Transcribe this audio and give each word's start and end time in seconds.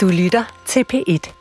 Du 0.00 0.08
lytter 0.08 0.62
til 0.66 0.84
P1. 0.92 1.32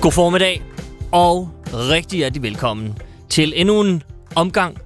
God 0.00 0.12
formiddag, 0.12 0.62
og 1.12 1.48
rigtig 1.72 2.16
hjertelig 2.16 2.42
velkommen 2.42 2.98
til 3.28 3.52
endnu 3.56 3.80
en 3.80 4.02
omgang, 4.34 4.78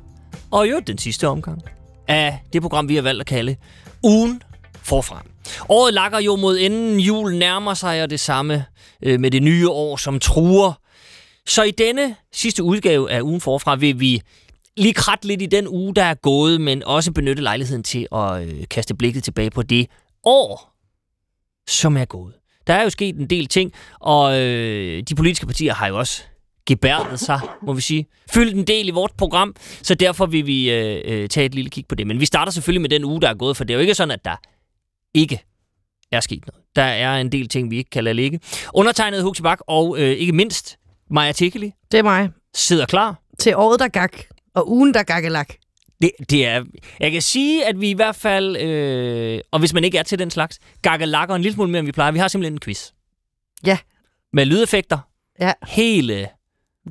og 0.50 0.70
jo 0.70 0.80
den 0.86 0.98
sidste 0.98 1.28
omgang, 1.28 1.62
af 2.08 2.38
det 2.52 2.62
program, 2.62 2.88
vi 2.88 2.94
har 2.94 3.02
valgt 3.02 3.20
at 3.20 3.26
kalde 3.26 3.56
Ugen 4.02 4.42
Forfra. 4.82 5.24
Året 5.68 5.94
lakker 5.94 6.18
jo 6.18 6.36
mod 6.36 6.58
enden, 6.58 7.00
jul 7.00 7.36
nærmer 7.36 7.74
sig, 7.74 8.02
og 8.02 8.10
det 8.10 8.20
samme 8.20 8.64
øh, 9.02 9.20
med 9.20 9.30
det 9.30 9.42
nye 9.42 9.68
år, 9.68 9.96
som 9.96 10.20
truer. 10.20 10.72
Så 11.46 11.62
i 11.62 11.70
denne 11.70 12.16
sidste 12.32 12.62
udgave 12.62 13.10
af 13.10 13.20
Ugen 13.20 13.40
Forfra 13.40 13.76
vil 13.76 14.00
vi 14.00 14.22
lige 14.76 14.94
kratte 14.94 15.26
lidt 15.26 15.42
i 15.42 15.46
den 15.46 15.68
uge, 15.68 15.94
der 15.94 16.04
er 16.04 16.14
gået, 16.14 16.60
men 16.60 16.82
også 16.84 17.12
benytte 17.12 17.42
lejligheden 17.42 17.82
til 17.82 18.06
at 18.12 18.42
øh, 18.42 18.64
kaste 18.70 18.94
blikket 18.94 19.24
tilbage 19.24 19.50
på 19.50 19.62
det 19.62 19.86
år, 20.24 20.76
som 21.68 21.96
er 21.96 22.04
gået. 22.04 22.34
Der 22.66 22.74
er 22.74 22.82
jo 22.82 22.90
sket 22.90 23.16
en 23.16 23.26
del 23.26 23.46
ting, 23.46 23.72
og 24.00 24.40
øh, 24.40 25.02
de 25.02 25.14
politiske 25.14 25.46
partier 25.46 25.74
har 25.74 25.86
jo 25.86 25.98
også 25.98 26.22
gebærdet 26.66 27.20
sig, 27.20 27.40
må 27.62 27.72
vi 27.72 27.80
sige. 27.80 28.06
Fyldt 28.30 28.54
en 28.54 28.64
del 28.64 28.88
i 28.88 28.90
vores 28.90 29.12
program, 29.18 29.54
så 29.82 29.94
derfor 29.94 30.26
vil 30.26 30.46
vi 30.46 30.70
øh, 30.70 31.00
øh, 31.04 31.28
tage 31.28 31.46
et 31.46 31.54
lille 31.54 31.70
kig 31.70 31.84
på 31.88 31.94
det. 31.94 32.06
Men 32.06 32.20
vi 32.20 32.24
starter 32.24 32.52
selvfølgelig 32.52 32.80
med 32.80 32.88
den 32.88 33.04
uge, 33.04 33.20
der 33.20 33.28
er 33.28 33.34
gået, 33.34 33.56
for 33.56 33.64
det 33.64 33.74
er 33.74 33.78
jo 33.78 33.80
ikke 33.80 33.94
sådan, 33.94 34.10
at 34.10 34.24
der 34.24 34.36
ikke 35.14 35.42
er 36.12 36.20
sket 36.20 36.44
noget. 36.46 36.64
Der 36.76 36.82
er 36.82 37.16
en 37.20 37.32
del 37.32 37.48
ting, 37.48 37.70
vi 37.70 37.76
ikke 37.76 37.90
kan 37.90 38.04
lade 38.04 38.14
ligge. 38.14 38.40
Undertegnet 38.74 39.22
Huxi 39.22 39.42
Bak 39.42 39.58
og 39.66 39.96
øh, 39.98 40.08
ikke 40.10 40.32
mindst 40.32 40.78
Maja 41.10 41.32
Tikeli 41.32 41.72
Det 41.92 41.98
er 41.98 42.02
mig. 42.02 42.30
sidder 42.54 42.86
klar. 42.86 43.22
Til 43.38 43.56
året, 43.56 43.80
der 43.80 43.88
gak. 43.88 44.12
Og 44.54 44.70
ugen, 44.70 44.94
der 44.94 45.02
gakkelak. 45.02 45.54
Det, 46.02 46.10
det 46.30 46.46
er, 46.46 46.64
jeg 47.00 47.12
kan 47.12 47.22
sige, 47.22 47.66
at 47.66 47.80
vi 47.80 47.90
i 47.90 47.94
hvert 47.94 48.16
fald, 48.16 48.56
øh, 48.56 49.40
og 49.52 49.58
hvis 49.58 49.74
man 49.74 49.84
ikke 49.84 49.98
er 49.98 50.02
til 50.02 50.18
den 50.18 50.30
slags, 50.30 50.58
gakkelakker 50.82 51.34
en 51.34 51.42
lille 51.42 51.54
smule 51.54 51.70
mere, 51.70 51.78
end 51.78 51.86
vi 51.86 51.92
plejer. 51.92 52.12
Vi 52.12 52.18
har 52.18 52.28
simpelthen 52.28 52.52
en 52.54 52.60
quiz. 52.60 52.90
Ja. 53.66 53.78
Med 54.32 54.44
lydeffekter. 54.46 54.98
Ja. 55.40 55.52
Hele. 55.68 56.28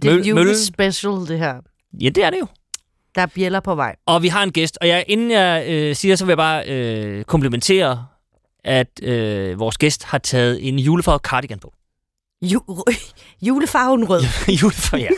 Det 0.01 0.05
er 0.05 0.11
møllen. 0.15 0.27
julespecial, 0.27 1.11
det 1.13 1.39
her. 1.39 1.55
Ja, 2.01 2.09
det 2.09 2.23
er 2.23 2.29
det 2.29 2.39
jo. 2.39 2.47
Der 3.15 3.21
er 3.21 3.25
bjæller 3.25 3.59
på 3.59 3.75
vej. 3.75 3.95
Og 4.05 4.23
vi 4.23 4.27
har 4.27 4.43
en 4.43 4.51
gæst, 4.51 4.77
og 4.81 4.87
jeg, 4.87 5.03
inden 5.07 5.31
jeg 5.31 5.65
øh, 5.69 5.95
siger, 5.95 6.15
så 6.15 6.25
vil 6.25 6.31
jeg 6.31 6.37
bare 6.37 6.67
øh, 6.67 7.23
komplimentere, 7.23 8.05
at 8.63 9.03
øh, 9.03 9.59
vores 9.59 9.77
gæst 9.77 10.03
har 10.03 10.17
taget 10.17 10.67
en 10.67 10.79
julefarvet 10.79 11.21
cardigan 11.21 11.59
på. 11.59 11.73
Ju- 12.45 12.83
julefarven 13.41 14.09
rød. 14.09 14.21
Julefarvet, 14.61 15.03
ja. 15.03 15.09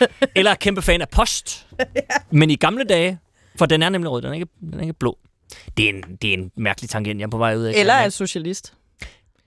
Eller 0.36 0.50
er 0.50 0.54
kæmpe 0.54 0.82
fan 0.82 1.00
af 1.00 1.08
post. 1.08 1.66
Men 2.30 2.50
i 2.50 2.56
gamle 2.56 2.84
dage, 2.84 3.18
for 3.58 3.66
den 3.66 3.82
er 3.82 3.88
nemlig 3.88 4.10
rød, 4.10 4.22
den 4.22 4.30
er 4.30 4.34
ikke, 4.34 4.46
den 4.60 4.74
er 4.74 4.80
ikke 4.82 4.92
blå. 4.92 5.18
Det 5.76 5.84
er, 5.84 5.88
en, 5.88 6.02
det 6.22 6.30
er 6.30 6.34
en 6.34 6.50
mærkelig 6.56 6.90
tangent, 6.90 7.20
jeg 7.20 7.26
er 7.26 7.30
på 7.30 7.38
vej 7.38 7.56
ud 7.56 7.62
af. 7.62 7.72
Eller 7.76 7.94
er 7.94 8.08
socialist. 8.08 8.74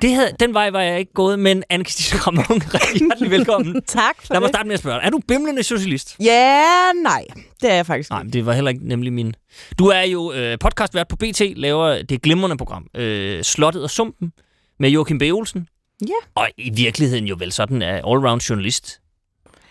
Det 0.03 0.13
havde, 0.13 0.31
den 0.39 0.53
vej 0.53 0.69
var 0.69 0.81
jeg 0.81 0.99
ikke 0.99 1.13
gået, 1.13 1.39
men 1.39 1.63
Anne-Christine 1.73 2.17
Ramon, 2.27 2.45
rigtig 2.73 2.99
hjertelig 2.99 3.31
velkommen. 3.31 3.81
Tak 3.87 4.15
for 4.25 4.33
Lad 4.33 4.41
mig 4.41 4.49
starte 4.49 4.67
med 4.67 4.73
at 4.73 4.79
spørge 4.79 4.95
dig. 4.99 5.05
Er 5.05 5.09
du 5.09 5.19
bimlende 5.27 5.63
socialist? 5.63 6.15
Ja, 6.19 6.63
nej. 7.03 7.25
Det 7.61 7.69
er 7.71 7.75
jeg 7.75 7.85
faktisk 7.85 8.09
Nej, 8.09 8.23
men 8.23 8.33
det 8.33 8.45
var 8.45 8.53
heller 8.53 8.71
ikke 8.71 8.87
nemlig 8.87 9.13
min. 9.13 9.33
Du 9.79 9.85
er 9.87 10.01
jo 10.01 10.33
øh, 10.33 10.57
podcastvært 10.59 11.07
på 11.07 11.15
BT, 11.15 11.41
laver 11.55 12.01
det 12.03 12.21
glimrende 12.21 12.57
program, 12.57 12.87
øh, 12.95 13.43
Slottet 13.43 13.83
og 13.83 13.89
Sumpen, 13.89 14.31
med 14.79 14.89
Joachim 14.89 15.17
B. 15.19 15.21
Olsen. 15.33 15.67
Ja. 16.07 16.41
Og 16.41 16.49
i 16.57 16.69
virkeligheden 16.75 17.25
jo 17.25 17.35
vel 17.39 17.51
sådan 17.51 17.81
er 17.81 17.95
allround 17.95 18.41
journalist, 18.49 18.99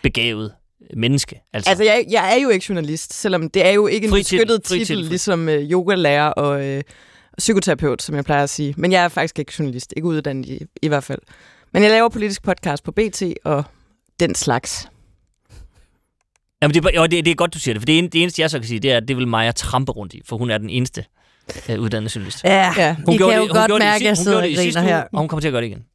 begavet 0.01 0.51
menneske. 0.97 1.41
Altså, 1.53 1.69
Altså, 1.69 1.83
jeg, 1.83 2.05
jeg 2.11 2.33
er 2.37 2.41
jo 2.43 2.49
ikke 2.49 2.65
journalist, 2.69 3.13
selvom 3.13 3.49
det 3.49 3.65
er 3.65 3.71
jo 3.71 3.87
ikke 3.87 4.05
en 4.05 4.11
Fri 4.11 4.23
til- 4.23 4.37
beskyttet 4.37 4.63
titel, 4.63 4.97
ligesom 4.97 5.49
øh, 5.49 5.71
yogalærer 5.71 6.27
og 6.29 6.65
øh, 6.65 6.83
psykoterapeut, 7.37 8.01
som 8.01 8.15
jeg 8.15 8.25
plejer 8.25 8.43
at 8.43 8.49
sige. 8.49 8.73
Men 8.77 8.91
jeg 8.91 9.03
er 9.03 9.07
faktisk 9.07 9.39
ikke 9.39 9.53
journalist. 9.59 9.93
Ikke 9.97 10.07
uddannet 10.07 10.45
i, 10.45 10.59
i 10.81 10.87
hvert 10.87 11.03
fald. 11.03 11.19
Men 11.73 11.83
jeg 11.83 11.91
laver 11.91 12.09
politisk 12.09 12.43
podcast 12.43 12.83
på 12.83 12.91
BT 12.91 13.23
og 13.43 13.63
den 14.19 14.35
slags. 14.35 14.87
jamen, 16.61 16.73
det, 16.73 16.85
er, 16.85 16.89
jo, 16.95 17.03
det, 17.03 17.25
det 17.25 17.27
er 17.31 17.35
godt, 17.35 17.53
du 17.53 17.59
siger 17.59 17.73
det, 17.73 17.81
for 17.81 17.85
det, 17.85 17.97
en- 17.99 18.09
det 18.09 18.21
eneste, 18.21 18.41
jeg 18.41 18.49
så 18.49 18.59
kan 18.59 18.67
sige, 18.67 18.79
det 18.79 18.91
er, 18.91 18.97
at 18.97 19.07
det 19.07 19.17
vil 19.17 19.27
Maja 19.27 19.51
trampe 19.51 19.91
rundt 19.91 20.13
i, 20.13 20.21
for 20.29 20.37
hun 20.37 20.49
er 20.51 20.57
den 20.57 20.69
eneste 20.69 21.05
øh, 21.69 21.79
uddannede 21.79 22.11
journalist. 22.15 22.43
Ja, 22.43 22.73
Ja. 22.77 22.95
I 23.11 23.17
kan 23.17 23.27
jo 23.35 23.39
hun 23.39 23.47
godt 23.49 23.69
det 23.71 23.75
i 23.75 23.79
mærke, 23.79 23.95
at 23.95 24.01
jeg 24.01 24.09
hun 24.11 24.15
sidder 24.15 24.37
og 24.37 24.49
i 24.49 24.55
griner 24.55 24.81
uge, 24.81 24.89
her. 24.89 25.03
Og 25.13 25.19
hun 25.19 25.27
kommer 25.27 25.41
til 25.41 25.47
at 25.47 25.51
gøre 25.51 25.61
det 25.61 25.67
igen. 25.67 25.85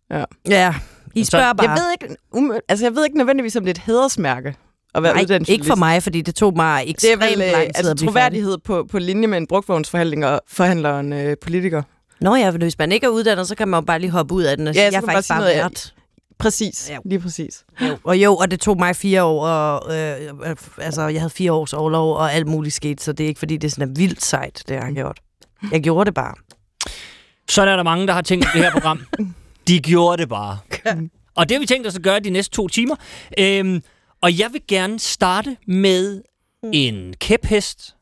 Ja, 0.48 0.74
I 1.14 1.24
Så- 1.24 1.30
spørger 1.30 1.52
bare. 1.52 1.70
Jeg 1.70 1.78
ved 1.80 1.92
ikke, 1.92 2.16
um, 2.32 2.52
altså, 2.68 2.84
jeg 2.84 2.94
ved 2.94 3.04
ikke 3.04 3.16
nødvendigvis, 3.18 3.56
om 3.56 3.62
det 3.64 3.68
er 3.70 3.74
et 3.74 3.78
hædersmærke 3.86 4.54
at 4.94 5.02
være 5.02 5.12
Nej, 5.14 5.22
uddannet 5.22 5.48
ikke 5.48 5.66
for 5.66 5.74
mig, 5.74 6.02
fordi 6.02 6.22
det 6.22 6.34
tog 6.34 6.56
mig 6.56 6.80
Det 6.86 6.88
er 6.88 6.90
ekstremt 6.90 7.22
vel 7.22 7.46
øh, 7.46 7.52
lang 7.52 7.62
tid 7.66 7.72
altså, 7.74 7.90
at 7.90 7.96
blive 7.96 8.06
færdig. 8.12 8.14
troværdighed 8.14 8.58
på, 8.58 8.86
på 8.90 8.98
linje 8.98 9.26
med 9.26 9.38
en 9.38 9.46
brugtvognsforhandling 9.46 10.26
og 10.26 10.40
forhandler 10.48 10.98
en 10.98 11.12
øh, 11.12 11.36
politiker. 11.42 11.82
Nå 12.20 12.34
ja, 12.36 12.50
hvis 12.50 12.78
man 12.78 12.92
ikke 12.92 13.04
er 13.06 13.10
uddannet, 13.10 13.48
så 13.48 13.54
kan 13.54 13.68
man 13.68 13.78
jo 13.80 13.84
bare 13.84 13.98
lige 13.98 14.10
hoppe 14.10 14.34
ud 14.34 14.42
af 14.42 14.56
den 14.56 14.66
og 14.68 14.74
sige, 14.74 14.84
Ja, 14.84 14.90
så 14.90 14.96
jeg 14.96 15.02
er 15.02 15.06
faktisk 15.12 15.28
bare 15.28 15.40
bare 15.40 15.48
sige 15.50 15.56
noget, 15.58 15.72
vært. 15.72 15.94
Præcis. 16.38 16.90
Ja. 16.90 16.96
Lige 17.04 17.20
præcis. 17.20 17.64
Jo. 17.80 17.98
Og 18.04 18.16
jo, 18.16 18.36
og 18.36 18.50
det 18.50 18.60
tog 18.60 18.78
mig 18.78 18.96
fire 18.96 19.22
år, 19.24 19.46
og 19.46 19.96
øh, 19.96 20.16
øh, 20.50 20.56
altså, 20.78 21.02
jeg 21.08 21.20
havde 21.20 21.30
fire 21.30 21.52
års 21.52 21.72
overlov, 21.72 22.16
og 22.16 22.32
alt 22.32 22.46
muligt 22.46 22.74
skete, 22.74 23.04
så 23.04 23.12
det 23.12 23.24
er 23.24 23.28
ikke, 23.28 23.38
fordi 23.38 23.56
det 23.56 23.68
er 23.68 23.70
sådan 23.70 23.88
er 23.88 23.94
vildt 23.96 24.24
sejt, 24.24 24.62
det 24.68 24.74
jeg 24.74 24.82
har 24.82 24.92
gjort. 24.92 25.18
Jeg 25.72 25.82
gjorde 25.82 26.04
det 26.06 26.14
bare. 26.14 26.34
Sådan 27.50 27.72
er 27.72 27.76
der 27.76 27.82
mange, 27.82 28.06
der 28.06 28.12
har 28.12 28.22
tænkt 28.22 28.46
det 28.54 28.62
her 28.62 28.70
program. 28.70 29.00
De 29.68 29.80
gjorde 29.80 30.16
det 30.22 30.28
bare. 30.28 30.58
Og 31.34 31.48
det 31.48 31.54
har 31.54 31.60
vi 31.60 31.66
tænkt 31.66 31.86
os 31.86 31.96
at 31.96 32.02
gøre 32.02 32.20
de 32.20 32.30
næste 32.30 32.54
to 32.56 32.68
timer. 32.68 32.94
Øhm, 33.38 33.82
og 34.22 34.38
jeg 34.38 34.52
vil 34.52 34.62
gerne 34.68 34.98
starte 34.98 35.56
med 35.66 36.22
en 36.72 37.14
kæphest, 37.20 37.96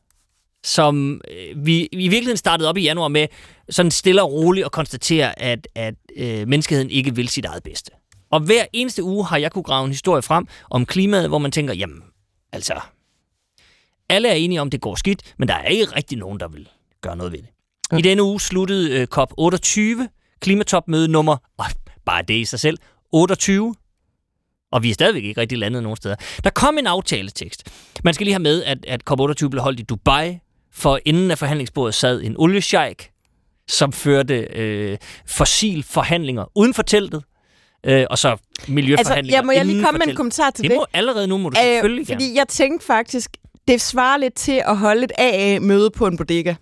som 0.63 1.21
øh, 1.31 1.65
vi 1.65 1.89
i 1.91 2.07
virkeligheden 2.07 2.37
startede 2.37 2.69
op 2.69 2.77
i 2.77 2.81
januar 2.81 3.07
med 3.07 3.27
sådan 3.69 3.91
stille 3.91 4.21
og 4.21 4.31
roligt 4.31 4.65
at 4.65 4.71
konstatere, 4.71 5.41
at, 5.41 5.67
at 5.75 5.95
øh, 6.15 6.47
menneskeheden 6.47 6.89
ikke 6.89 7.15
vil 7.15 7.27
sit 7.27 7.45
eget 7.45 7.63
bedste. 7.63 7.91
Og 8.29 8.39
hver 8.39 8.65
eneste 8.73 9.03
uge 9.03 9.25
har 9.25 9.37
jeg 9.37 9.51
kunne 9.51 9.63
grave 9.63 9.85
en 9.85 9.91
historie 9.91 10.21
frem 10.21 10.47
om 10.69 10.85
klimaet, 10.85 11.29
hvor 11.29 11.37
man 11.37 11.51
tænker, 11.51 11.73
jamen, 11.73 12.03
altså, 12.51 12.79
alle 14.09 14.29
er 14.29 14.33
enige 14.33 14.61
om, 14.61 14.69
det 14.69 14.81
går 14.81 14.95
skidt, 14.95 15.33
men 15.37 15.47
der 15.47 15.53
er 15.53 15.67
ikke 15.67 15.95
rigtig 15.95 16.17
nogen, 16.17 16.39
der 16.39 16.47
vil 16.47 16.69
gøre 17.01 17.15
noget 17.15 17.31
ved 17.31 17.39
det. 17.39 17.49
I 17.99 18.01
denne 18.01 18.23
uge 18.23 18.41
sluttede 18.41 18.91
øh, 18.91 19.07
COP28, 19.15 20.07
klimatopmøde 20.39 21.07
nummer, 21.07 21.37
og 21.57 21.65
bare 22.05 22.21
det 22.21 22.33
i 22.33 22.45
sig 22.45 22.59
selv, 22.59 22.77
28. 23.11 23.75
Og 24.77 24.83
vi 24.83 24.89
er 24.89 24.93
stadigvæk 24.93 25.23
ikke 25.23 25.41
rigtig 25.41 25.57
landet 25.57 25.83
nogen 25.83 25.97
steder. 25.97 26.15
Der 26.43 26.49
kom 26.49 26.77
en 26.77 26.87
aftaletekst. 26.87 27.63
Man 28.03 28.13
skal 28.13 28.25
lige 28.25 28.33
have 28.33 28.43
med, 28.43 28.63
at, 28.63 28.77
at 28.87 29.01
COP28 29.11 29.47
blev 29.47 29.63
holdt 29.63 29.79
i 29.79 29.83
Dubai, 29.83 30.39
for 30.73 30.99
inden 31.05 31.31
af 31.31 31.37
forhandlingsbordet 31.37 31.95
sad 31.95 32.21
en 32.23 32.35
oliesjejk, 32.37 33.09
som 33.67 33.93
førte 33.93 34.35
øh, 34.35 34.97
fossil 35.27 35.83
forhandlinger 35.83 36.45
uden 36.55 36.73
for 36.73 36.83
teltet, 36.83 37.23
øh, 37.85 38.05
og 38.09 38.17
så 38.17 38.29
Altså, 38.29 38.71
miljøforhandlinger 38.71 39.37
ja, 39.37 39.41
må 39.43 39.51
jeg 39.51 39.65
lige 39.65 39.83
komme 39.83 39.97
med 39.97 40.07
en 40.07 40.15
kommentar 40.15 40.49
til 40.49 40.63
Det 40.63 40.71
det? 40.71 40.77
må 40.77 40.85
allerede 40.93 41.27
nu, 41.27 41.37
må 41.37 41.49
du 41.49 41.55
selvfølgelig 41.55 42.01
Øh, 42.01 42.07
gerne. 42.07 42.21
fordi 42.21 42.35
jeg 42.35 42.47
tænkte 42.47 42.85
faktisk, 42.85 43.37
det 43.67 43.81
svarer 43.81 44.17
lidt 44.17 44.33
til 44.33 44.61
at 44.65 44.77
holde 44.77 45.03
et 45.03 45.11
AA-møde 45.17 45.89
på 45.91 46.07
en 46.07 46.17
bodega. 46.17 46.53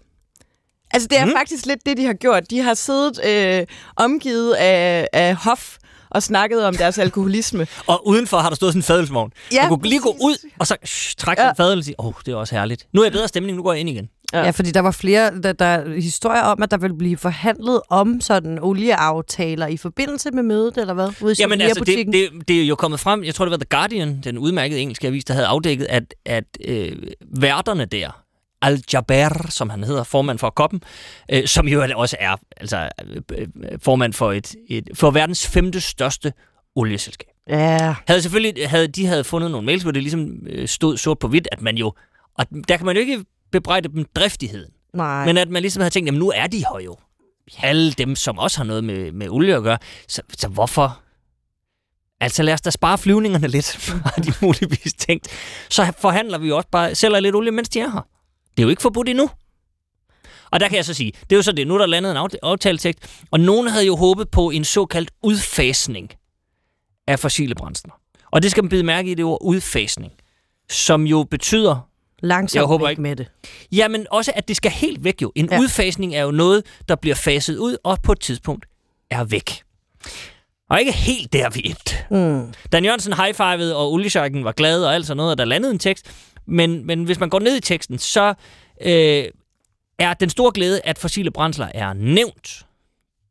Altså, 0.91 1.07
det 1.07 1.19
er 1.19 1.25
mm. 1.25 1.31
faktisk 1.31 1.65
lidt 1.65 1.79
det, 1.85 1.97
de 1.97 2.05
har 2.05 2.13
gjort. 2.13 2.49
De 2.49 2.59
har 2.61 2.73
siddet 2.73 3.25
øh, 3.25 3.65
omgivet 3.95 4.53
af, 4.53 5.07
af 5.13 5.35
hof 5.35 5.77
og 6.15 6.23
snakket 6.23 6.65
om 6.65 6.75
deres 6.75 6.97
alkoholisme. 6.97 7.67
Og 7.87 8.07
udenfor 8.07 8.37
har 8.37 8.49
der 8.49 8.55
stået 8.55 8.71
sådan 8.73 8.79
en 8.79 8.83
fadelsvogn. 8.83 9.31
Ja, 9.51 9.67
du 9.69 9.75
kunne 9.77 9.89
lige 9.89 10.01
gå 10.01 10.15
ud, 10.21 10.49
og 10.59 10.67
så 10.67 10.75
shh, 10.85 11.15
trække 11.17 11.41
Ja. 11.41 11.47
ja. 11.47 11.53
fadel 11.53 11.77
og 11.77 11.83
sige, 11.83 11.95
åh, 11.99 12.05
oh, 12.05 12.13
det 12.25 12.31
er 12.31 12.35
også 12.35 12.55
herligt. 12.55 12.87
Nu 12.93 13.01
er 13.01 13.05
jeg 13.05 13.11
bedre 13.11 13.27
stemning, 13.27 13.57
nu 13.57 13.63
går 13.63 13.73
jeg 13.73 13.79
ind 13.79 13.89
igen. 13.89 14.09
Ja. 14.33 14.43
Ja. 14.43 14.49
fordi 14.49 14.71
der 14.71 14.79
var 14.79 14.91
flere, 14.91 15.31
der, 15.43 15.53
der 15.53 15.65
er 15.65 15.95
historier 16.01 16.41
om, 16.41 16.63
at 16.63 16.71
der 16.71 16.77
vil 16.77 16.93
blive 16.97 17.17
forhandlet 17.17 17.81
om 17.89 18.21
sådan 18.21 18.59
olieaftaler 18.61 19.67
i 19.67 19.77
forbindelse 19.77 20.31
med 20.31 20.43
mødet, 20.43 20.77
eller 20.77 20.93
hvad? 20.93 21.09
Ude 21.21 21.31
i 21.31 21.35
Jamen 21.39 21.61
altså, 21.61 21.83
det, 21.83 22.07
det, 22.07 22.47
det 22.47 22.61
er 22.61 22.65
jo 22.65 22.75
kommet 22.75 22.99
frem, 22.99 23.23
jeg 23.23 23.35
tror 23.35 23.45
det 23.45 23.51
var 23.51 23.57
The 23.57 23.67
Guardian, 23.69 24.21
den 24.23 24.37
udmærkede 24.37 24.79
engelske 24.79 25.07
avis, 25.07 25.25
der 25.25 25.33
havde 25.33 25.47
afdækket, 25.47 25.85
at, 25.89 26.03
at 26.25 26.43
øh, 26.67 26.91
værterne 27.37 27.85
der, 27.85 28.24
Al-Jaber, 28.61 29.47
som 29.49 29.69
han 29.69 29.83
hedder, 29.83 30.03
formand 30.03 30.39
for 30.39 30.49
koppen, 30.49 30.81
øh, 31.31 31.47
som 31.47 31.67
jo 31.67 31.83
også 31.95 32.15
er 32.19 32.35
altså, 32.57 32.89
øh, 33.05 33.21
øh, 33.37 33.47
formand 33.81 34.13
for, 34.13 34.31
et, 34.31 34.55
et, 34.69 34.89
for 34.93 35.11
verdens 35.11 35.47
femte 35.47 35.81
største 35.81 36.33
olieselskab. 36.75 37.29
Ja, 37.49 37.95
Havde 38.07 38.21
selvfølgelig, 38.21 38.69
havde, 38.69 38.87
de 38.87 39.05
havde 39.05 39.23
fundet 39.23 39.51
nogle 39.51 39.65
mails, 39.65 39.83
hvor 39.83 39.91
det 39.91 40.03
ligesom 40.03 40.29
øh, 40.47 40.67
stod 40.67 40.97
sort 40.97 41.19
på 41.19 41.27
hvidt, 41.27 41.47
at 41.51 41.61
man 41.61 41.77
jo, 41.77 41.93
og 42.37 42.45
der 42.67 42.77
kan 42.77 42.85
man 42.85 42.95
jo 42.95 43.01
ikke 43.01 43.25
bebrejde 43.51 43.89
dem 43.89 44.05
driftigheden. 44.15 44.71
nej. 44.93 45.25
Men 45.25 45.37
at 45.37 45.49
man 45.49 45.61
ligesom 45.61 45.81
havde 45.81 45.89
tænkt, 45.89 46.07
jamen 46.07 46.19
nu 46.19 46.31
er 46.35 46.47
de 46.47 46.57
her 46.57 46.79
jo. 46.85 46.97
Alle 47.63 47.91
dem, 47.91 48.15
som 48.15 48.39
også 48.39 48.57
har 48.57 48.63
noget 48.65 48.83
med, 48.83 49.11
med 49.11 49.29
olie 49.29 49.55
at 49.55 49.63
gøre. 49.63 49.77
Så, 50.07 50.21
så 50.37 50.47
hvorfor? 50.47 50.99
Altså 52.21 52.43
lad 52.43 52.53
os 52.53 52.61
da 52.61 52.69
spare 52.69 52.97
flyvningerne 52.97 53.47
lidt, 53.47 53.75
har 54.05 54.21
de 54.21 54.33
muligvis 54.41 54.93
tænkt. 54.93 55.27
Så 55.69 55.93
forhandler 55.97 56.37
vi 56.37 56.47
jo 56.47 56.57
også 56.57 56.69
bare, 56.71 56.95
sælger 56.95 57.19
lidt 57.19 57.35
olie, 57.35 57.51
mens 57.51 57.69
de 57.69 57.79
er 57.79 57.89
her. 57.91 58.07
Det 58.57 58.63
er 58.63 58.63
jo 58.63 58.69
ikke 58.69 58.81
forbudt 58.81 59.09
endnu. 59.09 59.29
Og 60.51 60.59
der 60.59 60.67
kan 60.67 60.75
jeg 60.75 60.85
så 60.85 60.93
sige, 60.93 61.11
det 61.21 61.31
er 61.31 61.35
jo 61.35 61.41
så 61.41 61.51
det, 61.51 61.67
nu 61.67 61.73
er 61.73 61.77
der 61.77 61.85
landet 61.85 62.11
en 62.11 62.17
aft- 62.17 62.35
aftaletekst, 62.43 63.21
og 63.31 63.39
nogen 63.39 63.67
havde 63.67 63.85
jo 63.85 63.95
håbet 63.95 64.29
på 64.29 64.49
en 64.49 64.63
såkaldt 64.63 65.11
udfasning 65.23 66.11
af 67.07 67.19
fossile 67.19 67.55
brændsler. 67.55 67.93
Og 68.31 68.43
det 68.43 68.51
skal 68.51 68.63
man 68.63 68.69
bide 68.69 68.83
mærke 68.83 69.11
i, 69.11 69.13
det 69.13 69.25
ord 69.25 69.37
udfasning, 69.41 70.13
som 70.69 71.07
jo 71.07 71.23
betyder, 71.23 71.89
Langsomt 72.21 72.55
Jeg 72.59 72.63
håber 72.67 72.89
ikke. 72.89 73.01
med 73.01 73.15
det. 73.15 73.27
jamen 73.71 74.07
også, 74.11 74.31
at 74.35 74.47
det 74.47 74.55
skal 74.57 74.71
helt 74.71 75.03
væk 75.03 75.21
jo. 75.21 75.31
En 75.35 75.47
ja. 75.51 75.59
Udfasning 75.59 76.15
er 76.15 76.21
jo 76.23 76.31
noget, 76.31 76.63
der 76.89 76.95
bliver 76.95 77.15
faset 77.15 77.57
ud, 77.57 77.77
og 77.83 77.97
på 78.03 78.11
et 78.11 78.19
tidspunkt 78.19 78.65
er 79.09 79.23
væk. 79.23 79.61
Og 80.69 80.79
ikke 80.79 80.91
helt 80.91 81.33
der, 81.33 81.49
vi 81.49 81.61
endte. 81.65 81.95
Mm. 82.11 82.53
Dan 82.71 82.85
Jørgensen 82.85 83.13
high-fivede, 83.13 83.75
og 83.75 83.91
oliesharken 83.93 84.43
var 84.43 84.51
glad 84.51 84.83
og 84.85 84.95
alt 84.95 85.05
sådan 85.07 85.17
noget, 85.17 85.31
og 85.31 85.37
der 85.37 85.45
landede 85.45 85.73
en 85.73 85.79
tekst. 85.79 86.11
Men, 86.47 86.85
men 86.85 87.03
hvis 87.03 87.19
man 87.19 87.29
går 87.29 87.39
ned 87.39 87.57
i 87.57 87.61
teksten, 87.61 87.97
så 87.99 88.33
øh, 88.81 89.25
er 89.99 90.13
den 90.13 90.29
store 90.29 90.51
glæde, 90.53 90.81
at 90.83 90.97
fossile 90.97 91.31
brændsler 91.31 91.67
er 91.73 91.93
nævnt. 91.93 92.65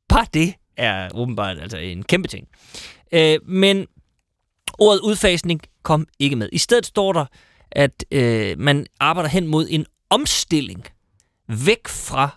Bare 0.08 0.26
det 0.34 0.54
er 0.76 1.08
åbenbart 1.14 1.58
altså 1.58 1.76
en 1.78 2.02
kæmpe 2.02 2.28
ting. 2.28 2.48
Øh, 3.12 3.38
men 3.48 3.86
ordet 4.78 5.00
udfasning 5.00 5.60
kom 5.82 6.06
ikke 6.18 6.36
med. 6.36 6.48
I 6.52 6.58
stedet 6.58 6.86
står 6.86 7.12
der, 7.12 7.24
at 7.72 8.04
øh, 8.10 8.58
man 8.58 8.86
arbejder 9.00 9.30
hen 9.30 9.46
mod 9.46 9.66
en 9.70 9.86
omstilling 10.10 10.84
væk 11.48 11.88
fra 11.88 12.28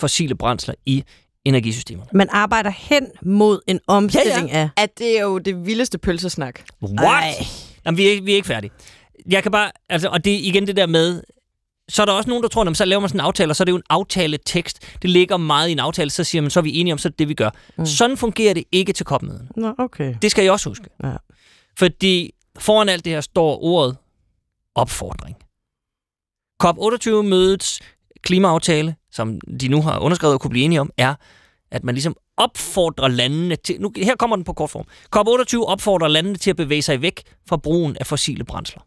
fossile 0.00 0.34
brændsler 0.34 0.74
i 0.86 1.04
energisystemerne. 1.44 2.10
Man 2.12 2.28
arbejder 2.30 2.70
hen 2.70 3.06
mod 3.22 3.60
en 3.66 3.80
omstilling 3.86 4.50
af... 4.50 4.68
At 4.76 4.98
det 4.98 5.18
er 5.18 5.22
jo 5.22 5.38
det 5.38 5.66
vildeste 5.66 5.98
pølsesnak. 5.98 6.60
What? 6.82 7.00
Ej. 7.06 7.34
Jamen, 7.84 7.98
vi 7.98 8.06
er, 8.06 8.10
ikke- 8.10 8.24
vi 8.24 8.32
er 8.32 8.36
ikke 8.36 8.46
færdige. 8.48 8.70
Jeg 9.30 9.42
kan 9.42 9.52
bare, 9.52 9.70
altså, 9.88 10.08
og 10.08 10.24
det 10.24 10.34
er 10.34 10.38
igen 10.38 10.66
det 10.66 10.76
der 10.76 10.86
med, 10.86 11.22
så 11.88 12.02
er 12.02 12.06
der 12.06 12.12
også 12.12 12.28
nogen, 12.28 12.42
der 12.42 12.48
tror, 12.48 12.64
at 12.64 12.76
så 12.76 12.84
laver 12.84 13.00
man 13.00 13.08
sådan 13.08 13.20
en 13.20 13.26
aftale, 13.26 13.52
og 13.52 13.56
så 13.56 13.62
er 13.62 13.64
det 13.64 13.72
jo 13.72 13.76
en 13.76 13.82
aftaletekst. 13.90 14.98
Det 15.02 15.10
ligger 15.10 15.36
meget 15.36 15.68
i 15.68 15.72
en 15.72 15.78
aftale, 15.78 16.10
så 16.10 16.24
siger 16.24 16.42
man, 16.42 16.50
så 16.50 16.60
er 16.60 16.62
vi 16.62 16.78
enige 16.78 16.92
om, 16.92 16.98
så 16.98 17.08
er 17.08 17.10
det 17.10 17.18
det, 17.18 17.28
vi 17.28 17.34
gør. 17.34 17.50
Mm. 17.78 17.86
Sådan 17.86 18.16
fungerer 18.16 18.54
det 18.54 18.64
ikke 18.72 18.92
til 18.92 19.06
kopmøden. 19.06 19.48
Nå, 19.56 19.74
okay. 19.78 20.14
Det 20.22 20.30
skal 20.30 20.44
I 20.44 20.48
også 20.48 20.70
huske. 20.70 20.84
Ja. 21.02 21.12
Fordi 21.78 22.34
foran 22.58 22.88
alt 22.88 23.04
det 23.04 23.12
her 23.12 23.20
står 23.20 23.62
ordet 23.62 23.96
opfordring. 24.74 25.36
COP28-mødets 26.64 27.80
klimaaftale, 28.22 28.96
som 29.12 29.40
de 29.40 29.68
nu 29.68 29.82
har 29.82 29.98
underskrevet 29.98 30.34
og 30.34 30.40
kunne 30.40 30.50
blive 30.50 30.64
enige 30.64 30.80
om, 30.80 30.90
er, 30.96 31.14
at 31.70 31.84
man 31.84 31.94
ligesom 31.94 32.16
opfordrer 32.36 33.08
landene 33.08 33.56
til... 33.56 33.80
Nu, 33.80 33.92
her 33.96 34.16
kommer 34.16 34.36
den 34.36 34.44
på 34.44 34.52
kort 34.52 34.70
form. 34.70 34.84
COP28 35.16 35.64
opfordrer 35.64 36.08
landene 36.08 36.36
til 36.36 36.50
at 36.50 36.56
bevæge 36.56 36.82
sig 36.82 37.02
væk 37.02 37.22
fra 37.48 37.56
brugen 37.56 37.96
af 38.00 38.06
fossile 38.06 38.44
brændsler. 38.44 38.82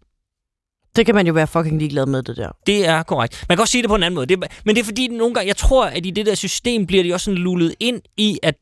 Det 0.95 1.05
kan 1.05 1.15
man 1.15 1.27
jo 1.27 1.33
være 1.33 1.47
fucking 1.47 1.79
ligeglad 1.79 2.05
med, 2.05 2.23
det 2.23 2.37
der. 2.37 2.49
Det 2.67 2.85
er 2.87 3.03
korrekt. 3.03 3.45
Man 3.49 3.57
kan 3.57 3.61
også 3.61 3.71
sige 3.71 3.81
det 3.81 3.89
på 3.89 3.95
en 3.95 4.03
anden 4.03 4.15
måde. 4.15 4.25
Det 4.25 4.43
er, 4.43 4.47
men 4.65 4.75
det 4.75 4.81
er 4.81 4.85
fordi, 4.85 5.07
nogle 5.07 5.33
gange, 5.33 5.47
jeg 5.47 5.57
tror, 5.57 5.85
at 5.85 6.05
i 6.05 6.09
det 6.09 6.25
der 6.25 6.35
system 6.35 6.87
bliver 6.87 7.03
de 7.03 7.13
også 7.13 7.23
sådan 7.25 7.37
lullet 7.37 7.75
ind 7.79 8.01
i, 8.17 8.39
at 8.43 8.55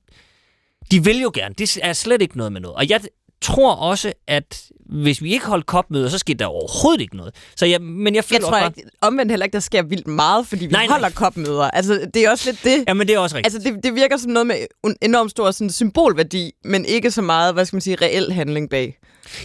de 0.91 1.03
vil 1.03 1.21
jo 1.21 1.31
gerne. 1.33 1.55
Det 1.57 1.77
er 1.81 1.93
slet 1.93 2.21
ikke 2.21 2.37
noget 2.37 2.51
med 2.53 2.61
noget. 2.61 2.75
Og 2.75 2.89
jeg 2.89 3.01
tror 3.41 3.73
også, 3.75 4.13
at 4.27 4.61
hvis 4.89 5.21
vi 5.23 5.33
ikke 5.33 5.45
holdt 5.45 5.65
kopmøder, 5.65 6.09
så 6.09 6.17
sker 6.17 6.33
der 6.35 6.45
overhovedet 6.45 7.01
ikke 7.01 7.17
noget. 7.17 7.35
Så 7.55 7.65
jeg, 7.65 7.81
men 7.81 8.05
jeg 8.07 8.15
Jeg 8.15 8.23
føler 8.23 8.39
tror 8.41 8.47
også 8.49 8.59
bare, 8.61 8.73
ikke, 8.77 8.89
omvendt 9.01 9.31
heller 9.31 9.43
ikke, 9.45 9.53
der 9.53 9.59
sker 9.59 9.81
vildt 9.81 10.07
meget, 10.07 10.47
fordi 10.47 10.65
vi 10.65 10.71
Nej, 10.71 10.81
nej, 10.81 10.87
nej. 10.87 10.93
holder 10.95 11.09
kopmøder. 11.15 11.63
Altså, 11.71 12.09
det 12.13 12.25
er 12.25 12.29
også 12.31 12.51
lidt 12.51 12.63
det. 12.63 12.83
Ja, 12.87 12.93
men 12.93 13.07
det 13.07 13.15
er 13.15 13.19
også 13.19 13.35
rigtigt. 13.35 13.55
Altså, 13.55 13.71
det, 13.71 13.83
det 13.83 13.95
virker 13.95 14.17
som 14.17 14.31
noget 14.31 14.47
med 14.47 14.55
en 14.83 14.95
enormt 15.01 15.31
stor 15.31 15.51
sådan, 15.51 15.69
symbolværdi, 15.71 16.51
men 16.63 16.85
ikke 16.85 17.11
så 17.11 17.21
meget, 17.21 17.53
hvad 17.53 17.65
skal 17.65 17.75
man 17.75 17.81
sige, 17.81 17.95
reel 18.01 18.31
handling 18.31 18.69
bag. 18.69 18.97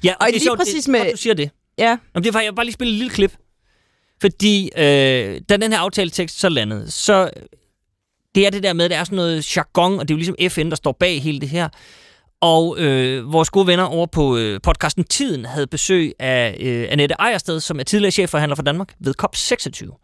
ja, 0.04 0.12
og 0.20 0.26
det 0.26 0.28
er 0.28 0.32
lige 0.32 0.40
sjovt, 0.42 0.58
præcis 0.58 0.84
det, 0.84 0.92
med- 0.92 1.10
du 1.12 1.16
siger 1.16 1.34
det. 1.34 1.50
Ja, 1.78 1.98
Jamen, 2.14 2.24
det 2.24 2.26
er 2.26 2.32
faktisk, 2.32 2.44
jeg 2.44 2.52
vil 2.52 2.56
bare 2.56 2.66
lige 2.66 2.74
spille 2.74 2.92
et 2.92 2.98
lille 2.98 3.14
klip. 3.14 3.36
Fordi 4.20 4.70
øh, 4.76 5.40
da 5.48 5.56
den 5.56 5.72
her 5.72 5.78
aftaletekst 5.78 6.40
så 6.40 6.48
landede, 6.48 6.90
så 6.90 7.30
det 8.34 8.46
er 8.46 8.50
det 8.50 8.62
der 8.62 8.72
med, 8.72 8.84
at 8.84 8.90
der 8.90 8.96
er 8.96 9.04
sådan 9.04 9.16
noget 9.16 9.56
jargon, 9.56 9.98
og 9.98 10.08
det 10.08 10.14
er 10.14 10.16
jo 10.16 10.18
ligesom 10.18 10.36
FN, 10.48 10.70
der 10.70 10.76
står 10.76 10.92
bag 10.92 11.22
hele 11.22 11.40
det 11.40 11.48
her. 11.48 11.68
Og 12.40 12.78
øh, 12.78 13.32
vores 13.32 13.50
gode 13.50 13.66
venner 13.66 13.84
over 13.84 14.06
på 14.06 14.36
øh, 14.36 14.60
podcasten 14.62 15.04
Tiden 15.04 15.44
havde 15.44 15.66
besøg 15.66 16.12
af 16.18 16.56
øh, 16.60 16.86
Annette 16.90 17.14
Ejersted, 17.18 17.60
som 17.60 17.80
er 17.80 17.84
tidligere 17.84 18.10
chefforhandler 18.10 18.56
for 18.56 18.62
Danmark 18.62 18.94
ved 19.00 19.14
COP26. 19.22 20.00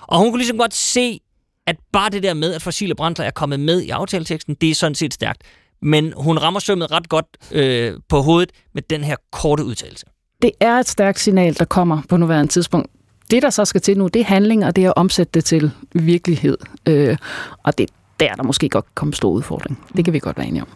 Og 0.00 0.18
hun 0.18 0.30
kunne 0.30 0.38
ligesom 0.38 0.58
godt 0.58 0.74
se, 0.74 1.20
at 1.66 1.76
bare 1.92 2.10
det 2.10 2.22
der 2.22 2.34
med, 2.34 2.54
at 2.54 2.62
fossile 2.62 2.94
brændsler 2.94 3.26
er 3.26 3.30
kommet 3.30 3.60
med 3.60 3.80
i 3.80 3.90
aftaleteksten, 3.90 4.54
det 4.54 4.70
er 4.70 4.74
sådan 4.74 4.94
set 4.94 5.14
stærkt. 5.14 5.42
Men 5.82 6.12
hun 6.16 6.38
rammer 6.38 6.60
sømmet 6.60 6.90
ret 6.90 7.08
godt 7.08 7.26
øh, 7.52 7.94
på 8.08 8.20
hovedet 8.20 8.52
med 8.74 8.82
den 8.82 9.04
her 9.04 9.16
korte 9.32 9.64
udtalelse 9.64 10.06
det 10.44 10.52
er 10.60 10.72
et 10.72 10.88
stærkt 10.88 11.20
signal, 11.20 11.58
der 11.58 11.64
kommer 11.64 12.02
på 12.08 12.16
nuværende 12.16 12.52
tidspunkt. 12.52 12.90
Det, 13.30 13.42
der 13.42 13.50
så 13.50 13.64
skal 13.64 13.80
til 13.80 13.98
nu, 13.98 14.08
det 14.08 14.20
er 14.20 14.24
handling, 14.24 14.66
og 14.66 14.76
det 14.76 14.84
er 14.84 14.88
at 14.88 14.96
omsætte 14.96 15.30
det 15.34 15.44
til 15.44 15.70
virkelighed. 15.92 16.58
Øh, 16.88 17.16
og 17.62 17.78
det 17.78 17.90
er 17.90 17.94
der, 18.20 18.34
der 18.34 18.42
måske 18.42 18.68
godt 18.68 18.84
kan 18.84 18.92
komme 18.94 19.14
stor 19.14 19.30
udfordring. 19.30 19.84
Det 19.96 20.04
kan 20.04 20.14
vi 20.14 20.18
godt 20.18 20.36
være 20.36 20.46
enige 20.46 20.62
om. 20.62 20.68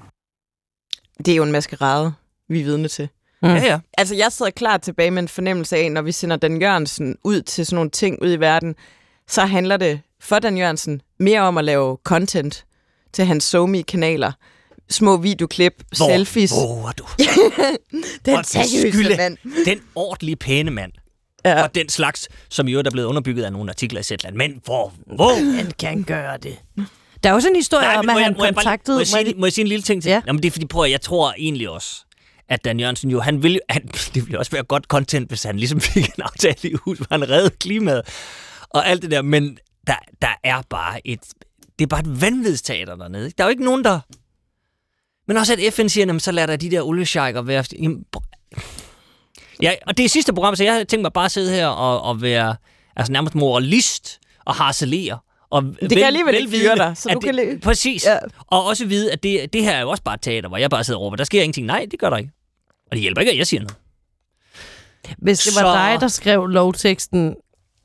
det 1.18 1.28
er 1.28 1.36
jo 1.36 1.42
en 1.42 1.52
maskerade, 1.52 2.12
vi 2.48 2.60
er 2.60 2.64
vidne 2.64 2.88
til. 2.88 3.08
Mm. 3.42 3.48
Ja, 3.48 3.54
ja. 3.54 3.78
Altså, 3.98 4.14
jeg 4.14 4.32
sidder 4.32 4.50
klar 4.50 4.76
tilbage 4.76 5.10
med 5.10 5.22
en 5.22 5.28
fornemmelse 5.28 5.76
af, 5.76 5.92
når 5.92 6.02
vi 6.02 6.12
sender 6.12 6.36
Dan 6.36 6.60
Jørgensen 6.60 7.16
ud 7.24 7.42
til 7.42 7.66
sådan 7.66 7.74
nogle 7.74 7.90
ting 7.90 8.22
ud 8.22 8.32
i 8.32 8.40
verden, 8.40 8.74
så 9.28 9.44
handler 9.44 9.76
det 9.76 10.00
for 10.20 10.38
Dan 10.38 10.58
Jørgensen 10.58 11.02
mere 11.18 11.40
om 11.40 11.58
at 11.58 11.64
lave 11.64 11.98
content 12.04 12.64
til 13.12 13.24
hans 13.24 13.44
somi 13.44 13.80
kanaler 13.80 14.32
Små 14.90 15.16
videoklip, 15.16 15.72
Hvor 15.96 16.08
selfies. 16.08 16.52
våger 16.52 16.92
du? 16.92 17.06
Den 18.26 18.34
Hvor 18.34 18.42
seriøse 18.42 19.16
mand. 19.16 19.36
Den 19.64 19.80
ordentlige 19.94 20.36
pæne 20.36 20.70
mand. 20.70 20.92
Ja. 21.44 21.62
Og 21.62 21.74
den 21.74 21.88
slags, 21.88 22.28
som 22.50 22.68
i 22.68 22.72
øvrigt 22.72 22.86
er 22.86 22.90
blevet 22.90 23.06
underbygget 23.06 23.44
af 23.44 23.52
nogle 23.52 23.70
artikler 23.70 24.00
i 24.00 24.02
Zetland. 24.02 24.36
Men 24.36 24.60
hvor, 24.64 24.92
hvor? 25.16 25.56
Han 25.56 25.70
kan 25.78 26.02
gøre 26.02 26.36
det. 26.36 26.58
Der 27.22 27.30
er 27.30 27.34
også 27.34 27.48
en 27.48 27.56
historie 27.56 27.86
Nej, 27.86 27.96
om, 27.96 28.08
at 28.08 28.22
han 28.22 28.34
må 28.38 28.44
jeg 28.44 28.54
kontaktede... 28.54 28.96
Må 28.96 29.00
jeg, 29.00 29.06
sige, 29.06 29.34
må 29.36 29.46
jeg 29.46 29.52
sige 29.52 29.62
en 29.62 29.68
lille 29.68 29.82
ting 29.82 30.02
til? 30.02 30.10
Ja. 30.10 30.22
Jamen, 30.26 30.42
det 30.42 30.48
er 30.48 30.52
fordi, 30.52 30.66
prøv 30.66 30.84
at, 30.84 30.90
jeg 30.90 31.00
tror 31.00 31.34
egentlig 31.38 31.68
også, 31.70 32.04
at 32.48 32.64
Dan 32.64 32.80
Jørgensen 32.80 33.10
jo, 33.10 33.20
han 33.20 33.42
vil 33.42 33.60
han, 33.68 33.82
det 34.14 34.26
ville 34.26 34.38
også 34.38 34.50
være 34.50 34.62
godt 34.62 34.84
content, 34.84 35.28
hvis 35.28 35.42
han 35.42 35.56
ligesom 35.58 35.80
fik 35.94 36.06
en 36.06 36.22
aftale 36.22 36.56
i 36.62 36.74
hus, 36.84 36.98
hvor 36.98 37.06
han 37.10 37.30
reddede 37.30 37.50
klimaet 37.60 38.02
og 38.70 38.88
alt 38.88 39.02
det 39.02 39.10
der, 39.10 39.22
men 39.22 39.58
der, 39.86 39.94
der 40.22 40.34
er 40.44 40.62
bare 40.70 41.06
et, 41.06 41.20
det 41.78 41.84
er 41.84 41.88
bare 41.88 42.00
et 42.00 42.20
vanvidsteater 42.20 42.96
dernede. 42.96 43.26
Ikke? 43.26 43.34
Der 43.38 43.44
er 43.44 43.48
jo 43.48 43.50
ikke 43.50 43.64
nogen, 43.64 43.84
der... 43.84 44.00
Men 45.28 45.36
også 45.36 45.52
at 45.52 45.74
FN 45.74 45.88
siger, 45.88 46.06
jamen, 46.06 46.20
så 46.20 46.32
lader 46.32 46.46
der 46.46 46.56
de 46.56 46.70
der 46.70 46.82
oliesjejker 46.82 47.42
være... 47.42 47.64
Jamen, 47.82 48.04
Ja, 49.62 49.72
og 49.86 49.96
det 49.96 50.04
er 50.04 50.08
sidste 50.08 50.32
program, 50.32 50.56
så 50.56 50.64
jeg 50.64 50.72
havde 50.72 50.84
tænkt 50.84 51.02
mig 51.02 51.12
bare 51.12 51.24
at 51.24 51.30
sidde 51.32 51.54
her 51.54 51.66
og, 51.66 52.02
og 52.02 52.22
være 52.22 52.56
altså 52.96 53.12
nærmest 53.12 53.34
moralist 53.34 54.20
og 54.44 54.54
harcelere. 54.54 55.18
Og 55.50 55.62
Det 55.80 55.90
kan 55.90 56.02
alligevel 56.06 56.34
ikke 56.34 56.50
fyre 56.50 56.76
dig, 56.76 56.92
så 56.96 57.08
du 57.08 57.14
det, 57.14 57.24
kan 57.24 57.34
le- 57.34 57.58
Præcis. 57.62 58.06
Ja. 58.06 58.16
Og 58.46 58.64
også 58.64 58.86
vide, 58.86 59.12
at 59.12 59.22
det, 59.22 59.52
det 59.52 59.62
her 59.62 59.70
er 59.72 59.80
jo 59.80 59.90
også 59.90 60.02
bare 60.02 60.16
teater, 60.22 60.48
hvor 60.48 60.56
jeg 60.58 60.70
bare 60.70 60.84
sidder 60.84 60.98
og 61.00 61.04
råber, 61.04 61.16
der 61.16 61.24
sker 61.24 61.42
ingenting. 61.42 61.66
Nej, 61.66 61.86
det 61.90 61.98
gør 61.98 62.10
der 62.10 62.16
ikke. 62.16 62.30
Og 62.90 62.92
det 62.92 63.00
hjælper 63.00 63.20
ikke, 63.20 63.32
at 63.32 63.38
jeg 63.38 63.46
siger 63.46 63.60
noget. 63.60 63.76
Hvis 65.18 65.38
det 65.38 65.54
var 65.54 65.60
Så- 65.60 65.78
dig, 65.78 66.00
der 66.00 66.08
skrev 66.08 66.46
lovteksten, 66.46 67.34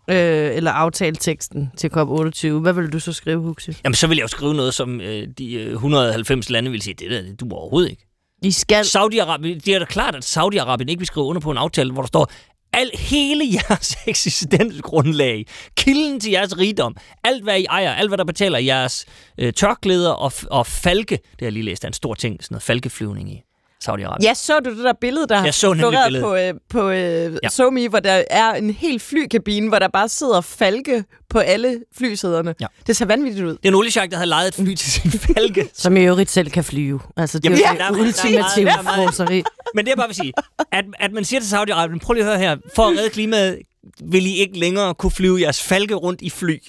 øh, 0.09 0.55
eller 0.55 0.71
aftaleteksten 0.71 1.71
til 1.77 1.87
COP28, 1.87 2.47
hvad 2.47 2.73
ville 2.73 2.89
du 2.89 2.99
så 2.99 3.13
skrive, 3.13 3.41
Huxi? 3.41 3.71
Jamen, 3.83 3.95
så 3.95 4.07
vil 4.07 4.17
jeg 4.17 4.23
jo 4.23 4.27
skrive 4.27 4.53
noget, 4.53 4.73
som 4.73 5.01
øh, 5.01 5.27
de 5.37 5.53
øh, 5.53 5.71
190 5.71 6.49
lande 6.49 6.71
vil 6.71 6.81
sige, 6.81 6.93
det 6.93 7.11
der, 7.11 7.21
det 7.21 7.39
du 7.39 7.47
overhovedet 7.51 7.89
ikke. 7.89 8.05
I 8.41 8.51
skal... 8.51 8.83
Saudi-Arabien, 8.83 9.59
det 9.59 9.67
er 9.67 9.79
da 9.79 9.85
klart, 9.85 10.15
at 10.15 10.37
Saudi-Arabien 10.37 10.85
ikke 10.87 10.99
vil 10.99 11.07
skrive 11.07 11.25
under 11.25 11.41
på 11.41 11.51
en 11.51 11.57
aftale, 11.57 11.91
hvor 11.91 12.01
der 12.01 12.07
står, 12.07 12.31
al, 12.73 12.91
hele 12.93 13.45
jeres 13.53 13.97
eksistensgrundlag, 14.07 15.45
kilden 15.77 16.19
til 16.19 16.31
jeres 16.31 16.57
rigdom, 16.57 16.95
alt 17.23 17.43
hvad 17.43 17.59
I 17.59 17.65
ejer, 17.65 17.93
alt 17.93 18.09
hvad 18.09 18.17
der 18.17 18.23
betaler 18.23 18.59
jeres 18.59 19.05
øh, 19.37 19.53
tørklæder 19.53 20.11
og, 20.11 20.31
og 20.51 20.67
falke, 20.67 21.15
det 21.15 21.39
har 21.39 21.45
jeg 21.45 21.53
lige 21.53 21.63
læst, 21.63 21.83
er 21.83 21.87
en 21.87 21.93
stor 21.93 22.13
ting, 22.13 22.43
sådan 22.43 22.53
noget 22.53 22.63
falkeflyvning 22.63 23.31
i 23.31 23.41
Saudi-Arabien. 23.89 24.23
Ja, 24.23 24.33
så 24.33 24.59
du 24.59 24.69
det 24.75 24.83
der 24.83 24.93
billede, 25.01 25.27
der 25.27 25.43
Jeg 25.43 25.53
så 25.53 25.73
floreret 25.73 26.21
på, 26.23 26.35
øh, 26.35 26.53
på 26.69 26.89
øh, 26.89 27.37
Ja. 27.43 27.49
SoMe, 27.49 27.87
hvor 27.89 27.99
der 27.99 28.23
er 28.29 28.53
en 28.53 28.69
hel 28.69 28.99
flykabine, 28.99 29.67
hvor 29.69 29.79
der 29.79 29.87
bare 29.87 30.09
sidder 30.09 30.41
falke 30.41 31.03
på 31.29 31.39
alle 31.39 31.83
flysæderne. 31.97 32.55
Ja. 32.61 32.65
Det 32.87 32.95
ser 32.95 33.05
vanvittigt 33.05 33.45
ud. 33.45 33.51
Det 33.51 33.65
er 33.65 33.69
en 33.69 33.75
oliesjak, 33.75 34.11
der 34.11 34.17
havde 34.17 34.29
lejet 34.29 34.47
et 34.47 34.55
fly 34.55 34.73
til 34.73 34.91
sin 34.91 35.11
falke. 35.35 35.69
Som 35.73 35.97
i 35.97 36.01
øvrigt 36.01 36.29
selv 36.31 36.49
kan 36.51 36.63
flyve. 36.63 36.99
Altså, 37.17 37.39
det 37.39 37.45
Jamen, 37.45 37.59
er 37.59 37.73
ja, 37.73 37.87
jo 37.87 37.93
det 37.95 38.01
ultimative 38.01 38.69
er 38.69 38.81
froseri. 38.83 39.43
Men 39.75 39.85
det 39.85 39.91
er 39.91 39.95
bare 39.95 40.07
vil 40.07 40.15
sige, 40.15 40.33
at, 40.71 40.85
at 40.99 41.11
man 41.11 41.25
siger 41.25 41.39
til 41.39 41.55
Saudi-Arabien, 41.55 41.99
prøv 41.99 42.13
lige 42.13 42.23
at 42.23 42.29
høre 42.29 42.39
her, 42.39 42.55
for 42.75 42.83
at 42.83 42.97
redde 42.97 43.09
klimaet, 43.09 43.59
vil 44.03 44.25
I 44.25 44.33
ikke 44.35 44.59
længere 44.59 44.93
kunne 44.95 45.11
flyve 45.11 45.41
jeres 45.41 45.63
falke 45.63 45.93
rundt 45.93 46.21
i 46.21 46.29
fly. 46.29 46.59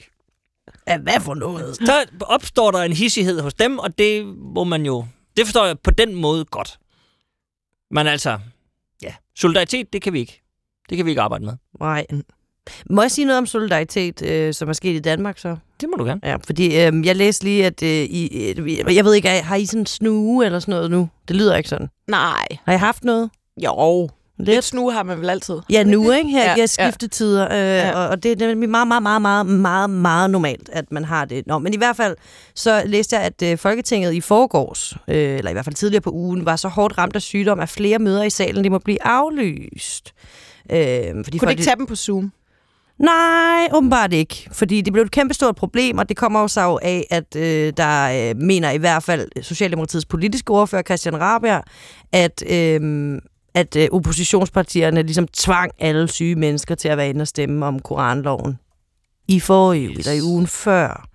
Ja, 0.88 0.98
hvad 0.98 1.20
for 1.20 1.34
noget? 1.34 1.76
Så 1.76 2.04
opstår 2.20 2.70
der 2.70 2.78
en 2.82 2.92
hissighed 2.92 3.40
hos 3.40 3.54
dem, 3.54 3.78
og 3.78 3.98
det 3.98 4.26
må 4.54 4.64
man 4.64 4.86
jo... 4.86 5.04
Det 5.36 5.46
forstår 5.46 5.66
jeg 5.66 5.78
på 5.78 5.90
den 5.90 6.14
måde 6.14 6.44
godt. 6.44 6.78
Men 7.94 8.06
altså, 8.06 8.38
ja, 9.02 9.14
solidaritet, 9.36 9.92
det 9.92 10.02
kan 10.02 10.12
vi 10.12 10.18
ikke. 10.18 10.42
Det 10.88 10.96
kan 10.96 11.06
vi 11.06 11.10
ikke 11.10 11.22
arbejde 11.22 11.44
med. 11.44 11.54
Nej. 11.80 12.06
Må 12.90 13.02
jeg 13.02 13.10
sige 13.10 13.24
noget 13.24 13.38
om 13.38 13.46
solidaritet, 13.46 14.22
øh, 14.22 14.54
som 14.54 14.68
er 14.68 14.72
sket 14.72 14.96
i 14.96 14.98
Danmark 14.98 15.38
så? 15.38 15.56
Det 15.80 15.88
må 15.88 15.96
du 15.96 16.04
gerne. 16.04 16.20
Ja, 16.24 16.36
fordi 16.36 16.66
øh, 16.66 17.06
jeg 17.06 17.16
læste 17.16 17.44
lige, 17.44 17.66
at 17.66 17.82
øh, 17.82 17.88
I, 17.88 18.54
øh, 18.58 18.96
jeg 18.96 19.04
ved 19.04 19.14
ikke, 19.14 19.28
har 19.28 19.56
I 19.56 19.66
sådan 19.66 19.80
en 19.80 19.86
snue 19.86 20.46
eller 20.46 20.58
sådan 20.58 20.72
noget 20.72 20.90
nu? 20.90 21.08
Det 21.28 21.36
lyder 21.36 21.56
ikke 21.56 21.68
sådan. 21.68 21.88
Nej. 22.08 22.46
Har 22.64 22.72
I 22.72 22.76
haft 22.76 23.04
noget? 23.04 23.30
Jo. 23.64 24.08
Lidt 24.38 24.64
snue 24.64 24.92
har 24.92 25.02
man 25.02 25.20
vel 25.20 25.30
altid. 25.30 25.54
Ja, 25.70 25.82
nu, 25.82 26.10
ikke? 26.10 26.30
Her, 26.30 26.44
Ja, 26.44 26.54
ja, 26.58 26.66
skiftetider. 26.66 27.44
Øh, 27.44 27.58
Ja. 27.58 27.92
og, 27.96 28.08
og 28.08 28.22
det 28.22 28.42
er 28.42 28.46
nemlig 28.46 28.68
meget, 28.68 28.88
meget, 28.88 29.02
meget, 29.02 29.22
meget, 29.22 29.46
meget, 29.46 29.90
meget 29.90 30.30
normalt, 30.30 30.68
at 30.72 30.92
man 30.92 31.04
har 31.04 31.24
det. 31.24 31.46
Nå, 31.46 31.58
men 31.58 31.74
i 31.74 31.76
hvert 31.76 31.96
fald, 31.96 32.16
så 32.54 32.82
læste 32.86 33.16
jeg, 33.16 33.24
at 33.24 33.42
øh, 33.42 33.58
Folketinget 33.58 34.12
i 34.14 34.20
forgårs, 34.20 34.96
øh, 35.08 35.16
eller 35.38 35.50
i 35.50 35.52
hvert 35.52 35.64
fald 35.64 35.74
tidligere 35.74 36.00
på 36.00 36.10
ugen, 36.10 36.46
var 36.46 36.56
så 36.56 36.68
hårdt 36.68 36.98
ramt 36.98 37.16
af 37.16 37.22
sygdom, 37.22 37.60
at 37.60 37.68
flere 37.68 37.98
møder 37.98 38.22
i 38.22 38.30
salen, 38.30 38.64
det 38.64 38.72
må 38.72 38.78
blive 38.78 39.02
aflyst. 39.06 40.12
Øh, 40.70 40.78
fordi 41.24 41.38
Kunne 41.38 41.46
de 41.48 41.52
ikke 41.52 41.62
tage 41.64 41.76
dem 41.76 41.86
på 41.86 41.96
Zoom? 41.96 42.32
Nej, 42.98 43.68
åbenbart 43.72 44.12
ikke. 44.12 44.48
Fordi 44.52 44.80
det 44.80 44.92
blev 44.92 45.04
et 45.04 45.10
kæmpestort 45.10 45.56
problem, 45.56 45.98
og 45.98 46.08
det 46.08 46.16
kommer 46.16 46.40
jo 46.40 46.48
så 46.48 46.78
af, 46.82 47.06
at 47.10 47.36
øh, 47.36 47.72
der 47.76 48.28
øh, 48.30 48.36
mener 48.36 48.70
i 48.70 48.76
hvert 48.78 49.02
fald 49.02 49.42
Socialdemokratiets 49.42 50.06
politiske 50.06 50.50
ordfører, 50.50 50.82
Christian 50.82 51.20
Rabia, 51.20 51.60
at, 52.12 52.42
øh, 52.50 52.80
at 53.54 53.76
øh, 53.76 53.88
oppositionspartierne 53.92 55.02
ligesom 55.02 55.28
tvang 55.28 55.70
alle 55.78 56.08
syge 56.08 56.34
mennesker 56.34 56.74
til 56.74 56.88
at 56.88 56.96
være 56.96 57.08
inde 57.08 57.22
og 57.22 57.28
stemme 57.28 57.66
om 57.66 57.80
koranloven 57.80 58.58
i 59.28 59.40
forrige 59.40 59.88
Yes. 59.88 59.98
eller 59.98 60.12
i 60.12 60.22
ugen 60.22 60.46
før. 60.46 61.08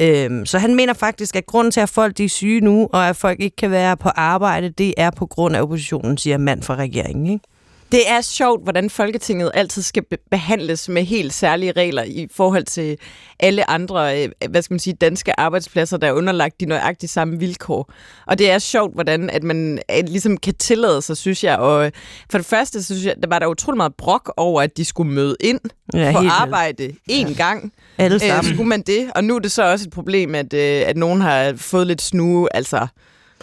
Øhm, 0.00 0.46
så 0.46 0.58
han 0.58 0.74
mener 0.74 0.92
faktisk, 0.92 1.36
at 1.36 1.46
grunden 1.46 1.70
til, 1.70 1.80
at 1.80 1.88
folk 1.88 2.18
de 2.18 2.24
er 2.24 2.28
syge 2.28 2.60
nu, 2.60 2.88
og 2.92 3.08
at 3.08 3.16
folk 3.16 3.40
ikke 3.40 3.56
kan 3.56 3.70
være 3.70 3.96
på 3.96 4.08
arbejde, 4.08 4.68
det 4.68 4.94
er 4.96 5.10
på 5.10 5.26
grund 5.26 5.56
af 5.56 5.62
oppositionen, 5.62 6.18
siger 6.18 6.38
mand 6.38 6.62
fra 6.62 6.74
regeringen. 6.74 7.26
Ikke? 7.26 7.44
Det 7.92 8.10
er 8.10 8.20
sjovt, 8.20 8.62
hvordan 8.62 8.90
Folketinget 8.90 9.50
altid 9.54 9.82
skal 9.82 10.02
be- 10.10 10.16
behandles 10.30 10.88
med 10.88 11.02
helt 11.04 11.32
særlige 11.34 11.72
regler 11.72 12.02
i 12.02 12.26
forhold 12.34 12.64
til 12.64 12.98
alle 13.40 13.70
andre, 13.70 14.22
øh, 14.24 14.28
hvad 14.50 14.62
skal 14.62 14.74
man 14.74 14.78
sige, 14.80 14.94
danske 14.94 15.40
arbejdspladser, 15.40 15.96
der 15.96 16.06
er 16.08 16.12
underlagt 16.12 16.60
de 16.60 16.66
nøjagtigt 16.66 17.12
samme 17.12 17.38
vilkår. 17.38 17.92
Og 18.26 18.38
det 18.38 18.50
er 18.50 18.58
sjovt, 18.58 18.94
hvordan 18.94 19.30
at 19.30 19.42
man 19.42 19.78
øh, 19.90 20.04
ligesom 20.08 20.36
kan 20.36 20.54
tillade 20.54 21.02
sig, 21.02 21.16
synes 21.16 21.44
jeg. 21.44 21.58
Og 21.58 21.84
øh, 21.86 21.92
for 22.30 22.38
det 22.38 22.46
første, 22.46 22.82
så 22.82 22.86
synes 22.94 23.04
jeg, 23.06 23.14
der 23.22 23.28
var 23.28 23.38
der 23.38 23.46
utrolig 23.46 23.76
meget 23.76 23.94
brok 23.98 24.32
over, 24.36 24.62
at 24.62 24.76
de 24.76 24.84
skulle 24.84 25.12
møde 25.12 25.36
ind 25.40 25.60
Ja, 25.94 26.12
på 26.12 26.18
arbejde 26.30 26.92
én 27.10 27.28
ja. 27.28 27.32
gang. 27.36 27.72
Alle 27.98 28.14
Øh, 28.14 28.20
sammen. 28.20 28.54
skulle 28.54 28.68
man 28.68 28.82
det? 28.82 29.10
Og 29.14 29.24
nu 29.24 29.34
er 29.36 29.38
det 29.38 29.52
så 29.52 29.62
også 29.72 29.84
et 29.86 29.92
problem, 29.92 30.34
at, 30.34 30.52
øh, 30.54 30.82
at 30.86 30.96
nogen 30.96 31.20
har 31.20 31.52
fået 31.56 31.86
lidt 31.86 32.02
snue. 32.02 32.56
Altså, 32.56 32.86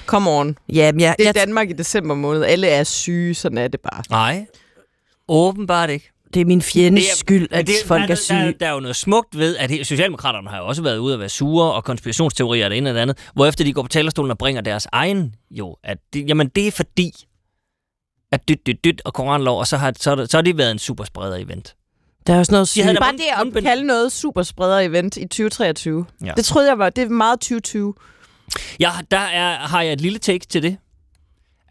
come 0.06 0.30
on. 0.30 0.58
Ja, 0.74 0.92
men 0.92 1.00
jeg, 1.02 1.16
Det 1.18 1.24
er 1.24 1.28
jeg, 1.28 1.36
Danmark 1.36 1.70
i 1.70 1.74
december 1.74 2.16
måned. 2.16 2.44
Alle 2.44 2.68
er 2.68 2.84
syge, 2.84 3.34
sådan 3.36 3.58
er 3.58 3.68
det 3.68 3.80
bare. 3.82 4.04
Nej, 4.10 4.46
åbenbart 5.28 5.90
ikke. 5.90 6.12
det 6.34 6.42
er 6.42 6.46
min 6.46 6.62
fjendes 6.62 7.04
Det 7.06 7.12
er- 7.12 7.16
skyld, 7.16 7.48
at 7.52 7.68
det, 7.68 7.76
folk 7.86 8.04
der, 8.04 8.12
er 8.12 8.16
syge. 8.16 8.38
Der, 8.38 8.52
der 8.52 8.68
er 8.68 8.74
jo 8.74 8.80
noget 8.80 8.96
smukt 8.96 9.38
ved, 9.38 9.58
at 9.58 9.72
he- 9.72 9.84
Socialdemokraterne 9.84 10.50
har 10.50 10.58
jo 10.58 10.68
også 10.68 10.82
været 10.82 10.98
ude 10.98 11.14
at 11.14 11.20
være 11.20 11.30
sure, 11.30 11.74
og 11.74 11.84
konspirationsteorier 11.84 12.66
og 12.66 12.70
det 12.70 12.78
ene 12.78 12.90
og 12.90 12.94
det 12.94 13.02
andet, 13.02 13.18
hvorefter 13.34 13.64
de 13.64 13.74
går 13.74 13.82
på 13.82 13.88
talerstolen 13.88 14.32
og 14.32 14.38
bringer 14.38 14.62
deres 14.62 14.88
egen, 14.92 15.34
jo, 15.52 15.76
at 15.84 15.98
det, 16.14 16.30
jamen 16.30 16.48
det 16.56 16.68
er 16.68 16.72
fordi, 16.72 17.12
at 18.32 18.48
dyt, 18.50 18.60
dyt, 18.68 18.84
dyt 18.84 19.02
og 19.06 19.14
koranlov, 19.14 19.60
og 19.60 19.68
så 19.68 19.78
har, 19.78 19.94
så, 20.00 20.28
så 20.30 20.38
har 20.38 20.42
det 20.42 20.58
været 20.58 20.72
en 20.72 20.80
superspreder-event. 20.80 21.74
Der 22.28 22.34
er 22.34 22.40
også 22.40 22.52
noget 22.52 22.72
De 22.76 22.82
havde 22.82 22.96
sygt. 22.96 23.00
da 23.00 23.06
Bare 23.06 23.48
det 23.52 23.58
at 23.58 23.64
kalde 23.64 23.84
noget 23.84 24.12
superspreder-event 24.12 25.18
i 25.18 25.28
2023. 25.28 26.06
Ja. 26.22 26.26
Ja. 26.26 26.32
Det 26.38 26.46
troede 26.46 26.70
jeg 26.70 26.78
var, 26.80 26.90
det 26.90 27.04
er 27.04 27.10
meget 27.10 27.40
2020. 27.40 27.94
Ja, 28.80 28.92
der 29.12 29.18
er, 29.20 29.58
har 29.68 29.82
jeg 29.82 29.94
et 29.94 30.02
lille 30.02 30.20
take 30.20 30.46
til 30.46 30.64
det. 30.64 30.78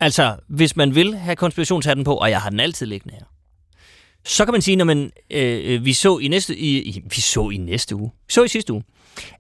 Altså, 0.00 0.37
hvis 0.49 0.76
man 0.76 0.95
vil 0.95 1.16
have 1.16 1.37
konspirationshatten 1.37 2.04
på, 2.04 2.14
og 2.14 2.30
jeg 2.30 2.40
har 2.42 2.50
den 2.50 2.61
altid 2.61 2.87
liggende 2.87 3.14
her, 3.14 3.25
så 4.25 4.45
kan 4.45 4.52
man 4.52 4.62
sige, 4.62 4.76
når 4.76 4.85
man, 4.85 5.11
øh, 5.30 5.85
vi 5.85 5.92
så 5.92 6.18
i 6.18 6.28
næste, 6.28 6.56
i, 6.56 6.78
i, 6.83 7.02
vi 7.14 7.21
så 7.21 7.50
i 7.50 7.56
næste 7.56 7.97
uge, 7.97 8.11
vi 8.26 8.33
så 8.33 8.45
i 8.45 8.49
sidste 8.49 8.73
uge, 8.73 8.83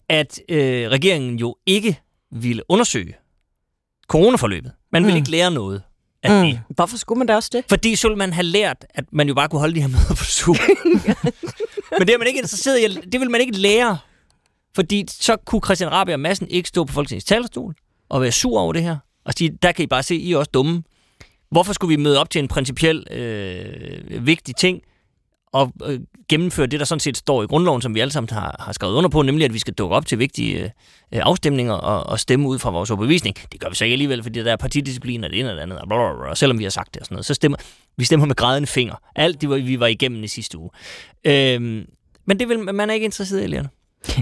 at 0.08 0.40
øh, 0.48 0.88
regeringen 0.90 1.38
jo 1.38 1.56
ikke 1.66 2.00
ville 2.32 2.62
undersøge 2.70 3.14
coronaforløbet. 4.08 4.72
Man 4.92 5.02
ville 5.04 5.14
Mm. 5.14 5.18
ikke 5.22 5.30
lære 5.30 5.50
noget 5.50 5.82
af 6.22 6.30
Mm. 6.44 6.46
det. 6.50 6.60
Hvorfor 6.68 6.96
skulle 6.96 7.18
man 7.18 7.26
da 7.26 7.34
også 7.36 7.50
det? 7.52 7.64
Fordi 7.68 7.96
så 7.96 8.08
ville 8.08 8.18
man 8.18 8.32
have 8.32 8.44
lært, 8.44 8.84
at 8.90 9.04
man 9.12 9.28
jo 9.28 9.34
bare 9.34 9.48
kunne 9.48 9.58
holde 9.60 9.74
de 9.74 9.80
her 9.80 9.88
møder 9.88 10.14
på 10.18 10.24
Zoom. 10.24 10.56
Men 11.98 12.06
det 12.06 12.14
er 12.14 12.18
man 12.18 12.26
ikke 12.26 12.38
interesseret 12.40 12.80
i. 12.80 13.00
Det 13.12 13.20
vil 13.20 13.30
man 13.30 13.40
ikke 13.40 13.56
lære. 13.58 13.98
Fordi 14.76 15.04
så 15.08 15.36
kunne 15.36 15.60
Christian 15.64 15.92
Rabia 15.92 16.14
og 16.14 16.20
Madsen 16.20 16.48
ikke 16.50 16.68
stå 16.68 16.84
på 16.84 16.92
Folketingets 16.92 17.24
talerstol 17.24 17.74
og 18.08 18.22
være 18.22 18.32
sur 18.32 18.60
over 18.60 18.72
det 18.72 18.82
her. 18.82 18.96
Og 19.24 19.32
sige, 19.38 19.58
der 19.62 19.72
kan 19.72 19.82
I 19.82 19.86
bare 19.86 20.02
se, 20.02 20.16
I 20.16 20.32
er 20.32 20.38
også 20.38 20.50
dumme. 20.54 20.82
Hvorfor 21.50 21.72
skulle 21.72 21.96
vi 21.96 22.02
møde 22.02 22.20
op 22.20 22.30
til 22.30 22.38
en 22.38 22.48
principiel 22.48 23.06
øh, 23.10 24.26
vigtig 24.26 24.56
ting 24.56 24.82
og 25.52 25.72
øh, 25.84 26.00
gennemføre 26.28 26.66
det, 26.66 26.80
der 26.80 26.86
sådan 26.86 27.00
set 27.00 27.16
står 27.16 27.42
i 27.42 27.46
grundloven, 27.46 27.82
som 27.82 27.94
vi 27.94 28.00
alle 28.00 28.12
sammen 28.12 28.28
har, 28.32 28.56
har 28.58 28.72
skrevet 28.72 28.94
under 28.94 29.10
på, 29.10 29.22
nemlig 29.22 29.44
at 29.44 29.54
vi 29.54 29.58
skal 29.58 29.74
dukke 29.74 29.96
op 29.96 30.06
til 30.06 30.18
vigtige 30.18 30.64
øh, 30.64 30.70
afstemninger 31.12 31.74
og, 31.74 32.06
og 32.06 32.20
stemme 32.20 32.48
ud 32.48 32.58
fra 32.58 32.70
vores 32.70 32.90
overbevisning. 32.90 33.36
Det 33.52 33.60
gør 33.60 33.68
vi 33.68 33.74
så 33.74 33.84
ikke 33.84 33.92
alligevel, 33.92 34.22
fordi 34.22 34.42
der 34.42 34.52
er 34.52 34.56
partidisciplin 34.56 35.24
og 35.24 35.30
det 35.30 35.40
ene 35.40 35.50
og 35.50 35.56
det 35.56 35.62
andet, 35.62 35.78
og, 35.78 35.88
blablabla, 35.88 36.30
og 36.30 36.36
selvom 36.36 36.58
vi 36.58 36.64
har 36.64 36.70
sagt 36.70 36.94
det 36.94 37.00
og 37.00 37.06
sådan 37.06 37.14
noget, 37.14 37.26
så 37.26 37.34
stemmer 37.34 37.58
vi 37.96 38.04
stemmer 38.04 38.26
med 38.26 38.34
grædende 38.34 38.66
finger. 38.66 38.94
Alt 39.14 39.40
det, 39.40 39.66
vi 39.66 39.80
var 39.80 39.86
igennem 39.86 40.24
i 40.24 40.28
sidste 40.28 40.58
uge. 40.58 40.70
Øhm, 41.24 41.86
men 42.26 42.38
det 42.38 42.48
vil 42.48 42.74
man 42.74 42.90
er 42.90 42.94
ikke 42.94 43.04
interesseret 43.04 43.44
i, 43.44 43.46
Lerne. 43.46 43.68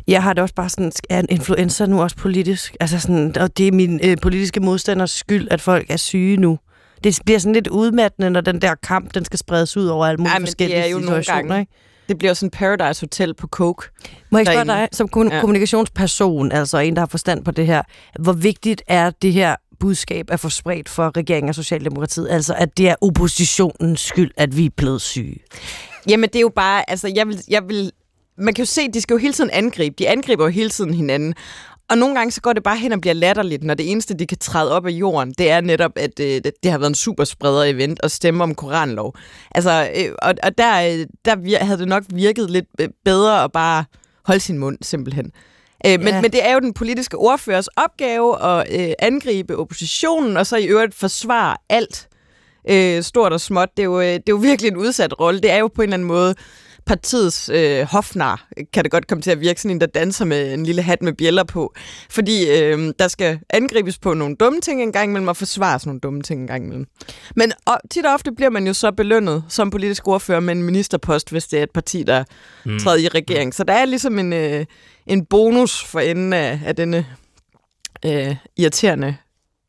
Jeg 0.09 0.23
har 0.23 0.33
det 0.33 0.43
også 0.43 0.55
bare 0.55 0.69
sådan, 0.69 0.93
er 1.11 1.19
en 1.21 1.27
influencer 1.29 1.87
nu 1.87 2.03
også 2.03 2.17
politisk? 2.17 2.77
Altså 2.81 3.01
sådan, 3.01 3.37
og 3.39 3.59
det 3.59 3.69
er 3.69 3.73
min 3.73 4.01
øh, 4.05 4.17
politiske 4.23 4.61
modstanders 4.61 5.11
skyld, 5.11 5.49
at 5.51 5.61
folk 5.61 5.87
er 5.91 5.97
syge 5.97 6.37
nu. 6.37 6.59
Det 7.05 7.19
bliver 7.25 7.39
sådan 7.39 7.53
lidt 7.53 7.69
udmattende, 7.69 8.31
når 8.31 8.41
den 8.41 8.61
der 8.63 8.75
kamp, 8.75 9.15
den 9.15 9.25
skal 9.25 9.39
spredes 9.39 9.77
ud 9.77 9.87
over 9.87 10.07
alle 10.07 10.17
mulige 10.19 10.33
Ej, 10.33 10.39
men 10.39 10.43
det 10.47 10.51
forskellige 10.51 10.79
er 10.79 10.87
jo 10.87 10.99
nogle 10.99 11.07
situationer. 11.07 11.49
gange. 11.49 11.61
Ikke? 11.61 11.73
Det 12.09 12.19
bliver 12.19 12.35
sådan 12.35 12.51
Paradise 12.51 13.03
Hotel 13.03 13.35
på 13.35 13.47
Coke. 13.47 13.89
Må 14.31 14.39
jeg 14.39 14.47
spørge 14.47 14.65
dig, 14.65 14.89
som 14.93 15.09
Ja. 15.17 15.35
ja. 15.35 15.41
kommunikationsperson, 15.41 16.53
altså 16.53 16.79
en, 16.79 16.95
der 16.95 17.01
har 17.01 17.07
forstand 17.07 17.45
på 17.45 17.51
det 17.51 17.67
her, 17.67 17.83
hvor 18.21 18.33
vigtigt 18.33 18.83
er 18.89 19.11
det 19.11 19.33
her 19.33 19.57
budskab 19.81 20.27
at 20.31 20.41
få 20.41 20.49
spredt 20.49 20.89
for 20.89 21.17
regeringen 21.17 21.49
og 21.49 21.55
Socialdemokratiet? 21.55 22.29
Altså, 22.31 22.55
at 22.55 22.77
det 22.79 22.89
er 22.89 22.95
oppositionens 23.01 24.01
skyld, 24.01 24.31
at 24.37 24.57
vi 24.57 24.67
er 24.67 24.71
blevet 24.77 25.01
syge. 25.01 25.37
Jamen, 26.09 26.29
det 26.29 26.37
er 26.37 26.41
jo 26.41 26.53
bare, 26.57 26.91
altså, 26.91 27.13
jeg 27.15 27.29
vil, 27.29 27.41
jeg 27.49 27.63
vil, 27.69 27.93
man 28.39 28.55
kan 28.55 28.63
jo 28.65 28.67
se, 28.71 28.89
de 28.89 29.01
skal 29.01 29.15
jo 29.15 29.19
hele 29.19 29.33
tiden 29.35 29.51
angribe. 29.53 29.95
De 29.99 30.09
angriber 30.09 30.45
jo 30.45 30.51
hele 30.51 30.71
tiden 30.71 30.95
hinanden. 30.95 31.35
Og 31.91 31.99
nogle 31.99 32.15
gange 32.17 32.31
så 32.33 32.41
går 32.41 32.53
det 32.53 32.63
bare 32.63 32.77
hen 32.77 32.93
og 32.93 33.01
bliver 33.01 33.15
latterligt, 33.15 33.65
når 33.65 33.75
det 33.75 33.91
eneste, 33.91 34.15
de 34.15 34.27
kan 34.27 34.39
træde 34.39 34.73
op 34.73 34.87
af 34.87 34.91
jorden, 34.91 35.35
det 35.39 35.51
er 35.51 35.61
netop, 35.61 35.91
at 35.97 36.21
øh, 36.21 36.41
det- 36.63 36.71
har 36.71 36.79
været 36.79 36.89
en 36.91 36.95
superspreder-event 36.95 37.97
og 38.03 38.11
stemme 38.11 38.43
om 38.43 38.55
koranlov. 38.55 39.15
Altså, 39.55 39.89
øh, 39.97 40.13
og, 40.23 40.35
og 40.43 40.59
der, 40.59 40.81
øh, 40.87 41.07
der 41.25 41.37
vir- 41.37 41.65
havde 41.65 41.79
det 41.79 41.89
nok 41.89 42.03
virket 42.11 42.51
lidt 42.51 42.65
øh, 42.81 42.89
bedre 43.05 43.45
at 43.45 43.53
bare 43.53 43.85
holde 44.25 44.41
sin 44.41 44.59
mund, 44.59 44.79
simpelthen. 44.83 45.33
Øh, 45.87 45.99
men, 46.01 46.09
Ja. 46.09 46.21
men 46.21 46.33
det 46.33 46.47
er 46.49 46.53
jo 46.53 46.61
den 46.61 46.73
politiske 46.73 47.17
ordførers 47.17 47.69
opgave 47.69 48.43
at 48.43 48.67
øh, 48.81 48.93
angribe 48.99 49.57
oppositionen, 49.57 50.37
og 50.37 50.47
så 50.47 50.57
i 50.57 50.65
øvrigt 50.67 50.95
forsvare 50.95 51.57
alt 51.69 52.09
øh, 52.71 53.03
stort 53.03 53.33
og 53.33 53.41
småt. 53.41 53.69
Det 53.77 53.83
er, 53.83 53.85
jo, 53.87 54.01
øh, 54.01 54.07
det 54.07 54.15
er 54.17 54.23
jo 54.31 54.37
virkelig 54.37 54.69
en 54.71 54.77
udsat 54.77 55.21
rolle. 55.21 55.41
Det 55.41 55.51
er 55.51 55.57
jo 55.59 55.69
på 55.69 55.83
en 55.83 55.89
eller 55.89 55.95
anden 55.95 56.09
måde 56.09 56.35
partiets 56.87 57.49
øh, 57.49 57.83
hofnar, 57.83 58.47
kan 58.73 58.85
det 58.85 58.91
godt 58.91 59.07
komme 59.07 59.23
til 59.23 59.31
at 59.31 59.41
virke 59.41 59.61
sådan 59.61 59.77
en, 59.77 59.81
der 59.81 59.87
danser 59.87 60.25
med 60.25 60.55
en 60.55 60.67
lille 60.67 60.83
hat 60.83 61.03
med 61.03 61.13
bjæller 61.13 61.45
på. 61.45 61.75
Fordi 62.11 62.51
øh, 62.51 62.93
der 62.99 63.09
skal 63.09 63.39
angribes 63.51 63.99
på 63.99 64.15
nogle 64.15 64.37
dumme 64.37 64.61
ting 64.61 64.83
en 64.83 64.93
gang 64.93 65.11
imellem, 65.11 65.29
og 65.29 65.37
forsvares 65.37 65.87
nogle 65.87 66.01
dumme 66.01 66.23
ting 66.23 66.41
en 66.41 66.47
gang 66.47 66.65
imellem. 66.65 66.87
Men 67.37 67.53
og, 67.67 67.79
tit 67.91 68.07
og 68.07 68.15
ofte 68.15 68.33
bliver 68.33 68.51
man 68.51 68.67
jo 68.67 68.73
så 68.73 68.93
belønnet 68.93 69.45
som 69.49 69.71
politisk 69.71 70.09
ordfører 70.09 70.41
med 70.41 70.55
en 70.55 70.63
ministerpost, 70.63 71.31
hvis 71.31 71.47
det 71.47 71.59
er 71.59 71.63
et 71.63 71.71
parti, 71.71 72.03
der 72.03 72.25
mm. 72.65 72.79
træder 72.79 72.99
i 72.99 73.09
regering. 73.09 73.55
Så 73.55 73.65
der 73.65 73.73
er 73.73 73.85
ligesom 73.85 74.19
en, 74.19 74.33
øh, 74.33 74.67
en 75.07 75.27
bonus 75.27 75.85
for 75.85 76.01
enden 76.01 76.33
af, 76.33 76.61
af 76.67 76.77
denne 76.77 77.07
øh, 78.07 78.37
irriterende 78.57 79.17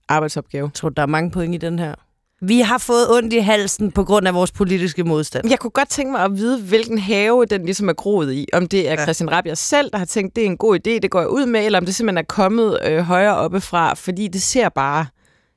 arbejdsopgave. 0.09 0.65
Jeg 0.65 0.73
tror, 0.73 0.89
der 0.89 1.01
er 1.01 1.07
mange 1.07 1.31
point 1.31 1.55
i 1.55 1.57
den 1.57 1.79
her. 1.79 1.95
Vi 2.41 2.59
har 2.59 2.77
fået 2.77 3.11
ondt 3.11 3.33
i 3.33 3.37
halsen 3.37 3.91
på 3.91 4.03
grund 4.03 4.27
af 4.27 4.33
vores 4.33 4.51
politiske 4.51 5.03
modstand. 5.03 5.49
Jeg 5.49 5.59
kunne 5.59 5.71
godt 5.71 5.89
tænke 5.89 6.11
mig 6.11 6.21
at 6.21 6.37
vide, 6.37 6.61
hvilken 6.61 6.97
have 6.99 7.45
den 7.45 7.65
ligesom 7.65 7.89
er 7.89 7.93
groet 7.93 8.33
i. 8.33 8.47
Om 8.53 8.67
det 8.67 8.89
er 8.89 8.93
Ja. 8.93 9.03
Christian 9.03 9.31
Rabia 9.31 9.55
selv, 9.55 9.91
der 9.91 9.97
har 9.97 10.05
tænkt, 10.05 10.35
det 10.35 10.41
er 10.41 10.45
en 10.45 10.57
god 10.57 10.75
idé, 10.75 10.99
det 10.99 11.11
går 11.11 11.19
jeg 11.19 11.29
ud 11.29 11.45
med, 11.45 11.65
eller 11.65 11.79
om 11.79 11.85
det 11.85 11.95
simpelthen 11.95 12.17
er 12.17 12.23
kommet 12.27 12.79
øh, 12.85 12.99
højere 12.99 13.35
oppe 13.35 13.61
fra, 13.61 13.93
fordi 13.93 14.27
det 14.27 14.41
ser 14.41 14.69
bare 14.69 15.05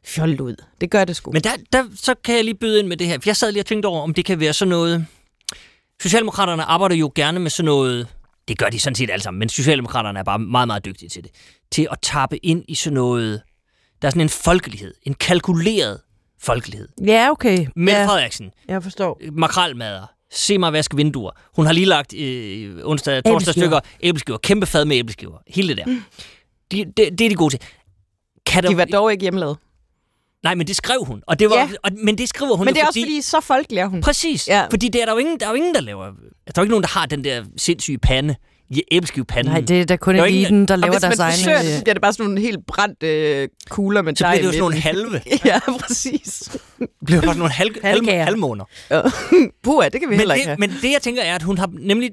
fjollet 0.04 0.40
ud. 0.40 0.56
Det 0.80 0.90
gør 0.90 1.04
det 1.04 1.16
sgu. 1.16 1.32
Men 1.32 1.42
der, 1.42 1.50
der, 1.72 1.84
så 1.96 2.14
kan 2.24 2.36
jeg 2.36 2.44
lige 2.44 2.54
byde 2.54 2.78
ind 2.78 2.88
med 2.88 2.96
det 2.96 3.06
her. 3.06 3.18
For 3.18 3.28
jeg 3.28 3.36
sad 3.36 3.52
lige 3.52 3.62
og 3.62 3.66
tænkte 3.66 3.86
over, 3.86 4.02
om 4.02 4.14
det 4.14 4.24
kan 4.24 4.40
være 4.40 4.52
sådan 4.52 4.70
noget... 4.70 5.06
Socialdemokraterne 6.02 6.62
arbejder 6.62 6.96
jo 6.96 7.12
gerne 7.14 7.38
med 7.40 7.50
sådan 7.50 7.64
noget... 7.64 8.08
Det 8.48 8.58
gør 8.58 8.66
de 8.66 8.80
sådan 8.80 8.94
set 8.94 9.10
alle 9.10 9.22
sammen, 9.22 9.38
men 9.38 9.48
Socialdemokraterne 9.48 10.18
er 10.18 10.22
bare 10.24 10.38
meget, 10.38 10.66
meget 10.66 10.84
dygtige 10.84 11.08
til 11.08 11.22
det. 11.22 11.30
Til 11.72 11.88
at 11.90 11.98
tappe 12.02 12.46
ind 12.46 12.64
i 12.68 12.74
sådan 12.74 12.94
noget... 12.94 13.42
Der 14.02 14.08
er 14.08 14.10
sådan 14.10 14.22
en 14.22 14.28
folkelighed. 14.28 14.94
En 15.02 15.14
kalkuleret 15.14 16.00
folkelighed. 16.40 16.88
Ja, 17.06 17.30
okay. 17.30 17.66
Mette 17.76 18.00
ja, 18.00 18.06
Frederiksen, 18.06 18.50
jeg 18.68 18.82
forstår. 18.82 19.20
makralmader, 19.32 20.06
se 20.30 20.58
mig 20.58 20.72
vaske 20.72 20.96
vinduer. 20.96 21.30
Hun 21.56 21.66
har 21.66 21.72
lige 21.72 21.86
lagt 21.86 22.14
øh, 22.14 22.76
onsdag, 22.84 23.24
torsdag 23.24 23.54
stykker 23.54 23.80
æbleskiver. 24.02 24.38
Kæmpe 24.38 24.66
fad 24.66 24.84
med 24.84 24.96
æbleskiver. 24.96 25.38
Hele 25.46 25.68
det 25.68 25.76
der. 25.76 25.84
De, 26.72 26.84
det, 26.96 27.18
det 27.18 27.20
er 27.20 27.28
de 27.28 27.34
gode 27.34 27.52
til. 27.52 27.60
Kan 28.46 28.62
der, 28.62 28.68
De 28.70 28.76
var 28.76 28.84
dog 28.84 29.12
ikke 29.12 29.22
hjemmelavet. 29.22 29.56
Nej, 30.42 30.54
men 30.54 30.66
det 30.66 30.76
skrev 30.76 31.04
hun. 31.04 31.22
Og 31.26 31.38
det 31.38 31.50
var, 31.50 31.56
Ja. 31.56 31.68
og, 31.82 31.90
men 32.04 32.18
det 32.18 32.28
skriver 32.28 32.56
hun 32.56 32.64
Men 32.64 32.74
det 32.74 32.82
er 32.82 32.86
også 32.86 33.00
fordi, 33.00 33.20
så 33.22 33.40
folkelig 33.40 33.78
er 33.80 33.86
hun. 33.86 34.00
Præcis. 34.00 34.48
Ja. 34.48 34.66
Fordi 34.70 34.88
det 34.88 35.02
er 35.02 35.06
der, 35.06 35.12
jo 35.12 35.18
ingen, 35.18 35.40
der 35.40 35.46
er 35.46 35.50
jo 35.50 35.54
ingen, 35.56 35.74
der 35.74 35.80
laver... 35.80 36.04
Der 36.04 36.10
er 36.46 36.52
jo 36.56 36.62
ikke 36.62 36.70
nogen, 36.70 36.82
der 36.82 36.88
har 36.88 37.06
den 37.06 37.24
der 37.24 37.44
sindssyge 37.56 37.98
pande 37.98 38.36
ja, 38.76 38.80
æbleskive 38.92 39.24
panden. 39.24 39.52
Nej, 39.52 39.60
det 39.60 39.80
er 39.80 39.84
da 39.84 39.96
kun 39.96 40.14
ingen- 40.16 40.28
eliten, 40.34 40.68
der 40.68 40.74
Og 40.74 40.78
laver 40.78 40.92
hvis 40.92 41.02
man 41.02 41.10
deres 41.16 41.34
forsøger 41.38 41.56
egne... 41.58 41.68
det, 41.70 41.76
så 41.78 41.82
bliver 41.84 41.94
det 41.94 42.02
bare 42.02 42.12
sådan 42.12 42.24
nogle 42.26 42.40
helt 42.40 42.66
brændte 42.66 43.06
øh, 43.42 43.48
kugler 43.70 44.02
med 44.02 44.16
så 44.16 44.24
bliver 44.24 44.34
det 44.36 44.44
jo 44.44 44.48
i 44.48 44.52
sådan 44.52 44.58
nogle 44.60 44.76
halve. 44.76 45.20
Ja, 45.44 45.58
præcis. 45.80 46.58
Det 46.78 46.88
bliver 47.06 47.20
bare 47.20 47.28
sådan 47.28 47.38
nogle 47.38 47.52
halv, 47.52 47.74
halv, 47.82 48.08
halvmåner. 48.10 48.64
Puh, 49.64 49.84
det 49.84 49.92
kan 49.92 50.00
vi 50.02 50.06
Men 50.06 50.18
heller 50.18 50.34
ikke 50.34 50.42
det, 50.44 50.48
have. 50.48 50.58
men 50.58 50.70
det, 50.82 50.92
jeg 50.92 51.02
tænker, 51.02 51.22
er, 51.22 51.34
at 51.34 51.42
hun 51.42 51.58
har 51.58 51.70
nemlig... 51.80 52.10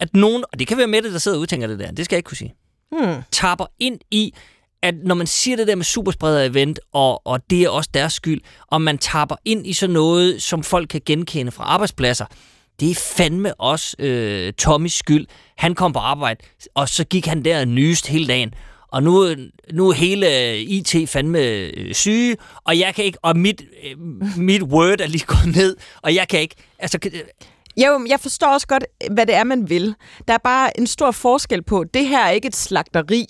At 0.00 0.08
nogen, 0.14 0.44
og 0.52 0.58
det 0.58 0.66
kan 0.68 0.78
være 0.78 0.86
Mette, 0.86 1.12
der 1.12 1.18
sidder 1.18 1.36
og 1.36 1.40
udtænker 1.40 1.66
det 1.66 1.78
der, 1.78 1.90
det 1.90 2.04
skal 2.04 2.16
jeg 2.16 2.18
ikke 2.18 2.28
kunne 2.28 2.36
sige, 2.36 2.54
Hmm. 2.98 3.14
tapper 3.32 3.66
ind 3.80 3.98
i, 4.10 4.32
at 4.82 4.94
når 5.04 5.14
man 5.14 5.26
siger 5.26 5.56
det 5.56 5.66
der 5.66 5.74
med 5.76 5.84
superspreder-event, 5.84 6.74
og, 6.92 7.26
og 7.26 7.50
det 7.50 7.62
er 7.62 7.68
også 7.68 7.90
deres 7.94 8.12
skyld, 8.12 8.40
og 8.66 8.82
man 8.82 8.98
tapper 8.98 9.36
ind 9.44 9.66
i 9.66 9.72
sådan 9.72 9.92
noget, 9.94 10.42
som 10.42 10.62
folk 10.62 10.88
kan 10.88 11.00
genkende 11.06 11.52
fra 11.52 11.64
arbejdspladser, 11.64 12.24
det 12.80 12.90
er 12.90 12.94
fandme 12.94 13.54
også 13.54 13.96
øh, 13.98 14.52
Tommys 14.52 14.92
skyld. 14.92 15.26
Han 15.56 15.74
kom 15.74 15.92
på 15.92 15.98
arbejde, 15.98 16.40
og 16.74 16.88
så 16.88 17.04
gik 17.04 17.26
han 17.26 17.44
der 17.44 17.64
nyest 17.64 18.06
hele 18.06 18.26
dagen. 18.26 18.54
Og 18.92 19.02
nu, 19.02 19.34
nu 19.72 19.88
er 19.88 19.92
hele 19.92 20.50
øh, 20.50 20.56
IT 20.56 21.08
fandme 21.08 21.38
øh, 21.38 21.94
syge, 21.94 22.36
og 22.64 22.78
jeg 22.78 22.94
kan 22.94 23.04
ikke, 23.04 23.18
og 23.22 23.36
mit, 23.36 23.62
øh, 23.84 23.98
mit 24.36 24.62
Word 24.62 25.00
er 25.00 25.06
lige 25.06 25.24
gået 25.26 25.56
ned, 25.56 25.76
og 26.02 26.14
jeg 26.14 26.28
kan 26.28 26.40
ikke, 26.40 26.54
altså, 26.78 26.98
Jo, 27.76 28.06
jeg 28.08 28.20
forstår 28.20 28.46
også 28.46 28.66
godt, 28.66 28.84
hvad 29.10 29.26
det 29.26 29.34
er, 29.34 29.44
man 29.44 29.70
vil. 29.70 29.94
Der 30.28 30.34
er 30.34 30.38
bare 30.38 30.78
en 30.80 30.86
stor 30.86 31.10
forskel 31.10 31.62
på, 31.62 31.84
det 31.84 32.08
her 32.08 32.24
er 32.24 32.30
ikke 32.30 32.48
et 32.48 32.56
slagteri, 32.56 33.26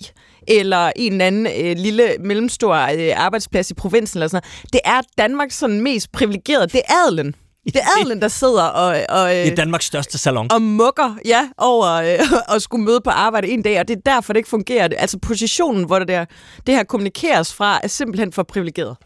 eller 0.47 0.91
en 0.95 1.11
eller 1.11 1.25
anden 1.25 1.47
øh, 1.47 1.77
lille 1.77 2.15
mellemstor 2.19 2.75
øh, 2.75 3.13
arbejdsplads 3.15 3.71
i 3.71 3.73
provinsen 3.73 4.17
eller 4.17 4.27
sådan 4.27 4.41
noget. 4.45 4.73
Det 4.73 4.81
er 4.85 5.01
Danmarks 5.17 5.57
sådan 5.57 5.81
mest 5.81 6.11
privilegerede. 6.11 6.67
Det 6.67 6.81
er 6.89 7.07
adelen. 7.07 7.35
Det 7.65 7.75
er 7.75 7.99
adelen, 7.99 8.21
der 8.21 8.27
sidder 8.27 8.63
og, 8.63 8.87
og, 9.09 9.29
det 9.29 9.47
er 9.47 9.55
Danmarks 9.55 9.85
største 9.85 10.17
salon. 10.17 10.51
og 10.51 10.61
mukker 10.61 11.15
ja, 11.25 11.49
over 11.57 11.87
øh, 11.87 12.55
at 12.55 12.61
skulle 12.61 12.85
møde 12.85 13.01
på 13.01 13.09
arbejde 13.09 13.47
en 13.47 13.61
dag, 13.61 13.79
og 13.79 13.87
det 13.87 13.97
er 13.97 14.01
derfor, 14.05 14.33
det 14.33 14.37
ikke 14.37 14.49
fungerer. 14.49 14.89
Altså 14.97 15.17
positionen, 15.19 15.83
hvor 15.83 15.99
det, 15.99 16.07
der, 16.07 16.25
det 16.67 16.75
her 16.75 16.83
kommunikeres 16.83 17.53
fra, 17.53 17.79
er 17.83 17.87
simpelthen 17.87 18.33
for 18.33 18.43
privilegeret. 18.43 18.97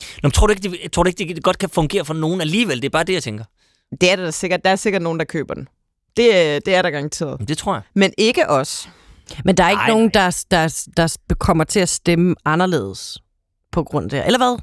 Nå, 0.00 0.04
men 0.22 0.30
tror 0.30 0.46
du 0.46 0.50
ikke, 0.50 0.68
det, 0.68 0.92
tror 0.92 1.02
du 1.02 1.08
ikke, 1.08 1.34
det 1.34 1.42
godt 1.42 1.58
kan 1.58 1.68
fungere 1.68 2.04
for 2.04 2.14
nogen 2.14 2.40
alligevel? 2.40 2.76
Det 2.76 2.84
er 2.84 2.90
bare 2.90 3.04
det, 3.04 3.12
jeg 3.12 3.22
tænker. 3.22 3.44
Det 4.00 4.10
er 4.10 4.16
det 4.16 4.24
da 4.24 4.30
sikkert. 4.30 4.64
Der 4.64 4.70
er 4.70 4.76
sikkert 4.76 5.02
nogen, 5.02 5.18
der 5.18 5.24
køber 5.24 5.54
den. 5.54 5.68
Det, 6.16 6.28
øh, 6.28 6.60
det 6.66 6.68
er 6.68 6.82
der 6.82 6.90
garanteret. 6.90 7.48
Det 7.48 7.58
tror 7.58 7.74
jeg. 7.74 7.82
Men 7.94 8.12
ikke 8.18 8.48
os. 8.50 8.88
Men 9.44 9.56
der 9.56 9.64
er 9.64 9.70
ikke 9.70 9.80
Nej, 9.80 9.88
nogen, 9.88 10.10
der, 10.14 10.44
der, 10.50 10.86
der 10.96 11.34
kommer 11.34 11.64
til 11.64 11.80
at 11.80 11.88
stemme 11.88 12.34
anderledes 12.44 13.18
på 13.72 13.84
grund 13.84 14.04
af 14.04 14.10
det. 14.10 14.26
Eller 14.26 14.38
hvad? 14.38 14.58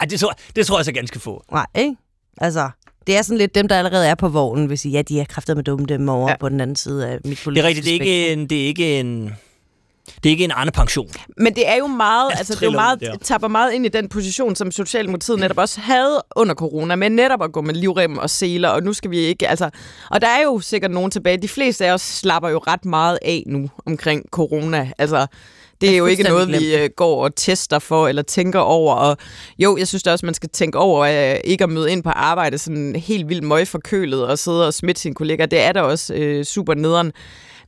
Ej, 0.00 0.06
det 0.06 0.20
tror, 0.20 0.32
det 0.56 0.66
tror 0.66 0.78
jeg 0.78 0.84
så 0.84 0.92
ganske 0.92 1.20
få. 1.20 1.44
Nej, 1.52 1.66
ikke? 1.74 1.96
Altså, 2.40 2.68
det 3.06 3.16
er 3.18 3.22
sådan 3.22 3.38
lidt 3.38 3.54
dem, 3.54 3.68
der 3.68 3.78
allerede 3.78 4.06
er 4.06 4.14
på 4.14 4.28
vognen, 4.28 4.66
hvis 4.66 4.84
I, 4.84 4.90
ja, 4.90 5.02
de 5.02 5.20
er 5.20 5.24
kraftet 5.24 5.56
med 5.56 5.64
dumme 5.64 5.86
dem 5.86 6.08
over 6.08 6.30
Ja. 6.30 6.36
på 6.40 6.48
den 6.48 6.60
anden 6.60 6.76
side 6.76 7.08
af 7.08 7.18
mit 7.24 7.42
Det 7.44 7.58
er 7.58 7.64
rigtigt, 7.64 7.84
det 7.86 7.90
er 7.90 8.00
ikke 8.00 8.32
en, 8.32 8.46
det 8.46 8.62
er 8.62 8.66
ikke 8.66 9.00
en, 9.00 9.24
det 10.22 10.26
er 10.26 10.30
ikke 10.30 10.44
en 10.44 10.50
Arne-pension. 10.50 11.08
Men 11.36 11.54
det 11.54 11.68
er 11.68 11.76
jo 11.76 11.86
meget, 11.86 12.30
Altså, 12.30 12.40
altså, 12.40 12.54
det 12.54 12.62
er 12.62 12.66
jo 12.66 12.72
meget, 12.72 13.02
ud 13.02 13.06
der. 13.06 13.16
tapper 13.22 13.48
meget 13.48 13.72
ind 13.72 13.86
i 13.86 13.88
den 13.88 14.08
position, 14.08 14.56
som 14.56 14.70
Socialdemokratiet 14.70 15.38
netop 15.40 15.58
også 15.58 15.80
havde 15.80 16.22
under 16.36 16.54
corona, 16.54 16.94
med 16.96 17.10
netop 17.10 17.42
at 17.42 17.52
gå 17.52 17.60
med 17.60 17.74
livrem 17.74 18.18
og 18.18 18.30
seler, 18.30 18.68
og 18.68 18.82
nu 18.82 18.92
skal 18.92 19.10
vi 19.10 19.18
ikke, 19.18 19.48
altså, 19.48 19.70
og 20.10 20.20
der 20.20 20.26
er 20.28 20.42
jo 20.44 20.60
sikkert 20.60 20.90
nogen 20.90 21.10
tilbage. 21.10 21.36
De 21.36 21.48
fleste 21.48 21.86
af 21.86 21.92
os 21.92 22.02
slapper 22.02 22.48
jo 22.48 22.58
ret 22.58 22.84
meget 22.84 23.18
af 23.22 23.42
nu 23.46 23.70
omkring 23.86 24.22
corona, 24.30 24.90
altså, 24.98 25.26
det 25.80 25.90
er 25.90 25.96
jo 25.96 26.06
ikke 26.06 26.22
noget, 26.22 26.48
vi 26.48 26.76
øh, 26.76 26.90
går 26.96 27.24
og 27.24 27.36
tester 27.36 27.78
for, 27.78 28.08
eller 28.08 28.22
tænker 28.22 28.58
over, 28.58 28.94
og 28.94 29.16
jo, 29.58 29.76
jeg 29.76 29.88
synes 29.88 30.02
da 30.02 30.12
også, 30.12 30.26
man 30.26 30.34
skal 30.34 30.48
tænke 30.48 30.78
over 30.78 31.00
øh, 31.34 31.40
ikke 31.44 31.64
at 31.64 31.70
møde 31.70 31.92
ind 31.92 32.02
på 32.02 32.10
arbejde 32.10 32.58
sådan 32.58 32.96
helt 32.96 33.28
vildt 33.28 33.44
møgforkølet 33.44 34.26
og 34.26 34.38
sidde 34.38 34.66
og 34.66 34.74
smitte 34.74 35.00
sine 35.00 35.14
kollegaer. 35.14 35.46
Det 35.46 35.60
er 35.60 35.72
da 35.72 35.80
også 35.82 36.14
øh, 36.14 36.44
super 36.44 36.74
nederen. 36.74 37.12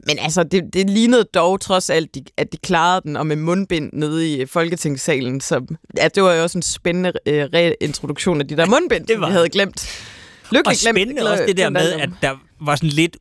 Men 0.06 0.18
altså, 0.18 0.42
det, 0.42 0.62
det 0.72 0.90
lignede 0.90 1.24
dog 1.34 1.60
trods 1.60 1.90
alt, 1.90 2.14
de, 2.14 2.24
at 2.36 2.52
de 2.52 2.56
klarede 2.56 3.00
den, 3.04 3.16
og 3.16 3.26
med 3.26 3.36
mundbind 3.36 3.90
nede 3.92 4.32
i 4.32 4.46
Folketingssalen. 4.46 5.40
Så 5.40 5.60
ja, 5.96 6.08
det 6.14 6.22
var 6.22 6.34
jo 6.34 6.42
også 6.42 6.58
en 6.58 6.62
spændende 6.62 7.12
øh, 7.26 7.44
reintroduktion 7.54 8.40
af 8.40 8.48
de 8.48 8.56
der 8.56 8.66
mundbind, 8.66 9.06
Det 9.08 9.20
var 9.20 9.26
vi 9.26 9.32
havde 9.32 9.48
glemt. 9.48 9.88
Lykkeligt 10.52 10.66
Og 10.66 10.72
glemt. 10.82 10.96
spændende 10.96 11.30
også 11.30 11.44
det 11.46 11.56
der 11.56 11.62
glemt 11.70 11.72
med, 11.72 11.92
at 11.92 12.10
der 12.22 12.34
var 12.60 12.76
sådan 12.76 12.88
lidt... 12.88 13.16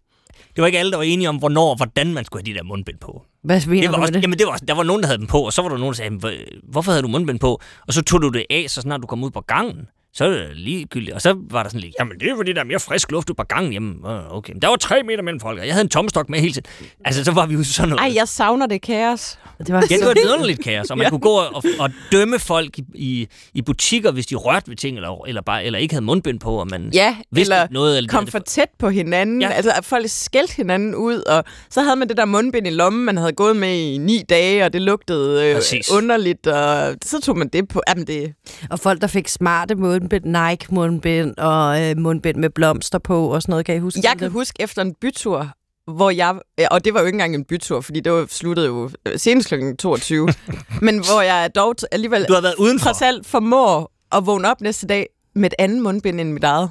Det 0.57 0.61
var 0.61 0.65
ikke 0.67 0.79
alle, 0.79 0.91
der 0.91 0.97
var 0.97 1.03
enige 1.03 1.29
om, 1.29 1.35
hvornår 1.37 1.69
og 1.69 1.75
hvordan 1.75 2.13
man 2.13 2.25
skulle 2.25 2.43
have 2.45 2.53
de 2.53 2.57
der 2.57 2.63
mundbind 2.63 2.97
på. 2.99 3.23
Hvad 3.43 3.61
mener 3.67 3.81
Det 3.81 3.89
var 3.91 3.95
du 3.95 4.01
også, 4.01 4.13
det? 4.13 4.21
jamen 4.21 4.39
det 4.39 4.47
var, 4.47 4.57
der 4.67 4.73
var 4.73 4.83
nogen, 4.83 5.01
der 5.01 5.07
havde 5.07 5.17
dem 5.17 5.27
på, 5.27 5.39
og 5.41 5.53
så 5.53 5.61
var 5.61 5.69
der 5.69 5.77
nogen, 5.77 5.91
der 5.93 5.95
sagde, 5.97 6.15
"Hvor- 6.15 6.71
hvorfor 6.71 6.91
havde 6.91 7.01
du 7.03 7.07
mundbind 7.07 7.39
på? 7.39 7.61
Og 7.87 7.93
så 7.93 8.01
tog 8.03 8.21
du 8.21 8.29
det 8.29 8.45
af, 8.49 8.65
så 8.67 8.81
snart 8.81 9.01
du 9.01 9.07
kom 9.07 9.23
ud 9.23 9.31
på 9.31 9.41
gangen. 9.41 9.87
Så 10.17 10.25
er 10.25 10.29
det 10.29 10.47
ligegyldigt. 10.55 11.13
Og 11.15 11.21
så 11.21 11.35
var 11.51 11.63
der 11.63 11.69
sådan 11.69 11.81
lidt, 11.81 11.95
jamen 11.99 12.19
det 12.19 12.29
er 12.29 12.35
fordi, 12.35 12.53
der 12.53 12.59
er 12.59 12.65
mere 12.65 12.79
frisk 12.79 13.11
luft 13.11 13.29
ud 13.29 13.35
på 13.35 13.43
gangen 13.43 13.71
hjemme. 13.71 13.93
"Åh, 14.09 14.37
Okay, 14.37 14.53
men 14.53 14.61
der 14.61 14.67
var 14.67 14.75
tre 14.75 15.03
meter 15.03 15.23
mellem 15.23 15.39
folk, 15.39 15.59
og 15.59 15.65
jeg 15.65 15.73
havde 15.73 15.83
en 15.83 15.89
tomstok 15.89 16.29
med 16.29 16.39
hele 16.39 16.53
tiden. 16.53 16.67
Altså, 17.05 17.23
så 17.23 17.31
var 17.31 17.45
vi 17.45 17.53
jo 17.53 17.63
sådan 17.63 17.89
noget. 17.89 18.01
Ej, 18.01 18.13
jeg 18.15 18.27
savner 18.27 18.65
det 18.65 18.81
kaos. 18.81 19.39
Det 19.59 19.69
var 19.73 19.75
Ja, 19.75 19.81
det 19.81 19.99
så... 19.99 20.05
var 20.05 20.11
et 20.11 20.17
vidunderligt 20.23 20.63
kaos, 20.63 20.89
og 20.91 20.97
man 20.97 21.05
ja. 21.05 21.09
kunne 21.09 21.19
gå 21.19 21.29
og, 21.29 21.63
og 21.79 21.89
dømme 22.11 22.39
folk 22.39 22.77
i, 22.79 22.83
i, 22.95 23.27
i 23.53 23.61
butikker, 23.61 24.11
hvis 24.11 24.25
de 24.25 24.35
rørte 24.35 24.67
ved 24.69 24.75
ting, 24.75 24.95
eller, 24.97 25.25
eller, 25.27 25.41
bare, 25.41 25.65
eller 25.65 25.79
ikke 25.79 25.93
havde 25.93 26.05
mundbind 26.05 26.39
på, 26.39 26.51
og 26.51 26.67
man 26.71 26.89
Ja, 26.93 27.15
vidste 27.31 27.53
eller 27.53 27.67
noget. 27.71 27.97
Eller 27.97 28.09
kom 28.09 28.27
for 28.27 28.39
tæt 28.39 28.69
på 28.79 28.89
hinanden. 28.89 29.41
Ja. 29.41 29.49
Altså, 29.49 29.71
at 29.77 29.85
folk 29.85 30.05
skældte 30.07 30.55
hinanden 30.55 30.95
ud, 30.95 31.19
og 31.21 31.43
så 31.69 31.81
havde 31.81 31.95
man 31.95 32.07
det 32.09 32.17
der 32.17 32.25
mundbind 32.25 32.67
i 32.67 32.69
lommen, 32.69 33.05
man 33.05 33.17
havde 33.17 33.31
gået 33.33 33.55
med 33.55 33.75
i 33.75 33.97
ni 33.97 34.23
dage, 34.29 34.65
og 34.65 34.73
det 34.73 34.81
lugtede 34.81 35.45
øh, 35.49 35.55
Præcis. 35.55 35.91
underligt, 35.91 36.47
og 36.47 36.95
så 37.05 37.21
tog 37.21 37.37
man 37.37 37.47
det 37.47 37.67
på. 37.67 37.81
Jamen, 37.89 38.07
det, 38.07 38.33
Og 38.69 38.79
folk, 38.79 39.01
der 39.01 39.07
fik 39.07 39.27
smarte 39.27 39.75
mundbind, 40.11 40.49
Nike-mundbind 40.49 41.37
og 41.37 41.81
øh, 41.89 41.97
mundbind 41.97 42.37
med 42.37 42.49
blomster 42.49 42.99
på 42.99 43.27
og 43.33 43.41
sådan 43.41 43.51
noget, 43.51 43.65
kan 43.65 43.75
I 43.75 43.79
huske? 43.79 43.99
jeg 44.03 44.11
det? 44.11 44.19
kan 44.19 44.31
huske 44.31 44.61
efter 44.61 44.81
en 44.81 44.93
bytur, 45.01 45.49
hvor 45.91 46.09
jeg, 46.09 46.35
ja, 46.57 46.67
og 46.71 46.85
det 46.85 46.93
var 46.93 46.99
jo 46.99 47.05
ikke 47.05 47.15
engang 47.15 47.35
en 47.35 47.43
bytur, 47.45 47.81
fordi 47.81 47.99
det 47.99 48.11
var 48.11 48.25
sluttede 48.29 48.67
jo 48.67 48.89
øh, 49.05 49.19
senest 49.19 49.47
kl. 49.49 49.55
22, 49.79 50.29
men 50.81 50.97
hvor 50.97 51.21
jeg 51.21 51.49
dog 51.55 51.75
alligevel 51.91 52.25
Du 52.27 52.33
har 52.33 52.41
været 52.41 52.55
udenfor. 52.59 52.83
trods 52.85 53.01
alt 53.01 53.25
formår 53.27 53.91
at 54.11 54.25
vågne 54.25 54.51
op 54.51 54.61
næste 54.61 54.87
dag 54.87 55.07
med 55.35 55.45
et 55.49 55.53
andet 55.59 55.81
mundbind 55.81 56.21
end 56.21 56.31
mit 56.33 56.43
eget. 56.43 56.69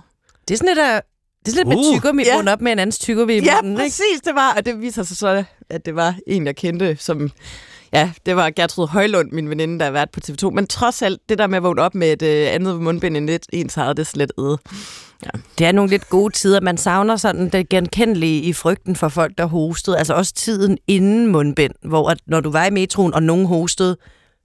Det 0.49 0.55
er 0.55 0.59
sådan 0.59 0.68
lidt, 0.68 0.79
af, 0.79 1.03
det 1.44 1.53
er 1.53 1.57
sådan 1.57 1.68
lidt 1.68 1.79
Uh. 1.79 1.85
med 1.85 1.92
tyggegummi, 1.92 2.22
Ja. 2.27 2.53
op 2.53 2.61
med 2.61 2.72
en 2.72 2.79
andens 2.79 2.99
tyggegummi 2.99 3.35
i 3.35 3.40
Ja, 3.44 3.55
munden, 3.55 3.72
ikke? 3.72 3.83
præcis, 3.83 4.20
det 4.25 4.35
var, 4.35 4.55
og 4.57 4.66
det 4.66 4.81
viser 4.81 5.03
sig 5.03 5.16
så, 5.16 5.44
at 5.70 5.87
det 5.87 5.96
var 5.96 6.14
en, 6.27 6.46
jeg 6.46 6.57
kendte, 6.57 6.96
som, 7.01 7.31
ja, 7.98 8.11
det 8.26 8.37
var 8.37 8.50
Gertrud 8.50 8.88
Højlund, 8.88 9.32
min 9.32 9.50
veninde, 9.50 9.78
der 9.78 9.85
har 9.85 9.92
været 9.92 10.11
på 10.11 10.20
TV2. 10.28 10.50
Men 10.50 10.66
trods 10.66 11.02
alt, 11.02 11.20
det 11.28 11.38
der 11.38 11.46
med 11.46 11.56
at 11.56 11.62
vågne 11.62 11.82
op 11.82 11.94
med 11.94 12.12
et 12.12 12.22
øh, 12.22 12.54
andet 12.54 12.80
mundbind 12.80 13.16
end 13.16 13.26
lidt 13.26 13.46
ens 13.52 13.76
eget, 13.76 13.96
det 13.96 14.02
er 14.02 14.06
slet 14.06 14.32
æde. 14.38 14.59
Det 15.59 15.66
er 15.66 15.72
nogle 15.72 15.90
lidt 15.90 16.09
gode 16.09 16.35
tider. 16.35 16.61
Man 16.61 16.76
savner 16.76 17.16
sådan 17.16 17.48
det 17.48 17.68
genkendelige 17.68 18.42
i 18.42 18.52
frygten 18.52 18.96
for 18.96 19.09
folk, 19.09 19.32
der 19.38 19.46
hostede. 19.46 19.98
Altså 19.98 20.14
også 20.14 20.32
tiden 20.35 20.78
inden 20.87 21.26
mundbind, 21.26 21.72
hvor 21.85 22.11
at 22.11 22.18
når 22.26 22.40
du 22.40 22.50
var 22.50 22.64
i 22.66 22.70
metroen, 22.70 23.14
og 23.14 23.22
nogen 23.22 23.46
hostede, 23.46 23.96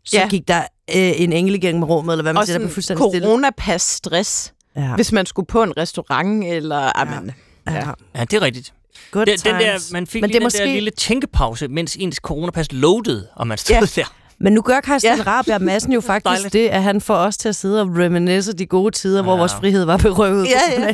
så 0.06 0.18
Ja. 0.18 0.22
ja. 0.24 0.28
gik 0.30 0.48
der 0.48 0.60
øh, 0.96 1.22
en 1.22 1.34
engel 1.34 1.56
igennem 1.56 1.84
rummet, 1.84 2.14
eller 2.14 2.24
hvad 2.24 2.34
man 2.34 2.40
Og 2.40 2.46
siger, 2.48 2.58
der 2.58 2.66
blev 2.66 2.74
fuldstændig 2.74 3.06
stille. 3.12 3.28
coronapas-stress, 3.28 4.54
Ja. 4.76 4.96
hvis 4.96 5.12
man 5.12 5.26
skulle 5.26 5.46
på 5.46 5.64
en 5.64 5.78
restaurant, 5.78 6.44
eller... 6.46 6.92
Amen, 7.00 7.32
Ja. 7.68 7.74
ja. 7.74 7.86
Ja, 8.16 8.22
det 8.24 8.34
er 8.34 8.42
rigtigt. 8.42 8.74
Good 9.12 9.26
Den, 9.26 9.40
den 9.40 9.54
der, 9.56 9.60
times. 9.72 9.92
man 9.92 10.08
fik 10.08 10.22
Men 10.22 10.30
det 10.30 10.36
den 10.36 10.44
måske... 10.44 10.58
der 10.60 10.66
lille 10.66 10.92
tænkepause, 10.92 11.68
mens 11.68 11.96
ens 12.00 12.16
coronapas 12.16 12.72
loadede, 12.72 13.28
og 13.36 13.48
man 13.48 13.58
stod 13.58 13.76
Ja. 13.76 14.02
der. 14.02 14.16
Men 14.40 14.54
nu 14.54 14.62
gør 14.62 14.82
Christian 14.82 15.18
Ja. 15.18 15.24
Rabjerg 15.24 15.62
Madsen 15.62 15.94
jo 15.94 16.02
faktisk 16.12 16.26
Dejligt. 16.26 16.54
det, 16.54 16.68
at 16.68 16.84
han 16.84 17.02
får 17.02 17.16
os 17.16 17.38
til 17.38 17.50
at 17.50 17.56
sidde 17.56 17.82
og 17.82 17.88
reminisce 17.98 18.54
de 18.54 18.66
gode 18.66 18.92
tider, 18.92 19.18
ja. 19.18 19.24
hvor 19.24 19.34
Ja. 19.34 19.38
vores 19.40 19.54
frihed 19.54 19.86
var 19.86 19.98
berøvet 19.98 20.48
Ja, 20.48 20.82
ja. 20.88 20.94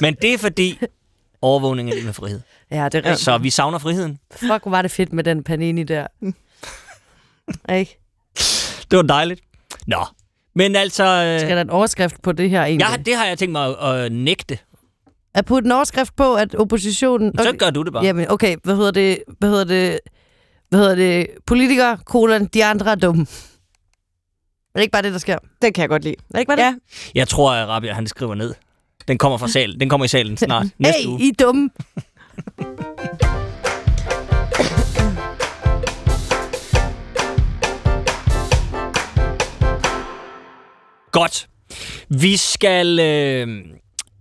Men 0.00 0.14
det 0.22 0.34
er 0.34 0.38
fordi, 0.38 0.78
overvågning 1.42 1.90
er 1.90 1.94
lige 1.94 2.04
med 2.04 2.12
frihed. 2.12 2.40
Ja, 2.70 2.84
det 2.84 2.94
er 2.94 2.98
rigtigt. 2.98 3.18
Så 3.20 3.38
vi 3.38 3.50
savner 3.50 3.78
friheden. 3.78 4.18
Fuck, 4.36 4.48
hvor 4.62 4.70
var 4.70 4.82
det 4.82 4.90
fedt 4.90 5.12
med 5.12 5.24
den 5.24 5.44
panini 5.44 5.82
der. 5.82 6.06
Ikke? 7.72 7.98
Det 8.90 8.96
var 8.96 9.02
dejligt. 9.02 9.40
Nå, 9.86 10.04
men 10.54 10.76
altså... 10.76 11.04
øh, 11.04 11.40
Skal 11.40 11.56
der 11.56 11.62
en 11.62 11.70
overskrift 11.70 12.22
på 12.22 12.32
det 12.32 12.50
her 12.50 12.64
egentlig? 12.64 12.86
Ja, 12.90 12.96
det 12.96 13.16
har 13.16 13.26
jeg 13.26 13.38
tænkt 13.38 13.52
mig 13.52 13.66
at, 13.82 14.00
at 14.04 14.12
nægte. 14.12 14.58
At 15.34 15.44
putte 15.44 15.66
en 15.66 15.72
overskrift 15.72 16.16
på, 16.16 16.34
at 16.34 16.54
oppositionen... 16.54 17.32
Så 17.38 17.56
gør 17.58 17.70
du 17.70 17.82
det 17.82 17.92
bare. 17.92 18.04
Jamen, 18.04 18.30
okay, 18.30 18.56
hvad 18.62 18.76
hedder 18.76 18.90
det? 18.90 19.18
Hvad 19.38 19.48
hedder 19.50 19.64
det? 19.64 20.00
Hvad 20.68 20.80
hedder 20.80 20.94
det? 20.94 21.26
Politikere, 21.46 21.98
kolon, 22.06 22.44
de 22.46 22.64
andre 22.64 22.90
er 22.90 22.94
dumme. 22.94 23.22
Er 23.22 24.78
det 24.78 24.82
ikke 24.82 24.92
bare 24.92 25.02
det, 25.02 25.12
der 25.12 25.18
sker? 25.18 25.34
Er 25.34 25.38
Det 25.62 25.74
kan 25.74 25.82
jeg 25.82 25.88
godt 25.88 26.04
lide. 26.04 26.14
det 26.32 26.38
ikke 26.38 26.48
bare 26.48 26.56
det? 26.56 26.62
Ja, 26.62 26.74
Jeg 27.14 27.28
tror, 27.28 27.52
at 27.52 27.68
Rabia, 27.68 27.92
han 27.92 28.06
skriver 28.06 28.34
ned. 28.34 28.54
Den 29.08 29.18
kommer 29.18 29.38
fra 29.38 29.48
salen. 29.48 29.80
Den 29.80 29.88
kommer 29.88 30.04
i 30.04 30.08
salen 30.08 30.36
snart. 30.36 30.66
Næste 30.78 31.00
hey, 31.02 31.08
uge. 31.08 31.20
I 31.20 31.28
er 31.28 31.32
dumme. 31.44 31.70
Godt. 41.12 41.48
Vi 42.08 42.36
skal 42.36 42.98
øh, 43.00 43.64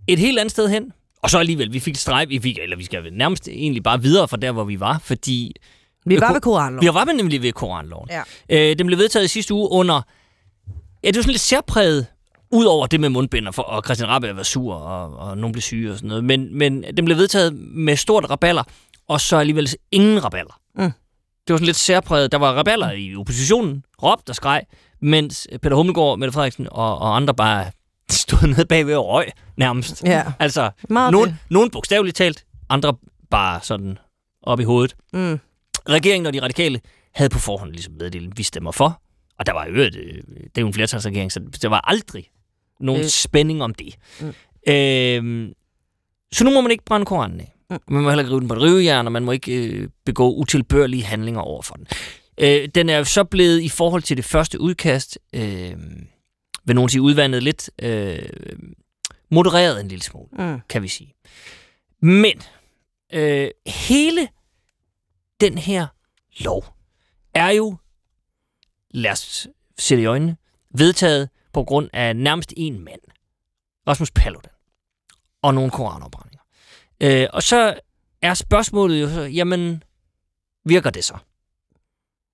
et 0.07 0.19
helt 0.19 0.39
andet 0.39 0.51
sted 0.51 0.69
hen. 0.69 0.91
Og 1.23 1.29
så 1.29 1.37
alligevel, 1.39 1.73
vi 1.73 1.79
fik 1.79 1.95
streg, 1.95 2.29
vi 2.29 2.39
fik, 2.39 2.57
eller 2.57 2.77
vi 2.77 2.83
skal 2.85 3.13
nærmest 3.13 3.47
egentlig 3.47 3.83
bare 3.83 4.01
videre 4.01 4.27
fra 4.27 4.37
der, 4.37 4.51
hvor 4.51 4.63
vi 4.63 4.79
var, 4.79 5.01
fordi 5.03 5.55
Vi 6.05 6.15
Ko- 6.15 6.33
ved 6.33 6.41
koranlov. 6.41 6.81
vi 6.81 6.87
var 6.87 7.05
nemlig 7.05 7.41
ved 7.41 7.51
koranloven. 7.51 8.09
Ja. 8.09 8.21
Øh, 8.71 8.77
den 8.77 8.87
blev 8.87 8.97
vedtaget 8.99 9.25
i 9.25 9.27
sidste 9.27 9.53
uge 9.53 9.69
under, 9.71 10.01
ja, 11.03 11.07
det 11.07 11.15
var 11.15 11.21
sådan 11.21 11.31
lidt 11.31 11.41
særpræget, 11.41 12.05
ud 12.51 12.65
over 12.65 12.87
det 12.87 12.99
med 12.99 13.09
mundbind, 13.09 13.47
og, 13.47 13.55
for, 13.55 13.61
og 13.63 13.81
Christian 13.85 14.09
Rabbe 14.09 14.35
var 14.35 14.43
sur, 14.43 14.73
og, 14.75 15.17
og 15.29 15.37
nogen 15.37 15.51
blev 15.51 15.61
syge 15.61 15.91
og 15.91 15.97
sådan 15.97 16.07
noget, 16.07 16.23
men, 16.23 16.57
men 16.57 16.83
den 16.97 17.05
blev 17.05 17.17
vedtaget 17.17 17.53
med 17.55 17.95
stort 17.95 18.29
raballer, 18.29 18.63
og 19.09 19.21
så 19.21 19.37
alligevel 19.37 19.69
ingen 19.91 20.23
raballer. 20.23 20.59
Mm. 20.75 20.91
Det 21.47 21.53
var 21.53 21.57
sådan 21.57 21.65
lidt 21.65 21.77
særpræget. 21.77 22.31
Der 22.31 22.37
var 22.37 22.51
raballer 22.53 22.91
i 22.91 23.15
oppositionen, 23.15 23.83
råbte 24.03 24.29
og 24.29 24.35
skreg, 24.35 24.61
mens 25.01 25.47
Peter 25.61 25.75
Hummelgaard, 25.75 26.19
Mette 26.19 26.31
Frederiksen 26.31 26.67
og, 26.71 26.97
og 26.97 27.15
andre 27.15 27.33
bare 27.33 27.65
stod 28.11 28.47
nede 28.47 28.65
bagved 28.65 28.95
og 28.95 29.07
røg 29.07 29.25
nærmest. 29.57 30.03
Ja. 30.05 30.23
Altså, 30.39 30.71
Meget 30.89 31.11
nogen, 31.11 31.29
det. 31.29 31.37
nogen 31.49 31.69
bogstaveligt 31.69 32.17
talt, 32.17 32.45
andre 32.69 32.93
bare 33.31 33.59
sådan 33.63 33.97
op 34.43 34.59
i 34.59 34.63
hovedet. 34.63 34.95
Mm. 35.13 35.39
Regeringen 35.89 36.25
og 36.25 36.33
de 36.33 36.41
radikale 36.41 36.79
havde 37.15 37.29
på 37.29 37.39
forhånd 37.39 37.71
ligesom 37.71 37.93
meddelt, 37.93 38.37
vi 38.37 38.43
stemmer 38.43 38.71
for. 38.71 39.01
Og 39.39 39.45
der 39.45 39.53
var 39.53 39.65
jo 39.65 39.71
øvrigt, 39.71 39.95
øh, 39.95 40.13
det 40.15 40.57
er 40.57 40.61
jo 40.61 40.67
en 40.67 40.73
flertalsregering, 40.73 41.31
så 41.31 41.39
der 41.61 41.67
var 41.67 41.81
aldrig 41.87 42.29
nogen 42.79 43.01
Øh. 43.01 43.07
spænding 43.07 43.63
om 43.63 43.73
det. 43.73 43.95
Mm. 44.21 44.33
Øhm, 44.73 45.53
så 46.33 46.43
nu 46.43 46.51
må 46.51 46.61
man 46.61 46.71
ikke 46.71 46.85
brænde 46.85 47.05
koranen 47.05 47.39
af. 47.39 47.55
Mm. 47.69 47.77
Man 47.87 48.03
må 48.03 48.09
heller 48.09 48.23
ikke 48.23 48.31
rive 48.31 48.39
den 48.39 48.47
på 48.47 48.53
et 48.53 48.61
rivejern, 48.61 49.05
og 49.05 49.11
man 49.11 49.23
må 49.23 49.31
ikke 49.31 49.53
øh, 49.67 49.89
begå 50.05 50.33
utilbørlige 50.33 51.03
handlinger 51.03 51.41
over 51.41 51.61
for 51.61 51.75
den. 51.75 51.87
Øh, 52.37 52.67
den 52.75 52.89
er 52.89 52.97
jo 52.97 53.03
så 53.03 53.23
blevet 53.23 53.61
i 53.61 53.69
forhold 53.69 54.01
til 54.01 54.17
det 54.17 54.25
første 54.25 54.61
udkast, 54.61 55.19
øh, 55.33 55.73
vil 56.65 56.75
nogen 56.75 56.89
sige 56.89 57.01
udvandet 57.01 57.43
lidt, 57.43 57.69
øh, 57.81 58.19
modereret 59.31 59.79
en 59.81 59.87
lille 59.87 60.03
smule 60.03 60.27
Mm. 60.31 60.59
kan 60.69 60.83
vi 60.83 60.87
sige. 60.87 61.13
Men 61.99 62.41
øh, 63.13 63.49
hele 63.67 64.27
den 65.41 65.57
her 65.57 65.87
lov 66.39 66.65
er 67.33 67.49
jo, 67.49 67.77
lad 68.91 69.11
os 69.11 69.47
se 69.79 69.95
det 69.95 70.01
i 70.01 70.05
øjnene, 70.05 70.37
vedtaget 70.75 71.29
på 71.53 71.63
grund 71.63 71.89
af 71.93 72.15
nærmest 72.15 72.53
en 72.57 72.79
mand. 72.83 73.01
Rasmus 73.87 74.11
Paludan. 74.11 74.51
Og 75.41 75.53
nogle 75.53 75.71
koranopbrændinger. 75.71 76.43
Øh, 77.01 77.27
og 77.33 77.43
så 77.43 77.79
er 78.21 78.33
spørgsmålet 78.33 79.01
jo 79.01 79.09
så, 79.09 79.21
jamen, 79.21 79.83
virker 80.65 80.89
det 80.89 81.03
så? 81.03 81.17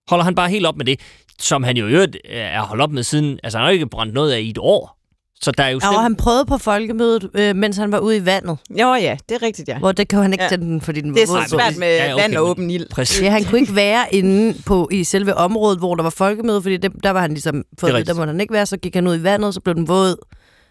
Holder 0.10 0.26
han 0.26 0.36
bare 0.36 0.50
helt 0.50 0.66
op 0.66 0.78
med 0.78 0.86
det, 0.86 1.00
som 1.40 1.64
han 1.64 1.78
jo 1.78 1.88
i 1.88 1.92
øvrigt 1.92 2.16
øh, 2.16 2.36
er 2.38 2.62
holdt 2.62 2.82
op 2.84 2.92
med 2.92 3.04
siden, 3.04 3.40
altså 3.44 3.58
han 3.58 3.64
har 3.66 3.72
jo 3.72 3.74
ikke 3.74 3.88
brændt 3.88 4.14
noget 4.14 4.32
af 4.32 4.40
i 4.40 4.50
et 4.50 4.58
år. 4.58 4.96
Så 5.42 5.52
der 5.52 5.64
er 5.64 5.70
jo 5.70 5.80
Ja, 5.84 5.88
og 5.88 5.94
stemt, 5.94 6.02
han 6.02 6.16
prøvede 6.16 6.46
på 6.46 6.58
folkemødet, 6.58 7.30
øh, 7.34 7.56
mens 7.56 7.78
han 7.78 7.92
var 7.92 8.00
ude 8.00 8.18
i 8.18 8.26
vandet. 8.26 8.58
Jo, 8.70 8.94
ja, 8.94 9.18
det 9.30 9.36
er 9.36 9.42
rigtigt, 9.42 9.68
ja. 9.68 9.80
Hvor 9.80 9.92
det 9.92 10.08
kan 10.08 10.22
han 10.22 10.34
ikke 10.34 10.44
Ja. 10.44 10.50
ja. 10.52 10.56
den, 10.56 10.82
fordi 10.82 11.02
den 11.02 11.14
Det 11.14 11.24
er 11.24 11.34
var 11.34 11.44
så 11.44 11.50
svært 11.50 11.78
med 11.78 11.96
Ja, 11.96 12.14
okay, 12.14 12.22
vand 12.24 12.36
og 12.36 12.50
åben 12.50 12.70
ild. 12.70 12.90
præcis. 12.90 13.22
Ja, 13.22 13.30
han 13.30 13.44
kunne 13.44 13.60
ikke 13.60 13.76
være 13.76 14.16
inde 14.16 14.62
på, 14.66 14.90
i 14.92 15.04
selve 15.04 15.34
området, 15.36 15.80
hvor 15.80 15.96
der 15.96 16.04
var 16.04 16.10
folkemøde, 16.10 16.62
fordi 16.62 16.78
det, 16.78 16.92
der 17.04 17.10
var 17.10 17.22
han 17.22 17.30
ligesom 17.32 17.64
fået, 17.80 17.94
rigtigt. 17.94 18.08
der 18.08 18.14
måtte 18.22 18.32
han 18.32 18.42
ikke 18.42 18.54
være, 18.54 18.66
så 18.66 18.78
gik 18.78 18.94
han 18.96 19.08
ud 19.08 19.16
i 19.20 19.24
vandet, 19.24 19.54
så 19.54 19.62
blev 19.62 19.76
den 19.76 19.88
våd. 19.88 20.16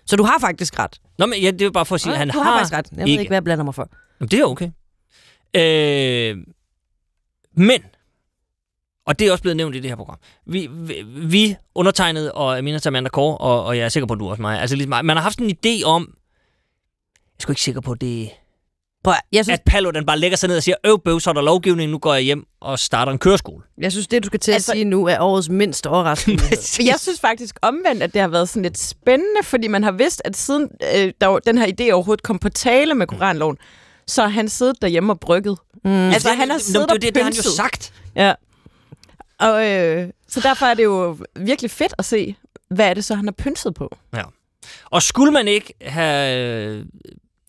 Så 0.07 0.17
du 0.17 0.23
har 0.23 0.39
faktisk 0.41 0.79
ret. 0.79 1.01
Nå, 1.19 1.27
men 1.27 1.39
ja, 1.41 1.51
det 1.51 1.63
er 1.63 1.71
bare 1.71 1.87
for 1.87 1.95
at 1.95 2.01
sige, 2.01 2.13
at 2.13 2.19
han 2.19 2.29
du 2.31 2.39
har... 2.39 2.43
har 2.45 2.59
faktisk 2.59 2.73
ret. 2.75 2.87
Jeg 2.97 2.99
ved 2.99 3.07
ikke- 3.07 3.21
ikke, 3.21 3.31
hvad 3.31 3.37
jeg 3.37 3.45
blander 3.45 3.65
mig 3.65 3.75
for. 3.75 3.89
Jamen, 4.21 4.29
det 4.31 4.41
er 4.41 4.45
okay. 4.45 4.69
Øh, 5.57 6.37
men, 7.57 7.81
og 9.09 9.19
det 9.19 9.27
er 9.27 9.33
også 9.33 9.43
blevet 9.43 9.57
nævnt 9.57 9.77
i 9.77 9.81
det 9.81 9.91
her 9.91 9.97
program, 9.97 10.17
vi, 10.47 10.69
vi, 10.73 10.95
vi 11.17 11.57
undertegnet 11.75 12.33
og 12.33 12.59
Amina 12.59 12.79
Samantha 12.79 13.09
Kåre, 13.09 13.37
og, 13.39 13.65
og 13.65 13.77
jeg 13.79 13.85
er 13.85 13.89
sikker 13.89 14.07
på, 14.07 14.15
at 14.15 14.21
du 14.21 14.29
også 14.31 14.43
mig, 14.43 14.61
altså 14.61 14.77
ligesom, 14.77 15.05
man 15.05 15.17
har 15.17 15.23
haft 15.23 15.39
en 15.39 15.51
idé 15.51 15.85
om, 15.85 16.03
jeg 16.03 17.39
er 17.39 17.43
sgu 17.43 17.53
ikke 17.53 17.63
sikker 17.63 17.81
på 17.81 17.95
det, 17.95 18.31
Prøv, 19.05 19.15
at- 19.15 19.21
jeg, 19.33 19.45
synes, 19.45 19.59
at 19.59 19.65
Paludan 19.67 20.07
bare 20.07 20.19
lægger 20.19 20.37
sig 20.37 20.49
ned 20.49 20.57
og 20.57 20.63
siger, 20.63 20.77
øv 20.85 20.99
bøv, 21.05 21.21
så 21.21 21.31
er 21.31 21.35
der 21.35 21.41
lovgivning, 21.43 21.91
nu 21.91 21.99
går 21.99 22.15
jeg 22.15 22.23
hjem 22.23 22.45
og 22.61 22.79
starter 22.79 23.13
en 23.13 23.19
køreskole. 23.19 23.63
jeg 23.81 23.93
synes, 23.93 24.07
det 24.07 24.23
du 24.23 24.27
skal 24.27 24.41
til 24.41 24.53
Altså- 24.53 24.73
at 24.73 24.77
sige 24.77 24.85
nu, 24.85 25.07
er 25.07 25.21
årets 25.21 25.49
mindst 25.49 25.87
overraskende. 25.87 26.43
Jeg 26.91 26.95
synes 27.01 27.21
faktisk 27.21 27.59
omvendt, 27.63 28.03
at 28.03 28.13
det 28.15 28.21
har 28.21 28.29
været 28.29 28.49
sådan 28.49 28.63
lidt 28.63 28.79
spændende, 28.79 29.43
fordi 29.43 29.69
man 29.69 29.83
har 29.83 29.93
vidst, 29.93 30.23
at 30.25 30.37
siden 30.37 30.69
øh, 30.97 31.13
der, 31.21 31.39
den 31.39 31.59
her 31.59 31.67
idé 31.67 31.93
overhovedet 31.93 32.23
kom 32.23 32.39
på 32.39 32.49
tale 32.49 32.95
med 32.95 33.07
koranloven, 33.07 33.57
så 34.07 34.23
har 34.23 34.29
han 34.29 34.49
siddet 34.49 34.83
derhjemme 34.83 35.13
og 35.13 35.21
brygget. 35.21 35.59
Mm. 35.85 35.91
Altså, 35.91 36.29
han 36.29 36.49
har 36.51 36.57
Nå, 36.57 36.59
siddet 36.59 36.89
det, 36.89 36.91
er 36.91 36.95
og 36.95 37.03
det, 37.03 37.15
det 37.15 37.23
har 37.23 37.31
han 37.31 37.33
jo 37.33 37.43
sagt. 37.43 37.93
Ja. 38.17 38.33
Og 39.41 39.67
øh, 39.67 40.09
så 40.29 40.41
derfor 40.41 40.67
er 40.67 40.75
det 40.75 40.85
jo 40.85 41.19
virkelig 41.37 41.71
fedt 41.71 41.95
at 41.99 42.05
se, 42.05 42.37
hvad 42.71 42.91
er 42.91 42.95
det 42.95 43.05
så, 43.05 43.15
han 43.15 43.25
har 43.25 43.33
pynset 43.33 43.75
på. 43.75 43.97
Ja. 44.15 44.23
Og 44.85 45.03
skulle 45.03 45.33
man 45.33 45.49
ikke 45.49 45.75
have 45.83 46.39
øh, 46.39 46.87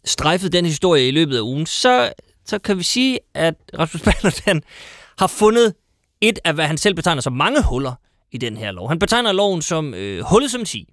strejfet 0.06 0.52
den 0.52 0.66
historie 0.66 1.08
i 1.08 1.12
løbet 1.12 1.38
af 1.38 1.42
ugen, 1.42 1.66
så, 1.66 2.14
så 2.46 2.60
kan 2.60 2.78
vi 2.78 2.84
sige, 2.84 3.20
at 3.34 3.56
Rasmus 3.80 4.02
Paludan 4.02 4.62
har 5.20 5.28
fundet 5.28 5.74
et 6.22 6.40
af, 6.44 6.54
hvad 6.54 6.66
han 6.66 6.78
selv 6.78 6.94
betegner 6.94 7.22
som 7.22 7.34
mange 7.34 7.64
huller 7.64 7.94
i 8.32 8.38
den 8.38 8.58
her 8.58 8.72
lov. 8.72 8.90
Han 8.90 9.00
betegner 9.00 9.32
loven 9.32 9.62
som 9.62 9.94
øh, 9.94 10.24
hullet 10.24 10.52
som 10.52 10.66
10. 10.66 10.88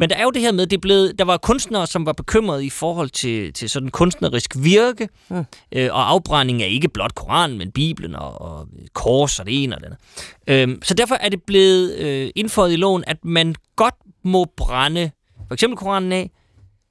Men 0.00 0.10
der 0.10 0.16
er 0.16 0.22
jo 0.22 0.30
det 0.30 0.42
her 0.42 0.52
med, 0.52 0.66
det 0.66 0.80
blevet, 0.80 1.18
der 1.18 1.24
var 1.24 1.36
kunstnere, 1.36 1.86
som 1.86 2.06
var 2.06 2.12
bekymrede 2.12 2.66
i 2.66 2.70
forhold 2.70 3.10
til, 3.10 3.52
til 3.52 3.70
sådan 3.70 3.88
kunstnerisk 3.88 4.54
virke, 4.58 5.08
Mm. 5.28 5.44
øh, 5.72 5.88
og 5.92 6.10
afbrænding 6.10 6.62
af 6.62 6.68
ikke 6.68 6.88
blot 6.88 7.14
Koranen, 7.14 7.58
men 7.58 7.70
Bibelen 7.72 8.14
og, 8.14 8.40
og 8.40 8.68
kors 8.92 9.38
og 9.38 9.46
det 9.46 9.62
ene 9.62 9.76
og 9.76 9.80
det 9.80 9.86
andet. 9.86 9.98
Øhm, 10.46 10.82
så 10.82 10.94
derfor 10.94 11.14
er 11.14 11.28
det 11.28 11.42
blevet 11.42 11.96
øh, 11.96 12.30
indføjet 12.34 12.72
i 12.72 12.76
loven, 12.76 13.04
at 13.06 13.24
man 13.24 13.54
godt 13.76 13.94
må 14.24 14.44
brænde 14.56 15.10
for 15.48 15.54
eksempel 15.54 15.76
Koranen 15.76 16.12
af, 16.12 16.30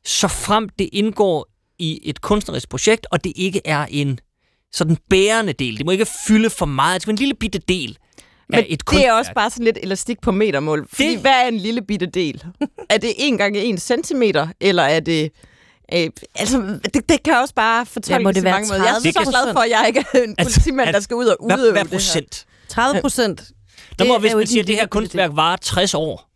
så 0.05 0.27
frem 0.27 0.69
det 0.69 0.89
indgår 0.93 1.47
i 1.79 1.99
et 2.03 2.21
kunstnerisk 2.21 2.69
projekt, 2.69 3.07
og 3.11 3.23
det 3.23 3.33
ikke 3.35 3.61
er 3.65 3.85
en 3.89 4.19
sådan 4.71 4.97
bærende 5.09 5.53
del. 5.53 5.77
Det 5.77 5.85
må 5.85 5.91
ikke 5.91 6.07
fylde 6.27 6.49
for 6.49 6.65
meget. 6.65 6.93
Det 6.95 7.01
skal 7.01 7.09
være 7.11 7.13
en 7.13 7.19
lille 7.19 7.35
bitte 7.35 7.59
del 7.59 7.97
Men 8.49 8.59
et 8.59 8.69
det 8.69 8.85
kunstværk. 8.85 9.09
er 9.09 9.13
også 9.13 9.31
bare 9.35 9.49
sådan 9.49 9.65
lidt 9.65 9.77
elastik 9.83 10.21
på 10.21 10.31
metermål. 10.31 10.87
Fordi 10.93 11.09
Det- 11.11 11.19
hvad 11.19 11.31
er 11.31 11.47
en 11.47 11.57
lille 11.57 11.81
bitte 11.81 12.05
del? 12.05 12.43
er 12.89 12.97
det 12.97 13.13
1 13.17 13.37
gange 13.37 13.63
1 13.73 13.81
centimeter, 13.81 14.47
eller 14.61 14.83
er 14.83 14.99
det... 14.99 15.31
Øh, 15.93 16.09
altså, 16.35 16.79
det, 16.93 17.09
det 17.09 17.23
kan 17.23 17.35
også 17.37 17.53
bare 17.53 17.85
fortolkes 17.85 18.09
Ja, 18.09 18.19
må 18.19 18.31
det 18.31 18.41
i 18.41 18.43
være 18.43 18.53
mange 18.53 18.67
måder. 18.67 18.83
Jeg 18.83 18.89
er 18.89 19.11
30 19.13 19.25
så 19.25 19.31
glad 19.31 19.53
for, 19.53 19.59
at 19.59 19.69
jeg 19.69 19.83
ikke 19.87 20.05
er 20.13 20.19
en 20.23 20.35
Altså, 20.37 20.59
politimand, 20.59 20.93
der 20.93 20.99
skal 20.99 21.15
ud 21.15 21.25
og 21.25 21.37
udøve 21.43 21.57
hvad, 21.59 21.71
hvad 21.71 21.81
det 21.83 21.89
her. 21.91 21.97
procent? 21.97 22.45
30 22.69 23.01
procent. 23.01 23.43
Der 23.99 24.05
må, 24.05 24.13
Det 24.13 24.21
hvis 24.21 24.35
man 24.35 24.47
siger, 24.47 24.63
at 24.63 24.67
det 24.67 24.75
her 24.75 24.87
kunstværk 24.87 25.29
varer 25.33 25.55
60 25.57 25.93
år, 25.93 26.29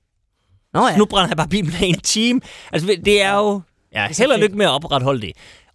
Nå 0.74 0.88
ja. 0.88 0.98
nu 0.98 1.06
brænder 1.06 1.28
jeg 1.30 1.38
bare 1.38 1.48
Bibelen 1.48 1.76
af 1.82 1.86
i 1.86 1.90
en 1.90 2.00
time. 2.00 2.42
Altså, 2.72 2.98
det 3.06 3.22
er 3.22 3.36
jo... 3.36 3.62
Ja, 3.94 4.08
held 4.18 4.32
og 4.32 4.40
lykke 4.40 4.58
med 4.58 4.66
at 4.66 4.72
opretholde 4.72 5.22
det. 5.22 5.32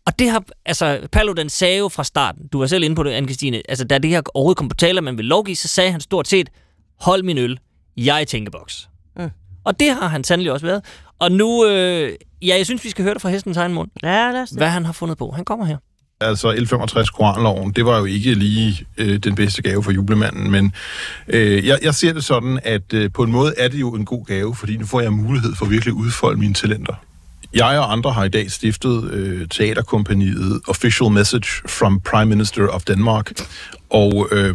Og 0.09 0.19
det 0.19 0.31
har, 0.31 0.45
altså, 0.67 1.09
Paludan 1.13 1.49
sagde 1.49 1.79
jo 1.79 1.89
fra 1.89 2.05
starten, 2.05 2.47
du 2.53 2.59
var 2.59 2.67
selv 2.67 2.85
inde 2.85 2.97
på 2.97 3.03
det, 3.03 3.11
Anne-Christine, 3.21 3.61
altså, 3.69 3.85
da 3.85 3.99
det 3.99 4.11
her 4.11 4.23
overhovedet 4.35 4.57
kom 4.59 4.69
på 4.69 4.77
tale, 4.77 5.01
man 5.01 5.17
vil 5.19 5.25
lovgive, 5.25 5.57
så 5.57 5.69
sagde 5.69 5.91
han 5.93 6.01
stort 6.01 6.29
set, 6.29 6.49
hold 7.01 7.23
min 7.23 7.39
øl, 7.39 7.59
jeg 7.97 8.21
er 8.21 8.25
tænkeboks. 8.25 8.89
Mm. 9.17 9.31
Og 9.65 9.81
det 9.81 9.91
har 9.91 10.09
han 10.09 10.25
sandelig 10.25 10.53
også 10.53 10.67
været. 10.67 10.85
Og 11.19 11.33
nu, 11.33 11.67
øh, 11.67 12.13
ja, 12.43 12.57
jeg 12.57 12.67
synes, 12.67 12.85
vi 12.85 12.91
skal 12.91 13.03
høre 13.05 13.15
det 13.15 13.23
fra 13.23 13.29
hestens 13.29 13.57
egen 13.57 13.75
mund, 13.75 13.91
Ja, 14.03 14.31
lad 14.33 14.43
os 14.43 14.49
det. 14.49 14.59
hvad 14.59 14.69
han 14.69 14.85
har 14.85 14.93
fundet 14.93 15.19
på. 15.19 15.31
Han 15.31 15.45
kommer 15.45 15.65
her. 15.67 15.77
Altså 16.21 16.53
L65 16.53 17.17
Koranloven, 17.17 17.73
det 17.73 17.85
var 17.85 17.99
jo 17.99 18.05
ikke 18.05 18.35
lige 18.35 18.87
øh, 18.99 19.17
den 19.19 19.35
bedste 19.35 19.63
gave 19.63 19.83
for 19.83 19.91
julemanden, 19.93 20.51
men 20.51 20.73
øh, 21.29 21.67
jeg, 21.67 21.79
jeg 21.83 21.95
ser 21.95 22.13
det 22.13 22.25
sådan, 22.25 22.61
at 22.65 22.93
øh, 22.95 23.11
på 23.13 23.23
en 23.23 23.31
måde 23.33 23.55
er 23.59 23.69
det 23.69 23.81
jo 23.81 23.95
en 23.95 24.05
god 24.05 24.25
gave, 24.25 24.55
fordi 24.55 24.77
nu 24.77 24.87
får 24.87 25.01
jeg 25.01 25.13
mulighed 25.13 25.55
for 25.59 25.67
virkelig 25.67 25.93
at 25.93 25.97
udfolde 25.97 26.39
mine 26.41 26.55
talenter. 26.55 26.95
Jeg 27.55 27.79
og 27.79 27.93
andre 27.93 28.11
har 28.11 28.25
i 28.25 28.29
dag 28.29 28.51
stiftet 28.51 29.11
øh, 29.11 29.49
teaterkompaniet 29.49 30.61
Official 30.69 31.11
Message 31.11 31.69
from 31.69 32.01
Prime 32.01 32.25
Minister 32.25 32.69
of 32.69 32.83
Denmark, 32.83 33.33
og 33.91 34.29
øh, 34.33 34.55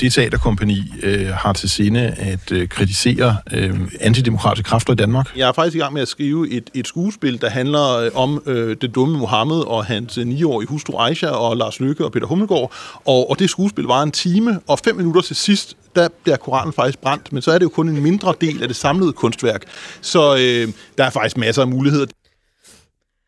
det 0.00 0.12
teaterkompani 0.12 0.82
øh, 1.02 1.28
har 1.28 1.52
til 1.52 1.70
sinde 1.70 2.00
at 2.00 2.52
øh, 2.52 2.68
kritisere 2.68 3.36
øh, 3.52 3.80
antidemokratiske 4.00 4.68
kræfter 4.68 4.92
i 4.92 4.96
Danmark. 4.96 5.36
Jeg 5.36 5.48
er 5.48 5.52
faktisk 5.52 5.76
i 5.76 5.78
gang 5.78 5.92
med 5.92 6.02
at 6.02 6.08
skrive 6.08 6.50
et, 6.50 6.70
et 6.74 6.88
skuespil, 6.88 7.40
der 7.40 7.50
handler 7.50 7.96
øh, 7.96 8.10
om 8.14 8.42
øh, 8.46 8.76
det 8.80 8.94
dumme 8.94 9.18
Mohammed 9.18 9.56
og 9.66 9.84
hans 9.84 10.18
øh, 10.18 10.26
niårige 10.26 10.68
hustru 10.68 10.98
Aisha 10.98 11.28
og 11.28 11.56
Lars 11.56 11.80
Lykke 11.80 12.04
og 12.04 12.12
Peter 12.12 12.26
Hummelgaard. 12.26 12.72
Og, 13.04 13.30
og 13.30 13.38
det 13.38 13.50
skuespil 13.50 13.84
var 13.84 14.02
en 14.02 14.12
time, 14.12 14.60
og 14.68 14.78
fem 14.78 14.96
minutter 14.96 15.20
til 15.20 15.36
sidst, 15.36 15.76
der 15.96 16.08
bliver 16.22 16.36
Koranen 16.36 16.72
faktisk 16.72 16.98
brændt, 16.98 17.32
men 17.32 17.42
så 17.42 17.50
er 17.52 17.58
det 17.58 17.64
jo 17.64 17.68
kun 17.68 17.88
en 17.88 18.02
mindre 18.02 18.34
del 18.40 18.62
af 18.62 18.68
det 18.68 18.76
samlede 18.76 19.12
kunstværk. 19.12 19.62
Så 20.00 20.34
øh, 20.34 20.72
der 20.98 21.04
er 21.04 21.10
faktisk 21.10 21.36
masser 21.36 21.62
af 21.62 21.68
muligheder. 21.68 22.06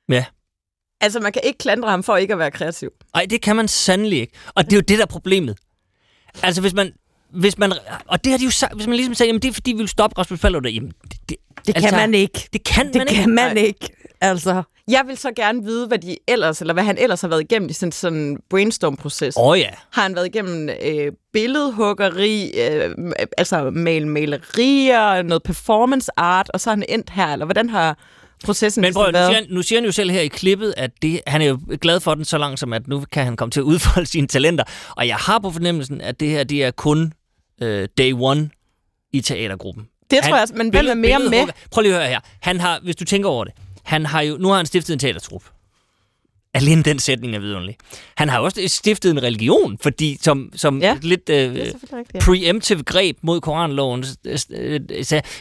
Ja. 0.09 0.25
Altså, 1.01 1.21
man 1.21 1.33
kan 1.33 1.43
ikke 1.45 1.59
klandre 1.59 1.91
ham 1.91 2.03
for 2.03 2.17
ikke 2.17 2.33
at 2.33 2.39
være 2.39 2.51
kreativ. 2.51 2.91
Nej, 3.15 3.27
det 3.31 3.43
kan 3.43 3.57
man 3.57 3.69
sandelig 3.69 4.21
ikke. 4.21 4.33
Og 4.55 4.65
det 4.65 4.73
er 4.73 4.77
jo 4.77 4.81
det, 4.81 4.99
der 4.99 5.03
er 5.05 5.07
problemet. 5.07 5.59
Altså, 6.43 6.61
hvis 6.61 6.75
man... 6.75 6.93
Hvis 7.31 7.59
man, 7.59 7.73
og 8.07 8.25
det 8.25 8.31
har 8.33 8.39
de 8.39 8.45
jo 8.45 8.51
sagt, 8.51 8.75
hvis 8.75 8.87
man 8.87 8.97
ligesom 8.97 9.15
sagde, 9.15 9.29
jamen 9.29 9.43
det 9.43 9.49
er 9.49 9.53
fordi, 9.53 9.73
vi 9.73 9.79
vil 9.79 9.89
stoppe 9.89 10.19
Rasmus 10.19 10.41
Paludan, 10.41 10.73
jamen 10.73 10.93
det, 11.11 11.19
det, 11.29 11.37
Det 11.67 11.75
kan 11.75 11.85
altså, 11.85 11.97
man 11.97 12.15
ikke. 12.15 12.49
Det 12.53 12.65
kan 12.65 12.87
Det 12.87 12.95
man 12.95 13.09
ikke. 13.09 13.23
kan 13.23 13.31
man 13.31 13.57
ikke. 13.57 13.89
Altså. 14.21 14.63
Jeg 14.89 15.03
vil 15.07 15.17
så 15.17 15.33
gerne 15.37 15.65
vide, 15.65 15.87
hvad 15.87 15.99
de 15.99 16.17
ellers, 16.29 16.61
eller 16.61 16.75
hvad 16.75 16.85
han 16.85 16.99
ellers 16.99 17.21
har 17.21 17.29
været 17.29 17.41
igennem 17.41 17.69
i 17.71 17.73
sådan 17.73 17.93
sådan 17.93 18.19
en 18.19 18.39
brainstorm-proces. 18.51 19.37
Åh 19.37 19.47
oh, 19.47 19.59
ja. 19.59 19.71
Har 19.91 20.03
han 20.03 20.15
været 20.15 20.27
igennem 20.27 20.69
øh, 20.83 21.13
billedhuggeri, 21.33 22.51
øh, 22.61 22.91
altså 23.39 23.71
mal 23.71 24.07
malerier, 24.07 25.23
noget 25.23 25.43
performance 25.43 26.11
art, 26.17 26.51
og 26.55 26.61
så 26.61 26.71
er 26.71 26.75
han 26.75 26.85
endt 26.89 27.11
her, 27.11 27.27
eller 27.33 27.47
hvordan 27.47 27.71
har 27.71 27.99
processen 28.45 28.81
Men 28.81 28.95
prøv, 28.95 29.03
ligesom 29.03 29.13
nu, 29.13 29.19
været? 29.19 29.31
siger 29.31 29.41
han, 29.47 29.55
nu 29.55 29.63
siger 29.63 29.79
han 29.81 29.85
jo 29.85 29.93
selv 29.93 30.11
her 30.11 30.21
i 30.21 30.29
klippet, 30.29 30.75
at 30.77 30.91
det, 31.03 31.21
han 31.27 31.43
er 31.43 31.47
jo 31.47 31.61
glad 31.81 32.01
for 32.01 32.15
den 32.15 32.25
så 32.25 32.39
langt, 32.39 32.61
som 32.61 32.73
at 32.73 32.89
nu 32.89 33.05
kan 33.13 33.25
han 33.25 33.37
komme 33.37 33.51
til 33.51 33.61
at 33.61 33.65
udfolde 33.65 34.07
sine 34.17 34.27
talenter. 34.27 34.65
Og 34.97 35.09
jeg 35.09 35.17
har 35.17 35.39
på 35.39 35.51
fornemmelsen, 35.51 36.01
at 36.01 36.21
det 36.21 36.29
her 36.29 36.45
det 36.45 36.65
er 36.65 36.71
kun 36.71 37.13
øh, 37.63 37.89
day 37.99 38.13
one 38.17 38.51
i 39.13 39.21
teatergruppen. 39.21 39.89
Det 40.11 40.19
tror 40.25 40.37
jeg 40.37 40.49
men 40.55 40.71
hvem 40.71 40.87
er 40.87 40.95
mere 40.95 41.19
med? 41.19 41.47
Prøv 41.71 41.83
lige 41.83 41.95
at 41.95 42.01
høre 42.01 42.09
her. 42.09 42.21
Han 42.41 42.61
har, 42.61 42.81
hvis 42.83 42.97
du 42.97 43.05
tænker 43.05 43.29
over 43.29 43.45
det, 43.45 43.53
han 43.85 44.07
har 44.07 44.21
jo, 44.21 44.37
nu 44.37 44.49
har 44.49 44.57
han 44.57 44.67
stiftet 44.67 44.93
en 44.93 44.99
teatertrup. 44.99 45.43
Alene 46.57 46.83
den 46.83 46.99
sætning 46.99 47.35
er 47.35 47.39
vidunderlig. 47.39 47.77
Han 48.17 48.29
har 48.29 48.39
også 48.39 48.63
stiftet 48.67 49.11
en 49.11 49.23
religion, 49.23 49.79
fordi 49.83 50.19
som, 50.23 50.53
som 50.57 50.81
Ja. 50.81 50.87
ja. 50.89 50.97
lidt 51.03 51.29
øh, 51.31 51.55
rigtigt. 51.55 52.25
preemptive 52.25 52.83
greb 52.83 53.17
mod 53.23 53.41
koranloven, 53.41 54.05
øh, 54.51 54.81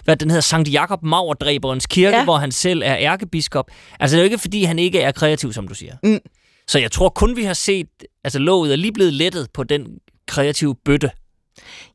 hvad 0.04 0.16
den 0.18 0.30
hedder, 0.30 0.42
Sankt 0.42 0.72
Jakob 0.74 1.04
Maurdræberens 1.04 1.86
kirke, 1.86 2.10
Ja. 2.12 2.18
ja. 2.18 2.24
hvor 2.24 2.38
han 2.38 2.52
selv 2.52 2.82
er 2.86 2.96
ærkebiskop. 2.98 3.72
Altså 4.00 4.16
det 4.16 4.22
er 4.22 4.24
jo 4.24 4.32
ikke, 4.32 4.38
fordi 4.38 4.64
han 4.64 4.80
ikke 4.80 5.00
er 5.00 5.12
kreativ, 5.12 5.54
som 5.54 5.68
du 5.68 5.74
siger. 5.76 5.94
Mm. 6.04 6.20
Så 6.68 6.80
jeg 6.80 6.92
tror 6.92 7.10
kun, 7.10 7.36
vi 7.36 7.44
har 7.44 7.54
set, 7.54 7.88
altså 8.24 8.40
låget 8.40 8.72
er 8.72 8.76
lige 8.76 8.92
blevet 8.94 9.14
lettet 9.14 9.48
på 9.54 9.64
den 9.64 9.88
kreative 10.28 10.76
bøtte. 10.86 11.10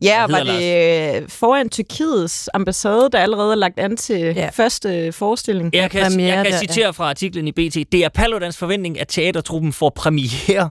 Ja, 0.03 0.25
og 0.25 0.33
var 0.33 0.43
det 0.43 1.23
øh, 1.23 1.29
foran 1.29 1.69
Tyrkiets 1.69 2.51
ambassade, 2.55 3.09
der 3.13 3.19
allerede 3.19 3.53
er 3.53 3.57
lagt 3.57 3.79
an 3.79 3.97
til 3.97 4.21
Ja. 4.21 4.33
ja. 4.33 4.49
første 4.53 5.13
forestilling? 5.13 5.75
Jeg 5.75 5.91
kan, 5.91 6.03
premiere 6.03 6.37
jeg 6.37 6.45
kan 6.45 6.53
der, 6.53 6.59
citere 6.59 6.95
fra 6.95 7.09
artiklen 7.09 7.49
i 7.49 7.53
BT. 7.53 7.75
Det 7.93 7.95
er 8.05 8.09
Paludans 8.09 8.59
forventning, 8.59 9.01
at 9.01 9.09
teatertruppen 9.09 9.73
får 9.73 9.91
premiere 9.91 10.71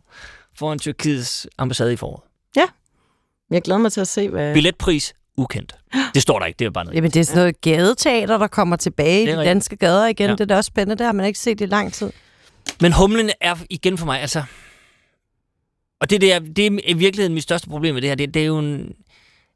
foran 0.58 0.80
Tyrkiets 0.80 1.48
ambassade 1.58 1.94
i 1.94 1.96
foråret. 1.96 2.22
Jeg 3.52 3.62
glæder 3.62 3.80
mig 3.80 3.92
til 3.92 4.02
at 4.02 4.08
se, 4.08 4.30
hvad... 4.30 4.54
Billetpris 4.54 5.14
ukendt. 5.38 5.76
Det 6.14 6.22
står 6.22 6.40
der 6.40 6.46
ikke, 6.46 6.58
det 6.58 6.66
er 6.66 6.70
bare 6.70 6.86
noget. 6.86 6.96
Jamen, 6.96 7.12
det 7.12 7.20
er 7.20 7.24
sådan 7.24 7.38
noget 7.38 7.62
gadeteater, 7.62 8.38
der 8.38 8.48
kommer 8.48 8.76
tilbage 8.76 9.24
i 9.24 9.26
de 9.26 9.46
danske 9.46 9.76
gader 9.76 10.08
igen. 10.08 10.26
Ja. 10.26 10.30
Ja. 10.30 10.36
Det 10.36 10.42
er 10.42 10.46
da 10.46 10.56
også 10.56 10.68
spændende. 10.68 10.96
Det 10.98 11.06
har 11.06 11.14
man 11.14 11.26
ikke 11.26 11.40
set 11.40 11.62
i 11.62 11.66
lang 11.66 11.94
tid. 11.94 12.12
Men 12.82 12.94
humlen 12.94 13.30
er 13.42 13.56
igen 13.70 13.98
for 13.98 14.06
mig, 14.06 14.22
altså... 14.22 14.44
Og 16.02 16.10
det, 16.10 16.22
det, 16.22 16.34
er, 16.34 16.40
det 16.40 16.68
er 16.68 16.80
i 16.86 16.94
virkeligheden 16.94 17.34
mit 17.34 17.44
største 17.44 17.70
problem 17.70 17.94
med 17.94 18.02
det 18.02 18.10
her. 18.10 18.16
Det, 18.16 18.34
det 18.34 18.42
er 18.42 18.46
jo 18.46 18.60
en... 18.60 18.96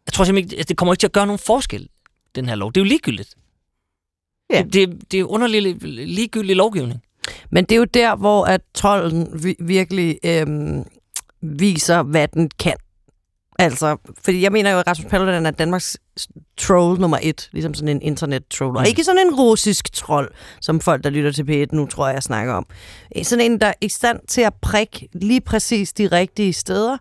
Jeg 0.06 0.14
tror 0.14 0.24
simpelthen 0.26 0.38
ikke, 0.50 0.58
altså, 0.58 0.70
det 0.70 0.78
kommer 0.78 0.94
ikke 0.94 1.00
til 1.02 1.08
at 1.08 1.12
gøre 1.12 1.26
nogen 1.28 1.40
forskel, 1.40 1.90
den 2.36 2.46
her 2.46 2.56
lov. 2.56 2.72
Det 2.74 2.82
er 2.82 2.86
jo 2.86 2.90
ligegyldigt. 2.90 3.36
Ja. 4.50 4.62
Det, 4.62 4.74
det, 4.74 5.12
det 5.12 5.20
er 5.20 5.24
underlig 5.24 5.76
ligegyldig 6.08 6.56
lovgivning. 6.56 7.02
Men 7.50 7.66
det 7.66 7.72
er 7.76 7.80
jo 7.80 7.84
der, 7.84 8.16
hvor 8.16 8.46
at 8.46 8.62
trolden 8.74 9.44
vi- 9.44 9.56
virkelig 9.60 10.20
øhm, 10.26 10.84
viser, 11.42 12.04
hvad 12.04 12.28
den 12.28 12.50
kan. 12.60 12.74
Altså, 13.60 13.98
fordi 14.24 14.42
jeg 14.42 14.52
mener 14.52 14.72
jo, 14.72 14.80
at 14.80 14.88
Rasmus 14.88 15.10
Paludan 15.10 15.46
er 15.46 15.52
Danmarks 15.52 15.98
troll 16.58 17.00
nummer 17.00 17.18
et, 17.22 17.50
ligesom 17.52 17.74
sådan 17.74 17.88
en 17.90 18.02
internet-troll. 18.02 18.78
Og 18.78 18.82
Mm. 18.82 18.88
ikke 18.88 19.04
sådan 19.04 19.28
en 19.28 19.36
russisk 19.36 19.94
troll, 19.94 20.30
som 20.62 20.80
folk, 20.80 21.04
der 21.04 21.10
lytter 21.10 21.32
til 21.32 21.44
P1 21.44 21.76
nu, 21.76 21.86
tror 21.86 22.08
jeg, 22.10 22.24
snakker 22.24 22.54
om. 22.54 22.66
Sådan 23.24 23.52
en, 23.52 23.62
der 23.62 23.68
er 23.68 23.74
i 23.82 23.90
stand 23.90 24.20
til 24.28 24.42
at 24.42 24.54
prikke 24.62 25.10
lige 25.14 25.42
præcis 25.42 25.94
de 25.94 26.08
rigtige 26.08 26.54
steder 26.54 26.98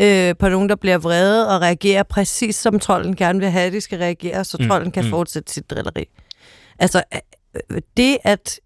øh, 0.00 0.34
på 0.38 0.48
nogen, 0.48 0.68
der 0.68 0.76
bliver 0.76 0.98
vrede 0.98 1.48
og 1.54 1.60
reagerer 1.60 2.02
præcis 2.02 2.56
som 2.56 2.78
trolden 2.78 3.16
gerne 3.16 3.38
vil 3.38 3.50
have, 3.50 3.66
at 3.66 3.72
de 3.72 3.80
skal 3.80 3.98
reagere, 3.98 4.44
så 4.44 4.56
Mm, 4.60 4.68
trolden 4.68 4.90
kan 4.92 5.04
mm. 5.04 5.10
fortsætte 5.10 5.52
sit 5.52 5.70
drilleri. 5.70 6.04
Altså, 6.78 7.02
øh, 7.70 7.80
det 7.96 8.18
at 8.24 8.60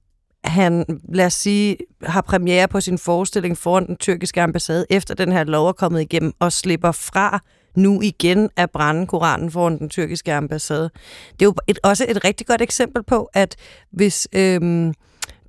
han, 0.46 1.00
lad 1.14 1.26
os 1.26 1.34
sige, 1.34 1.76
har 2.02 2.20
premiere 2.20 2.68
på 2.68 2.80
sin 2.80 2.98
forestilling 2.98 3.58
foran 3.58 3.86
den 3.86 3.96
tyrkiske 3.96 4.42
ambassade, 4.42 4.86
efter 4.90 5.14
den 5.14 5.32
her 5.32 5.44
lov 5.44 5.68
er 5.68 5.72
kommet 5.72 6.00
igennem, 6.00 6.32
og 6.38 6.52
slipper 6.52 6.92
fra 6.92 7.40
nu 7.76 8.00
igen 8.02 8.50
at 8.56 8.70
brænde 8.70 9.06
Koranen 9.06 9.50
foran 9.50 9.78
den 9.78 9.88
tyrkiske 9.88 10.32
ambassade. 10.34 10.90
Det 11.32 11.42
er 11.42 11.46
jo 11.46 11.54
et, 11.66 11.78
også 11.82 12.06
et 12.08 12.24
rigtig 12.24 12.46
godt 12.46 12.62
eksempel 12.62 13.02
på, 13.02 13.30
at 13.34 13.56
hvis 13.90 14.28
øhm, 14.32 14.94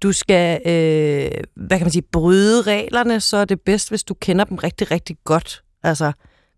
du 0.02 0.12
skal, 0.12 0.62
øh, 0.66 1.32
hvad 1.56 1.78
kan 1.78 1.86
man 1.86 1.92
sige, 1.92 2.04
bryde 2.12 2.62
reglerne, 2.62 3.20
så 3.20 3.38
er 3.38 3.46
det 3.46 3.62
bedst, 3.62 3.90
hvis 3.90 4.04
du 4.04 4.14
kender 4.14 4.46
dem 4.46 4.58
rigtig, 4.58 4.92
rigtig 4.92 5.18
godt. 5.26 5.64
Altså, 5.84 6.12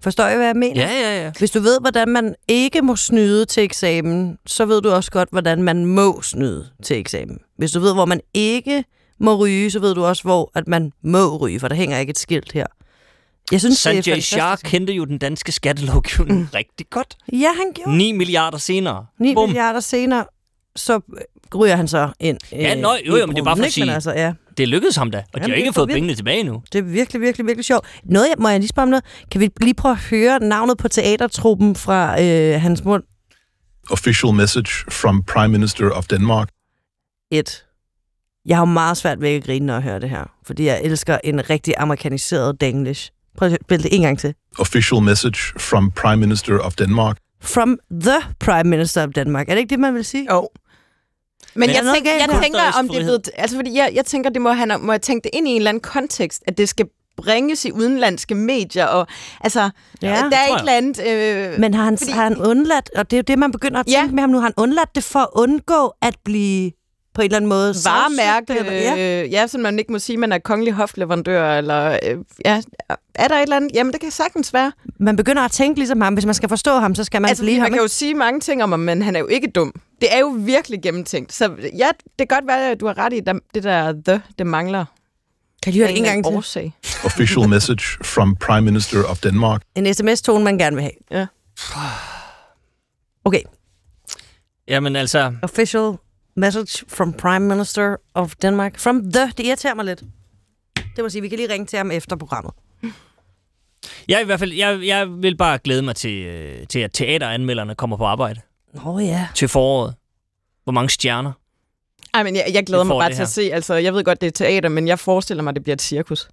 forstår 0.03 0.27
I, 0.27 0.35
hvad 0.35 0.45
jeg 0.45 0.55
mener? 0.55 0.81
Ja, 0.81 0.99
ja, 0.99 1.23
ja. 1.23 1.31
Hvis 1.39 1.51
du 1.51 1.59
ved, 1.59 1.79
hvordan 1.81 2.09
man 2.09 2.35
ikke 2.47 2.81
må 2.81 2.95
snyde 2.95 3.45
til 3.45 3.63
eksamen, 3.63 4.37
så 4.45 4.65
ved 4.65 4.81
du 4.81 4.91
også 4.91 5.11
godt, 5.11 5.29
hvordan 5.31 5.63
man 5.63 5.85
må 5.85 6.21
snyde 6.21 6.69
til 6.83 6.97
eksamen. 6.97 7.39
Hvis 7.57 7.71
du 7.71 7.79
ved, 7.79 7.93
hvor 7.93 8.05
man 8.05 8.21
ikke 8.33 8.83
må 9.19 9.35
ryge, 9.35 9.71
så 9.71 9.79
ved 9.79 9.95
du 9.95 10.05
også, 10.05 10.23
hvor 10.23 10.51
at 10.55 10.67
man 10.67 10.91
må 11.03 11.37
ryge, 11.37 11.59
for 11.59 11.67
der 11.67 11.75
hænger 11.75 11.99
ikke 11.99 12.11
et 12.11 12.19
skilt 12.19 12.51
her. 12.51 12.65
Jeg 13.51 13.59
synes, 13.59 13.83
det 13.83 13.97
er 13.97 14.01
Sanjay 14.01 14.19
Shah 14.19 14.41
fantastisk. 14.41 14.71
kendte 14.71 14.93
jo 14.93 15.05
den 15.05 15.17
danske 15.17 15.51
skattelovgivning 15.51 16.39
mm. 16.39 16.47
rigtig 16.53 16.89
godt. 16.89 17.17
Ja, 17.33 17.53
han 17.57 17.73
gjorde 17.75 17.97
9 17.97 18.11
milliarder 18.11 18.57
senere. 18.57 19.05
9 19.19 19.33
Bum. 19.33 19.49
milliarder 19.49 19.79
senere, 19.79 20.25
så 20.75 20.99
ryger 21.55 21.75
han 21.75 21.87
så 21.87 22.09
ind. 22.19 22.37
Ja, 22.51 22.75
øh, 22.75 22.81
nå, 22.81 22.89
jo, 23.07 23.15
jo, 23.17 23.25
men 23.25 23.35
det 23.35 23.41
er 23.41 23.45
bare 23.45 23.57
for 23.57 23.63
at 23.63 23.71
sige- 23.73 23.93
Altså, 23.93 24.11
ja, 24.11 24.33
Det 24.57 24.67
lykkedes 24.67 24.95
ham 24.95 25.11
da, 25.11 25.17
og 25.17 25.23
de 25.23 25.29
Jamen, 25.35 25.49
har 25.49 25.55
det 25.55 25.57
ikke 25.61 25.73
fået 25.73 25.89
pengene 25.89 26.15
tilbage 26.15 26.43
nu. 26.43 26.61
det 26.73 26.79
er 26.79 26.83
virkelig, 26.83 27.21
virkelig, 27.21 27.45
virkelig 27.47 27.65
sjovt. 27.65 27.85
Noget, 28.03 28.27
må 28.39 28.49
jeg 28.49 28.59
lige 28.59 28.67
spørge 28.69 28.83
om 28.83 28.89
noget? 28.89 29.03
Kan 29.31 29.41
vi 29.41 29.49
lige 29.61 29.73
prøve 29.73 29.91
at 29.91 29.97
høre 29.99 30.39
navnet 30.39 30.77
på 30.77 30.87
teatertruppen 30.87 31.75
fra 31.75 32.21
øh, 32.23 32.61
hans 32.61 32.83
mund? 32.83 33.03
Official 33.91 34.33
message 34.33 34.91
from 34.91 35.23
Prime 35.23 35.47
Minister 35.47 35.89
of 35.91 36.05
Denmark. 36.07 36.49
Et. 37.31 37.65
Jeg 38.45 38.57
har 38.57 38.61
jo 38.61 38.65
meget 38.65 38.97
svært 38.97 39.21
ved 39.21 39.29
at 39.29 39.43
grine, 39.43 39.65
når 39.65 39.73
jeg 39.73 39.83
hører 39.83 39.99
det 39.99 40.09
her, 40.09 40.23
fordi 40.45 40.65
jeg 40.65 40.81
elsker 40.83 41.17
en 41.23 41.49
rigtig 41.49 41.73
amerikaniseret 41.77 42.61
danglish. 42.61 43.09
Prøv 43.37 43.51
at 43.51 43.57
spille 43.65 43.83
det 43.83 43.95
en 43.95 44.01
gang 44.01 44.19
til. 44.19 44.33
Official 44.59 45.01
message 45.01 45.59
from 45.59 45.91
Prime 45.91 46.15
Minister 46.17 46.59
of 46.59 46.73
Denmark. 46.75 47.17
From 47.41 47.77
the 48.01 48.17
Prime 48.39 48.63
Minister 48.69 49.03
of 49.03 49.09
Denmark. 49.15 49.49
Er 49.49 49.53
det 49.53 49.59
ikke 49.59 49.69
det, 49.69 49.79
man 49.79 49.93
vil 49.95 50.05
sige? 50.05 50.27
Jo. 50.31 50.47
Men, 51.53 51.59
Men 51.59 51.69
jeg, 51.69 51.85
er 51.89 51.93
tænker, 51.93 52.11
jeg 52.11 52.29
tænker, 52.43 52.59
om 52.79 52.89
det 52.89 52.97
er 52.97 53.03
blevet... 53.03 53.29
Altså, 53.37 53.55
fordi 53.55 53.73
jeg, 53.77 53.91
jeg 53.93 54.05
tænker, 54.05 54.29
det 54.29 54.41
må, 54.41 54.51
han 54.51 54.71
må 54.81 54.91
have 54.91 54.99
tænkt 54.99 55.23
det 55.23 55.29
ind 55.33 55.47
i 55.47 55.51
en 55.51 55.57
eller 55.57 55.69
anden 55.69 55.81
kontekst, 55.81 56.43
at 56.47 56.57
det 56.57 56.69
skal 56.69 56.85
bringes 57.17 57.65
i 57.65 57.71
udenlandske 57.71 58.35
medier, 58.35 58.85
og 58.85 59.07
altså, 59.41 59.69
Ja, 60.01 60.07
der 60.07 60.13
er 60.15 60.25
et 60.25 60.31
jeg. 60.31 60.59
eller 60.59 60.71
andet... 60.73 61.07
Øh, 61.07 61.59
Men 61.59 61.73
har 61.73 61.83
han, 61.83 61.97
Fordi- 61.97 62.11
har 62.11 62.23
han 62.23 62.37
undladt, 62.37 62.89
og 62.95 63.11
det 63.11 63.17
er 63.17 63.19
jo 63.19 63.23
det, 63.27 63.39
man 63.39 63.51
begynder 63.51 63.79
at 63.79 63.85
tænke 63.85 63.99
Ja. 63.99 64.11
med 64.11 64.21
ham 64.21 64.29
nu, 64.29 64.37
har 64.37 64.43
han 64.43 64.53
undladt 64.57 64.95
det 64.95 65.03
for 65.03 65.19
at 65.19 65.27
undgå 65.35 65.93
at 66.01 66.15
blive 66.25 66.71
på 67.19 67.23
en 67.23 67.25
eller 67.25 67.37
anden 67.37 67.49
måde 67.49 67.75
varemærke, 67.85 68.53
eller- 68.59 68.71
ja. 68.71 68.95
ja. 68.95 69.23
Øh, 69.23 69.31
ja, 69.31 69.47
så 69.47 69.57
man 69.57 69.79
ikke 69.79 69.91
må 69.91 69.99
sige, 69.99 70.13
at 70.15 70.19
man 70.19 70.31
er 70.31 70.37
kongelig 70.39 70.73
hofleverandør, 70.73 71.53
eller 71.57 71.99
øh, 72.03 72.17
ja, 72.45 72.61
er 73.15 73.27
der 73.27 73.35
et 73.35 73.41
eller 73.41 73.55
andet? 73.55 73.71
Jamen, 73.73 73.93
det 73.93 74.01
kan 74.01 74.11
sagtens 74.11 74.53
være. 74.53 74.71
Man 74.99 75.15
begynder 75.15 75.41
at 75.41 75.51
tænke 75.51 75.79
ligesom 75.79 76.01
ham. 76.01 76.13
Hvis 76.13 76.25
man 76.25 76.35
skal 76.35 76.49
forstå 76.49 76.71
ham, 76.77 76.95
så 76.95 77.03
skal 77.03 77.21
man 77.21 77.29
altså, 77.29 77.43
blive 77.43 77.53
fordi 77.53 77.59
ham. 77.59 77.63
man 77.65 77.71
kan 77.71 77.81
jo 77.81 77.87
sige 77.87 78.13
mange 78.13 78.39
ting 78.39 78.63
om 78.63 78.71
ham, 78.71 78.79
men 78.79 79.01
han 79.01 79.15
er 79.15 79.19
jo 79.19 79.27
ikke 79.27 79.47
dum. 79.47 79.73
Det 80.01 80.13
er 80.15 80.19
jo 80.19 80.27
virkelig 80.39 80.81
gennemtænkt. 80.81 81.33
Så 81.33 81.51
ja, 81.77 81.87
det 82.19 82.29
kan 82.29 82.37
godt 82.37 82.47
være, 82.47 82.71
at 82.71 82.79
du 82.79 82.85
har 82.87 82.97
ret 82.97 83.13
i, 83.13 83.19
det 83.53 83.63
der 83.63 83.93
the, 84.05 84.21
det 84.37 84.47
mangler. 84.47 84.85
Kan 85.63 85.73
du 85.73 85.79
høre 85.79 85.87
det 85.87 85.97
en 85.97 86.03
gang 86.03 86.25
til? 86.25 86.35
årsag. 86.35 86.73
Official 87.05 87.49
message 87.55 88.03
from 88.03 88.35
Prime 88.35 88.61
Minister 88.61 89.03
of 89.03 89.17
Denmark. 89.19 89.61
En 89.75 89.93
sms-tone, 89.93 90.43
man 90.43 90.57
gerne 90.57 90.75
vil 90.75 90.83
have. 90.83 90.93
Ja. 91.11 91.25
Okay. 93.25 93.41
Jamen 94.67 94.95
altså, 94.95 95.33
Official 95.41 95.93
message 96.39 96.85
from 96.87 97.13
Prime 97.13 97.47
Minister 97.47 97.95
of 98.13 98.35
Denmark. 98.41 98.79
From 98.79 99.11
the. 99.11 99.31
Det 99.37 99.45
irriterer 99.45 99.73
mig 99.73 99.85
lidt. 99.85 100.03
Det 100.75 101.03
må 101.03 101.09
sige, 101.09 101.21
vi 101.21 101.29
kan 101.29 101.37
lige 101.37 101.53
ringe 101.53 101.65
til 101.65 101.77
ham 101.77 101.91
efter 101.91 102.15
programmet. 102.15 102.53
jeg, 104.07 104.21
i 104.21 104.25
hvert 104.25 104.39
fald, 104.39 104.53
jeg, 104.53 104.79
jeg 104.85 105.07
vil 105.09 105.37
bare 105.37 105.57
glæde 105.57 105.81
mig 105.81 105.95
til, 105.95 106.25
øh, 106.25 106.67
til, 106.67 106.79
at 106.79 106.91
teateranmelderne 106.93 107.75
kommer 107.75 107.97
på 107.97 108.05
arbejde 108.05 108.41
Åh 108.75 108.87
oh, 108.87 109.05
ja. 109.05 109.27
til 109.35 109.47
foråret. 109.47 109.95
Hvor 110.63 110.71
mange 110.71 110.89
stjerner? 110.89 111.31
Ej, 112.13 112.23
men 112.23 112.35
jeg, 112.35 112.45
jeg 112.53 112.65
glæder 112.65 112.83
mig 112.83 112.97
bare 112.99 113.13
til 113.13 113.21
at 113.21 113.29
se. 113.29 113.41
Altså, 113.53 113.73
jeg 113.73 113.93
ved 113.93 114.03
godt, 114.03 114.21
det 114.21 114.27
er 114.27 114.31
teater, 114.31 114.69
men 114.69 114.87
jeg 114.87 114.99
forestiller 114.99 115.43
mig, 115.43 115.51
at 115.51 115.55
det 115.55 115.63
bliver 115.63 115.75
et 115.75 115.81
cirkus. 115.81 116.29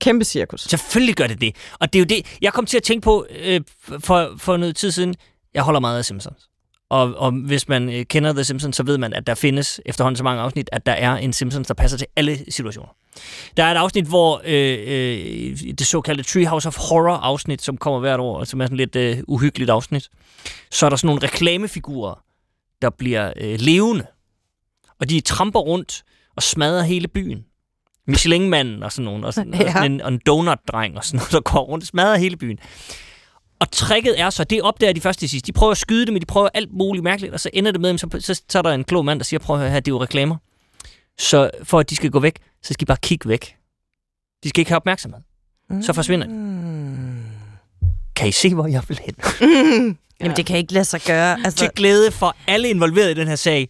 Kæmpe 0.00 0.24
cirkus. 0.24 0.60
Selvfølgelig 0.60 1.14
gør 1.14 1.26
det 1.26 1.40
det. 1.40 1.56
Og 1.80 1.92
det 1.92 1.98
er 1.98 2.00
jo 2.00 2.06
det, 2.06 2.38
jeg 2.42 2.52
kom 2.52 2.66
til 2.66 2.76
at 2.76 2.82
tænke 2.82 3.04
på 3.04 3.26
øh, 3.30 3.60
for, 3.98 4.34
for 4.38 4.56
noget 4.56 4.76
tid 4.76 4.90
siden. 4.90 5.14
Jeg 5.54 5.62
holder 5.62 5.80
meget 5.80 5.98
af 5.98 6.04
Simpsons. 6.04 6.48
Og, 6.92 7.14
og 7.16 7.32
hvis 7.32 7.68
man 7.68 7.88
øh, 7.88 8.04
kender 8.04 8.32
The 8.32 8.44
Simpsons, 8.44 8.76
så 8.76 8.82
ved 8.82 8.98
man, 8.98 9.12
at 9.12 9.26
der 9.26 9.34
findes 9.34 9.80
efterhånden 9.86 10.16
så 10.16 10.24
mange 10.24 10.42
afsnit, 10.42 10.68
at 10.72 10.86
der 10.86 10.92
er 10.92 11.16
en 11.16 11.32
Simpsons, 11.32 11.66
der 11.66 11.74
passer 11.74 11.98
til 11.98 12.06
alle 12.16 12.52
situationer. 12.52 12.88
Der 13.56 13.64
er 13.64 13.70
et 13.70 13.76
afsnit, 13.76 14.06
hvor 14.06 14.42
øh, 14.44 14.78
øh, 14.86 15.74
det 15.78 15.86
såkaldte 15.86 16.22
Treehouse 16.24 16.68
of 16.68 16.76
Horror 16.76 17.16
afsnit, 17.16 17.62
som 17.62 17.76
kommer 17.76 18.00
hvert 18.00 18.20
år, 18.20 18.38
og 18.38 18.46
som 18.46 18.60
er 18.60 18.66
sådan 18.66 18.76
lidt 18.76 18.96
øh, 18.96 19.18
uhyggeligt 19.28 19.70
afsnit, 19.70 20.08
så 20.70 20.86
er 20.86 20.90
der 20.90 20.96
sådan 20.96 21.06
nogle 21.06 21.22
reklamefigurer, 21.22 22.24
der 22.82 22.90
bliver 22.90 23.32
øh, 23.36 23.60
levende. 23.60 24.06
Og 25.00 25.10
de 25.10 25.20
tramper 25.20 25.60
rundt 25.60 26.02
og 26.36 26.42
smadrer 26.42 26.82
hele 26.82 27.08
byen. 27.08 27.44
Michelin-manden 28.06 28.82
og 28.82 28.92
sådan 28.92 29.04
nogen, 29.04 29.24
og, 29.24 29.34
sådan, 29.34 29.54
Ja. 29.60 29.64
og, 29.66 29.72
sådan 29.72 29.92
en, 29.92 30.00
og 30.00 30.08
en 30.08 30.20
donut-dreng 30.26 30.96
og 30.96 31.04
sådan 31.04 31.18
noget, 31.18 31.32
der 31.32 31.40
går 31.40 31.60
rundt 31.60 31.82
og 31.82 31.86
smadrer 31.86 32.16
hele 32.16 32.36
byen. 32.36 32.58
Og 33.62 33.70
tricket 33.70 34.20
er 34.20 34.30
så, 34.30 34.44
det 34.44 34.62
opdager 34.62 34.92
de 34.92 35.00
først 35.00 35.18
til 35.18 35.28
sidst. 35.28 35.46
De 35.46 35.52
prøver 35.52 35.70
at 35.70 35.78
skyde 35.78 36.06
det, 36.06 36.12
men 36.12 36.20
de 36.20 36.26
prøver 36.26 36.48
alt 36.54 36.72
muligt 36.72 37.04
mærkeligt, 37.04 37.34
og 37.34 37.40
så 37.40 37.50
ender 37.52 37.72
det 37.72 37.80
med, 37.80 37.98
så, 37.98 38.06
så, 38.20 38.42
så 38.48 38.58
er 38.58 38.62
der 38.62 38.70
en 38.70 38.84
klog 38.84 39.04
mand, 39.04 39.18
der 39.20 39.24
siger, 39.24 39.40
prøv 39.40 39.56
at 39.56 39.60
høre 39.60 39.70
her, 39.70 39.80
det 39.80 39.90
er 39.90 39.94
jo 39.94 40.02
reklamer. 40.02 40.36
Så 41.18 41.50
for 41.62 41.80
at 41.80 41.90
de 41.90 41.96
skal 41.96 42.10
gå 42.10 42.20
væk, 42.20 42.38
så 42.62 42.72
skal 42.72 42.80
de 42.80 42.86
bare 42.86 42.98
kigge 43.02 43.28
væk. 43.28 43.56
De 44.44 44.48
skal 44.48 44.60
ikke 44.60 44.70
have 44.70 44.76
opmærksomhed. 44.76 45.20
Så 45.82 45.92
forsvinder 45.92 46.26
de. 46.26 46.32
Mm. 46.32 47.22
Kan 48.16 48.28
I 48.28 48.32
se, 48.32 48.54
hvor 48.54 48.66
jeg 48.66 48.82
vil 48.88 49.00
hen? 49.04 49.14
Jamen, 50.20 50.36
det 50.36 50.46
kan 50.46 50.56
ikke 50.56 50.72
lade 50.72 50.84
sig 50.84 51.00
gøre. 51.06 51.38
Altså, 51.44 51.58
Til 51.58 51.70
glæde 51.76 52.10
for 52.10 52.36
alle 52.46 52.68
involverede 52.68 53.10
i 53.10 53.14
den 53.14 53.28
her 53.28 53.36
sag. 53.36 53.68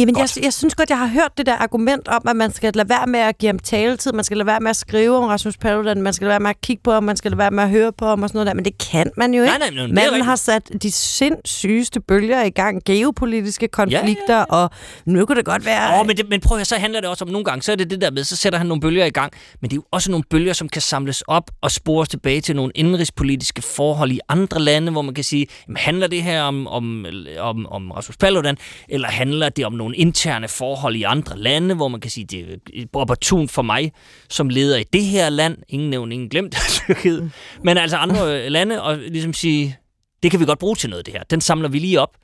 Jamen, 0.00 0.16
jeg, 0.16 0.22
Godt. 0.22 0.44
jeg 0.44 0.52
synes 0.52 0.74
godt, 0.74 0.90
jeg 0.90 0.98
har 0.98 1.06
hørt 1.06 1.38
det 1.38 1.46
der 1.46 1.56
argument 1.56 2.08
om, 2.08 2.22
at 2.28 2.36
man 2.36 2.52
skal 2.52 2.72
lade 2.74 2.88
være 2.88 3.06
med 3.06 3.20
at 3.20 3.38
give 3.38 3.48
ham 3.48 3.58
taletid, 3.58 4.12
man 4.12 4.24
skal 4.24 4.36
lade 4.36 4.46
være 4.46 4.60
med 4.60 4.70
at 4.70 4.76
skrive 4.76 5.16
om 5.16 5.24
Rasmus 5.24 5.56
Paludan, 5.56 6.02
man 6.02 6.12
skal 6.12 6.24
lade 6.24 6.30
være 6.30 6.40
med 6.40 6.50
at 6.50 6.60
kigge 6.60 6.82
på 6.82 6.92
ham, 6.92 7.02
man 7.02 7.16
skal 7.16 7.30
lade 7.30 7.38
være 7.38 7.50
med 7.50 7.64
at 7.64 7.70
høre 7.70 7.92
på 7.92 8.06
ham 8.06 8.22
og 8.22 8.28
sådan 8.28 8.36
noget 8.36 8.46
der, 8.46 8.54
men 8.54 8.64
det 8.64 8.90
kan 8.90 9.10
man 9.16 9.34
jo 9.34 9.42
ikke. 9.42 9.58
Nej, 9.58 9.70
nej, 9.70 9.84
er 9.84 9.92
Manden 9.92 10.22
har 10.22 10.36
sat 10.36 10.70
de 10.82 10.92
sindssygeste 10.92 12.00
bølger 12.00 12.42
i 12.42 12.50
gang, 12.50 12.82
geopolitiske 12.84 13.68
konflikter, 13.68 14.36
ja, 14.36 14.44
og 14.44 14.70
nu 15.04 15.26
kunne 15.26 15.36
det 15.36 15.44
godt 15.44 15.66
være... 15.66 16.00
Åh, 16.00 16.06
men, 16.06 16.16
det, 16.16 16.28
men 16.28 16.40
prøv 16.40 16.58
at 16.58 16.66
så 16.66 16.76
handler 16.76 17.00
det 17.00 17.08
også 17.08 17.24
om 17.24 17.30
nogle 17.30 17.44
gange, 17.44 17.62
så 17.62 17.72
er 17.72 17.76
det 17.76 17.90
det 17.90 18.00
der 18.00 18.10
med, 18.10 18.24
så 18.24 18.36
sætter 18.36 18.58
han 18.58 18.66
nogle 18.66 18.80
bølger 18.80 19.04
i 19.04 19.10
gang, 19.10 19.32
men 19.60 19.70
det 19.70 19.76
er 19.76 19.78
jo 19.78 19.84
også 19.90 20.10
nogle 20.10 20.24
bølger, 20.30 20.52
som 20.52 20.68
kan 20.68 20.82
samles 20.82 21.22
op 21.22 21.50
og 21.60 21.70
spores 21.70 22.08
tilbage 22.08 22.40
til 22.40 22.56
nogle 22.56 22.72
indrigspolitiske 22.74 23.62
forhold 23.62 24.12
i 24.12 24.20
andre 24.28 24.60
lande, 24.60 24.92
hvor 24.92 25.02
man 25.02 25.14
kan 25.14 25.24
sige, 25.24 25.46
jamen, 25.68 25.76
handler 25.76 26.06
det 26.06 26.22
her 26.22 26.42
om, 26.42 26.66
om, 26.66 27.06
om, 27.38 27.66
om 27.66 27.90
Rasmus 27.90 28.16
Paludan, 28.16 28.56
eller 28.88 29.08
handler 29.08 29.48
det 29.48 29.66
om 29.66 29.72
nogle 29.72 29.89
interne 29.94 30.48
forhold 30.48 30.96
i 30.96 31.02
andre 31.02 31.38
lande, 31.38 31.74
hvor 31.74 31.88
man 31.88 32.00
kan 32.00 32.10
sige, 32.10 32.24
det 32.24 32.60
er 32.74 32.86
opportunt 32.94 33.50
for 33.50 33.62
mig 33.62 33.92
som 34.28 34.48
leder 34.48 34.78
i 34.78 34.84
det 34.92 35.04
her 35.04 35.28
land, 35.28 35.56
ingen 35.68 35.90
nævnt, 35.90 36.12
ingen 36.12 36.28
glemt, 36.28 36.54
Tyrkiet, 36.68 37.32
men 37.64 37.78
altså 37.78 37.96
andre 37.96 38.44
øh, 38.44 38.50
lande, 38.50 38.82
og 38.82 38.96
ligesom 38.96 39.32
sige, 39.32 39.78
det 40.22 40.30
kan 40.30 40.40
vi 40.40 40.44
godt 40.44 40.58
bruge 40.58 40.76
til 40.76 40.90
noget, 40.90 41.06
det 41.06 41.14
her. 41.14 41.22
Den 41.22 41.40
samler 41.40 41.68
vi 41.68 41.78
lige 41.78 42.00
op, 42.00 42.16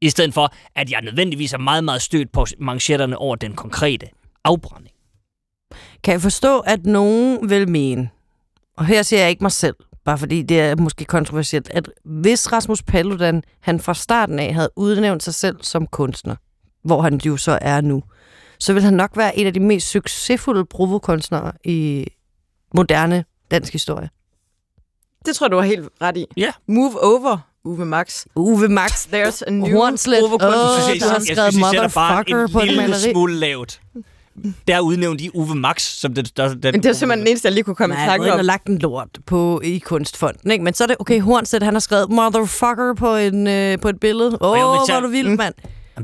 i 0.00 0.10
stedet 0.10 0.34
for, 0.34 0.54
at 0.74 0.90
jeg 0.90 1.00
nødvendigvis 1.02 1.52
er 1.52 1.58
meget, 1.58 1.84
meget 1.84 2.02
stødt 2.02 2.32
på 2.32 2.46
manchetterne 2.58 3.18
over 3.18 3.36
den 3.36 3.54
konkrete 3.54 4.06
afbrænding. 4.44 4.94
Kan 6.04 6.12
jeg 6.12 6.20
forstå, 6.20 6.60
at 6.60 6.86
nogen 6.86 7.50
vil 7.50 7.68
mene, 7.68 8.10
og 8.76 8.86
her 8.86 9.02
ser 9.02 9.18
jeg 9.18 9.30
ikke 9.30 9.44
mig 9.44 9.52
selv, 9.52 9.76
bare 10.04 10.18
fordi 10.18 10.42
det 10.42 10.60
er 10.60 10.76
måske 10.76 11.04
kontroversielt, 11.04 11.70
at 11.70 11.90
hvis 12.04 12.52
Rasmus 12.52 12.82
Paludan, 12.82 13.42
han 13.60 13.80
fra 13.80 13.94
starten 13.94 14.38
af 14.38 14.54
havde 14.54 14.70
udnævnt 14.76 15.22
sig 15.22 15.34
selv 15.34 15.56
som 15.62 15.86
kunstner, 15.86 16.36
hvor 16.84 17.02
han 17.02 17.20
jo 17.26 17.36
så 17.36 17.58
er 17.60 17.80
nu, 17.80 18.02
så 18.58 18.72
vil 18.72 18.82
han 18.82 18.94
nok 18.94 19.16
være 19.16 19.38
en 19.38 19.46
af 19.46 19.54
de 19.54 19.60
mest 19.60 19.88
succesfulde 19.90 20.64
provokunstnere 20.64 21.52
i 21.64 22.06
moderne 22.74 23.24
dansk 23.50 23.72
historie. 23.72 24.10
Det 25.26 25.36
tror 25.36 25.46
jeg, 25.46 25.50
du 25.52 25.56
har 25.56 25.64
helt 25.64 25.88
ret 26.02 26.16
i. 26.16 26.26
Ja. 26.36 26.50
Move 26.68 27.04
over, 27.04 27.38
Uwe 27.64 27.84
Max. 27.86 28.24
Uwe 28.36 28.68
Max, 28.68 29.06
There's 29.06 29.42
a 29.46 29.50
new 29.50 29.78
Hornslet. 29.78 30.18
synes, 30.18 31.02
du 31.02 31.08
har 31.08 31.18
skrevet 31.20 31.28
jeg 31.28 31.52
synes, 31.52 31.56
I 31.56 31.70
sætter 31.70 31.88
bare 31.88 32.14
motherfucker 32.14 32.44
en 32.44 32.52
på 32.52 32.58
et 32.60 32.66
lille 32.66 32.82
maleri. 32.82 33.12
smule 33.12 33.34
lavt. 33.34 33.80
Der 34.68 34.80
udnævnte 34.80 35.24
I 35.24 35.30
Uwe 35.34 35.54
Max 35.54 35.82
som 35.82 36.14
den 36.14 36.24
største... 36.24 36.58
Den, 36.60 36.72
Men 36.72 36.82
det 36.82 36.88
er 36.88 36.92
simpelthen 36.92 37.18
den 37.20 37.28
eneste, 37.28 37.46
jeg 37.46 37.52
lige 37.54 37.64
kunne 37.64 37.76
komme 37.76 37.94
i 37.94 37.98
Nej, 37.98 38.06
tanke 38.06 38.26
har 38.30 38.38
om. 38.38 38.44
lagt 38.44 38.66
en 38.66 38.78
lort 38.78 39.08
på 39.26 39.60
i 39.64 39.78
kunstfonden, 39.78 40.50
ikke? 40.50 40.64
Men 40.64 40.74
så 40.74 40.84
er 40.84 40.88
det, 40.88 40.96
okay, 41.00 41.20
Hornslet, 41.20 41.62
han 41.62 41.74
har 41.74 41.80
skrevet 41.80 42.10
motherfucker 42.10 42.94
på, 42.94 43.16
en, 43.16 43.46
øh, 43.46 43.78
på 43.78 43.88
et 43.88 44.00
billede. 44.00 44.38
Åh, 44.40 44.50
oh, 44.50 44.56
hvor 44.58 44.92
er 44.92 45.00
du 45.00 45.08
vild, 45.08 45.36
mand. 45.36 45.54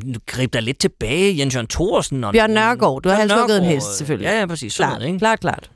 Jamen, 0.02 0.12
du 0.12 0.20
grib 0.26 0.52
dig 0.52 0.62
lidt 0.62 0.78
tilbage, 0.78 1.38
Jens 1.38 1.54
Jørgen 1.54 1.66
Thorsen. 1.66 2.24
Og 2.24 2.32
Bjørn 2.32 2.50
Nørgaard, 2.50 3.02
du 3.02 3.08
har 3.08 3.16
halshugget 3.16 3.58
en 3.58 3.64
hest, 3.64 3.96
selvfølgelig. 3.96 4.26
Ja, 4.26 4.38
ja, 4.38 4.46
præcis. 4.46 4.72
Sådan 4.72 4.88
Klart, 4.88 4.98
noget, 5.00 5.08
ikke? 5.08 5.18
klart, 5.18 5.40
klart. 5.40 5.70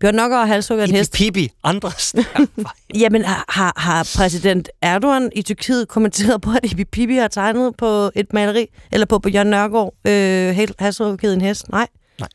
Bjørn 0.00 0.14
Nørgaard 0.14 0.46
har 0.46 0.54
halshugget 0.54 0.88
en 0.88 0.94
hest. 0.94 1.12
Pibi, 1.12 1.50
andres. 1.64 2.14
Jamen, 3.02 3.24
har, 3.24 3.72
har, 3.76 4.10
præsident 4.16 4.68
Erdogan 4.82 5.30
i 5.34 5.42
Tyrkiet 5.42 5.88
kommenteret 5.88 6.40
på, 6.40 6.50
at 6.62 6.72
Ibi 6.72 6.84
Pibi 6.84 7.14
har 7.14 7.28
tegnet 7.28 7.76
på 7.76 8.10
et 8.14 8.32
maleri, 8.32 8.66
eller 8.92 9.06
på 9.06 9.18
Bjørn 9.18 9.46
Nørgaard 9.46 9.94
øh, 10.04 10.68
halshugget 10.78 11.34
en 11.34 11.40
hest? 11.40 11.68
Nej. 11.68 11.86
Nej. 12.20 12.28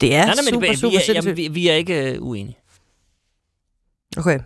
Det 0.00 0.14
er 0.14 0.26
Nej, 0.26 0.34
nej, 0.34 0.44
super, 0.52 0.74
super 0.74 0.90
vi, 0.90 0.96
er, 0.96 1.14
jamen, 1.14 1.36
vi, 1.36 1.48
vi 1.48 1.68
er 1.68 1.74
ikke 1.74 2.16
uh, 2.20 2.28
uenige. 2.28 2.58
Okay. 4.16 4.38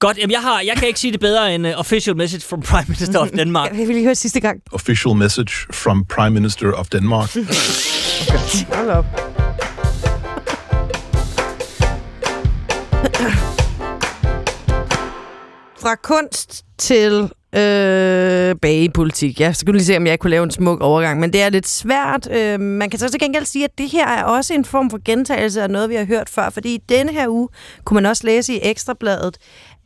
Godt, 0.00 0.18
jamen, 0.18 0.30
jeg, 0.32 0.42
har, 0.42 0.60
jeg 0.60 0.76
kan 0.76 0.88
ikke 0.88 1.00
sige 1.00 1.12
det 1.12 1.20
bedre 1.20 1.54
end 1.54 1.66
uh, 1.66 1.72
official 1.76 2.16
message 2.16 2.48
from 2.48 2.62
Prime 2.62 2.84
Minister 2.88 3.18
of 3.18 3.28
Denmark. 3.28 3.70
Jeg 3.70 3.78
vil 3.78 3.94
lige 3.94 4.04
høre 4.04 4.14
sidste 4.14 4.40
gang. 4.40 4.62
Official 4.72 5.16
message 5.16 5.72
from 5.72 6.04
Prime 6.04 6.30
Minister 6.30 6.72
of 6.72 6.88
Denmark. 6.88 7.34
Hold 8.76 8.90
op. 8.90 9.04
Fra 15.80 15.94
kunst 15.94 16.64
til 16.78 17.30
øh, 17.54 18.56
bagepolitik. 18.62 19.40
Jeg 19.40 19.56
skulle 19.56 19.78
lige 19.78 19.86
se, 19.86 19.96
om 19.96 20.06
jeg 20.06 20.18
kunne 20.18 20.30
lave 20.30 20.44
en 20.44 20.50
smuk 20.50 20.80
overgang, 20.80 21.20
men 21.20 21.32
det 21.32 21.42
er 21.42 21.48
lidt 21.48 21.68
svært. 21.68 22.28
Øh, 22.30 22.60
man 22.60 22.90
kan 22.90 22.98
så 22.98 23.08
til 23.08 23.20
gengæld 23.20 23.44
sige, 23.44 23.64
at 23.64 23.78
det 23.78 23.88
her 23.88 24.06
er 24.06 24.24
også 24.24 24.54
en 24.54 24.64
form 24.64 24.90
for 24.90 25.00
gentagelse 25.04 25.62
af 25.62 25.70
noget, 25.70 25.90
vi 25.90 25.94
har 25.94 26.04
hørt 26.04 26.28
før, 26.28 26.50
fordi 26.50 26.74
i 26.74 26.80
denne 26.88 27.12
her 27.12 27.28
uge 27.28 27.48
kunne 27.84 27.94
man 27.94 28.06
også 28.06 28.26
læse 28.26 28.54
i 28.54 28.60
Ekstrabladet, 28.62 29.36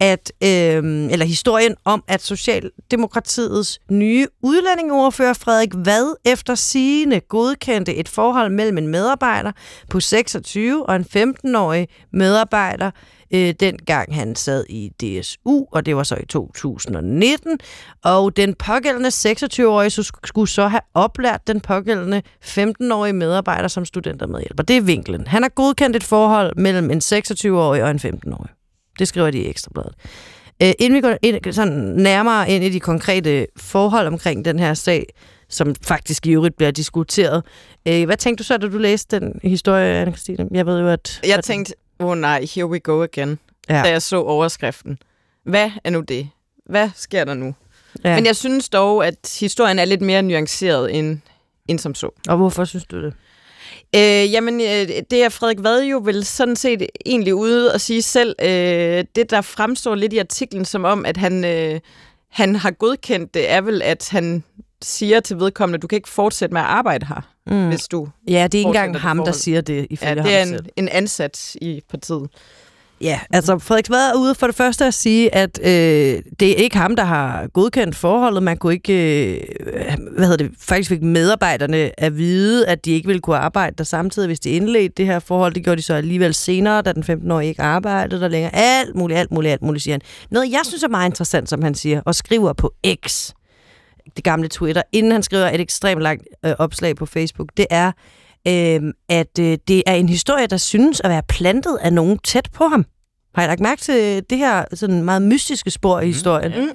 at, 0.03 0.33
øh, 0.43 1.09
eller 1.13 1.25
historien 1.25 1.75
om, 1.85 2.05
at 2.09 2.23
Socialdemokratiets 2.23 3.81
nye 3.91 4.27
udlændingeordfører 4.43 5.33
Frederik 5.33 5.71
Vad 5.75 6.15
efter 6.25 6.55
sigende 6.55 7.21
godkendte 7.21 7.95
et 7.95 8.09
forhold 8.09 8.53
mellem 8.53 8.79
en 8.79 8.89
medarbejder 8.89 9.53
på 9.91 10.01
26 10.01 10.87
og 10.89 10.97
en 10.97 11.05
15-årig 11.17 11.89
medarbejder, 12.13 12.91
øh, 13.35 13.55
dengang 13.61 14.15
han 14.15 14.37
sad 14.37 14.65
i 14.69 14.89
DSU, 14.89 15.65
og 15.73 15.87
det 15.87 15.97
var 15.97 16.03
så 16.03 16.17
i 16.17 16.27
2019. 16.27 17.59
Og 18.05 18.37
den 18.37 18.55
pågældende 18.55 19.09
26-årige 19.09 20.05
skulle 20.25 20.51
så 20.51 20.69
have 20.69 20.83
oplært 20.95 21.47
den 21.47 21.61
pågældende 21.61 22.23
15-årige 22.45 23.13
medarbejder 23.13 23.69
som 23.69 23.85
studentermedhjælper. 23.85 24.63
Det 24.63 24.77
er 24.77 24.81
vinklen. 24.81 25.27
Han 25.27 25.43
har 25.43 25.51
godkendt 25.51 25.97
et 25.97 26.05
forhold 26.05 26.57
mellem 26.57 26.91
en 26.91 26.99
26-årig 26.99 27.83
og 27.83 27.91
en 27.91 28.01
15-årig. 28.05 28.62
Det 28.99 29.09
skriver 29.09 29.31
de 29.31 29.39
i 29.39 29.49
Ekstrabladet. 29.49 29.95
Øh, 30.63 30.73
inden 30.79 30.97
vi 30.97 31.01
går 31.01 31.17
ind, 31.23 31.53
sådan 31.53 31.73
nærmere 31.97 32.51
ind 32.51 32.65
i 32.65 32.69
de 32.69 32.81
konkrete 32.81 33.47
forhold 33.57 34.07
omkring 34.07 34.45
den 34.45 34.59
her 34.59 34.75
sag, 34.75 35.07
som 35.49 35.75
faktisk 35.75 36.27
i 36.27 36.31
øvrigt 36.31 36.57
bliver 36.57 36.71
diskuteret. 36.71 37.43
Øh, 37.89 38.05
hvad 38.05 38.17
tænkte 38.17 38.43
du 38.43 38.47
så, 38.47 38.57
da 38.57 38.69
du 38.69 38.79
læste 38.79 39.21
den 39.21 39.41
historie, 39.43 40.07
Anne-Christine? 40.07 40.47
Jeg 40.51 40.67
ved 40.67 40.81
jo, 40.81 40.89
at... 40.89 41.21
Jeg 41.27 41.39
at- 41.39 41.45
tænkte, 41.45 41.75
åh 42.01 42.07
oh, 42.07 42.19
nej, 42.19 42.47
here 42.55 42.67
we 42.67 42.79
go 42.81 43.03
again, 43.03 43.39
Ja. 43.69 43.75
da 43.85 43.89
jeg 43.91 44.03
så 44.03 44.17
overskriften. 44.23 44.99
Hvad 45.45 45.71
er 45.85 45.91
nu 45.91 46.01
det? 46.01 46.29
Hvad 46.67 46.91
sker 46.97 47.25
der 47.25 47.35
nu? 47.35 47.55
Ja. 48.05 48.15
Men 48.15 48.27
jeg 48.27 48.37
synes 48.37 48.69
dog, 48.69 49.07
at 49.07 49.37
historien 49.41 49.79
er 49.79 49.85
lidt 49.85 50.01
mere 50.03 50.23
nuanceret 50.23 50.99
end, 50.99 51.19
end 51.69 51.79
som 51.79 51.95
så. 51.95 52.09
Og 52.29 52.37
hvorfor 52.37 52.65
synes 52.65 52.85
du 52.85 53.03
det? 53.05 53.15
Øh, 53.97 54.33
jamen, 54.33 54.61
øh, 54.61 54.89
det 55.11 55.25
er 55.25 55.29
Frederik 55.29 55.63
Vad 55.63 55.83
jo 55.85 56.01
vel 56.05 56.25
sådan 56.25 56.57
set 56.57 56.87
egentlig 57.07 57.35
ude 57.35 57.75
og 57.75 57.81
sige 57.81 58.03
selv. 58.03 58.35
Øh, 58.43 59.05
det, 59.17 59.31
der 59.31 59.41
fremstår 59.41 59.95
lidt 59.95 60.13
i 60.13 60.19
artiklen 60.19 60.65
som 60.65 60.85
om, 60.85 61.05
at 61.07 61.17
han, 61.17 61.45
øh, 61.45 61.81
han 62.31 62.57
har 62.57 62.71
godkendt 62.71 63.35
det, 63.35 63.51
er 63.51 63.61
vel, 63.61 63.83
at 63.83 64.09
han 64.11 64.45
siger 64.83 65.21
til 65.21 65.39
vedkommende, 65.39 65.77
at 65.77 65.83
du 65.83 65.87
kan 65.87 65.97
ikke 65.97 66.09
fortsætte 66.09 66.53
med 66.53 66.61
at 66.61 66.67
arbejde 66.67 67.07
her, 67.07 67.29
Mm. 67.47 67.69
hvis 67.69 67.89
du... 67.89 68.09
Ja, 68.29 68.43
det 68.45 68.55
er 68.55 68.59
ikke 68.59 68.67
engang 68.69 68.99
ham, 69.01 69.19
der 69.25 69.33
siger 69.33 69.61
det, 69.61 69.87
ifølge 69.91 70.29
Ja, 70.29 70.45
det 70.45 70.53
er 70.53 70.59
en, 70.59 70.67
en 70.77 70.89
ansat 70.89 71.57
i 71.61 71.81
partiet. 71.91 72.29
Ja, 73.03 73.21
altså 73.31 73.59
Frederik 73.59 73.91
Vad 73.91 74.11
er 74.11 74.15
ude 74.15 74.35
for 74.35 74.47
det 74.47 74.57
første 74.57 74.85
at 74.85 74.95
sige, 74.95 75.35
at 75.35 75.61
øh, 75.63 76.23
det 76.41 76.51
er 76.51 76.55
ikke 76.55 76.77
ham, 76.77 76.97
der 76.97 77.05
har 77.05 77.47
godkendt 77.47 77.97
forholdet. 77.97 78.43
Man 78.43 78.57
kunne 78.57 78.73
ikke, 78.73 79.35
øh, 79.35 79.97
hvad 80.17 80.27
hedder 80.27 80.45
det, 80.45 80.51
faktisk 80.59 80.89
fik 80.89 81.03
medarbejderne 81.03 82.01
at 82.01 82.17
vide, 82.17 82.67
at 82.67 82.85
de 82.85 82.91
ikke 82.91 83.07
ville 83.07 83.21
kunne 83.21 83.37
arbejde 83.37 83.75
der 83.79 83.85
samtidig, 83.85 84.27
hvis 84.27 84.41
de 84.41 84.51
indledte 84.51 84.95
det 84.97 85.07
her 85.07 85.19
forhold. 85.19 85.55
Det 85.55 85.65
gjorde 85.65 85.77
de 85.77 85.83
så 85.83 85.95
alligevel 85.95 86.35
senere, 86.35 86.83
da 86.83 86.93
den 86.93 87.03
15-årige 87.03 87.49
ikke 87.49 87.63
arbejdede 87.63 88.21
der 88.21 88.29
længere. 88.29 88.55
Alt 88.55 88.95
muligt, 88.95 89.19
alt 89.19 89.33
muligt, 89.33 89.53
alt 89.53 89.63
muligt, 89.63 89.83
siger 89.85 89.95
han. 89.95 90.01
Noget, 90.31 90.51
jeg 90.51 90.61
synes 90.65 90.83
er 90.83 90.89
meget 90.89 91.11
interessant, 91.11 91.49
som 91.49 91.63
han 91.63 91.75
siger, 91.75 92.01
og 92.05 92.15
skriver 92.15 92.53
på 92.53 92.73
X, 93.07 93.31
det 94.17 94.25
gamle 94.25 94.49
Twitter, 94.49 94.83
inden 94.93 95.13
han 95.13 95.23
skriver 95.23 95.51
et 95.51 95.61
ekstremt 95.61 96.03
langt 96.03 96.23
øh, 96.45 96.53
opslag 96.59 96.97
på 96.97 97.07
Facebook, 97.07 97.49
det 97.57 97.67
er, 97.71 97.93
øh, 98.49 98.93
at 99.09 99.39
øh, 99.41 99.59
det 99.69 99.83
er 99.87 99.95
en 99.95 100.09
historie, 100.09 100.47
der 100.47 100.57
synes 100.57 101.01
at 101.01 101.11
være 101.11 101.23
plantet 101.29 101.79
af 101.81 101.93
nogen 101.93 102.19
tæt 102.19 102.49
på 102.53 102.65
ham. 102.65 102.87
Har 103.35 103.45
I 103.45 103.47
lagt 103.47 103.61
mærke 103.61 103.81
til 103.81 104.25
det 104.31 104.39
her 104.39 104.65
sådan 104.75 105.03
meget 105.05 105.23
mystiske 105.23 105.71
spor 105.71 106.01
i 106.01 106.07
historien? 106.07 106.53
Mm. 106.61 106.69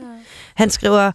Han 0.55 0.69
skriver, 0.69 1.11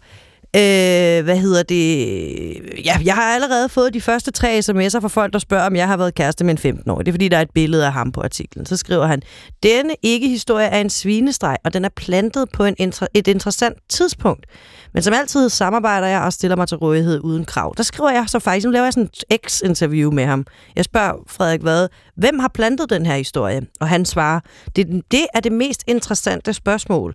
øh, 0.56 1.24
hvad 1.24 1.36
hedder 1.36 1.62
det? 1.62 2.84
Ja, 2.84 2.96
jeg 3.04 3.14
har 3.14 3.34
allerede 3.34 3.68
fået 3.68 3.94
de 3.94 4.00
første 4.00 4.30
tre 4.30 4.58
sms'er 4.58 5.00
fra 5.00 5.08
folk, 5.08 5.32
der 5.32 5.38
spørger, 5.38 5.66
om 5.66 5.76
jeg 5.76 5.88
har 5.88 5.96
været 5.96 6.14
kæreste 6.14 6.44
med 6.44 6.64
en 6.64 6.78
15-årig. 6.78 7.06
Det 7.06 7.12
er 7.12 7.14
fordi, 7.14 7.28
der 7.28 7.36
er 7.36 7.42
et 7.42 7.50
billede 7.54 7.86
af 7.86 7.92
ham 7.92 8.12
på 8.12 8.20
artiklen. 8.20 8.66
Så 8.66 8.76
skriver 8.76 9.06
han, 9.06 9.22
denne 9.62 9.94
ikke-historie 10.02 10.66
er 10.66 10.80
en 10.80 10.90
svinestreg, 10.90 11.56
og 11.64 11.74
den 11.74 11.84
er 11.84 11.88
plantet 11.96 12.48
på 12.52 12.64
en 12.64 12.76
inter- 12.80 13.06
et 13.14 13.28
interessant 13.28 13.78
tidspunkt. 13.88 14.46
Men 14.94 15.02
som 15.02 15.14
altid 15.14 15.48
samarbejder 15.48 16.06
jeg 16.06 16.20
og 16.20 16.32
stiller 16.32 16.56
mig 16.56 16.68
til 16.68 16.76
rådighed 16.76 17.20
uden 17.20 17.44
krav. 17.44 17.74
Der 17.76 17.82
skriver 17.82 18.10
jeg 18.10 18.24
så 18.28 18.38
faktisk, 18.38 18.64
nu 18.64 18.70
laver 18.70 18.84
jeg 18.84 18.92
sådan 18.92 19.10
et 19.30 19.38
X-interview 19.46 20.10
med 20.10 20.24
ham. 20.24 20.46
Jeg 20.76 20.84
spørger 20.84 21.12
Frederik 21.28 21.64
Vad, 21.64 21.88
hvem 22.16 22.38
har 22.38 22.50
plantet 22.54 22.90
den 22.90 23.06
her 23.06 23.16
historie? 23.16 23.62
Og 23.80 23.88
han 23.88 24.04
svarer, 24.04 24.40
det, 24.76 25.02
det 25.10 25.26
er 25.34 25.40
det 25.40 25.52
mest 25.52 25.82
interessante 25.86 26.52
spørgsmål. 26.52 27.14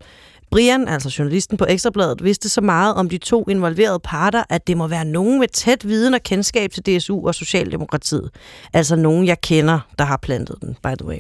Brian, 0.52 0.88
altså 0.88 1.16
journalisten 1.20 1.58
på 1.58 1.66
Ekstrabladet, 1.70 2.24
vidste 2.24 2.50
så 2.50 2.62
meget 2.62 2.96
om 2.96 3.10
de 3.10 3.18
to 3.18 3.46
involverede 3.50 4.00
parter, 4.00 4.44
at 4.50 4.68
det 4.68 4.78
må 4.78 4.88
være 4.88 5.06
nogen 5.06 5.40
med 5.40 5.48
tæt 5.48 5.88
viden 5.88 6.14
og 6.14 6.24
kendskab 6.24 6.72
til 6.72 6.86
DSU 6.86 7.28
og 7.28 7.36
Socialdemokratiet. 7.36 8.30
Altså 8.74 8.96
nogen, 8.96 9.28
jeg 9.28 9.42
kender, 9.42 9.80
der 10.00 10.06
har 10.06 10.18
plantet 10.18 10.56
den, 10.62 10.78
by 10.84 10.96
the 11.00 11.08
way. 11.08 11.20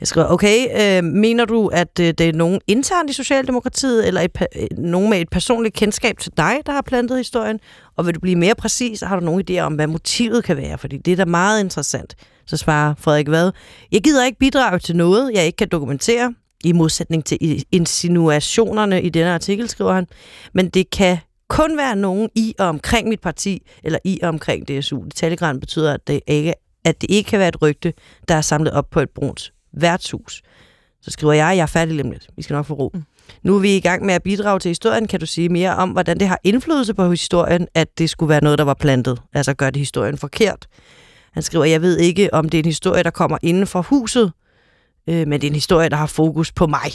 Jeg 0.00 0.08
skriver, 0.08 0.26
okay, 0.26 0.66
øh, 0.80 1.04
mener 1.04 1.44
du, 1.44 1.68
at 1.68 2.00
øh, 2.00 2.06
det 2.06 2.20
er 2.20 2.32
nogen 2.32 2.60
internt 2.66 3.10
i 3.10 3.12
Socialdemokratiet, 3.12 4.06
eller 4.06 4.20
et, 4.20 4.42
øh, 4.56 4.66
nogen 4.78 5.10
med 5.10 5.20
et 5.20 5.28
personligt 5.30 5.74
kendskab 5.74 6.18
til 6.18 6.32
dig, 6.36 6.56
der 6.66 6.72
har 6.72 6.82
plantet 6.82 7.16
historien? 7.16 7.60
Og 7.96 8.06
vil 8.06 8.14
du 8.14 8.20
blive 8.20 8.36
mere 8.36 8.54
præcis, 8.54 9.02
og 9.02 9.08
har 9.08 9.20
du 9.20 9.24
nogen 9.24 9.44
idéer 9.50 9.60
om, 9.60 9.74
hvad 9.74 9.86
motivet 9.86 10.44
kan 10.44 10.56
være? 10.56 10.78
Fordi 10.78 10.96
det 10.96 11.12
er 11.12 11.16
da 11.16 11.24
meget 11.24 11.60
interessant. 11.60 12.14
Så 12.46 12.56
svarer 12.56 12.94
Frederik 12.98 13.30
Vad, 13.30 13.52
jeg 13.92 14.02
gider 14.02 14.24
ikke 14.24 14.38
bidrage 14.38 14.78
til 14.78 14.96
noget, 14.96 15.32
jeg 15.34 15.46
ikke 15.46 15.56
kan 15.56 15.68
dokumentere, 15.68 16.34
i 16.64 16.72
modsætning 16.72 17.24
til 17.24 17.64
insinuationerne 17.72 19.02
i 19.02 19.08
denne 19.08 19.34
artikel, 19.34 19.68
skriver 19.68 19.92
han. 19.92 20.06
Men 20.52 20.68
det 20.68 20.90
kan 20.90 21.18
kun 21.48 21.76
være 21.76 21.96
nogen 21.96 22.28
i 22.34 22.54
og 22.58 22.66
omkring 22.66 23.08
mit 23.08 23.20
parti, 23.20 23.62
eller 23.84 23.98
i 24.04 24.18
og 24.22 24.28
omkring 24.28 24.68
DSU. 24.68 25.04
Detaljegraden 25.04 25.60
betyder, 25.60 25.94
at 25.94 26.06
det 26.06 26.20
ikke 26.26 26.54
at 26.84 27.00
det 27.00 27.10
ikke 27.10 27.28
kan 27.28 27.38
være 27.38 27.48
et 27.48 27.62
rygte, 27.62 27.92
der 28.28 28.34
er 28.34 28.40
samlet 28.40 28.72
op 28.72 28.90
på 28.90 29.00
et 29.00 29.10
brunt 29.10 29.52
værtshus. 29.72 30.42
Så 31.02 31.10
skriver 31.10 31.32
jeg, 31.32 31.56
jeg 31.56 31.62
er 31.62 31.66
færdig 31.66 31.96
lige 31.96 32.10
lidt. 32.10 32.28
Vi 32.36 32.42
skal 32.42 32.54
nok 32.54 32.66
få 32.66 32.74
ro. 32.74 32.90
Mm. 32.94 33.02
Nu 33.42 33.56
er 33.56 33.60
vi 33.60 33.76
i 33.76 33.80
gang 33.80 34.06
med 34.06 34.14
at 34.14 34.22
bidrage 34.22 34.58
til 34.58 34.68
historien. 34.68 35.06
Kan 35.08 35.20
du 35.20 35.26
sige 35.26 35.48
mere 35.48 35.76
om, 35.76 35.90
hvordan 35.90 36.20
det 36.20 36.28
har 36.28 36.40
indflydelse 36.44 36.94
på 36.94 37.10
historien, 37.10 37.68
at 37.74 37.98
det 37.98 38.10
skulle 38.10 38.28
være 38.28 38.44
noget, 38.44 38.58
der 38.58 38.64
var 38.64 38.74
plantet? 38.74 39.22
Altså 39.32 39.54
gør 39.54 39.70
det 39.70 39.76
historien 39.76 40.18
forkert? 40.18 40.66
Han 41.32 41.42
skriver, 41.42 41.64
jeg 41.64 41.82
ved 41.82 41.98
ikke, 41.98 42.34
om 42.34 42.48
det 42.48 42.58
er 42.58 42.62
en 42.62 42.66
historie, 42.66 43.02
der 43.02 43.10
kommer 43.10 43.38
inden 43.42 43.66
for 43.66 43.82
huset, 43.82 44.32
øh, 45.10 45.28
men 45.28 45.40
det 45.40 45.44
er 45.46 45.50
en 45.50 45.54
historie, 45.54 45.88
der 45.88 45.96
har 45.96 46.06
fokus 46.06 46.52
på 46.52 46.66
mig. 46.66 46.90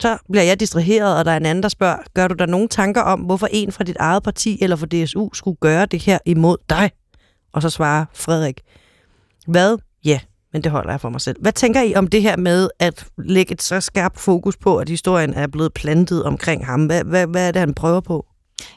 Så 0.00 0.18
bliver 0.30 0.42
jeg 0.42 0.60
distraheret, 0.60 1.18
og 1.18 1.24
der 1.24 1.30
er 1.30 1.36
en 1.36 1.46
anden, 1.46 1.62
der 1.62 1.68
spørger, 1.68 1.96
gør 2.14 2.28
du 2.28 2.34
der 2.34 2.46
nogle 2.46 2.68
tanker 2.68 3.00
om, 3.00 3.20
hvorfor 3.20 3.48
en 3.50 3.72
fra 3.72 3.84
dit 3.84 3.96
eget 4.00 4.22
parti 4.22 4.58
eller 4.62 4.76
fra 4.76 4.86
DSU 4.86 5.28
skulle 5.32 5.56
gøre 5.60 5.86
det 5.86 6.02
her 6.02 6.18
imod 6.26 6.56
dig? 6.68 6.90
Og 7.52 7.62
så 7.62 7.70
svarer 7.70 8.04
Frederik, 8.14 8.60
hvad? 9.46 9.78
Ja, 10.04 10.20
men 10.52 10.64
det 10.64 10.72
holder 10.72 10.90
jeg 10.90 11.00
for 11.00 11.08
mig 11.08 11.20
selv. 11.20 11.36
Hvad 11.40 11.52
tænker 11.52 11.82
I 11.82 11.94
om 11.94 12.06
det 12.06 12.22
her 12.22 12.36
med 12.36 12.68
at 12.78 13.06
lægge 13.18 13.52
et 13.52 13.62
så 13.62 13.80
skarpt 13.80 14.20
fokus 14.20 14.56
på, 14.56 14.76
at 14.78 14.88
historien 14.88 15.34
er 15.34 15.46
blevet 15.46 15.74
plantet 15.74 16.24
omkring 16.24 16.66
ham? 16.66 16.86
Hvad, 16.86 17.04
hvad, 17.04 17.26
hvad 17.26 17.48
er 17.48 17.52
det, 17.52 17.60
han 17.60 17.74
prøver 17.74 18.00
på? 18.00 18.26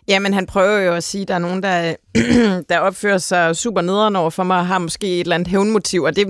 Jamen, 0.08 0.34
han 0.34 0.46
prøver 0.46 0.80
jo 0.80 0.94
at 0.94 1.04
sige, 1.04 1.22
at 1.22 1.28
der 1.28 1.34
er 1.34 1.40
nogen, 1.40 1.64
der, 1.64 1.96
der 2.70 2.80
opfører 2.80 3.18
sig 3.18 3.56
super 3.56 3.82
nederen 3.82 4.16
over 4.16 4.30
for 4.30 4.44
mig, 4.44 4.58
og 4.58 4.68
har 4.68 4.80
måske 4.80 5.08
et 5.08 5.20
eller 5.20 5.36
andet 5.36 5.48
hævnmotiv. 5.48 6.04
Og 6.04 6.16
det, 6.16 6.26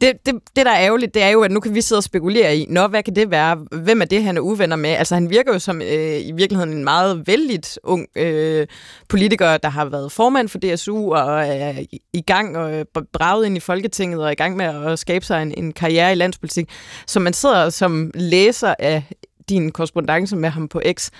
det, 0.00 0.12
det, 0.26 0.34
det, 0.56 0.66
der 0.66 0.72
er 0.72 0.80
ærgerligt, 0.80 1.14
det 1.14 1.22
er 1.22 1.28
jo, 1.28 1.42
at 1.42 1.50
nu 1.50 1.60
kan 1.60 1.74
vi 1.74 1.80
sidde 1.80 1.98
og 1.98 2.02
spekulere 2.02 2.56
i, 2.56 2.66
nå, 2.68 2.86
hvad 2.86 3.02
kan 3.02 3.16
det 3.16 3.30
være? 3.30 3.56
Hvem 3.72 4.00
er 4.00 4.04
det, 4.04 4.24
han 4.24 4.36
er 4.36 4.40
uvenner 4.40 4.76
med? 4.76 4.90
Altså, 4.90 5.14
han 5.14 5.30
virker 5.30 5.52
jo 5.52 5.58
som 5.58 5.82
øh, 5.82 6.26
i 6.26 6.32
virkeligheden 6.32 6.72
en 6.72 6.84
meget 6.84 7.26
vældigt 7.26 7.78
ung 7.82 8.06
øh, 8.16 8.66
politiker, 9.08 9.56
der 9.56 9.68
har 9.68 9.84
været 9.84 10.12
formand 10.12 10.48
for 10.48 10.58
DSU, 10.58 11.14
og 11.14 11.46
er 11.46 11.78
i, 11.78 12.00
i 12.12 12.20
gang 12.20 12.56
og 12.56 12.72
øh, 12.72 12.84
braget 13.12 13.46
ind 13.46 13.56
i 13.56 13.60
Folketinget, 13.60 14.20
og 14.20 14.26
er 14.26 14.30
i 14.30 14.34
gang 14.34 14.56
med 14.56 14.66
at 14.66 14.98
skabe 14.98 15.24
sig 15.24 15.42
en, 15.42 15.54
en 15.56 15.72
karriere 15.72 16.12
i 16.12 16.14
landspolitik. 16.14 16.68
Så 17.06 17.20
man 17.20 17.32
sidder 17.32 17.70
som 17.70 18.10
læser 18.14 18.74
af 18.78 19.02
din 19.48 19.72
korrespondence 19.72 20.36
med 20.36 20.48
ham 20.48 20.68
på 20.68 20.82
X, 20.92 21.10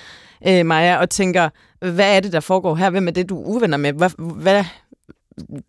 øh, 0.46 0.66
Maja, 0.66 0.96
og 0.96 1.10
tænker, 1.10 1.48
hvad 1.80 2.16
er 2.16 2.20
det, 2.20 2.32
der 2.32 2.40
foregår 2.40 2.74
her? 2.74 2.90
Hvem 2.90 3.08
er 3.08 3.12
det, 3.12 3.28
du 3.28 3.42
er 3.42 3.46
uvenner 3.46 3.76
med? 3.76 3.92
Hvad, 3.92 4.10
hvad, 4.18 4.64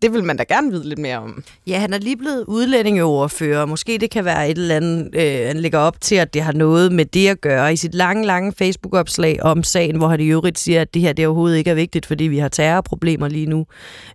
det 0.02 0.12
vil 0.12 0.24
man 0.24 0.36
da 0.36 0.42
gerne 0.42 0.70
vide 0.70 0.88
lidt 0.88 0.98
mere 0.98 1.18
om. 1.18 1.44
Ja, 1.66 1.78
han 1.78 1.92
er 1.92 1.98
lige 1.98 2.16
blevet 2.16 2.44
udlændingeoverfører. 2.48 3.66
Måske 3.66 3.98
det 3.98 4.10
kan 4.10 4.24
være 4.24 4.50
et 4.50 4.58
eller 4.58 4.76
andet, 4.76 5.14
øh, 5.14 5.46
han 5.46 5.56
lægger 5.56 5.78
op 5.78 6.00
til, 6.00 6.14
at 6.14 6.34
det 6.34 6.42
har 6.42 6.52
noget 6.52 6.92
med 6.92 7.04
det 7.04 7.28
at 7.28 7.40
gøre. 7.40 7.72
I 7.72 7.76
sit 7.76 7.94
lange, 7.94 8.26
lange 8.26 8.52
Facebook-opslag 8.52 9.42
om 9.42 9.62
sagen, 9.62 9.96
hvor 9.96 10.08
han 10.08 10.20
i 10.20 10.26
øvrigt 10.26 10.58
siger, 10.58 10.80
at 10.80 10.94
det 10.94 11.02
her 11.02 11.12
det 11.12 11.26
overhovedet 11.26 11.58
ikke 11.58 11.70
er 11.70 11.74
vigtigt, 11.74 12.06
fordi 12.06 12.24
vi 12.24 12.38
har 12.38 12.48
terrorproblemer 12.48 13.28
lige 13.28 13.46
nu. 13.46 13.66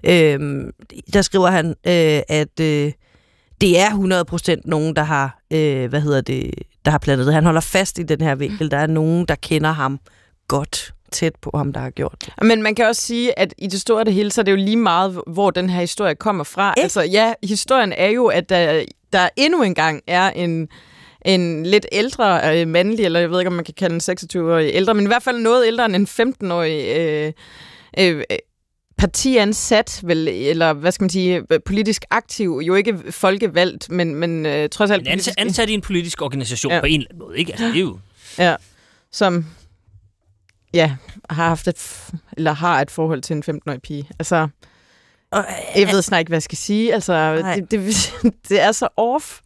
Øh, 0.03 0.39
der 1.13 1.21
skriver 1.21 1.47
han, 1.47 1.67
øh, 1.67 2.21
at 2.27 2.59
øh, 2.61 2.91
det 3.61 3.79
er 3.79 3.89
100% 3.89 4.61
nogen, 4.65 4.95
der 4.95 5.03
har, 5.03 5.39
øh, 5.53 5.89
hvad 5.89 6.01
hedder 6.01 6.21
det, 6.21 6.51
der 6.85 6.91
har 6.91 6.97
plantet 6.97 7.25
det. 7.25 7.33
Han 7.33 7.45
holder 7.45 7.61
fast 7.61 7.99
i 7.99 8.03
den 8.03 8.21
her 8.21 8.35
vinkel. 8.35 8.71
Der 8.71 8.77
er 8.77 8.87
nogen, 8.87 9.25
der 9.25 9.35
kender 9.35 9.71
ham 9.71 9.99
godt 10.47 10.93
tæt 11.11 11.35
på 11.41 11.51
ham, 11.55 11.73
der 11.73 11.79
har 11.79 11.89
gjort 11.89 12.15
det. 12.25 12.33
Men 12.41 12.63
man 12.63 12.75
kan 12.75 12.85
også 12.85 13.01
sige, 13.01 13.39
at 13.39 13.53
i 13.57 13.67
det 13.67 13.81
store 13.81 14.03
det 14.03 14.13
hele, 14.13 14.31
så 14.31 14.41
er 14.41 14.43
det 14.43 14.51
jo 14.51 14.57
lige 14.57 14.77
meget, 14.77 15.21
hvor 15.27 15.51
den 15.51 15.69
her 15.69 15.79
historie 15.79 16.15
kommer 16.15 16.43
fra. 16.43 16.73
Ik? 16.77 16.83
Altså 16.83 17.01
ja, 17.01 17.33
historien 17.43 17.93
er 17.93 18.09
jo, 18.09 18.25
at 18.25 18.49
der, 18.49 18.85
der 19.13 19.29
endnu 19.35 19.63
engang 19.63 20.01
er 20.07 20.29
en, 20.29 20.67
en 21.25 21.65
lidt 21.65 21.85
ældre 21.91 22.59
øh, 22.61 22.67
mandlig, 22.67 23.05
eller 23.05 23.19
jeg 23.19 23.31
ved 23.31 23.39
ikke, 23.39 23.49
om 23.49 23.53
man 23.53 23.65
kan 23.65 23.73
kalde 23.73 23.95
en 23.95 24.01
26-årig 24.01 24.69
ældre, 24.73 24.93
men 24.93 25.03
i 25.03 25.07
hvert 25.07 25.23
fald 25.23 25.39
noget 25.39 25.67
ældre 25.67 25.85
end 25.85 25.95
en 25.95 26.07
15-årig 26.07 26.97
øh, 26.97 27.33
øh, 27.99 28.23
partiansat, 28.97 29.99
vel, 30.03 30.27
eller 30.27 30.73
hvad 30.73 30.91
skal 30.91 31.03
man 31.03 31.09
sige, 31.09 31.43
politisk 31.65 32.05
aktiv, 32.09 32.61
jo 32.67 32.75
ikke 32.75 33.11
folkevalgt, 33.11 33.89
men, 33.91 34.15
men 34.15 34.45
øh, 34.45 34.69
trods 34.69 34.91
alt 34.91 35.03
Men 35.03 35.11
ansat, 35.11 35.33
politisk, 35.37 35.41
ansat 35.41 35.69
i 35.69 35.73
en 35.73 35.81
politisk 35.81 36.21
organisation 36.21 36.71
Ja. 36.73 36.79
på 36.79 36.85
en 36.85 36.93
eller 36.99 37.07
anden 37.11 37.19
måde, 37.27 37.37
ikke? 37.39 37.51
Altså, 37.51 37.65
det 37.65 37.75
er 37.75 37.79
jo... 37.79 37.99
ja, 38.37 38.55
som 39.11 39.45
ja, 40.73 40.95
har 41.29 41.47
haft 41.47 41.67
et, 41.67 42.09
eller 42.37 42.51
har 42.53 42.81
et 42.81 42.91
forhold 42.91 43.21
til 43.21 43.35
en 43.35 43.43
15-årig 43.49 43.81
pige. 43.81 44.09
Altså, 44.19 44.47
Og, 45.31 45.45
Jeg 45.75 45.87
ved 45.87 46.01
snart 46.01 46.19
ikke, 46.19 46.29
hvad 46.29 46.35
jeg 46.37 46.43
skal 46.43 46.57
sige. 46.57 46.93
Altså, 46.93 47.35
det, 47.55 47.71
det, 47.71 48.13
det 48.49 48.61
er 48.61 48.71
så 48.71 48.87
off. 48.97 49.39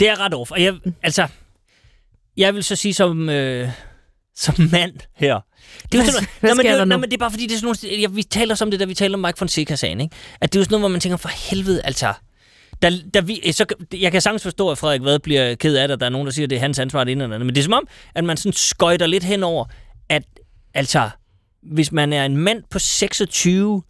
Det 0.00 0.08
er 0.08 0.20
ret 0.20 0.34
off. 0.34 0.50
Og 0.50 0.62
jeg, 0.62 0.74
altså, 1.02 1.26
jeg 2.36 2.54
vil 2.54 2.64
så 2.64 2.76
sige 2.76 2.94
som, 2.94 3.28
øh, 3.28 3.68
som 4.36 4.54
mand 4.72 4.94
her. 5.14 5.40
Det 5.92 5.94
er 5.94 5.98
jo 5.98 6.02
Hvad- 6.02 6.12
sådan, 6.12 6.28
hvad 6.40 6.50
nå, 6.50 6.54
men 6.54 6.64
det, 6.66 6.70
er 6.92 7.00
det 7.08 7.12
er 7.14 7.18
bare 7.18 7.30
fordi, 7.30 7.46
det 7.46 7.54
er 7.54 7.58
sådan 7.58 7.76
nogle, 7.92 8.02
jeg, 8.02 8.16
vi 8.16 8.22
taler 8.22 8.58
om 8.62 8.70
det, 8.70 8.80
da 8.80 8.84
vi 8.84 8.94
taler 8.94 9.14
om 9.16 9.20
Mike 9.20 9.38
Fonseca-sagen, 9.38 10.00
ikke? 10.00 10.16
At 10.40 10.52
det 10.52 10.58
er 10.58 10.60
jo 10.60 10.64
sådan 10.64 10.72
noget, 10.72 10.82
hvor 10.82 10.88
man 10.88 11.00
tænker, 11.00 11.16
for 11.16 11.28
helvede, 11.50 11.82
altså... 11.84 12.12
Da, 12.82 12.90
da 13.14 13.20
vi, 13.20 13.52
så, 13.52 13.64
jeg 13.94 14.12
kan 14.12 14.20
sagtens 14.20 14.42
forstå, 14.42 14.70
at 14.70 14.78
Frederik 14.78 15.02
Vad 15.02 15.18
bliver 15.18 15.54
ked 15.54 15.76
af 15.76 15.88
det, 15.88 15.92
at 15.92 16.00
der 16.00 16.06
er 16.06 16.10
nogen, 16.10 16.26
der 16.26 16.32
siger, 16.32 16.46
at 16.46 16.50
det 16.50 16.56
er 16.56 16.60
hans 16.60 16.78
ansvar, 16.78 17.04
det 17.04 17.12
ene 17.12 17.24
eller 17.24 17.34
andet. 17.34 17.46
Men 17.46 17.54
det 17.54 17.60
er 17.60 17.64
som 17.64 17.72
om, 17.72 17.86
at 18.14 18.24
man 18.24 18.36
sådan 18.36 18.52
skøjter 18.52 19.06
lidt 19.06 19.24
henover, 19.24 19.64
at 20.08 20.22
altså, 20.74 21.10
hvis 21.62 21.92
man 21.92 22.12
er 22.12 22.24
en 22.24 22.36
mand 22.36 22.62
på 22.70 22.78
26, 22.78 23.82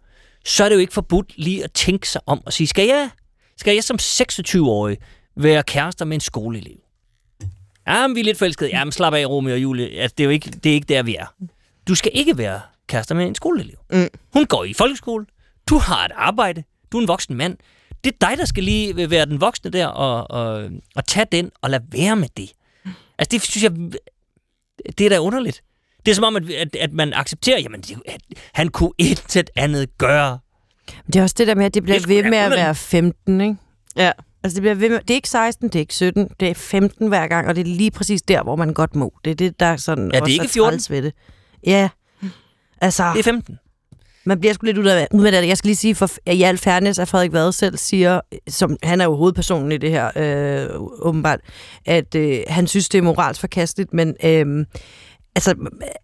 så 0.45 0.63
er 0.63 0.69
det 0.69 0.75
jo 0.75 0.79
ikke 0.79 0.93
forbudt 0.93 1.33
lige 1.37 1.63
at 1.63 1.71
tænke 1.71 2.09
sig 2.09 2.21
om 2.25 2.41
og 2.45 2.53
sige, 2.53 2.67
skal 2.67 2.87
jeg, 2.87 3.09
skal 3.57 3.73
jeg 3.73 3.83
som 3.83 3.97
26-årig 4.01 4.97
være 5.37 5.63
kærester 5.63 6.05
med 6.05 6.15
en 6.17 6.21
skoleelev? 6.21 6.77
Ja, 7.87 8.07
men 8.07 8.15
vi 8.15 8.19
er 8.19 8.23
lidt 8.25 8.37
forelskede. 8.37 8.69
Ja, 8.69 8.83
men 8.83 8.91
slap 8.91 9.13
af, 9.13 9.25
Romeo 9.25 9.53
og 9.53 9.61
Julie. 9.61 9.99
Altså, 9.99 10.15
det, 10.17 10.23
er 10.23 10.25
jo 10.25 10.31
ikke, 10.31 10.49
det 10.49 10.69
er 10.69 10.73
ikke 10.73 10.87
der, 10.93 11.03
vi 11.03 11.15
er. 11.15 11.33
Du 11.87 11.95
skal 11.95 12.11
ikke 12.13 12.37
være 12.37 12.61
kærester 12.87 13.15
med 13.15 13.27
en 13.27 13.35
skoleelev. 13.35 13.77
Mm. 13.91 14.07
Hun 14.33 14.45
går 14.45 14.63
i 14.63 14.73
folkeskole. 14.73 15.25
Du 15.69 15.77
har 15.77 16.05
et 16.05 16.11
arbejde. 16.15 16.63
Du 16.91 16.97
er 16.97 17.01
en 17.01 17.07
voksen 17.07 17.35
mand. 17.35 17.57
Det 18.03 18.13
er 18.13 18.27
dig, 18.29 18.37
der 18.37 18.45
skal 18.45 18.63
lige 18.63 19.09
være 19.09 19.25
den 19.25 19.41
voksne 19.41 19.71
der 19.71 19.87
og, 19.87 20.31
og, 20.31 20.69
og 20.95 21.07
tage 21.07 21.25
den 21.31 21.51
og 21.61 21.69
lade 21.69 21.83
være 21.91 22.15
med 22.15 22.27
det. 22.37 22.51
Altså, 23.17 23.29
det 23.31 23.41
synes 23.41 23.63
jeg, 23.63 23.71
det 24.97 25.05
er 25.05 25.09
da 25.09 25.19
underligt. 25.19 25.63
Det 26.05 26.11
er 26.11 26.15
som 26.15 26.23
om, 26.23 26.35
at, 26.35 26.49
at, 26.49 26.75
at 26.75 26.93
man 26.93 27.13
accepterer, 27.13 27.59
jamen, 27.59 27.81
det, 27.81 27.97
at 28.05 28.21
han 28.53 28.67
kunne 28.67 28.91
intet 28.97 29.49
andet 29.55 29.97
gøre. 29.97 30.39
Det 31.07 31.15
er 31.15 31.23
også 31.23 31.35
det 31.37 31.47
der 31.47 31.55
med, 31.55 31.65
at 31.65 31.73
det 31.73 31.83
bliver 31.83 31.99
Det 31.99 32.07
ved 32.07 32.23
med 32.23 32.37
at 32.37 32.51
være 32.51 32.75
15, 32.75 33.41
ikke? 33.41 33.55
Ja. 33.95 34.11
Altså, 34.43 34.55
det, 34.55 34.61
bliver 34.61 34.75
ved 34.75 34.89
med, 34.89 34.99
det 34.99 35.09
er 35.09 35.15
ikke 35.15 35.29
16, 35.29 35.69
det 35.69 35.75
er 35.75 35.79
ikke 35.79 35.93
17, 35.93 36.29
det 36.39 36.49
er 36.49 36.53
15 36.53 37.07
hver 37.07 37.27
gang, 37.27 37.47
og 37.47 37.55
det 37.55 37.61
er 37.61 37.65
lige 37.65 37.91
præcis 37.91 38.21
der, 38.21 38.43
hvor 38.43 38.55
man 38.55 38.73
godt 38.73 38.95
må. 38.95 39.13
Det 39.25 39.31
er 39.31 39.35
det, 39.35 39.59
der 39.59 39.65
er 39.65 39.77
sådan 39.77 40.03
Ja, 40.03 40.07
det 40.09 40.17
er 40.17 40.21
også 40.21 40.31
ikke 40.31 40.47
14. 40.47 40.71
træls 40.71 40.91
Ved 40.91 41.01
det. 41.01 41.13
Ja, 41.67 41.89
altså, 42.81 43.03
Det 43.13 43.19
er 43.19 43.23
15. 43.23 43.59
man 44.25 44.39
bliver 44.39 44.53
sgu 44.53 44.65
lidt 44.65 44.77
ud 44.77 44.85
af, 44.85 45.07
ud 45.13 45.25
af 45.25 45.31
det. 45.31 45.47
Jeg 45.47 45.57
skal 45.57 45.67
lige 45.67 45.75
sige, 45.75 45.95
for 45.95 46.09
i 46.25 46.43
al 46.43 46.57
fairness, 46.57 46.99
at 46.99 47.07
Frederik 47.07 47.33
Vad 47.33 47.51
selv 47.51 47.77
siger, 47.77 48.21
som 48.47 48.77
han 48.83 49.01
er 49.01 49.05
jo 49.05 49.15
hovedpersonen 49.15 49.71
i 49.71 49.77
det 49.77 49.89
her, 49.89 50.11
øh, 50.15 50.69
åbenbart, 50.79 51.39
at 51.85 52.15
øh, 52.15 52.39
han 52.47 52.67
synes, 52.67 52.89
det 52.89 52.97
er 52.97 53.01
moralsk 53.01 53.39
forkasteligt, 53.39 53.93
men 53.93 54.15
øh, 54.23 54.65
altså, 55.35 55.55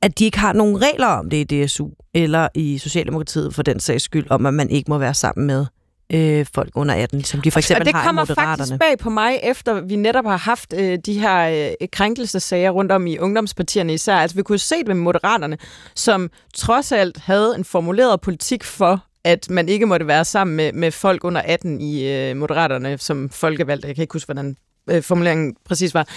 at 0.01 0.19
de 0.19 0.25
ikke 0.25 0.39
har 0.39 0.53
nogen 0.53 0.81
regler 0.81 1.07
om 1.07 1.29
det 1.29 1.51
i 1.51 1.65
DSU, 1.65 1.89
eller 2.13 2.47
i 2.55 2.77
Socialdemokratiet 2.77 3.55
for 3.55 3.63
den 3.63 3.79
sags 3.79 4.03
skyld, 4.03 4.25
om 4.29 4.45
at 4.45 4.53
man 4.53 4.69
ikke 4.69 4.91
må 4.91 4.97
være 4.97 5.13
sammen 5.13 5.47
med 5.47 5.65
øh, 6.13 6.45
folk 6.53 6.69
under 6.75 6.95
18, 6.95 7.23
som 7.23 7.41
de 7.41 7.51
for 7.51 7.57
Og 7.57 7.59
eksempel 7.59 7.85
det 7.85 7.95
har 7.95 8.03
i 8.03 8.05
kommer 8.05 8.21
Moderaterne. 8.21 8.57
faktisk 8.57 8.79
bag 8.79 8.97
på 8.99 9.09
mig, 9.09 9.39
efter 9.43 9.81
vi 9.81 9.95
netop 9.95 10.25
har 10.25 10.37
haft 10.37 10.73
øh, 10.77 10.99
de 11.05 11.19
her 11.19 11.69
øh, 11.81 11.87
krænkelsesager 11.91 12.69
rundt 12.71 12.91
om 12.91 13.07
i 13.07 13.17
ungdomspartierne 13.17 13.93
især. 13.93 14.15
Altså, 14.15 14.35
vi 14.35 14.43
kunne 14.43 14.57
se 14.59 14.75
det 14.75 14.87
med 14.87 14.95
Moderaterne, 14.95 15.57
som 15.95 16.29
trods 16.55 16.91
alt 16.91 17.17
havde 17.17 17.55
en 17.57 17.65
formuleret 17.65 18.21
politik 18.21 18.63
for, 18.63 19.03
at 19.23 19.49
man 19.49 19.69
ikke 19.69 19.85
måtte 19.85 20.07
være 20.07 20.25
sammen 20.25 20.55
med, 20.55 20.73
med 20.73 20.91
folk 20.91 21.23
under 21.23 21.41
18 21.45 21.81
i 21.81 22.07
øh, 22.07 22.37
Moderaterne 22.37 22.97
som 22.97 23.29
folkevalgte. 23.29 23.87
Jeg 23.87 23.95
kan 23.95 24.01
ikke 24.01 24.13
huske, 24.13 24.27
hvordan 24.27 24.55
øh, 24.89 25.03
formuleringen 25.03 25.55
præcis 25.65 25.93
var. 25.93 26.07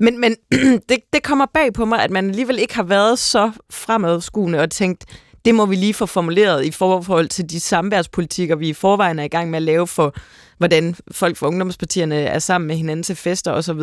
Men, 0.00 0.20
men 0.20 0.36
det, 0.88 0.98
det 1.12 1.22
kommer 1.22 1.46
bag 1.54 1.72
på 1.72 1.84
mig, 1.84 2.02
at 2.02 2.10
man 2.10 2.30
alligevel 2.30 2.58
ikke 2.58 2.74
har 2.74 2.82
været 2.82 3.18
så 3.18 3.50
fremadskuende 3.70 4.58
og 4.58 4.70
tænkt, 4.70 5.04
det 5.44 5.54
må 5.54 5.66
vi 5.66 5.76
lige 5.76 5.94
få 5.94 6.06
formuleret 6.06 6.64
i 6.64 6.70
forhold 6.70 7.28
til 7.28 7.50
de 7.50 7.60
samværspolitikker, 7.60 8.56
vi 8.56 8.68
i 8.68 8.72
forvejen 8.72 9.18
er 9.18 9.24
i 9.24 9.28
gang 9.28 9.50
med 9.50 9.56
at 9.56 9.62
lave 9.62 9.86
for, 9.86 10.14
hvordan 10.58 10.96
folk 11.10 11.36
fra 11.36 11.46
ungdomspartierne 11.46 12.16
er 12.16 12.38
sammen 12.38 12.68
med 12.68 12.76
hinanden 12.76 13.02
til 13.02 13.16
fester 13.16 13.52
osv. 13.52 13.80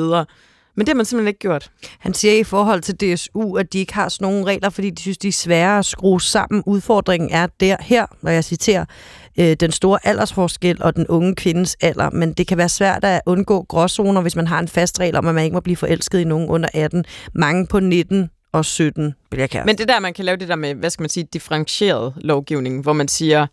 Men 0.76 0.86
det 0.86 0.89
har 0.89 0.95
man 0.95 1.05
simpelthen 1.05 1.28
ikke 1.28 1.39
gjort. 1.39 1.72
Han 1.99 2.14
siger 2.14 2.34
i 2.34 2.43
forhold 2.43 2.82
til 2.82 2.95
DSU, 2.95 3.55
at 3.55 3.74
de 3.74 3.80
ikke 3.80 3.93
har 3.93 4.09
sådan 4.09 4.26
nogle 4.26 4.45
regler, 4.45 4.70
fordi 4.70 4.89
de 4.89 5.01
synes, 5.01 5.18
de 5.18 5.28
er 5.28 5.32
svære 5.32 5.80
at 5.80 5.86
skrue 5.86 6.22
sammen. 6.22 6.64
Udfordringen 6.66 7.30
er 7.32 7.47
der 7.59 7.76
her, 7.80 8.05
når 8.22 8.32
jeg 8.32 8.43
citerer, 8.43 8.86
øh, 9.39 9.53
den 9.53 9.72
store 9.72 9.99
aldersforskel 10.03 10.84
og 10.84 10.95
den 10.95 11.07
unge 11.07 11.36
kvindes 11.36 11.78
alder, 11.82 12.09
men 12.09 12.34
det 12.34 12.47
kan 12.47 12.57
være 12.57 12.70
svært 12.70 13.03
at 13.03 13.22
undgå 13.26 13.66
gråzoner, 13.70 14.22
hvis 14.22 14.36
man 14.36 14.47
har 14.47 14.59
en 14.59 14.68
fast 14.68 14.99
regel 14.99 15.16
om, 15.16 15.28
at 15.28 15.36
man 15.36 15.43
ikke 15.43 15.53
må 15.53 15.59
blive 15.59 15.78
forelsket 15.78 16.20
i 16.20 16.24
nogen 16.24 16.49
under 16.49 16.70
18. 16.74 17.05
Mange 17.34 17.68
på 17.68 17.80
19 17.80 18.30
og 18.52 18.66
17 18.66 19.14
vil 19.32 19.39
jeg 19.39 19.49
kæreste. 19.49 19.66
Men 19.66 19.78
det 19.78 19.88
der, 19.88 19.99
man 19.99 20.14
kan 20.14 20.26
lave 20.26 20.38
det 20.38 20.47
der 20.47 20.56
med, 20.56 20.76
hvad 20.76 20.89
skal 20.89 21.04
man 21.04 21.10
sige, 21.10 21.28
differentieret 21.34 22.14
lovgivning, 22.18 22.82
hvor 22.82 22.93
man 22.93 23.08
siger, 23.08 23.47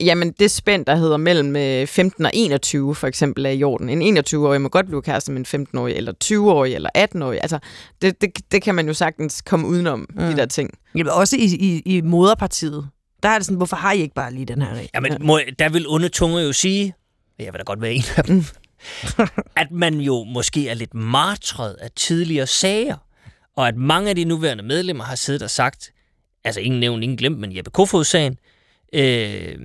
jamen 0.00 0.32
det 0.32 0.50
spænd, 0.50 0.86
der 0.86 0.94
hedder 0.96 1.16
mellem 1.16 1.56
øh, 1.56 1.86
15 1.86 2.26
og 2.26 2.30
21 2.34 2.94
for 2.94 3.06
eksempel, 3.06 3.46
er 3.46 3.50
i 3.50 3.62
orden. 3.62 4.02
En 4.02 4.18
21-årig 4.18 4.60
må 4.60 4.68
godt 4.68 4.86
blive 4.86 5.02
kæreste 5.02 5.32
med 5.32 5.54
en 5.54 5.66
15-årig, 5.66 5.94
eller 5.94 6.12
20-årig, 6.24 6.74
eller 6.74 6.90
18-årig. 6.98 7.38
Altså, 7.42 7.58
det, 8.02 8.20
det, 8.20 8.52
det 8.52 8.62
kan 8.62 8.74
man 8.74 8.86
jo 8.86 8.94
sagtens 8.94 9.42
komme 9.42 9.66
udenom, 9.66 10.06
mm. 10.10 10.20
de 10.20 10.36
der 10.36 10.46
ting. 10.46 10.70
Jamen, 10.94 11.12
også 11.12 11.36
i, 11.36 11.44
i, 11.44 11.82
i 11.84 12.00
moderpartiet. 12.00 12.88
Der 13.22 13.28
er 13.28 13.38
det 13.38 13.46
sådan, 13.46 13.56
hvorfor 13.56 13.76
har 13.76 13.92
I 13.92 14.00
ikke 14.00 14.14
bare 14.14 14.32
lige 14.32 14.46
den 14.46 14.62
her 14.62 14.74
regel? 14.74 14.90
Jamen, 14.94 15.16
må, 15.20 15.40
der 15.58 15.68
vil 15.68 15.88
onde 15.88 16.08
tunge 16.08 16.40
jo 16.40 16.52
sige, 16.52 16.94
og 17.38 17.44
jeg 17.44 17.52
vil 17.52 17.58
da 17.58 17.64
godt 17.64 17.80
være 17.80 17.92
en 17.92 18.04
af 18.16 18.24
dem, 18.24 18.44
at 19.62 19.70
man 19.70 20.00
jo 20.00 20.24
måske 20.24 20.68
er 20.68 20.74
lidt 20.74 20.94
martret 20.94 21.74
af 21.80 21.90
tidligere 21.96 22.46
sager, 22.46 22.96
og 23.58 23.68
at 23.68 23.76
mange 23.76 24.10
af 24.10 24.16
de 24.16 24.24
nuværende 24.24 24.62
medlemmer 24.62 25.04
har 25.04 25.14
siddet 25.14 25.42
og 25.42 25.50
sagt, 25.50 25.92
altså 26.44 26.60
ingen 26.60 26.80
nævnt, 26.80 27.02
ingen 27.02 27.18
glemt, 27.18 27.38
men 27.38 27.56
Jeppe 27.56 27.70
Kofod-sagen, 27.70 28.38
øh, 28.92 29.56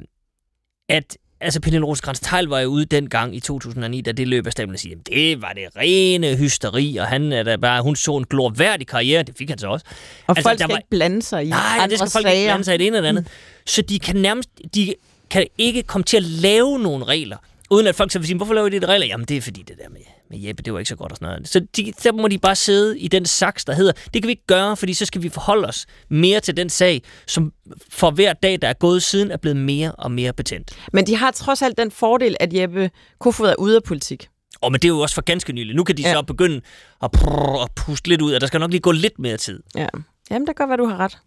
at 0.90 1.18
altså 1.42 1.62
Pernille 1.62 1.86
rosenkrantz 1.86 2.20
teil 2.20 2.46
var 2.46 2.60
jo 2.60 2.70
ude 2.70 2.86
dengang 2.86 3.36
i 3.36 3.40
2009, 3.40 4.02
da 4.02 4.12
det 4.12 4.28
løb 4.28 4.46
af 4.48 4.52
stablen 4.52 4.74
og 4.74 4.80
sige, 4.80 4.96
at 4.96 5.08
det 5.08 5.42
var 5.42 5.54
det 5.54 5.64
rene 5.78 6.36
hysteri, 6.38 6.98
og 6.98 7.08
han 7.08 7.32
er 7.32 7.44
da 7.44 7.56
bare, 7.56 7.82
hun 7.82 7.96
så 7.96 8.18
en 8.18 8.26
glorværdig 8.26 8.88
karriere, 8.88 9.24
det 9.24 9.36
fik 9.38 9.50
han 9.50 9.58
så 9.58 9.68
også. 9.68 9.86
Og 10.28 10.30
altså, 10.30 10.44
folk 10.44 10.60
skal 10.60 10.70
var, 10.70 10.78
ikke 10.78 10.90
blande 10.90 11.22
sig 11.22 11.46
i 11.46 11.50
nej, 11.50 11.88
det 11.90 11.98
skal 12.00 12.12
folk 12.12 12.24
sager. 12.24 12.36
ikke 12.36 12.48
blande 12.48 12.64
sig 12.64 12.76
i 12.76 12.78
det 12.78 12.88
ene 12.88 12.98
eller 12.98 13.10
andet. 13.10 13.24
Mm. 13.24 13.30
Så 13.66 13.82
de 13.82 14.00
kan 14.00 14.16
nærmest, 14.16 14.50
de 14.76 14.94
kan 15.30 15.48
ikke 15.58 15.84
komme 15.84 16.04
til 16.04 16.18
at 16.18 16.24
lave 16.24 16.80
nogle 16.80 17.06
regler, 17.06 17.38
uden 17.72 17.88
at 17.88 17.96
folk 17.96 18.12
så 18.12 18.20
vil 18.20 18.28
sige, 18.28 18.38
hvorfor 18.38 18.54
laver 18.54 18.70
de 18.70 18.80
de 18.80 18.86
regler? 18.86 19.08
Jamen 19.08 19.26
det 19.26 19.38
er 19.38 19.42
fordi 19.42 19.62
det 19.62 19.78
der 19.84 19.90
med, 19.90 20.02
med 20.30 20.40
Jeppe, 20.40 20.64
det 20.64 20.74
var 20.74 20.80
ikke 20.80 20.90
så 20.90 20.96
godt 20.96 21.12
og 21.12 21.16
sådan 21.16 21.28
noget. 21.28 21.48
Så 21.48 21.60
de, 21.78 21.94
der 22.04 22.12
må 22.12 22.28
de 22.28 22.38
bare 22.38 22.56
sidde 22.56 23.00
i 23.00 23.08
den 23.08 23.26
saks, 23.26 23.66
der 23.66 23.74
hedder, 23.74 23.92
det 23.92 24.22
kan 24.22 24.24
vi 24.24 24.32
ikke 24.32 24.48
gøre, 24.48 24.78
fordi 24.78 24.94
så 24.94 25.06
skal 25.06 25.24
vi 25.24 25.30
forholde 25.30 25.68
os 25.68 25.86
mere 26.10 26.40
til 26.40 26.58
den 26.58 26.70
sag, 26.70 27.02
som 27.28 27.54
for 27.90 28.12
hver 28.12 28.34
dag, 28.34 28.62
der 28.62 28.68
er 28.68 28.74
gået 28.74 29.04
siden, 29.04 29.32
er 29.32 29.38
blevet 29.38 29.58
mere 29.58 29.92
og 29.92 30.12
mere 30.12 30.34
betændt. 30.34 30.72
Men 30.94 31.08
de 31.08 31.16
har 31.16 31.32
trods 31.32 31.62
alt 31.62 31.78
den 31.78 31.92
fordel, 31.92 32.38
at 32.40 32.54
Jeppe 32.54 32.92
Kofod 33.20 33.48
er 33.48 33.56
ude 33.56 33.76
af 33.76 33.84
politik. 33.84 34.28
Og 34.62 34.72
men 34.72 34.82
det 34.82 34.88
er 34.88 34.94
jo 34.94 35.00
også 35.00 35.16
for 35.16 35.22
ganske 35.22 35.54
nylig. 35.54 35.76
Nu 35.76 35.84
kan 35.84 35.98
de 35.98 36.02
ja. 36.02 36.14
så 36.14 36.22
begynde 36.22 36.62
at, 37.04 37.12
prrr, 37.12 37.64
at 37.64 37.70
puste 37.76 38.10
lidt 38.10 38.22
ud, 38.22 38.34
og 38.34 38.42
der 38.42 38.48
skal 38.48 38.60
nok 38.60 38.72
lige 38.72 38.82
gå 38.82 38.92
lidt 38.92 39.20
mere 39.20 39.38
tid. 39.38 39.64
Ja. 39.76 39.88
Jamen, 40.32 40.48
det 40.48 40.56
kan 40.56 40.68
godt 40.68 40.70
være, 40.70 40.78
du 40.78 40.86
har 40.86 40.98
ret. 40.98 41.18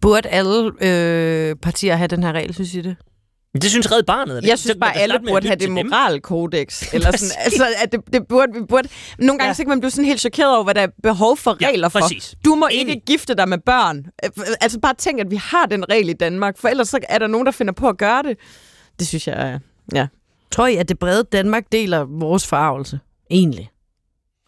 Burde 0.00 0.28
alle 0.28 0.72
øh, 0.80 1.56
partier 1.56 1.96
have 1.96 2.08
den 2.08 2.22
her 2.22 2.32
regel, 2.32 2.54
synes 2.54 2.74
I 2.74 2.80
det? 2.80 2.96
Det 3.54 3.70
synes 3.70 3.92
Red 3.92 4.02
Barnet. 4.02 4.36
Er 4.36 4.40
det? 4.40 4.48
Jeg 4.48 4.58
synes 4.58 4.76
bare, 4.80 4.96
alle 4.96 5.20
burde 5.28 5.46
have 5.46 5.56
det 5.56 5.70
moralkodex. 5.70 6.82
Eller 6.94 7.16
sådan, 7.16 7.44
altså, 7.44 7.66
at 7.82 7.92
det, 7.92 8.00
det 8.12 8.26
burde, 8.28 8.52
vi 8.52 8.60
burde. 8.60 8.88
Nogle 9.18 9.38
gange 9.38 9.48
ja. 9.48 9.54
så 9.54 9.62
kan 9.62 9.68
man 9.68 9.80
blive 9.80 9.90
sådan 9.90 10.04
helt 10.04 10.20
chokeret 10.20 10.54
over, 10.54 10.64
hvad 10.64 10.74
der 10.74 10.80
er 10.80 10.88
behov 11.02 11.36
for 11.36 11.62
regler 11.62 11.90
ja, 11.94 12.00
for. 12.00 12.08
Du 12.44 12.54
må 12.54 12.68
Enig. 12.70 12.94
ikke 12.94 13.06
gifte 13.06 13.34
dig 13.34 13.48
med 13.48 13.58
børn. 13.58 14.06
Altså 14.60 14.80
bare 14.80 14.94
tænk, 14.94 15.20
at 15.20 15.30
vi 15.30 15.36
har 15.36 15.66
den 15.66 15.90
regel 15.90 16.08
i 16.08 16.12
Danmark, 16.12 16.58
for 16.58 16.68
ellers 16.68 16.88
så 16.88 16.98
er 17.08 17.18
der 17.18 17.26
nogen, 17.26 17.46
der 17.46 17.52
finder 17.52 17.72
på 17.72 17.88
at 17.88 17.98
gøre 17.98 18.22
det. 18.22 18.38
Det 18.98 19.08
synes 19.08 19.28
jeg, 19.28 19.60
ja. 19.94 20.06
Tror 20.50 20.66
I, 20.66 20.76
at 20.76 20.88
det 20.88 20.98
brede 20.98 21.24
Danmark 21.32 21.64
deler 21.72 22.04
vores 22.04 22.46
farvelse? 22.46 23.00
Egentlig. 23.30 23.70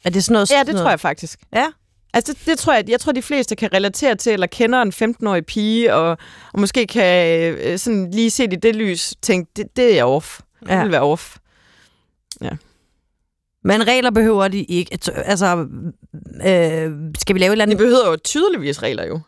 Er 0.04 0.10
det 0.10 0.24
sådan 0.24 0.32
noget? 0.32 0.50
Ja, 0.50 0.58
det 0.58 0.66
noget? 0.66 0.80
tror 0.82 0.90
jeg 0.90 1.00
faktisk. 1.00 1.40
Ja? 1.54 1.66
Altså, 2.14 2.32
det, 2.32 2.46
det 2.46 2.58
tror 2.58 2.74
jeg, 2.74 2.84
jeg 2.88 3.00
tror, 3.00 3.12
de 3.12 3.22
fleste 3.22 3.56
kan 3.56 3.72
relatere 3.74 4.14
til, 4.14 4.32
eller 4.32 4.46
kender 4.46 4.82
en 4.82 4.92
15-årig 5.02 5.46
pige, 5.46 5.94
og, 5.94 6.18
og 6.52 6.60
måske 6.60 6.86
kan 6.86 7.52
øh, 7.52 7.78
sådan 7.78 8.10
lige 8.10 8.30
se 8.30 8.44
det 8.44 8.52
i 8.52 8.56
det 8.56 8.76
lys, 8.76 9.14
tænke, 9.22 9.52
det, 9.56 9.76
det 9.76 9.98
er 9.98 10.04
off. 10.04 10.40
Ja. 10.68 10.74
Det 10.74 10.82
vil 10.82 10.92
være 10.92 11.02
off. 11.02 11.36
Ja. 12.40 12.50
Men 13.64 13.86
regler 13.86 14.10
behøver 14.10 14.48
de 14.48 14.62
ikke. 14.62 14.98
Altså, 15.16 15.66
øh, 16.46 16.90
skal 17.18 17.34
vi 17.34 17.40
lave 17.40 17.48
et 17.48 17.52
eller 17.52 17.62
andet? 17.62 17.78
De 17.78 17.84
behøver 17.84 18.10
jo 18.10 18.16
tydeligvis 18.16 18.82
regler, 18.82 19.06
jo. 19.06 19.20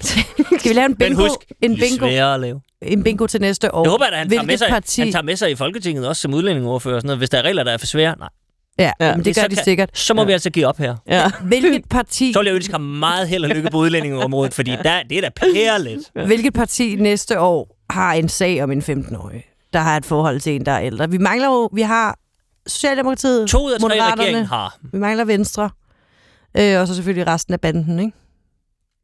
skal 0.60 0.68
vi 0.68 0.72
lave 0.72 0.86
en 0.86 0.96
bingo? 0.96 1.22
Men 1.22 1.28
husk, 1.28 1.52
en 1.62 1.76
bingo, 1.76 2.06
at 2.06 2.40
lave. 2.40 2.60
En 2.82 3.02
bingo 3.02 3.26
til 3.26 3.40
næste 3.40 3.74
år. 3.74 3.84
Jeg 3.84 3.90
håber, 3.90 4.04
at 4.04 4.18
han 4.18 4.30
tager, 4.30 4.42
med 4.42 4.56
sig, 4.56 4.68
parti... 4.68 5.00
han 5.00 5.12
tager 5.12 5.22
med 5.22 5.36
sig 5.36 5.50
i 5.50 5.54
Folketinget 5.54 6.08
også 6.08 6.22
som 6.22 6.34
udlændingeordfører 6.34 6.94
og 6.94 7.00
sådan 7.00 7.06
noget. 7.06 7.18
Hvis 7.18 7.30
der 7.30 7.38
er 7.38 7.42
regler, 7.42 7.64
der 7.64 7.72
er 7.72 7.78
for 7.78 7.86
svære, 7.86 8.14
nej. 8.18 8.28
Ja, 8.78 8.92
ja. 9.00 9.16
Men 9.16 9.24
det 9.24 9.36
gør 9.36 9.46
de 9.46 9.56
sikkert. 9.56 9.90
Så 9.94 10.14
må 10.14 10.20
ja. 10.20 10.26
vi 10.26 10.32
altså 10.32 10.50
give 10.50 10.66
op 10.66 10.78
her. 10.78 10.96
Ja. 11.08 11.30
Hvilket 11.42 11.88
parti... 11.90 12.32
Så 12.32 12.38
vil 12.38 12.46
jeg 12.46 12.54
ønske 12.54 12.72
ham 12.72 12.80
meget 12.80 13.28
held 13.28 13.44
og 13.44 13.50
lykke 13.50 13.70
på 13.70 13.78
udlændingeområdet, 13.78 14.54
fordi 14.54 14.70
der, 14.70 15.02
det 15.02 15.18
er 15.18 15.22
da 15.22 15.28
pærligt. 15.28 16.10
Ja. 16.16 16.26
Hvilket 16.26 16.54
parti 16.54 16.96
næste 16.96 17.40
år 17.40 17.76
har 17.90 18.12
en 18.12 18.28
sag 18.28 18.62
om 18.62 18.70
en 18.70 18.80
15-årig, 18.80 19.44
der 19.72 19.78
har 19.78 19.96
et 19.96 20.04
forhold 20.04 20.40
til 20.40 20.54
en, 20.54 20.66
der 20.66 20.72
er 20.72 20.80
ældre? 20.80 21.10
Vi 21.10 21.18
mangler 21.18 21.46
jo... 21.46 21.68
Vi 21.72 21.82
har 21.82 22.18
Socialdemokratiet, 22.66 23.48
To 23.48 23.66
ud 23.66 23.72
af 23.72 23.80
tre 23.80 24.12
regeringen 24.12 24.44
har. 24.44 24.78
Vi 24.92 24.98
mangler 24.98 25.24
Venstre. 25.24 25.70
Øh, 26.58 26.80
og 26.80 26.86
så 26.86 26.94
selvfølgelig 26.94 27.26
resten 27.26 27.54
af 27.54 27.60
banden, 27.60 27.98
ikke? 27.98 28.12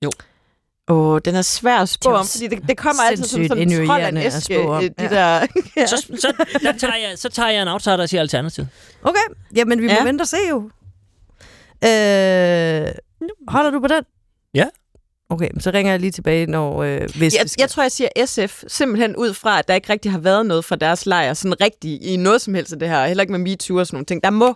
Jo. 0.05 0.11
Åh, 0.89 0.97
oh, 0.97 1.21
den 1.25 1.35
er 1.35 1.43
svær 1.43 1.79
at 1.79 1.89
spå 1.89 2.11
om, 2.11 2.27
fordi 2.27 2.47
det, 2.47 2.69
det 2.69 2.77
kommer 2.77 3.03
altid 3.03 3.25
som 3.25 3.49
sådan 3.49 3.73
en 3.73 3.87
trold 3.87 4.03
af 4.03 4.09
en 4.09 4.17
æske. 4.17 4.55
De 4.55 4.93
ja. 4.99 5.09
der, 5.09 5.47
ja. 5.77 5.87
så, 5.87 5.97
så, 5.97 6.33
der 6.63 6.73
tager 6.73 6.97
jeg, 6.97 7.19
så 7.19 7.29
tager 7.29 7.49
jeg 7.49 7.63
en 7.63 7.69
outsider 7.69 8.03
og 8.03 8.09
siger 8.09 8.21
alternativ. 8.21 8.65
Okay, 9.03 9.19
jamen 9.57 9.83
vi 9.83 9.87
må 9.87 9.93
ja. 9.93 10.05
vente 10.05 10.23
og 10.23 10.29
se 10.29 10.37
jo. 10.51 10.57
Øh, 11.85 12.95
holder 13.49 13.71
du 13.71 13.81
på 13.81 13.87
den? 13.89 14.05
Ja. 14.55 14.67
Okay, 15.31 15.49
så 15.61 15.71
ringer 15.71 15.93
jeg 15.93 16.01
lige 16.01 16.11
tilbage, 16.11 16.47
når... 16.47 16.83
Øh, 16.83 17.01
hvis 17.17 17.35
jeg, 17.35 17.47
jeg 17.59 17.71
tror, 17.71 17.83
jeg 17.83 17.93
siger 17.93 18.09
SF, 18.27 18.65
simpelthen 18.67 19.17
ud 19.17 19.35
fra, 19.35 19.59
at 19.59 19.69
der 19.69 19.75
ikke 19.75 19.93
rigtig 19.93 20.13
har 20.13 20.19
været 20.19 20.47
noget 20.47 20.65
fra 20.65 20.77
deres 20.77 21.07
lejr, 21.07 21.35
sådan 21.35 21.61
rigtigt 21.61 22.03
i 22.03 22.17
noget 22.17 22.41
som 22.41 22.55
helst 22.55 22.73
af 22.73 22.79
det 22.79 22.89
her, 22.89 23.07
heller 23.07 23.23
ikke 23.23 23.33
med 23.33 23.41
MeToo 23.41 23.79
og 23.79 23.87
sådan 23.87 23.97
nogle 23.97 24.07
ting. 24.07 24.25
Der 24.25 24.31
må... 24.31 24.49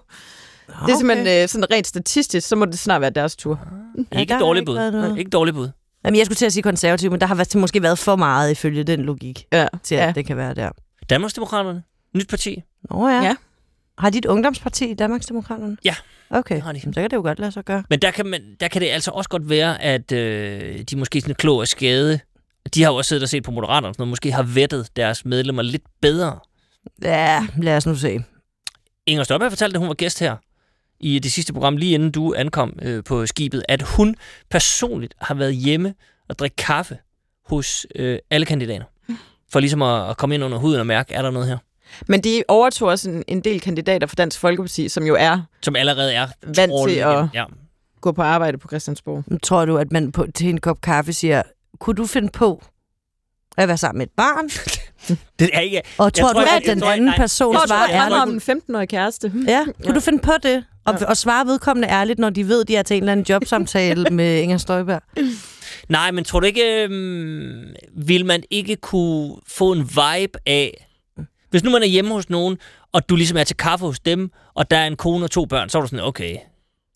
Okay. 0.69 0.87
Det 0.87 0.93
er 0.93 0.97
simpelthen 0.97 1.43
øh, 1.43 1.49
sådan 1.49 1.71
rent 1.71 1.87
statistisk, 1.87 2.49
så 2.49 2.57
må 2.57 2.65
det 2.65 2.79
snart 2.79 3.01
være 3.01 3.11
deres 3.11 3.37
tur. 3.37 3.61
Ja, 4.13 4.21
ikke 4.21 4.39
dårligt 4.39 4.67
bud. 4.67 5.17
Ikke 5.19 5.31
dårligt 5.31 5.55
bud. 5.55 5.69
Jamen, 6.07 6.19
jeg 6.19 6.27
skulle 6.27 6.37
til 6.37 6.47
at 6.47 6.53
sige 6.53 6.63
konservativ, 6.63 7.11
men 7.11 7.21
der 7.21 7.27
har 7.27 7.59
måske 7.59 7.83
været 7.83 7.99
for 7.99 8.17
meget 8.17 8.51
ifølge 8.51 8.85
den 8.85 9.01
logik, 9.01 9.47
ja. 9.53 9.67
til 9.83 9.95
at 9.95 10.07
ja. 10.07 10.13
det 10.13 10.27
kan 10.27 10.37
være 10.37 10.55
der. 10.55 10.71
Danmarksdemokraterne. 11.11 11.83
Nyt 12.15 12.29
parti. 12.29 12.63
Oh, 12.91 13.13
ja. 13.13 13.23
ja. 13.23 13.35
Har 13.99 14.11
de 14.11 14.19
et 14.19 14.25
ungdomsparti, 14.25 14.95
Danmarksdemokraterne? 14.95 15.77
Ja. 15.85 15.95
Okay, 16.31 16.61
har 16.61 16.73
de. 16.73 16.81
så 16.81 16.91
kan 16.95 17.11
det 17.11 17.13
jo 17.13 17.23
godt 17.23 17.39
lade 17.39 17.53
sig 17.53 17.65
gøre. 17.65 17.85
Men 17.91 17.99
der 17.99 18.11
kan, 18.11 18.27
man, 18.27 18.57
der 18.61 18.69
kan 18.69 18.83
det 18.83 18.89
altså 18.89 19.11
også 19.11 19.31
godt 19.31 19.51
være, 19.51 19.83
at 19.83 20.13
øh, 20.13 20.81
de 20.81 20.97
måske 20.97 21.21
sådan 21.21 21.35
klog 21.35 21.59
og 21.59 21.69
skade. 21.69 22.21
De 22.75 22.83
har 22.83 22.91
jo 22.91 22.97
også 22.97 23.09
siddet 23.09 23.23
og 23.23 23.29
set 23.29 23.43
på 23.43 23.51
Moderaterne, 23.51 23.95
og 23.99 24.09
måske 24.09 24.33
har 24.33 24.43
vettet 24.43 24.97
deres 24.97 25.25
medlemmer 25.25 25.63
lidt 25.63 25.83
bedre. 26.01 26.39
Ja, 27.03 27.47
lad 27.59 27.77
os 27.77 27.87
nu 27.87 27.95
se. 27.95 28.25
Inger 29.07 29.25
Støjberg 29.25 29.51
fortalte, 29.51 29.75
at 29.75 29.79
hun 29.79 29.89
var 29.89 29.95
gæst 29.95 30.21
her 30.21 30.37
i 31.01 31.19
det 31.19 31.33
sidste 31.33 31.53
program, 31.53 31.77
lige 31.77 31.95
inden 31.95 32.11
du 32.11 32.35
ankom 32.37 32.79
øh, 32.83 33.05
på 33.05 33.27
skibet, 33.27 33.63
at 33.69 33.83
hun 33.83 34.17
personligt 34.51 35.15
har 35.21 35.35
været 35.35 35.55
hjemme 35.55 35.95
og 36.29 36.39
drikke 36.39 36.57
kaffe 36.57 36.99
hos 37.47 37.87
øh, 37.95 38.19
alle 38.31 38.47
kandidater. 38.47 38.85
For 39.53 39.61
ligesom 39.61 39.83
at, 39.83 40.11
at 40.11 40.17
komme 40.17 40.35
ind 40.35 40.45
under 40.45 40.59
huden 40.59 40.81
og 40.81 40.87
mærke, 40.87 41.15
er 41.15 41.23
der 41.23 41.31
noget 41.31 41.49
her? 41.49 41.59
Men 42.07 42.21
de 42.21 42.43
overtog 42.49 42.89
også 42.89 43.11
en, 43.11 43.25
en 43.29 43.41
del 43.41 43.61
kandidater 43.61 44.07
fra 44.07 44.15
Dansk 44.15 44.41
Folkeparti, 44.41 44.89
som 44.89 45.05
jo 45.05 45.17
er... 45.19 45.41
Som 45.63 45.77
allerede 45.77 46.15
er 46.15 46.27
vant 46.43 46.73
til 46.89 46.97
at 46.97 47.29
ja. 47.35 47.45
gå 48.01 48.13
på 48.13 48.23
arbejde 48.23 48.59
på 48.59 48.69
Christiansborg. 48.69 49.41
Tror 49.43 49.65
du, 49.65 49.79
at 49.79 49.93
man 49.93 50.13
på, 50.13 50.27
til 50.35 50.49
en 50.49 50.61
kop 50.61 50.81
kaffe 50.81 51.13
siger, 51.13 51.43
kunne 51.79 51.95
du 51.95 52.07
finde 52.07 52.29
på 52.29 52.63
at 53.57 53.69
være 53.69 53.77
sammen 53.77 53.99
med 53.99 54.07
et 54.07 54.13
barn? 54.17 54.49
det 55.39 55.51
er 55.53 55.61
ikke... 55.61 55.83
Og 55.99 56.15
tror, 56.15 56.33
tror 56.33 56.41
du, 56.41 56.47
at 56.57 56.63
den 56.67 56.83
anden 56.83 57.13
person 57.17 57.57
svarer 57.67 57.91
ærligt? 57.91 58.23
om 58.23 58.31
en 58.31 58.61
15-årig 58.61 58.89
kæreste. 58.89 59.33
Ja, 59.47 59.65
kunne 59.65 59.75
ja. 59.85 59.93
du 59.93 60.01
finde 60.01 60.19
på 60.19 60.33
det? 60.43 60.65
Og, 60.87 61.01
ja. 61.01 61.07
og 61.07 61.17
svare 61.17 61.47
vedkommende 61.47 61.89
ærligt, 61.89 62.19
når 62.19 62.31
de 62.31 62.49
ved, 62.49 62.65
de 62.65 62.77
er 62.77 62.83
til 62.83 62.97
en 62.97 63.03
eller 63.03 63.13
anden 63.13 63.27
jobsamtale 63.29 64.11
med 64.17 64.41
Inger 64.41 64.57
Støjberg? 64.57 65.03
Nej, 65.89 66.11
men 66.11 66.25
tror 66.25 66.41
du 66.41 66.47
ikke, 66.47 66.87
øh, 66.89 67.67
vil 67.97 68.27
man 68.27 68.43
ikke 68.51 68.77
kunne 68.77 69.37
få 69.49 69.73
en 69.73 69.83
vibe 69.83 70.39
af, 70.47 70.87
hvis 71.51 71.65
nu 71.65 71.71
man 71.71 71.83
er 71.83 71.87
hjemme 71.87 72.13
hos 72.13 72.31
nogen, 72.31 72.59
og 72.93 73.09
du 73.09 73.17
ligesom 73.17 73.39
er 73.39 73.45
til 73.45 73.57
kaffe 73.57 73.87
hos 73.87 74.01
dem, 74.01 74.31
og 74.55 74.71
der 74.71 74.77
er 74.77 74.87
en 74.87 74.97
kone 74.97 75.25
og 75.25 75.31
to 75.31 75.45
børn, 75.45 75.69
så 75.69 75.79
er 75.79 75.83
du 75.83 75.89
sådan, 75.89 76.05
okay, 76.05 76.37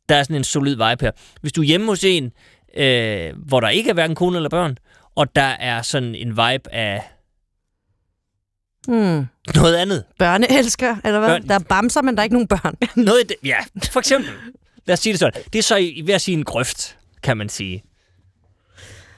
der 0.09 0.15
er 0.17 0.23
sådan 0.23 0.37
en 0.37 0.45
solid 0.45 0.73
vibe 0.73 0.97
her. 1.01 1.11
Hvis 1.41 1.53
du 1.53 1.61
er 1.61 1.67
hjemme 1.67 1.87
hos 1.87 2.05
en, 2.05 2.33
øh, 2.77 3.33
hvor 3.37 3.61
der 3.61 3.69
ikke 3.69 3.91
er 3.91 3.95
hverken 3.95 4.17
kone 4.17 4.37
eller 4.37 4.49
børn, 4.49 4.79
og 5.15 5.37
der 5.37 5.43
er 5.43 5.83
sådan 5.83 6.15
en 6.15 6.29
vibe 6.31 6.75
af 6.75 7.03
Hmm. 8.89 9.27
Noget 9.55 9.77
andet. 9.77 10.05
Børneelsker, 10.19 10.97
eller 11.05 11.19
hvad? 11.19 11.29
Børn. 11.29 11.49
Der 11.49 11.55
er 11.55 11.59
bamser, 11.59 12.03
men 12.03 12.15
der 12.15 12.21
er 12.21 12.25
ikke 12.25 12.35
nogen 12.35 12.49
børn. 12.49 12.75
Noget 13.07 13.29
det, 13.29 13.37
ja, 13.45 13.57
for 13.85 14.01
eksempel. 14.01 14.31
Lad 14.87 14.93
os 14.93 15.01
sige 15.01 15.13
det 15.13 15.21
sådan. 15.21 15.43
Det 15.53 15.59
er 15.59 15.63
så 15.63 15.77
i, 15.77 16.03
ved 16.05 16.15
at 16.15 16.21
sige 16.21 16.37
en 16.37 16.45
grøft, 16.45 16.99
kan 17.23 17.37
man 17.37 17.49
sige. 17.49 17.85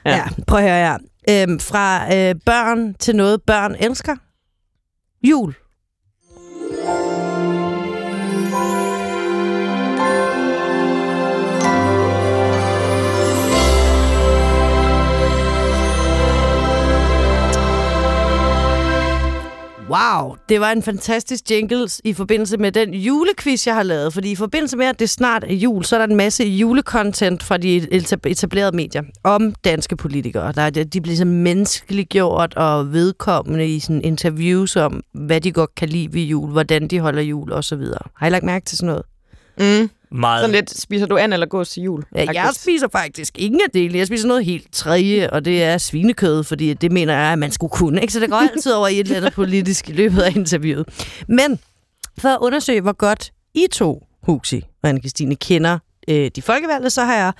Ja, 0.05 0.15
ja 0.15 0.25
prøv 0.47 0.59
at 0.59 0.63
høre 0.63 0.77
her. 0.77 0.97
Øhm, 1.29 1.59
fra 1.59 2.15
øh, 2.15 2.35
børn 2.45 2.93
til 2.93 3.15
noget, 3.15 3.41
børn 3.41 3.75
elsker. 3.79 4.15
Jul. 5.23 5.53
Wow, 19.89 20.35
det 20.49 20.59
var 20.59 20.71
en 20.71 20.83
fantastisk 20.83 21.51
jingles 21.51 22.01
i 22.03 22.13
forbindelse 22.13 22.57
med 22.57 22.71
den 22.71 22.93
julequiz, 22.93 23.67
jeg 23.67 23.75
har 23.75 23.83
lavet. 23.83 24.13
Fordi 24.13 24.31
i 24.31 24.35
forbindelse 24.35 24.77
med, 24.77 24.85
at 24.85 24.99
det 24.99 25.09
snart 25.09 25.43
er 25.43 25.53
jul, 25.53 25.83
så 25.85 25.95
er 25.95 25.99
der 25.99 26.07
en 26.07 26.15
masse 26.15 26.43
julecontent 26.43 27.43
fra 27.43 27.57
de 27.57 27.93
etablerede 28.25 28.75
medier 28.75 29.03
om 29.23 29.53
danske 29.53 29.95
politikere. 29.95 30.51
Der 30.51 30.61
er, 30.61 30.69
de 30.69 31.01
bliver 31.01 31.15
så 31.15 31.25
menneskeliggjort 31.25 32.53
og 32.53 32.93
vedkommende 32.93 33.67
i 33.67 33.79
sådan 33.79 34.01
interviews 34.01 34.75
om, 34.75 35.01
hvad 35.13 35.41
de 35.41 35.51
godt 35.51 35.75
kan 35.75 35.89
lide 35.89 36.13
ved 36.13 36.21
jul, 36.21 36.51
hvordan 36.51 36.87
de 36.87 36.99
holder 36.99 37.21
jul 37.21 37.53
osv. 37.53 37.83
Har 38.15 38.27
I 38.27 38.29
lagt 38.29 38.43
mærke 38.43 38.65
til 38.65 38.77
sådan 38.77 38.87
noget? 38.87 39.05
Mm. 39.81 39.89
Meget. 40.13 40.41
Sådan 40.41 40.55
lidt, 40.55 40.79
spiser 40.79 41.05
du 41.05 41.17
and 41.17 41.33
eller 41.33 41.45
gås 41.45 41.69
til 41.69 41.83
jul? 41.83 42.03
Ja, 42.15 42.25
jeg 42.33 42.49
spiser 42.53 42.87
faktisk 42.91 43.39
ingen 43.39 43.61
af 43.61 43.71
delene. 43.73 43.97
Jeg 43.97 44.07
spiser 44.07 44.27
noget 44.27 44.45
helt 44.45 44.73
tredje, 44.73 45.29
og 45.29 45.45
det 45.45 45.63
er 45.63 45.77
svinekød, 45.77 46.43
fordi 46.43 46.73
det 46.73 46.91
mener 46.91 47.13
jeg, 47.13 47.31
at 47.33 47.39
man 47.39 47.51
skulle 47.51 47.71
kunne. 47.71 48.01
Ikke? 48.01 48.13
Så 48.13 48.19
det 48.19 48.29
går 48.29 48.37
altid 48.53 48.71
over 48.71 48.87
i 48.87 48.99
et 48.99 48.99
eller 48.99 49.17
andet 49.17 49.33
politisk 49.33 49.89
i 49.89 49.91
løbet 49.91 50.21
af 50.21 50.35
interviewet. 50.35 50.87
Men 51.27 51.59
for 52.17 52.29
at 52.29 52.37
undersøge, 52.41 52.81
hvor 52.81 52.91
godt 52.93 53.31
I 53.53 53.67
to, 53.71 54.03
Huxi 54.23 54.65
og 54.83 54.89
Anne-Christine, 54.89 55.33
kender 55.35 55.79
øh, 56.07 56.31
de 56.35 56.41
folkevalgte, 56.41 56.89
så 56.89 57.01
har 57.03 57.15
jeg 57.15 57.33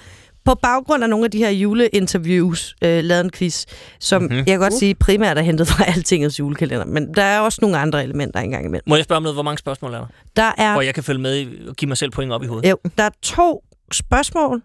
på 0.46 0.56
baggrund 0.56 1.04
af 1.04 1.10
nogle 1.10 1.26
af 1.26 1.32
de 1.32 1.38
her 1.38 1.50
juleinterviews 1.50 2.76
øh, 2.84 3.04
lavet 3.04 3.24
en 3.26 3.32
quiz, 3.32 3.66
som 4.00 4.22
Mhm. 4.22 4.26
mm-hmm. 4.32 4.38
jeg 4.38 4.46
kan 4.54 4.60
godt 4.60 4.74
sige 4.74 4.96
primært 4.96 5.38
er 5.38 5.41
hentet 5.41 5.68
fra 5.68 5.84
Altingets 5.96 6.39
julekalender. 6.39 6.86
Men 6.86 7.14
der 7.14 7.24
er 7.24 7.39
også 7.39 7.60
nogle 7.62 7.78
andre 7.78 8.04
elementer 8.04 8.39
engang 8.39 8.66
imellem. 8.66 8.84
Må 8.88 8.96
jeg 8.96 9.04
spørge 9.04 9.18
om 9.18 9.24
noget? 9.24 9.36
Hvor 9.36 9.44
mange 9.44 9.58
spørgsmål 9.58 9.94
er 9.94 9.98
der? 10.00 10.08
Der 10.36 10.52
er 10.58 10.72
Hvor 10.74 10.82
jeg 10.82 10.94
kan 10.94 11.04
følge 11.04 11.22
med 11.22 11.38
i- 11.39 11.68
og 11.68 11.76
give 11.76 11.88
mig 11.88 11.98
selv 11.98 12.12
point 12.12 12.32
op 12.32 12.44
i 12.44 12.48
hovedet. 12.48 12.70
Jo, 12.70 12.78
der 12.98 13.04
er 13.04 13.10
to 13.22 13.64
spørgsmål, 13.91 14.62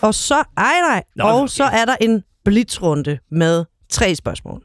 og 0.00 0.14
så, 0.14 0.34
ej 0.56 0.72
nej, 0.88 1.02
Nå, 1.16 1.24
og 1.24 1.34
okay. 1.36 1.48
så 1.48 1.64
er 1.64 1.84
der 1.84 1.96
en 2.00 2.22
blitzrunde 2.44 3.18
med 3.30 3.64
tre 3.90 4.14
spørgsmål. 4.14 4.62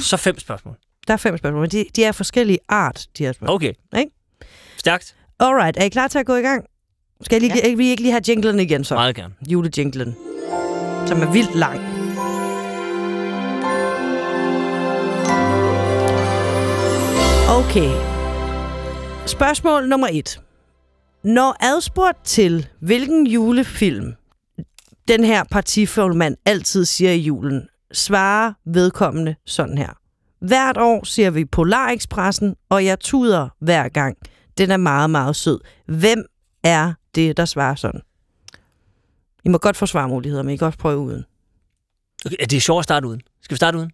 Så 0.00 0.16
fem 0.16 0.38
spørgsmål. 0.38 0.74
Der 1.06 1.12
er 1.12 1.16
fem 1.16 1.36
spørgsmål, 1.38 1.60
men 1.60 1.70
de, 1.70 1.84
de 1.96 2.04
er 2.04 2.08
af 2.08 2.14
forskellige 2.14 2.58
art, 2.68 3.06
de 3.18 3.24
her 3.24 3.32
spørgsmål. 3.32 3.54
Okay. 3.54 3.72
Ikke? 3.98 4.10
Stærkt. 4.76 5.14
Alright, 5.40 5.76
er 5.76 5.84
I 5.84 5.88
klar 5.88 6.08
til 6.08 6.18
at 6.18 6.26
gå 6.26 6.34
i 6.34 6.40
gang? 6.40 6.64
Skal 7.20 7.42
jeg 7.42 7.50
lige, 7.50 7.68
ja. 7.68 7.74
vi 7.74 7.88
ikke 7.88 8.02
lige 8.02 8.12
have 8.12 8.22
jinglen 8.28 8.60
igen 8.60 8.84
så? 8.84 8.94
Meget 8.94 9.16
gerne. 9.16 9.34
Julejinglen, 9.48 10.16
som 11.06 11.22
er 11.22 11.32
vildt 11.32 11.54
lang. 11.54 11.80
Okay. 17.50 17.90
Spørgsmål 19.26 19.88
nummer 19.88 20.08
et. 20.12 20.40
Når 21.24 21.56
adspurgt 21.60 22.24
til, 22.24 22.68
hvilken 22.80 23.26
julefilm 23.26 24.14
den 25.08 25.24
her 25.24 25.44
partiformand 25.50 26.36
altid 26.46 26.84
siger 26.84 27.12
i 27.12 27.18
julen, 27.18 27.68
svarer 27.92 28.52
vedkommende 28.66 29.34
sådan 29.46 29.78
her. 29.78 29.90
Hvert 30.40 30.76
år 30.76 31.04
ser 31.04 31.30
vi 31.30 31.44
Polar-Expressen, 31.44 32.54
og 32.70 32.84
jeg 32.84 33.00
tuder 33.00 33.48
hver 33.60 33.88
gang. 33.88 34.16
Den 34.58 34.70
er 34.70 34.76
meget, 34.76 35.10
meget 35.10 35.36
sød. 35.36 35.60
Hvem 35.86 36.24
er 36.64 36.92
det, 37.14 37.36
der 37.36 37.44
svarer 37.44 37.74
sådan? 37.74 38.00
I 39.44 39.48
må 39.48 39.58
godt 39.58 39.76
få 39.76 39.86
svarmuligheder, 39.86 40.42
men 40.42 40.54
I 40.54 40.56
kan 40.56 40.66
også 40.66 40.78
prøve 40.78 40.98
uden. 40.98 41.24
Okay, 42.26 42.36
er 42.40 42.46
det 42.46 42.62
sjovt 42.62 42.78
at 42.78 42.84
starte 42.84 43.06
uden? 43.06 43.20
Skal 43.42 43.54
vi 43.54 43.56
starte 43.56 43.78
uden? 43.78 43.90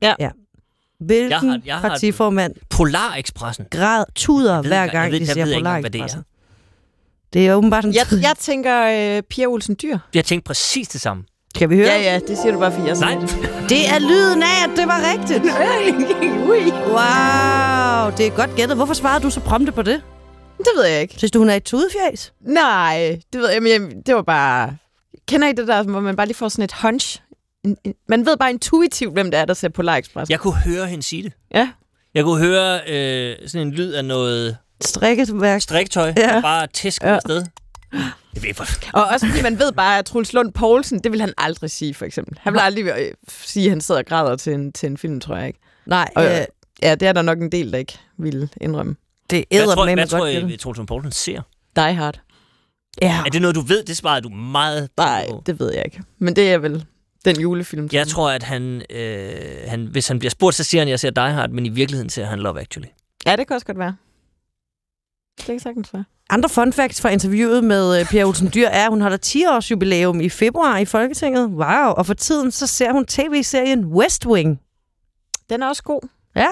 Hvilken 1.01 1.31
Jeg 1.31 1.39
har- 1.41 1.61
jeg 1.65 1.79
har- 1.79 1.89
partiformand 1.89 2.55
Polar-Expressen. 2.71 3.65
grad 3.71 4.05
tuder 4.15 4.55
Jeg 4.55 4.63
ved 4.65 4.71
hver 4.71 4.87
gang, 4.87 5.05
jeg 5.05 5.13
ved- 5.13 5.21
de 5.21 5.27
siger 5.33 5.47
er. 5.47 5.55
Polar-Expressen? 5.59 6.21
Det 7.33 7.49
er 7.49 7.55
åbenbart 7.55 7.85
en 7.85 7.95
Jeg, 7.95 8.07
jeg 8.23 8.35
tænker 8.39 9.17
øh, 9.17 9.23
Pia 9.23 9.47
Olsen 9.47 9.77
Dyr. 9.83 9.99
Jeg 10.15 10.25
tænkte 10.25 10.47
præcis 10.47 10.89
det 10.89 11.01
samme. 11.01 11.25
Kan 11.55 11.71
vi 11.71 11.77
høre? 11.77 11.87
Ja, 11.87 12.01
ja, 12.13 12.19
det 12.29 12.39
siger 12.39 12.53
du 12.53 12.59
bare, 12.59 12.73
fordi 12.73 12.87
jeg 12.89 12.97
Nej, 12.97 13.15
Det 13.69 13.89
er 13.89 13.99
lyden 13.99 14.43
af, 14.43 14.65
at 14.65 14.77
det 14.77 14.87
var 14.87 15.01
rigtigt. 15.13 15.43
wow, 16.97 18.17
det 18.17 18.27
er 18.27 18.37
godt 18.37 18.57
gættet. 18.57 18.77
Hvorfor 18.77 18.95
svarede 18.95 19.25
du 19.25 19.31
så 19.31 19.41
prompte 19.41 19.73
på 19.73 19.83
det? 19.83 20.03
Det 20.65 20.73
ved 20.77 20.85
jeg 20.85 21.03
ikke. 21.03 21.15
Synes 21.19 21.31
du, 21.31 21.39
hun 21.39 21.51
er 21.51 21.55
et 21.55 21.63
tudefjæs? 21.65 22.33
Nej, 22.41 23.21
det 23.33 23.41
ved 23.41 23.51
jeg, 23.51 23.63
men 23.63 23.73
jeg- 23.73 24.07
det 24.07 24.15
var 24.15 24.23
bare... 24.23 24.77
Kender 25.29 25.49
I 25.49 25.53
det 25.53 25.69
der, 25.69 25.83
hvor 25.83 26.01
man 26.01 26.17
bare 26.17 26.27
lige 26.27 26.37
får 26.37 26.49
sådan 26.49 26.65
et 26.65 26.73
hunch? 26.83 27.21
En- 27.65 27.77
en- 27.85 27.95
Man 28.09 28.27
ved 28.27 28.37
bare 28.37 28.51
intuitivt, 28.51 29.13
hvem 29.13 29.31
det 29.31 29.41
er, 29.41 29.45
der 29.45 29.55
ser 29.55 29.69
Polar 29.69 29.97
Express. 29.97 30.31
jeg 30.31 30.41
kunne 30.41 30.57
høre 30.57 30.87
hende 30.87 31.03
sige 31.03 31.23
det. 31.23 31.33
Ja. 31.55 31.71
Jeg 32.15 32.25
kunne 32.25 32.41
høre 32.47 32.81
øh, 32.89 33.37
sådan 33.49 33.67
en 33.67 33.73
lyd 33.75 33.93
af 33.93 34.05
noget 34.05 34.57
Strikket 34.81 35.41
værk. 35.41 35.61
striktøj, 35.63 36.13
Ja. 36.17 36.23
der 36.23 36.41
bare 36.43 36.67
tæsker 36.67 37.09
Ja. 37.09 37.15
afsted. 37.15 37.45
Jeg 38.35 38.43
ved, 38.43 38.55
hvor... 38.55 38.67
Og 39.01 39.05
også 39.07 39.27
fordi 39.27 39.43
man 39.43 39.59
ved 39.59 39.73
bare, 39.73 39.99
at 39.99 40.05
Truls 40.05 40.33
Lund 40.33 40.53
Poulsen, 40.53 40.99
det 40.99 41.13
vil 41.13 41.21
han 41.21 41.33
aldrig 41.39 41.71
sige, 41.71 41.95
for 41.95 42.05
eksempel. 42.05 42.39
Han 42.41 42.53
vil 42.53 42.61
aldrig 42.61 42.85
øh, 42.85 43.13
sige, 43.39 43.65
at 43.67 43.71
han 43.71 43.81
sidder 43.81 44.01
og 44.01 44.07
græder 44.07 44.37
til 44.37 44.53
en, 44.53 44.73
til 44.73 44.87
en 44.87 44.99
film, 44.99 45.21
tror 45.21 45.37
jeg 45.37 45.47
ikke. 45.47 45.59
Nej, 45.87 46.09
Og, 46.17 46.25
øh, 46.25 46.45
ja, 46.83 46.95
det 46.95 47.09
er 47.09 47.13
der 47.13 47.23
nok 47.23 47.39
en 47.39 47.53
del, 47.53 47.73
der 47.73 47.79
ikke 47.79 47.99
vil 48.19 48.49
indrømme. 48.61 48.97
Det 49.31 49.45
Hvad 49.51 49.59
æder 49.61 49.75
tror, 49.75 49.85
med 49.87 49.95
hvad 49.95 50.07
tror 50.07 50.27
I, 50.27 50.33
gættet. 50.35 50.61
Troels 50.61 50.81
Poulsen 50.87 51.13
ser? 51.13 51.43
Die 51.77 51.95
Hard. 51.95 52.21
Ja. 53.03 53.23
Er 53.27 53.31
det 53.31 53.41
noget, 53.43 53.57
du 53.57 53.61
ved? 53.61 53.85
Det 53.85 53.97
svarede 53.97 54.21
du 54.23 54.29
meget 54.29 54.89
Nej, 54.97 55.27
på. 55.31 55.43
det 55.47 55.61
ved 55.61 55.73
jeg 55.75 55.83
ikke. 55.85 56.03
Men 56.19 56.37
det 56.37 56.53
er 56.53 56.59
vel 56.59 56.85
den 57.25 57.41
julefilm. 57.41 57.89
Jeg 57.93 58.07
tror, 58.09 58.31
at 58.31 58.43
han, 58.43 58.83
øh, 58.91 59.31
han, 59.67 59.87
hvis 59.87 60.09
han 60.09 60.19
bliver 60.19 60.31
spurgt, 60.31 60.57
så 60.57 60.65
siger 60.65 60.81
han, 60.81 60.89
at 60.89 60.91
jeg 60.91 61.01
ser 61.01 61.11
Die 61.11 61.31
Hard, 61.33 61.51
men 61.51 61.67
i 61.67 61.69
virkeligheden 61.69 62.11
ser 62.11 62.25
han 62.25 62.39
Love 62.39 62.61
Actually. 62.61 62.89
Ja, 63.27 63.37
det 63.37 63.47
kan 63.47 63.55
også 63.55 63.67
godt 63.67 63.79
være. 63.79 63.97
Det 65.39 65.47
kan 65.47 65.61
sagtens 65.61 65.95
være. 65.95 66.05
Andre 66.31 66.49
fun 66.49 66.73
facts 66.73 67.01
fra 67.01 67.09
interviewet 67.09 67.65
med 67.65 68.01
øh, 68.01 68.07
Pia 68.07 68.25
Olsen 68.25 68.51
Dyr 68.55 68.67
er, 68.67 68.85
at 68.85 68.91
hun 68.91 69.01
holder 69.01 69.17
10 69.17 69.47
års 69.47 69.71
jubilæum 69.71 70.21
i 70.21 70.29
februar 70.29 70.79
i 70.79 70.85
Folketinget. 70.85 71.47
Wow, 71.51 71.91
og 71.91 72.07
for 72.07 72.15
tiden 72.15 72.51
så 72.51 72.67
ser 72.67 72.93
hun 72.93 73.07
tv-serien 73.07 73.85
West 73.85 74.27
Wing. 74.27 74.61
Den 75.51 75.63
er 75.63 75.69
også 75.69 75.83
god. 75.83 76.09
Ja. 76.37 76.47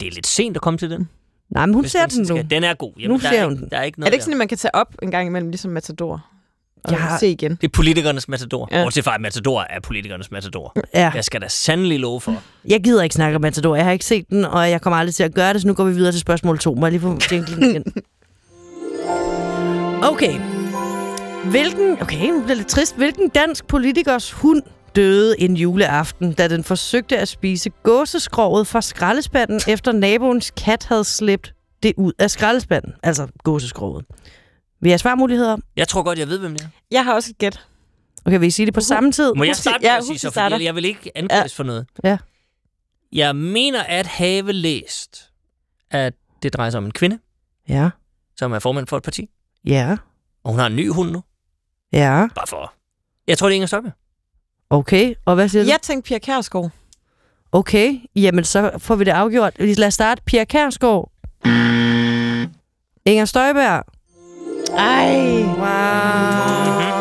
Det 0.00 0.08
er 0.08 0.12
lidt 0.12 0.26
sent 0.26 0.56
at 0.56 0.62
komme 0.62 0.78
til 0.78 0.90
den. 0.90 1.08
Nej, 1.54 1.66
men 1.66 1.74
hun 1.74 1.82
hvis 1.82 1.92
ser 1.92 2.06
den 2.06 2.18
nu. 2.18 2.24
skal- 2.24 2.50
Den 2.50 2.64
er 2.64 2.74
god. 2.74 2.92
Nu 3.08 3.14
der 3.14 3.20
ser 3.20 3.28
er 3.28 3.44
hun 3.44 3.52
ikke, 3.52 3.60
den. 3.62 3.70
Der 3.70 3.76
er 3.78 3.82
ikke 3.82 4.00
Er 4.00 4.04
det 4.04 4.12
ikke 4.12 4.24
sådan, 4.24 4.34
at 4.34 4.38
man 4.38 4.48
kan 4.48 4.58
tage 4.58 4.74
op 4.74 4.94
en 5.02 5.10
gang 5.10 5.26
imellem, 5.26 5.50
ligesom 5.50 5.70
Matador? 5.70 6.24
Og 6.84 6.90
Jeg 6.92 7.00
har- 7.00 7.18
se 7.18 7.28
igen. 7.28 7.50
Det 7.50 7.64
er 7.64 7.68
politikernes 7.72 8.28
matador. 8.28 8.68
Ja. 8.72 8.82
Bortset 8.82 9.04
fra, 9.04 9.14
at 9.14 9.20
matador 9.20 9.66
er 9.70 9.80
politikernes 9.80 10.30
matador. 10.30 10.76
Ja. 10.94 11.10
Jeg 11.14 11.24
skal 11.24 11.40
da 11.42 11.48
sandelig 11.48 12.00
love 12.00 12.20
for. 12.20 12.42
Jeg 12.68 12.80
gider 12.84 13.02
ikke 13.02 13.14
snakke 13.14 13.36
om 13.36 13.42
Matador. 13.42 13.76
Jeg 13.76 13.84
har 13.84 13.92
ikke 13.92 14.04
set 14.04 14.28
den, 14.30 14.44
og 14.44 14.70
jeg 14.70 14.80
kommer 14.80 14.96
aldrig 14.98 15.14
til 15.14 15.22
at 15.22 15.34
gøre 15.34 15.52
det, 15.52 15.60
så 15.62 15.66
nu 15.68 15.74
går 15.74 15.84
vi 15.84 15.92
videre 15.92 16.12
til 16.12 16.20
spørgsmål 16.20 16.58
2. 16.58 16.74
Må 16.74 16.86
jeg 16.86 16.90
lige 16.92 17.00
få 17.00 17.18
jinglen 17.32 17.62
igen? 17.70 17.84
Okay. 20.02 20.40
Hvilken, 21.44 21.96
okay, 22.02 22.26
nu 22.28 22.32
bliver 22.40 22.46
det 22.48 22.56
lidt 22.56 22.68
trist. 22.68 22.96
Hvilken 22.96 23.28
dansk 23.28 23.66
politikers 23.66 24.32
hund 24.32 24.62
døde 24.96 25.40
en 25.40 25.56
juleaften, 25.56 26.32
da 26.32 26.48
den 26.48 26.64
forsøgte 26.64 27.18
at 27.18 27.28
spise 27.28 27.70
gåseskroget 27.82 28.66
fra 28.66 28.82
skraldespanden, 28.82 29.60
efter 29.68 29.92
naboens 29.92 30.50
kat 30.56 30.84
havde 30.84 31.04
slæbt 31.04 31.54
det 31.82 31.92
ud 31.96 32.12
af 32.18 32.30
skraldespanden? 32.30 32.92
Altså 33.02 33.28
gåseskroget. 33.42 34.04
Vil 34.80 34.88
jeg 34.88 34.92
have 34.92 34.98
svarmuligheder? 34.98 35.56
Jeg 35.76 35.88
tror 35.88 36.02
godt, 36.02 36.18
jeg 36.18 36.28
ved, 36.28 36.38
hvem 36.38 36.52
det 36.52 36.62
er. 36.64 36.68
Jeg 36.90 37.04
har 37.04 37.14
også 37.14 37.30
et 37.30 37.38
gæt. 37.38 37.60
Okay, 38.26 38.38
vil 38.38 38.46
I 38.46 38.50
sige 38.50 38.66
det 38.66 38.74
på 38.74 38.80
samme 38.80 39.12
tid? 39.12 39.32
Må 39.36 39.44
jeg 39.44 39.56
starte 39.56 39.78
med 39.82 39.88
ja, 39.90 39.96
at 39.96 40.04
sige 40.04 40.18
så, 40.18 40.30
fordi 40.30 40.64
jeg 40.64 40.74
vil 40.74 40.84
ikke 40.84 41.10
anklages 41.14 41.54
for 41.54 41.64
noget. 41.64 41.86
Ja. 42.04 42.18
Jeg 43.12 43.36
mener 43.36 43.82
at 43.82 44.06
have 44.06 44.52
læst, 44.52 45.30
at 45.90 46.14
det 46.42 46.54
drejer 46.54 46.70
sig 46.70 46.78
om 46.78 46.84
en 46.84 46.90
kvinde, 46.92 47.18
Ja. 47.68 47.90
som 48.36 48.52
er 48.52 48.58
formand 48.58 48.86
for 48.86 48.96
et 48.96 49.02
parti, 49.02 49.28
Ja. 49.64 49.96
og 50.44 50.50
hun 50.50 50.58
har 50.60 50.66
en 50.66 50.76
ny 50.76 50.90
hund 50.90 51.10
nu. 51.10 51.22
Ja. 51.92 52.26
Bare 52.34 52.46
for... 52.46 52.72
Jeg 53.26 53.38
tror, 53.38 53.46
det 53.48 53.52
er 53.52 53.54
Inger 53.54 53.66
Støjberg. 53.66 53.92
Okay, 54.70 55.14
og 55.24 55.34
hvad 55.34 55.48
siger 55.48 55.62
du? 55.64 55.68
Jeg 55.70 55.78
tænkte 55.82 56.08
Pia 56.08 56.18
Kærsgaard. 56.18 56.70
Okay, 57.52 57.94
jamen 58.16 58.44
så 58.44 58.70
får 58.78 58.94
vi 58.94 59.04
det 59.04 59.10
afgjort. 59.10 59.52
Lad 59.58 59.86
os 59.86 59.94
starte. 59.94 60.22
Pia 60.26 60.44
Kærsgaard. 60.44 61.10
Inger 63.06 63.24
Støjberg. 63.24 63.84
Ej. 64.78 65.42
Wow. 65.42 66.94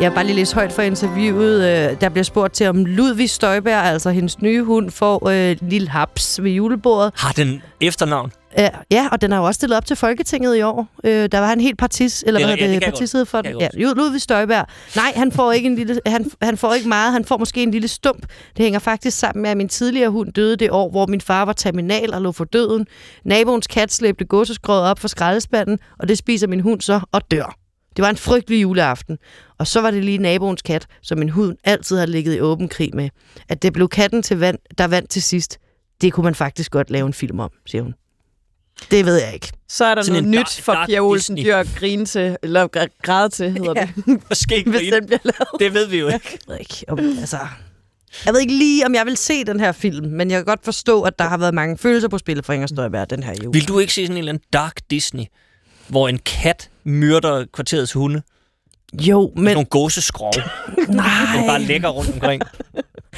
Jeg 0.00 0.08
har 0.10 0.14
bare 0.14 0.24
lige 0.24 0.36
læst 0.36 0.54
højt 0.54 0.72
for 0.72 0.82
interviewet. 0.82 1.64
øh, 1.90 2.00
Der 2.00 2.08
bliver 2.08 2.24
spurgt 2.24 2.52
til, 2.54 2.66
om 2.68 2.84
Ludvig 2.84 3.30
Støjberg, 3.30 3.84
altså 3.84 4.10
hendes 4.10 4.40
nye 4.42 4.62
hund, 4.62 4.90
får 4.90 5.28
øh, 5.28 5.56
lille 5.60 5.88
haps 5.88 6.42
ved 6.42 6.50
julebordet. 6.50 7.12
Har 7.16 7.32
den 7.32 7.62
efternavn? 7.80 8.32
Ja, 8.58 8.68
ja, 8.90 9.08
og 9.12 9.20
den 9.20 9.32
er 9.32 9.36
jo 9.36 9.44
også 9.44 9.58
stillet 9.58 9.76
op 9.76 9.86
til 9.86 9.96
Folketinget 9.96 10.56
i 10.56 10.62
år. 10.62 10.88
Øh, 11.04 11.28
der 11.32 11.38
var 11.38 11.46
han 11.46 11.60
helt 11.60 11.78
partis, 11.78 12.24
eller 12.26 12.38
Det 12.38 12.42
er- 12.44 12.48
hvad 12.48 12.56
ja, 12.56 12.62
hedder 12.64 12.74
det 12.80 12.86
det, 12.86 12.92
partiside 12.94 13.26
for 13.26 13.42
den. 13.42 13.60
Ja, 13.60 13.68
Ludvig 13.74 14.20
Støjberg. 14.22 14.66
Nej, 14.96 15.12
han 15.16 15.32
får 15.32 15.52
ikke 15.52 15.66
en 15.66 15.74
lille, 15.76 16.00
han, 16.06 16.30
han 16.42 16.56
får 16.56 16.74
ikke 16.74 16.88
meget. 16.88 17.12
Han 17.12 17.24
får 17.24 17.36
måske 17.38 17.62
en 17.62 17.70
lille 17.70 17.88
stump. 17.88 18.20
Det 18.56 18.62
hænger 18.64 18.78
faktisk 18.78 19.18
sammen 19.18 19.42
med, 19.42 19.50
at 19.50 19.56
min 19.56 19.68
tidligere 19.68 20.10
hund 20.10 20.32
døde 20.32 20.56
det 20.56 20.70
år, 20.70 20.90
hvor 20.90 21.06
min 21.06 21.20
far 21.20 21.44
var 21.44 21.52
terminal 21.52 22.14
og 22.14 22.22
lå 22.22 22.32
for 22.32 22.44
døden. 22.44 22.86
Naboens 23.24 23.66
kat 23.66 23.92
slæbte 23.92 24.24
gåseskroget 24.24 24.82
op 24.90 24.98
for 24.98 25.08
skraldespanden, 25.08 25.78
og 25.98 26.08
det 26.08 26.18
spiser 26.18 26.46
min 26.46 26.60
hund 26.60 26.80
så 26.80 27.00
og 27.12 27.30
dør. 27.30 27.56
Det 27.96 28.02
var 28.02 28.10
en 28.10 28.16
frygtelig 28.16 28.62
juleaften. 28.62 29.18
Og 29.58 29.66
så 29.66 29.80
var 29.80 29.90
det 29.90 30.04
lige 30.04 30.18
naboens 30.18 30.62
kat, 30.62 30.86
som 31.02 31.18
min 31.18 31.28
hund 31.28 31.56
altid 31.64 31.98
har 31.98 32.06
ligget 32.06 32.34
i 32.36 32.40
åben 32.40 32.68
krig 32.68 32.90
med. 32.94 33.08
At 33.48 33.62
det 33.62 33.72
blev 33.72 33.88
katten, 33.88 34.22
til 34.22 34.38
vand, 34.38 34.58
der 34.78 34.86
vandt 34.86 35.10
til 35.10 35.22
sidst, 35.22 35.58
det 36.00 36.12
kunne 36.12 36.24
man 36.24 36.34
faktisk 36.34 36.70
godt 36.70 36.90
lave 36.90 37.06
en 37.06 37.12
film 37.12 37.40
om, 37.40 37.50
siger 37.66 37.82
hun. 37.82 37.94
Det 38.90 39.06
ved 39.06 39.16
jeg 39.22 39.34
ikke. 39.34 39.52
Så 39.68 39.84
er 39.84 39.94
der 39.94 40.02
Sådan 40.02 40.22
noget 40.22 40.34
en 40.34 40.40
nyt 40.40 40.60
for 40.62 40.76
Pia 40.86 41.00
Olsen 41.00 41.34
Disney. 41.36 41.50
Dyr 41.52 41.56
at 41.56 41.68
grine 41.76 42.06
til, 42.06 42.36
eller 42.42 42.68
græ- 42.76 42.98
græde 43.02 43.28
til, 43.28 43.50
hedder 43.52 43.72
Ja. 43.76 43.88
det, 44.06 44.20
Måske 44.30 44.56
ikke 44.56 44.70
hvis 44.70 44.80
grine. 44.80 44.96
den 44.96 45.06
bliver 45.06 45.18
lavet. 45.24 45.48
Det 45.60 45.74
ved 45.74 45.86
vi 45.86 45.98
jo 45.98 46.08
ikke. 46.08 46.38
Jeg 46.48 46.52
ved 46.54 46.58
ikke. 46.60 46.84
Om, 46.88 46.98
altså, 46.98 47.38
Jeg 48.26 48.32
ved 48.34 48.40
ikke 48.40 48.54
lige, 48.54 48.86
om 48.86 48.94
jeg 48.94 49.06
vil 49.06 49.16
se 49.16 49.44
den 49.44 49.60
her 49.60 49.72
film, 49.72 50.06
men 50.10 50.30
jeg 50.30 50.38
kan 50.38 50.44
godt 50.44 50.64
forstå, 50.64 51.02
at 51.02 51.18
der 51.18 51.24
har 51.24 51.38
været 51.38 51.54
mange 51.54 51.78
følelser 51.78 52.08
på 52.08 52.18
spil 52.18 52.42
for 52.42 52.52
Inger 52.52 52.66
Støjberg 52.66 53.10
den 53.10 53.22
her 53.22 53.34
jul. 53.44 53.54
Vil 53.54 53.68
du 53.68 53.78
ikke 53.78 53.94
se 53.94 54.04
sådan 54.06 54.16
en 54.16 54.18
eller 54.18 54.32
anden 54.32 54.44
dark 54.52 54.80
Disney, 54.90 55.24
hvor 55.88 56.08
en 56.08 56.18
kat 56.18 56.70
myrder 56.84 57.44
kvarterets 57.52 57.92
hunde? 57.92 58.22
Jo, 58.92 59.32
Men... 59.34 59.44
men 59.44 59.52
Nogle 59.52 59.66
gåseskrog, 59.66 60.32
den 60.86 60.94
nej. 60.96 61.04
bare 61.46 61.62
ligger 61.62 61.88
rundt 61.88 62.12
omkring. 62.14 62.42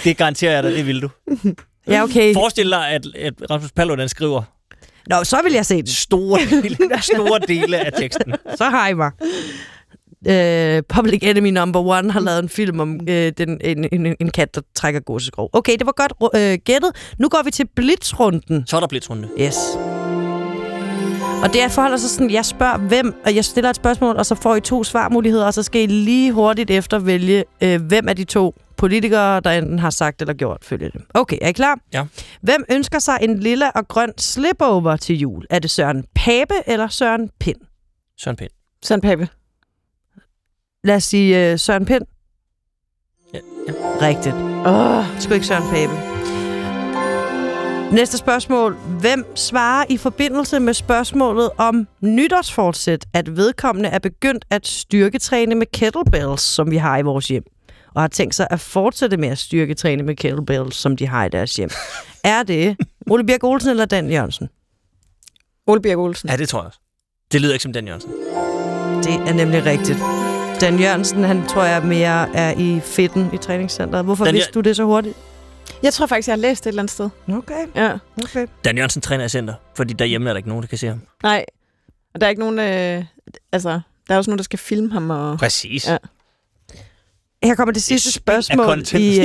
Det 0.05 0.17
garanterer 0.17 0.53
jeg 0.53 0.63
dig, 0.63 0.73
det 0.73 0.87
vil 0.87 1.03
du. 1.03 1.09
Ja, 1.87 2.03
okay. 2.03 2.35
Forestil 2.35 2.71
dig, 2.71 2.89
at, 2.89 3.07
at 3.17 3.35
Rasmus 3.51 3.73
Paludan 3.73 4.09
skriver 4.09 4.43
Nå, 5.07 5.25
så 5.25 5.37
vil 5.45 5.53
jeg 5.53 5.67
se 5.67 5.77
den. 5.77 5.87
store 5.87 6.41
dele, 6.51 6.77
store 7.15 7.41
dele 7.49 7.79
af 7.79 7.93
teksten. 7.93 8.35
Så 8.57 8.65
har 8.65 8.89
I 8.89 8.95
mig. 8.95 9.11
Uh, 10.29 10.85
Public 10.89 11.21
Enemy 11.23 11.51
Number 11.51 11.81
One 11.81 12.11
har 12.11 12.21
lavet 12.21 12.39
en 12.39 12.49
film 12.49 12.81
om 12.81 13.01
uh, 13.01 13.07
den, 13.09 13.61
en, 13.65 13.89
en, 13.93 14.17
en 14.21 14.31
kat, 14.31 14.55
der 14.55 14.61
trækker 14.75 15.01
gåseskrog. 15.01 15.51
Okay, 15.53 15.77
det 15.79 15.87
var 15.87 15.93
godt 15.93 16.13
uh, 16.21 16.65
gættet. 16.65 16.91
Nu 17.19 17.29
går 17.29 17.43
vi 17.45 17.51
til 17.51 17.67
blitzrunden. 17.77 18.67
Så 18.67 18.77
er 18.77 18.81
der 18.81 18.87
blitzrunde. 18.87 19.29
Yes. 19.41 19.57
Og 21.43 21.53
det 21.53 21.63
er 21.63 21.69
forholder 21.69 21.97
sig 21.97 22.11
sådan, 22.11 22.31
jeg 22.31 22.45
spørger 22.45 22.79
hvem, 22.79 23.15
og 23.25 23.35
jeg 23.35 23.45
stiller 23.45 23.71
et 23.71 23.77
spørgsmål, 23.77 24.17
og 24.17 24.27
så 24.27 24.35
får 24.35 24.57
I 24.57 24.61
to 24.61 24.85
svarmuligheder, 24.85 25.47
og 25.47 25.55
så 25.55 25.63
skal 25.63 25.83
I 25.83 25.87
lige 25.87 26.33
hurtigt 26.33 26.71
efter 26.71 26.99
vælge, 26.99 27.45
øh, 27.61 27.83
hvem 27.83 28.09
af 28.09 28.17
de 28.17 28.25
to 28.25 28.55
politikere, 28.81 29.41
der 29.41 29.51
enten 29.51 29.79
har 29.79 29.91
sagt 29.91 30.21
eller 30.21 30.35
gjort, 30.35 30.65
følge 30.65 30.91
det. 30.91 31.03
Okay, 31.15 31.39
er 31.43 31.49
I 31.49 31.53
klar? 31.53 31.79
Ja. 31.93 32.05
Hvem 32.41 32.65
ønsker 32.71 32.99
sig 32.99 33.19
en 33.23 33.39
lilla 33.41 33.71
og 33.75 33.89
grøn 33.89 34.13
slipover 34.19 34.97
til 34.97 35.19
jul? 35.19 35.45
Er 35.51 35.59
det 35.59 35.71
Søren 35.71 36.05
Pape 36.15 36.55
eller 36.67 36.89
Søren 36.89 37.31
Pind? 37.41 37.57
Søren 38.19 38.37
Pind. 38.37 38.51
Sådan, 38.83 39.01
Pape. 39.01 39.29
Lad 40.85 40.97
os 40.97 41.05
sige 41.05 41.53
øh, 41.53 41.59
Søren 41.59 41.85
Pind. 41.85 42.03
Ja, 43.35 43.39
ja. 43.69 43.73
Rigtigt. 44.07 44.35
Åh, 44.67 45.15
Det 45.15 45.23
skulle 45.23 45.35
ikke 45.35 45.47
Søren 45.47 45.71
Pape. 45.71 46.11
Næste 47.95 48.19
spørgsmål. 48.19 48.75
Hvem 49.01 49.37
svarer 49.37 49.85
i 49.89 49.97
forbindelse 49.97 50.61
med 50.61 50.75
spørgsmålet 50.75 51.51
om 51.59 51.89
nytårsfortsæt, 52.01 53.05
at 53.15 53.37
vedkommende 53.37 53.89
er 53.89 53.99
begyndt 53.99 54.45
at 54.51 54.67
styrketræne 54.67 55.55
med 55.55 55.67
kettlebells, 55.73 56.43
som 56.43 56.71
vi 56.71 56.77
har 56.77 56.99
i 56.99 57.03
vores 57.03 57.29
hjem, 57.29 57.45
og 57.95 58.03
har 58.03 58.09
tænkt 58.09 58.35
sig 58.35 58.47
at 58.51 58.61
fortsætte 58.61 59.17
med 59.17 59.29
at 59.29 59.39
styrketræne 59.39 60.03
med 60.03 60.17
kettlebells, 60.17 60.77
som 60.77 60.97
de 60.97 61.07
har 61.07 61.25
i 61.25 61.29
deres 61.29 61.57
hjem? 61.57 61.71
er 62.25 62.43
det 62.43 62.77
Ole 63.11 63.25
Birk 63.27 63.45
Olsen 63.45 63.71
eller 63.71 63.85
Dan 63.85 64.11
Jørgensen? 64.11 64.49
Ole 65.67 65.83
Birk 65.83 65.99
Olsen. 65.99 66.29
Ja, 66.29 66.37
det 66.37 66.49
tror 66.49 66.61
jeg 66.61 66.67
også. 66.67 66.79
Det 67.33 67.41
lyder 67.41 67.53
ikke 67.53 67.63
som 67.63 67.73
Dan 67.73 67.87
Jørgensen. 67.87 68.11
Det 69.05 69.29
er 69.29 69.33
nemlig 69.35 69.65
rigtigt. 69.67 69.99
Dan 70.61 70.81
Jørgensen, 70.81 71.25
han 71.25 71.47
tror 71.47 71.65
jeg 71.65 71.83
mere 71.85 72.37
er 72.37 72.55
i 72.59 72.81
fitten 72.81 73.31
i 73.35 73.37
træningscenteret. 73.37 74.05
Hvorfor 74.05 74.25
Dan 74.25 74.35
vidste 74.35 74.53
du 74.53 74.61
det 74.61 74.77
så 74.77 74.85
hurtigt? 74.85 75.17
Jeg 75.83 75.93
tror 75.93 76.07
faktisk, 76.07 76.29
jeg 76.29 76.33
har 76.33 76.39
læst 76.41 76.65
det 76.65 76.69
et 76.69 76.73
eller 76.73 76.83
andet 76.83 76.91
sted. 76.93 77.11
Okay, 77.33 77.67
Ja. 77.75 77.99
okay. 78.23 78.47
Dan 78.65 78.77
Jørgensen 78.77 79.03
træner 79.03 79.25
i 79.25 79.29
center, 79.29 79.55
fordi 79.77 79.93
derhjemme 79.95 80.29
er 80.31 80.33
der 80.33 80.37
ikke 80.39 80.49
nogen, 80.49 80.63
der 80.63 80.69
kan 80.69 80.79
se 80.79 80.87
ham. 80.89 81.01
Nej. 81.23 81.45
Og 82.15 82.21
der 82.21 82.27
er 82.27 82.31
ikke 82.31 82.41
nogen... 82.41 82.59
Øh, 82.59 83.05
altså, 83.53 83.81
der 84.09 84.15
er 84.15 84.19
også 84.19 84.31
nogen, 84.31 84.39
der 84.39 84.43
skal 84.45 84.59
filme 84.59 84.93
ham. 84.93 85.11
Og... 85.11 85.39
Præcis. 85.39 85.89
Ja. 85.89 85.97
Her 87.45 87.55
kommer 87.55 87.73
det 87.73 87.83
sidste 87.83 88.13
spørgsmål 88.13 88.79
i, 88.79 89.19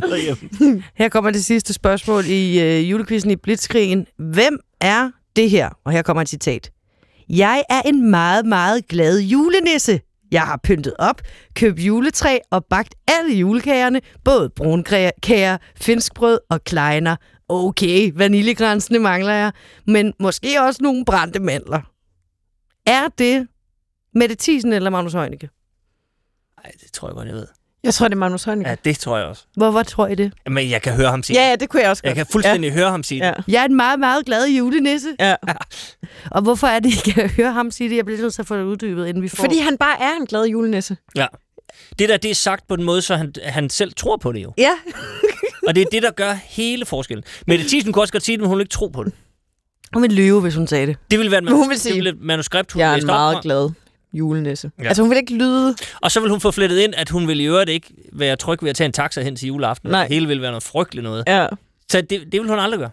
derhjemme. 0.00 0.82
Her 1.00 1.08
kommer 1.08 1.30
det 1.30 1.44
sidste 1.44 1.72
spørgsmål 1.72 2.24
i 2.26 2.60
øh, 2.60 2.90
julekvisten 2.90 3.30
i 3.30 3.36
Blitzkrigen. 3.36 4.06
Hvem 4.18 4.58
er 4.80 5.10
det 5.36 5.50
her? 5.50 5.70
Og 5.84 5.92
her 5.92 6.02
kommer 6.02 6.22
et 6.22 6.28
citat. 6.28 6.70
Jeg 7.28 7.64
er 7.70 7.82
en 7.82 8.10
meget, 8.10 8.46
meget 8.46 8.88
glad 8.88 9.20
julenisse. 9.20 10.00
Jeg 10.30 10.42
har 10.42 10.60
pyntet 10.62 10.94
op, 10.98 11.20
købt 11.54 11.80
juletræ 11.80 12.38
og 12.50 12.64
bagt 12.64 12.94
alle 13.08 13.34
julekagerne, 13.34 14.00
både 14.24 14.50
brunkager, 14.56 15.58
finskbrød 15.76 16.38
og 16.50 16.64
kleiner. 16.64 17.16
Okay, 17.48 18.12
vaniljekransene 18.14 18.98
mangler 18.98 19.32
jeg, 19.32 19.52
men 19.86 20.14
måske 20.20 20.62
også 20.62 20.82
nogle 20.82 21.04
brændte 21.04 21.40
mandler. 21.40 21.80
Er 22.86 23.08
det 23.18 23.46
Mette 24.14 24.36
Thiesen 24.38 24.72
eller 24.72 24.90
Magnus 24.90 25.12
Heunicke? 25.12 25.48
Nej, 26.64 26.72
det 26.84 26.92
tror 26.92 27.08
jeg 27.08 27.14
godt, 27.14 27.26
jeg 27.28 27.34
ved. 27.34 27.46
Jeg 27.84 27.94
tror, 27.94 28.08
det 28.08 28.14
er 28.14 28.18
Magnus 28.18 28.44
Heunicke. 28.44 28.70
Ja, 28.70 28.76
det 28.84 28.98
tror 28.98 29.16
jeg 29.18 29.26
også. 29.26 29.44
Hvorfor 29.56 29.82
tror 29.82 30.06
I 30.06 30.14
det? 30.14 30.32
Men 30.50 30.70
jeg 30.70 30.82
kan 30.82 30.92
høre 30.92 31.10
ham 31.10 31.22
sige 31.22 31.38
Ja, 31.40 31.44
det. 31.44 31.50
ja, 31.50 31.56
det 31.56 31.68
kunne 31.68 31.82
jeg 31.82 31.90
også 31.90 32.00
Jeg 32.04 32.10
godt. 32.10 32.16
kan 32.16 32.26
fuldstændig 32.32 32.72
høre 32.72 32.90
ham 32.90 33.02
sige 33.02 33.26
Ja. 33.26 33.32
det. 33.36 33.44
Jeg 33.48 33.60
er 33.60 33.64
en 33.64 33.74
meget, 33.76 34.00
meget 34.00 34.26
glad 34.26 34.48
julenisse. 34.48 35.16
Ja. 35.20 35.34
Og 36.30 36.42
hvorfor 36.42 36.66
er 36.66 36.80
det, 36.80 37.06
I 37.06 37.10
kan 37.10 37.30
høre 37.30 37.52
ham 37.52 37.70
sige 37.70 37.90
det? 37.90 37.96
Jeg 37.96 38.04
bliver 38.04 38.20
nødt 38.20 38.34
til 38.34 38.42
at 38.42 38.46
få 38.48 38.56
det 38.56 38.62
uddybet, 38.64 39.06
inden 39.06 39.22
vi 39.22 39.28
får... 39.28 39.36
Fordi 39.36 39.58
han 39.58 39.78
bare 39.78 40.02
er 40.02 40.12
en 40.20 40.26
glad 40.26 40.44
julenisse. 40.46 40.96
Det 41.98 42.08
der, 42.08 42.16
det 42.16 42.30
er 42.30 42.34
sagt 42.34 42.68
på 42.68 42.74
en 42.74 42.82
måde, 42.84 43.02
så 43.02 43.16
han, 43.16 43.32
han 43.44 43.70
selv 43.70 43.92
tror 43.96 44.16
på 44.16 44.32
det 44.32 44.42
jo. 44.42 44.52
Ja. 44.58 44.72
Og 45.68 45.74
det 45.74 45.80
er 45.80 45.86
det, 45.92 46.02
der 46.02 46.10
gør 46.10 46.32
hele 46.32 46.84
forskellen. 46.86 47.24
Mette 47.46 47.68
Thiesen 47.68 47.92
kunne 47.92 48.02
også 48.02 48.12
godt 48.12 48.24
sige 48.24 48.36
det, 48.36 48.40
men 48.40 48.48
hun 48.48 48.58
vil 48.58 48.62
ikke 48.62 48.72
tro 48.72 48.86
på 48.88 49.04
det. 49.04 49.12
Hun 49.92 50.02
vil 50.02 50.12
lyve, 50.12 50.40
hvis 50.40 50.54
hun 50.54 50.66
sagde 50.66 50.86
det. 50.86 50.96
Det 51.10 51.18
ville 51.18 51.30
være 51.30 51.38
et, 51.38 51.44
Men 51.44 51.52
hun 51.54 51.68
vil 51.68 51.74
det 51.74 51.82
sige, 51.82 51.94
ville 51.94 52.10
et 52.10 52.20
manuskript, 52.20 52.72
hun 52.72 52.80
Jeg 52.80 52.98
er 52.98 53.04
meget 53.06 53.34
fra. 53.34 53.40
glad 53.42 53.70
julenisse. 54.12 54.70
Ja. 54.78 54.86
Altså, 54.88 55.02
hun 55.02 55.10
vil 55.10 55.18
ikke 55.18 55.34
lyde... 55.34 55.74
Og 56.02 56.10
så 56.10 56.20
vil 56.20 56.30
hun 56.30 56.40
få 56.40 56.50
flettet 56.50 56.78
ind, 56.78 56.94
at 56.96 57.08
hun 57.10 57.28
vil 57.28 57.40
i 57.40 57.44
øvrigt 57.44 57.70
ikke 57.70 57.86
være 58.12 58.36
tryg 58.36 58.58
ved 58.62 58.70
at 58.70 58.76
tage 58.76 58.86
en 58.86 58.92
taxa 58.92 59.22
hen 59.22 59.36
til 59.36 59.46
juleaften. 59.46 59.90
Nej. 59.90 60.00
Det 60.06 60.14
hele 60.14 60.28
vil 60.28 60.42
være 60.42 60.50
noget 60.50 60.62
frygteligt 60.62 61.04
noget. 61.04 61.24
Ja. 61.26 61.46
Så 61.90 62.00
det, 62.00 62.10
det 62.10 62.40
vil 62.40 62.48
hun 62.48 62.58
aldrig 62.58 62.78
gøre. 62.80 62.90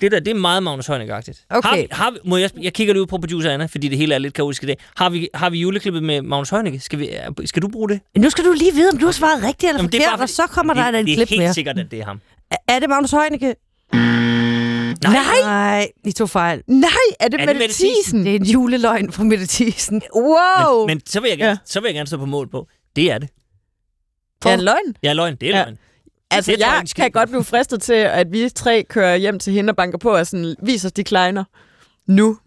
Det 0.00 0.12
der, 0.12 0.20
det 0.20 0.28
er 0.30 0.34
meget 0.34 0.62
Magnus 0.62 0.86
Heunicke-agtigt. 0.86 1.46
Okay. 1.50 1.68
Har, 1.90 2.02
har, 2.04 2.14
må 2.24 2.36
jeg, 2.36 2.50
jeg 2.62 2.72
kigger 2.72 2.94
lige 2.94 3.02
ud 3.02 3.06
på 3.06 3.18
producer 3.18 3.50
Anna, 3.50 3.66
fordi 3.66 3.88
det 3.88 3.98
hele 3.98 4.14
er 4.14 4.18
lidt 4.18 4.34
kaotisk 4.34 4.62
i 4.62 4.66
dag. 4.66 4.76
Har 4.96 5.10
vi, 5.10 5.28
har 5.34 5.50
vi 5.50 5.58
juleklippet 5.60 6.02
med 6.02 6.22
Magnus 6.22 6.50
Heunicke? 6.50 6.80
Skal, 6.80 6.98
vi, 6.98 7.08
skal 7.44 7.62
du 7.62 7.68
bruge 7.68 7.88
det? 7.88 8.00
Nu 8.16 8.30
skal 8.30 8.44
du 8.44 8.52
lige 8.52 8.74
vide, 8.74 8.90
om 8.92 8.98
du 8.98 9.04
har 9.04 9.12
svaret 9.12 9.42
rigtigt 9.42 9.68
eller 9.70 9.78
Jamen, 9.78 9.90
forkert, 9.92 10.10
fordi- 10.10 10.22
og 10.22 10.28
så 10.28 10.42
kommer 10.50 10.74
der 10.74 10.90
det, 10.90 11.00
et 11.00 11.06
det 11.06 11.14
klip 11.14 11.26
er 11.26 11.28
helt 11.30 11.40
mere. 11.42 11.54
sikkert, 11.54 11.78
at 11.78 11.90
det 11.90 12.00
er 12.00 12.04
ham. 12.04 12.20
Er- 12.50 12.56
Er 12.68 12.78
det 12.78 12.88
Magnus 12.88 13.10
Heunicke? 13.10 13.54
Nej. 15.02 15.40
Nej, 15.42 15.88
I 16.04 16.12
tog 16.12 16.30
fejl. 16.30 16.62
Nej, 16.66 16.88
er 17.20 17.28
det, 17.28 17.34
Er 17.34 17.38
det 17.38 17.46
Mette 17.46 17.58
Mette 17.58 17.74
Thiesen? 17.74 18.24
Det 18.24 18.30
er 18.32 18.36
en 18.36 18.44
juleløgn 18.46 19.12
fra 19.12 19.24
Mette 19.24 19.46
Thiesen. 19.46 20.02
Wow! 20.14 20.78
Men, 20.78 20.86
men 20.86 21.00
så, 21.06 21.20
vil 21.20 21.28
jeg 21.28 21.38
gerne, 21.38 21.50
Ja. 21.50 21.56
så 21.64 21.80
vil 21.80 21.88
jeg 21.88 21.94
gerne 21.94 22.06
stå 22.06 22.16
på 22.16 22.26
mål 22.26 22.48
på. 22.50 22.66
Det 22.96 23.10
er 23.12 23.18
det. 23.18 23.28
det 24.42 24.50
er 24.50 24.54
en 24.54 24.60
løgn. 24.60 24.96
Jeg 25.02 25.08
er 25.10 25.14
løgn. 25.14 25.36
Det 25.36 25.50
er 25.50 25.58
Ja. 25.58 25.64
løgn. 25.64 25.78
Altså, 26.30 26.50
Det 26.52 26.58
jeg 26.60 26.80
jeg 26.82 26.88
kan 26.96 27.10
godt 27.10 27.28
blive 27.28 27.44
fristet 27.44 27.82
til, 27.82 27.92
at 27.92 28.32
vi 28.32 28.48
tre 28.48 28.84
kører 28.88 29.16
hjem 29.16 29.38
til 29.38 29.52
hende 29.52 29.70
og 29.70 29.76
banker 29.76 29.98
på 29.98 30.10
og 30.16 30.26
sådan, 30.26 30.56
viser 30.62 30.88
os 30.88 30.92
de 30.92 31.04
kleiner. 31.04 31.44
Nu. 32.06 32.38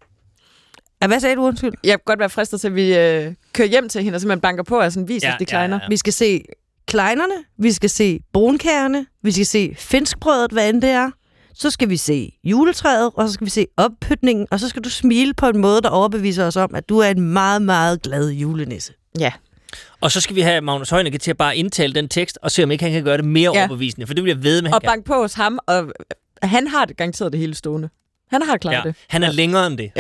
Ja, 1.02 1.08
Hvad 1.08 1.20
sagde 1.20 1.36
du, 1.36 1.42
undskyld? 1.42 1.74
Jeg 1.84 1.92
kan 1.92 2.00
godt 2.06 2.20
være 2.20 2.30
fristet 2.30 2.62
til, 2.62 2.68
at 2.68 2.76
vi 2.76 2.98
øh, 2.98 3.34
kører 3.54 3.68
hjem 3.68 3.90
til 3.90 4.04
hende 4.04 4.16
og 4.16 4.22
simpelthen 4.22 4.42
banker 4.42 4.64
på 4.64 4.80
og 4.80 4.92
sådan, 4.92 5.08
viser 5.08 5.28
Ja, 5.28 5.34
os 5.34 5.38
de 5.40 5.44
ja, 5.44 5.46
kleiner. 5.58 5.80
ja. 5.82 5.88
Vi 5.90 5.98
skal 5.98 6.14
se 6.14 6.44
kleinerne, 6.88 7.34
vi 7.58 7.72
skal 7.72 7.90
se 7.90 8.20
brunkærerne, 8.34 9.06
vi 9.24 9.32
skal 9.32 9.46
se 9.46 9.76
finskbrødet, 9.78 10.52
hvad 10.52 10.70
end 10.70 10.82
det 10.82 10.90
er. 10.90 11.12
Så 11.62 11.70
skal 11.70 11.90
vi 11.90 11.98
se 11.98 12.32
juletræet, 12.44 13.12
og 13.16 13.28
så 13.28 13.34
skal 13.34 13.46
vi 13.46 13.50
se 13.52 13.66
oppytningen, 13.78 14.48
og 14.52 14.60
så 14.60 14.70
skal 14.70 14.82
du 14.84 14.90
smile 14.90 15.34
på 15.34 15.48
en 15.50 15.58
måde, 15.58 15.82
der 15.82 15.90
overbeviser 15.90 16.46
os 16.46 16.56
om, 16.56 16.76
at 16.76 16.90
du 16.90 16.98
er 17.00 17.08
en 17.10 17.22
meget, 17.22 17.62
meget 17.62 18.02
glad 18.02 18.30
julenisse. 18.30 18.94
Ja. 19.20 19.32
Og 20.02 20.12
så 20.12 20.22
skal 20.22 20.36
vi 20.36 20.42
have 20.42 20.62
Magnus 20.62 20.90
Heunicke 20.90 21.18
til 21.18 21.32
at 21.32 21.38
bare 21.38 21.58
indtale 21.58 21.94
den 21.94 22.08
tekst, 22.10 22.40
og 22.42 22.52
se 22.52 22.64
om 22.64 22.72
ikke 22.72 22.84
han 22.84 22.94
kan 22.94 23.04
gøre 23.04 23.18
det 23.18 23.26
mere 23.26 23.52
Ja. 23.54 23.60
overbevisende. 23.60 24.08
For 24.08 24.14
det 24.14 24.24
vil 24.24 24.30
jeg 24.30 24.44
ved 24.44 24.62
med, 24.62 24.74
Og 24.74 24.82
kan. 24.82 24.88
banke 24.88 25.06
på 25.06 25.14
hos 25.22 25.34
ham, 25.34 25.60
og 25.68 25.92
han 26.44 26.68
har 26.68 26.86
det 26.86 26.98
garanteret 26.98 27.32
det 27.32 27.40
hele 27.40 27.56
stående. 27.56 27.90
Han 28.32 28.42
har 28.42 28.58
klaret 28.58 28.76
Ja. 28.78 28.82
det. 28.84 28.96
Han 29.10 29.24
er 29.24 29.32
længere 29.32 29.68
end 29.68 29.78
det. 29.78 29.92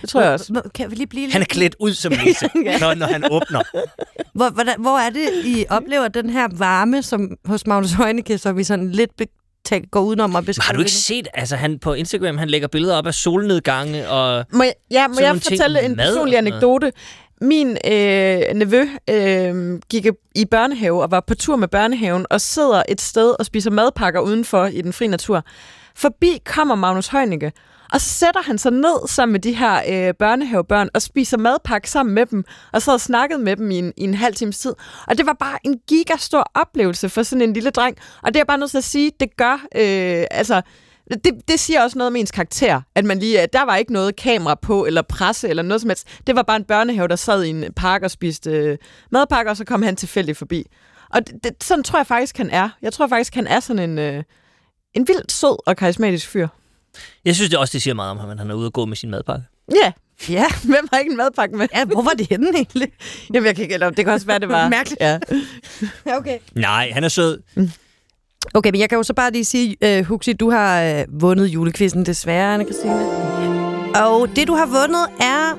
Det 0.00 0.08
tror 0.08 0.20
jeg 0.20 0.30
også. 0.32 0.62
Kan 0.74 0.90
vi 0.90 0.94
lige 0.96 1.06
blive 1.06 1.32
Han 1.32 1.40
er 1.42 1.46
klædt 1.46 1.76
ud 1.80 1.92
som 1.92 2.12
nisse, 2.26 2.50
når, 2.80 2.94
når 2.94 3.06
han 3.06 3.24
åbner. 3.32 3.62
Hvor, 4.34 4.50
hvordan, 4.50 4.80
hvor 4.80 4.98
er 4.98 5.10
det, 5.10 5.28
I 5.44 5.64
oplever 5.70 6.08
den 6.08 6.30
her 6.30 6.48
varme 6.52 7.02
som 7.02 7.36
hos 7.44 7.66
Magnus 7.66 7.92
Heunicke, 7.92 8.38
som 8.38 8.56
vi 8.56 8.64
sådan 8.64 8.90
lidt 8.92 9.10
tag, 9.66 9.84
går 9.90 10.00
udenom 10.00 10.36
at 10.36 10.42
Men 10.42 10.46
beskrive? 10.46 10.64
har 10.66 10.72
du 10.72 10.78
ikke 10.78 10.88
det? 10.88 10.94
set, 10.94 11.28
altså 11.34 11.56
han 11.56 11.78
på 11.78 11.94
Instagram, 11.94 12.38
han 12.38 12.48
lægger 12.48 12.68
billeder 12.68 12.96
op 12.96 13.06
af 13.06 13.14
solnedgange, 13.14 14.08
og 14.08 14.44
Må 14.52 14.62
jeg, 14.62 14.74
ja, 14.90 15.08
må 15.08 15.14
jeg 15.20 15.34
fortælle 15.42 15.82
en 15.84 15.96
personlig 15.96 16.38
anekdote? 16.38 16.92
Min 17.40 17.68
øh, 17.70 18.40
nevø 18.54 18.84
øh, 19.10 19.78
gik 19.90 20.06
i 20.34 20.44
børnehave 20.44 21.02
og 21.02 21.10
var 21.10 21.20
på 21.20 21.34
tur 21.34 21.56
med 21.56 21.68
børnehaven 21.68 22.26
og 22.30 22.40
sidder 22.40 22.82
et 22.88 23.00
sted 23.00 23.34
og 23.38 23.46
spiser 23.46 23.70
madpakker 23.70 24.20
udenfor 24.20 24.66
i 24.66 24.82
den 24.82 24.92
frie 24.92 25.08
natur. 25.08 25.42
Forbi 25.96 26.38
kommer 26.44 26.74
Magnus 26.74 27.08
Heunicke, 27.08 27.52
og 27.92 28.00
så 28.00 28.08
sætter 28.08 28.42
han 28.42 28.58
sig 28.58 28.72
ned 28.72 29.08
sammen 29.08 29.32
med 29.32 29.40
de 29.40 29.52
her 29.52 29.82
øh, 30.08 30.14
børnehavebørn 30.14 30.88
og 30.94 31.02
spiser 31.02 31.38
madpakke 31.38 31.90
sammen 31.90 32.14
med 32.14 32.26
dem, 32.26 32.44
og 32.72 32.82
så 32.82 32.92
og 32.92 33.00
snakket 33.00 33.40
med 33.40 33.56
dem 33.56 33.70
i 33.70 33.78
en, 33.78 33.92
i 33.96 34.04
en 34.04 34.14
halv 34.14 34.34
times 34.34 34.58
tid. 34.58 34.74
Og 35.06 35.18
det 35.18 35.26
var 35.26 35.32
bare 35.32 35.58
en 35.64 35.78
gigastor 35.88 36.50
oplevelse 36.54 37.08
for 37.08 37.22
sådan 37.22 37.42
en 37.42 37.52
lille 37.52 37.70
dreng. 37.70 37.96
Og 38.22 38.28
det 38.28 38.36
er 38.36 38.40
jeg 38.40 38.46
bare 38.46 38.58
nødt 38.58 38.70
til 38.70 38.78
at 38.78 38.84
sige, 38.84 39.12
det 39.20 39.36
gør, 39.36 39.52
øh, 39.52 40.24
altså, 40.30 40.62
det, 41.24 41.32
det 41.48 41.60
siger 41.60 41.82
også 41.82 41.98
noget 41.98 42.06
om 42.06 42.16
ens 42.16 42.30
karakter, 42.30 42.80
at 42.94 43.04
man 43.04 43.18
lige, 43.18 43.40
at 43.40 43.52
der 43.52 43.64
var 43.64 43.76
ikke 43.76 43.92
noget 43.92 44.16
kamera 44.16 44.54
på, 44.54 44.86
eller 44.86 45.02
presse, 45.02 45.48
eller 45.48 45.62
noget 45.62 45.80
som 45.80 45.90
helst. 45.90 46.08
Det 46.26 46.36
var 46.36 46.42
bare 46.42 46.56
en 46.56 46.64
børnehave, 46.64 47.08
der 47.08 47.16
sad 47.16 47.42
i 47.44 47.48
en 47.48 47.64
park 47.76 48.02
og 48.02 48.10
spiste 48.10 48.50
øh, 48.50 48.78
madpakker, 49.10 49.50
og 49.50 49.56
så 49.56 49.64
kom 49.64 49.82
han 49.82 49.96
tilfældigt 49.96 50.38
forbi. 50.38 50.64
Og 51.10 51.26
det, 51.26 51.44
det, 51.44 51.64
sådan 51.64 51.84
tror 51.84 51.98
jeg 51.98 52.06
faktisk, 52.06 52.36
han 52.36 52.50
er. 52.50 52.68
Jeg 52.82 52.92
tror 52.92 53.06
faktisk, 53.06 53.34
han 53.34 53.46
er 53.46 53.60
sådan 53.60 53.90
en, 53.90 53.98
øh, 53.98 54.22
en 54.94 55.08
vildt 55.08 55.32
sød 55.32 55.56
og 55.66 55.76
karismatisk 55.76 56.28
fyr 56.28 56.48
jeg 57.24 57.34
synes 57.34 57.50
det 57.50 57.58
også, 57.58 57.72
det 57.72 57.82
siger 57.82 57.94
meget 57.94 58.10
om 58.10 58.18
ham, 58.18 58.30
at 58.30 58.38
han 58.38 58.50
er 58.50 58.54
ude 58.54 58.66
og 58.66 58.72
gå 58.72 58.86
med 58.86 58.96
sin 58.96 59.10
madpakke. 59.10 59.44
Ja. 59.74 59.92
Ja. 60.28 60.46
Hvem 60.70 60.88
har 60.92 60.98
ikke 60.98 61.10
en 61.10 61.16
madpakke 61.16 61.56
med? 61.56 61.68
ja, 61.74 61.84
hvor 61.84 62.02
var 62.02 62.10
det 62.10 62.26
henne 62.30 62.48
egentlig? 62.54 62.92
Jamen, 63.34 63.46
jeg 63.46 63.54
kan 63.54 63.62
ikke, 63.62 63.74
eller 63.74 63.90
det 63.90 64.04
kan 64.04 64.14
også 64.14 64.26
være, 64.26 64.38
det 64.38 64.48
var... 64.48 64.68
Mærkeligt. 64.68 65.00
Ja. 65.00 65.18
Ja, 66.06 66.16
okay. 66.16 66.38
Nej, 66.54 66.90
han 66.92 67.04
er 67.04 67.08
sød. 67.08 67.42
Okay, 68.54 68.70
men 68.70 68.80
jeg 68.80 68.88
kan 68.88 68.96
jo 68.96 69.02
så 69.02 69.14
bare 69.14 69.32
lige 69.32 69.44
sige, 69.44 69.98
uh, 70.00 70.06
Huxi, 70.06 70.32
du 70.32 70.50
har 70.50 70.94
uh, 70.94 71.22
vundet 71.22 71.46
julekvisten 71.46 72.06
desværre, 72.06 72.54
Anna-Christine. 72.54 73.26
Og 74.02 74.28
det, 74.36 74.48
du 74.48 74.54
har 74.54 74.66
vundet, 74.66 75.06
er 75.20 75.58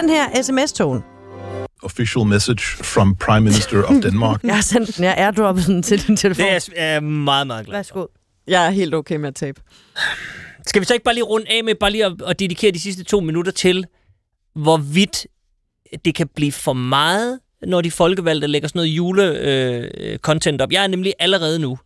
den 0.00 0.08
her 0.10 0.42
sms-tone. 0.42 1.02
Official 1.82 2.26
message 2.26 2.84
from 2.84 3.16
Prime 3.16 3.40
Minister 3.40 3.82
of 3.82 4.02
Denmark. 4.02 4.42
Jeg 4.44 4.54
har 4.54 4.62
sendt 4.62 4.96
den, 4.96 5.04
jeg 5.04 5.14
airdroppet 5.16 5.66
den 5.66 5.82
til 5.82 6.06
din 6.06 6.16
telefon. 6.16 6.44
Det 6.46 6.52
er 6.52 6.68
jeg 6.76 6.94
er 6.96 7.00
meget, 7.00 7.46
meget 7.46 7.66
glad. 7.66 7.76
Værsgo. 7.76 8.06
Jeg 8.46 8.66
er 8.66 8.70
helt 8.70 8.94
okay 8.94 9.16
med 9.16 9.28
at 9.28 9.34
tabe. 9.34 9.60
Skal 10.66 10.80
vi 10.80 10.86
så 10.86 10.94
ikke 10.94 11.04
bare 11.04 11.14
lige 11.14 11.24
runde 11.24 11.46
af 11.50 11.64
med 11.64 11.74
bare 11.74 11.90
lige 11.90 12.04
at, 12.04 12.12
at 12.26 12.38
dedikere 12.38 12.72
de 12.72 12.80
sidste 12.80 13.04
to 13.04 13.20
minutter 13.20 13.52
til, 13.52 13.86
hvorvidt 14.54 15.26
det 16.04 16.14
kan 16.14 16.28
blive 16.28 16.52
for 16.52 16.72
meget, 16.72 17.40
når 17.66 17.80
de 17.80 17.90
folkevalgte 17.90 18.46
lægger 18.46 18.68
sådan 18.68 18.78
noget 18.78 18.96
jule-content 18.96 20.62
op. 20.62 20.72
Jeg 20.72 20.82
er 20.82 20.86
nemlig 20.86 21.14
allerede 21.18 21.58
nu 21.58 21.78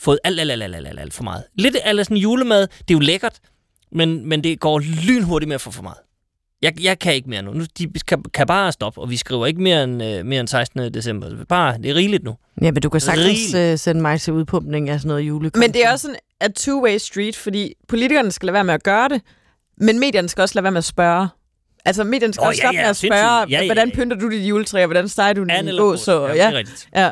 fået 0.00 0.18
alt, 0.24 0.40
alt, 0.40 0.50
alt, 0.50 0.62
alt, 0.62 0.74
alt, 0.74 1.00
alt, 1.00 1.14
for 1.14 1.22
meget. 1.22 1.44
Lidt 1.54 1.76
af 1.76 2.04
sådan 2.06 2.16
julemad, 2.16 2.60
det 2.60 2.90
er 2.90 2.94
jo 2.94 2.98
lækkert, 2.98 3.38
men, 3.92 4.28
men 4.28 4.44
det 4.44 4.60
går 4.60 4.78
lynhurtigt 4.78 5.48
med 5.48 5.54
at 5.54 5.60
få 5.60 5.70
for 5.70 5.82
meget. 5.82 5.98
Jeg, 6.62 6.82
jeg 6.82 6.98
kan 6.98 7.14
ikke 7.14 7.30
mere 7.30 7.42
nu. 7.42 7.52
nu 7.52 7.64
de 7.78 7.92
kan, 8.06 8.22
kan 8.34 8.46
bare 8.46 8.72
stoppe, 8.72 9.00
og 9.00 9.10
vi 9.10 9.16
skriver 9.16 9.46
ikke 9.46 9.62
mere 9.62 9.84
end, 9.84 10.02
øh, 10.02 10.26
mere 10.26 10.40
end 10.40 10.48
16. 10.48 10.94
december. 10.94 11.44
Bare, 11.44 11.78
det 11.78 11.90
er 11.90 11.94
rigeligt 11.94 12.24
nu. 12.24 12.36
Ja, 12.62 12.70
men 12.70 12.82
du 12.82 12.88
kan 12.88 13.00
sagtens 13.00 13.54
uh, 13.54 13.78
sende 13.78 14.00
mig 14.00 14.20
til 14.20 14.32
udpumpning 14.32 14.88
af 14.88 15.00
sådan 15.00 15.08
noget 15.08 15.22
jule. 15.22 15.50
Men 15.54 15.72
det 15.72 15.84
er 15.84 15.92
også 15.92 16.08
en 16.08 16.16
a 16.40 16.48
two-way 16.58 16.98
street, 16.98 17.36
fordi 17.36 17.74
politikerne 17.88 18.32
skal 18.32 18.46
lade 18.46 18.54
være 18.54 18.64
med 18.64 18.74
at 18.74 18.82
gøre 18.82 19.08
det, 19.08 19.22
men 19.76 19.98
medierne 19.98 20.28
skal 20.28 20.42
også 20.42 20.54
lade 20.54 20.62
være 20.62 20.72
med 20.72 20.78
at 20.78 20.84
spørge. 20.84 21.28
Altså, 21.84 22.04
medierne 22.04 22.34
skal 22.34 22.42
oh, 22.42 22.48
også 22.48 22.60
ja, 22.62 22.66
stoppe 22.66 22.76
ja, 22.76 22.82
med 22.82 22.90
at 22.90 22.96
spørge, 22.96 23.46
Ja, 23.50 23.60
ja, 23.60 23.66
hvordan 23.66 23.88
ja. 23.88 23.94
pynter 23.94 24.16
du 24.16 24.30
dit 24.30 24.40
juletræ, 24.40 24.80
og 24.82 24.86
hvordan 24.86 25.08
steger 25.08 25.32
du 25.32 25.44
din 25.44 25.76
gås? 25.76 26.08
Ja, 26.08 26.12
ja, 26.14 26.32
det 26.32 26.40
er 26.40 26.52
rigtigt. 26.52 26.88
ja. 26.96 27.10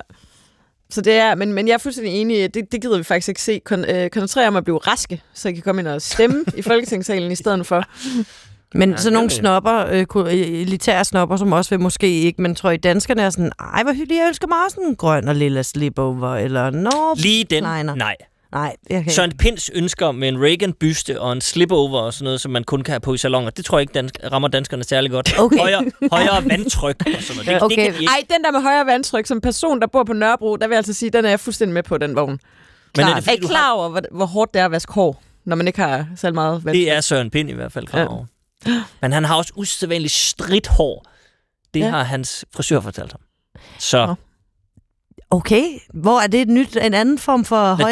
Så 0.90 1.00
det 1.00 1.12
er, 1.12 1.34
men, 1.34 1.52
men 1.52 1.68
jeg 1.68 1.74
er 1.74 1.78
fuldstændig 1.78 2.14
enig, 2.20 2.54
det, 2.54 2.72
det 2.72 2.82
gider 2.82 2.98
vi 2.98 3.04
faktisk 3.04 3.28
ikke 3.28 3.42
se. 3.42 3.60
Kon, 3.64 3.84
øh, 3.84 4.10
koncentrere 4.10 4.48
om 4.48 4.56
at 4.56 4.64
blive 4.64 4.78
raske, 4.78 5.22
så 5.34 5.48
I 5.48 5.52
kan 5.52 5.62
komme 5.62 5.80
ind 5.80 5.88
og 5.88 6.02
stemme 6.02 6.44
i 6.56 6.62
Folketingssalen 6.62 7.32
i 7.32 7.34
stedet 7.34 7.66
for. 7.66 7.84
Men 8.74 8.90
Ja, 8.90 8.96
sådan 8.96 9.12
nogle 9.12 9.26
er 9.26 9.30
snopper, 9.30 9.86
øh, 9.86 10.06
øh, 10.16 10.32
elitære 10.34 11.04
snopper, 11.04 11.36
som 11.36 11.52
også 11.52 11.70
vil 11.70 11.80
måske 11.80 12.20
ikke, 12.20 12.42
men 12.42 12.54
tror 12.54 12.70
I 12.70 12.76
danskerne 12.76 13.22
er 13.22 13.30
sådan, 13.30 13.52
ej, 13.74 13.82
hvor 13.82 13.92
hyggeligt, 13.92 14.20
jeg 14.20 14.28
ønsker 14.28 14.46
mig 14.46 14.56
også 14.66 14.80
en 14.80 14.96
grøn 14.96 15.28
og 15.28 15.34
lilla 15.34 15.62
slipover, 15.62 16.34
eller 16.36 16.70
nå, 16.70 17.14
Lige 17.16 17.44
den, 17.44 17.62
Nej, 17.62 17.82
nej. 17.82 18.16
Nej. 18.52 18.76
jeg 18.90 19.02
kan 19.02 19.12
Søren 19.12 19.36
Pins 19.36 19.70
ønsker 19.74 20.12
med 20.12 20.28
en 20.28 20.42
Reagan-byste 20.44 21.20
og 21.20 21.32
en 21.32 21.40
slipover 21.40 22.00
og 22.00 22.14
sådan 22.14 22.24
noget, 22.24 22.40
som 22.40 22.50
man 22.52 22.64
kun 22.64 22.82
kan 22.82 22.92
have 22.92 23.00
på 23.00 23.14
i 23.14 23.18
salonger, 23.18 23.50
det 23.50 23.64
tror 23.64 23.78
jeg 23.78 23.82
ikke 23.82 23.92
dansk, 23.92 24.14
rammer 24.32 24.48
danskerne 24.48 24.84
særlig 24.84 25.10
godt. 25.10 25.38
Okay. 25.38 25.58
Højere, 25.58 25.84
højere 26.12 26.44
vandtryk 26.48 26.96
og 27.16 27.22
sådan 27.22 27.44
noget. 27.46 27.46
Det, 27.46 27.62
Okay. 27.62 27.76
det 27.76 27.92
kan 27.94 28.02
de. 28.02 28.06
Ej, 28.06 28.22
den 28.30 28.44
der 28.44 28.50
med 28.50 28.60
højere 28.62 28.86
vandtryk, 28.86 29.26
som 29.26 29.40
person, 29.40 29.80
der 29.80 29.86
bor 29.86 30.04
på 30.04 30.12
Nørrebro, 30.12 30.56
der 30.56 30.66
vil 30.66 30.74
jeg 30.74 30.78
altså 30.78 30.92
sige, 30.92 31.10
den 31.10 31.24
er 31.24 31.28
jeg 31.28 31.40
fuldstændig 31.40 31.74
med 31.74 31.82
på, 31.82 31.98
den 31.98 32.16
vogn. 32.16 32.30
Men 32.30 32.38
Klar. 32.94 33.04
er 33.06 33.10
Er, 33.10 33.14
det, 33.14 33.24
fordi, 33.24 33.36
I 33.36 33.40
du 33.40 33.48
klar 33.48 33.70
over, 33.72 33.88
hvor, 33.88 34.00
hvor 34.12 34.26
hårdt 34.26 34.54
det 34.54 34.60
er 34.60 34.64
at 34.64 34.70
vaske 34.70 34.92
hår, 34.92 35.22
når 35.44 35.56
man 35.56 35.66
ikke 35.66 35.80
har 35.80 36.06
så 36.16 36.30
meget 36.32 36.64
vandtryk? 36.64 36.74
det 36.80 36.90
er 36.90 37.00
Søren 37.00 37.30
Pind 37.30 37.50
i 37.50 37.52
hvert 37.52 37.72
fald 37.72 37.86
klar 37.86 38.00
Ja. 38.00 38.06
over. 38.12 38.24
Men 39.00 39.12
han 39.12 39.24
har 39.24 39.36
også 39.36 39.52
usædvanligt 39.56 40.12
stridt 40.12 40.66
hår. 40.66 41.04
Det 41.74 41.80
Ja. 41.80 41.88
har 41.90 42.02
hans 42.02 42.44
frisør 42.54 42.80
fortalt 42.80 43.12
ham. 43.12 43.20
Så 43.78 44.06
Nå. 44.06 44.14
Okay, 45.30 45.64
hvor 45.94 46.20
er 46.20 46.26
det 46.26 46.40
et 46.40 46.48
nyt, 46.48 46.76
en 46.76 46.94
anden 46.94 47.18
form 47.18 47.44
for 47.44 47.76
Men 47.76 47.86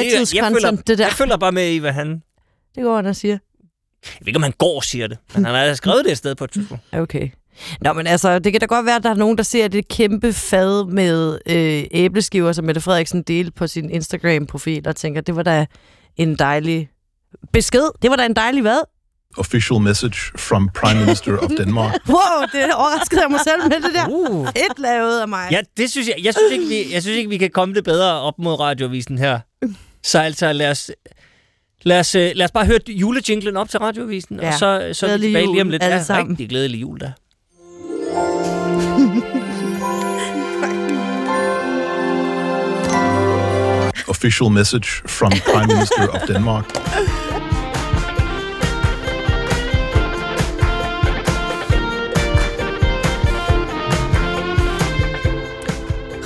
det 0.77 0.91
er- 0.91 0.97
der? 0.97 1.05
jeg 1.05 1.13
følger 1.13 1.37
bare 1.37 1.53
med 1.53 1.71
i, 1.71 1.79
hvad 1.79 1.93
han... 1.93 2.23
Det 2.75 2.83
går 2.85 2.97
han 2.97 3.07
og 3.07 3.17
siger. 3.17 3.39
Jeg 4.05 4.11
ved 4.21 4.27
ikke, 4.29 4.37
om 4.37 4.43
han 4.43 4.53
går 4.59 4.81
siger 4.81 5.07
det, 5.07 5.19
men 5.35 5.45
han 5.45 5.55
har 5.55 5.75
skrevet 5.75 6.05
det 6.05 6.13
et 6.13 6.19
sted 6.19 6.35
på 6.35 6.45
et 6.45 6.51
tidspunkt. 6.51 6.85
Okay. 6.93 7.29
Nå, 7.81 7.93
men 7.93 8.07
altså, 8.07 8.39
det 8.39 8.53
kan 8.53 8.61
da 8.61 8.67
godt 8.67 8.87
være, 8.87 8.97
at 8.97 9.03
der 9.03 9.11
er 9.11 9.15
nogen, 9.15 9.37
der 9.37 9.43
ser 9.43 9.69
det 9.69 9.89
kæmpe 9.89 10.33
fad 10.33 10.85
med 10.87 11.39
øh, 11.47 11.85
æbleskiver, 11.91 12.53
som 12.53 12.65
Mette 12.65 12.81
Frederiksen 12.81 13.23
delte 13.23 13.53
på 13.53 13.67
sin 13.67 13.91
Instagram-profil, 13.91 14.89
og 14.89 14.97
tænker, 14.97 15.21
det 15.21 15.37
var 15.37 15.43
da 15.43 15.67
en 16.17 16.37
dejlig 16.37 16.89
besked. 17.53 17.91
Det 18.03 18.11
var 18.11 18.17
da 18.17 18.27
en 18.27 18.37
dejlig 18.37 18.63
hvad? 18.63 18.79
Official 19.39 19.81
message 19.81 20.17
from 20.37 20.69
Prime 20.75 21.01
Minister 21.01 21.39
of 21.39 21.51
Denmark. 21.65 21.95
Wow, 22.09 22.47
det 22.53 22.75
overraskede 22.75 23.21
jeg 23.21 23.31
mig 23.31 23.41
selv 23.45 23.63
med 23.63 23.77
det 23.89 23.95
der. 23.95 24.09
Uh. 24.09 24.47
Fedt 24.47 24.79
lavet 24.79 25.21
af 25.21 25.29
mig. 25.29 25.49
Ja, 25.51 25.61
det 25.77 25.91
synes 25.91 26.09
jeg. 26.09 26.15
Jeg 26.25 26.35
synes 26.35 26.53
ikke, 26.53 26.65
vi, 26.69 26.95
jeg 26.95 27.03
synes 27.03 27.17
ikke, 27.17 27.31
vi 27.31 27.39
kan 27.39 27.51
komme 27.51 27.75
det 27.75 27.85
bedre 27.85 28.13
op 28.21 28.35
mod 28.39 28.61
radiovisen 28.61 29.19
her. 29.19 29.39
Så 30.05 30.19
altså, 30.19 30.53
lad 30.53 30.71
os, 30.71 30.91
lad 31.83 32.01
os, 32.01 32.15
øh, 32.15 32.31
lad 32.35 32.45
os 32.45 32.51
bare 32.53 32.67
høre 32.67 32.79
julejinglen 32.89 33.57
op 33.57 33.69
til 33.69 33.81
radiovisen, 33.81 34.41
Ja. 34.41 34.49
og 34.49 34.55
så, 34.55 34.89
så 34.93 35.07
er 35.07 35.17
vi 35.17 35.23
tilbage 35.27 35.47
lige 35.53 35.61
om 35.63 35.71
lidt. 35.71 35.83
alle 35.83 35.97
Ja, 35.97 36.03
sammen. 36.03 36.31
rigtig 36.31 36.49
glædelig 36.49 36.81
jul 36.81 36.99
da. 37.01 37.13
Official 44.09 44.51
message 44.51 45.03
from 45.07 45.33
Prime 45.33 45.67
Minister 45.67 46.07
of 46.09 46.21
Denmark. 46.29 46.65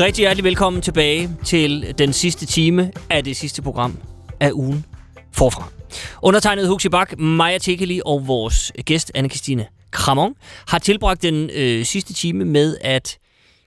Rigtig 0.01 0.22
hjertelig 0.22 0.44
velkommen 0.44 0.82
tilbage 0.82 1.30
til 1.44 1.94
den 1.98 2.12
sidste 2.12 2.46
time 2.46 2.92
af 3.11 3.24
det 3.24 3.36
sidste 3.36 3.62
program 3.62 3.98
af 4.40 4.51
ugen 4.53 4.84
forfra. 5.32 5.68
Undertegnet 6.22 6.68
Huxi 6.68 6.88
Bak, 6.88 7.18
Maja 7.18 7.59
Tekeli 7.59 8.01
og 8.05 8.26
vores 8.26 8.72
gæst 8.84 9.12
Anne-Christine 9.18 9.88
Kramon 9.90 10.34
har 10.68 10.78
tilbragt 10.78 11.22
den 11.22 11.51
øh, 11.55 11.84
sidste 11.84 12.14
time 12.14 12.44
med 12.44 12.76
at 12.80 13.18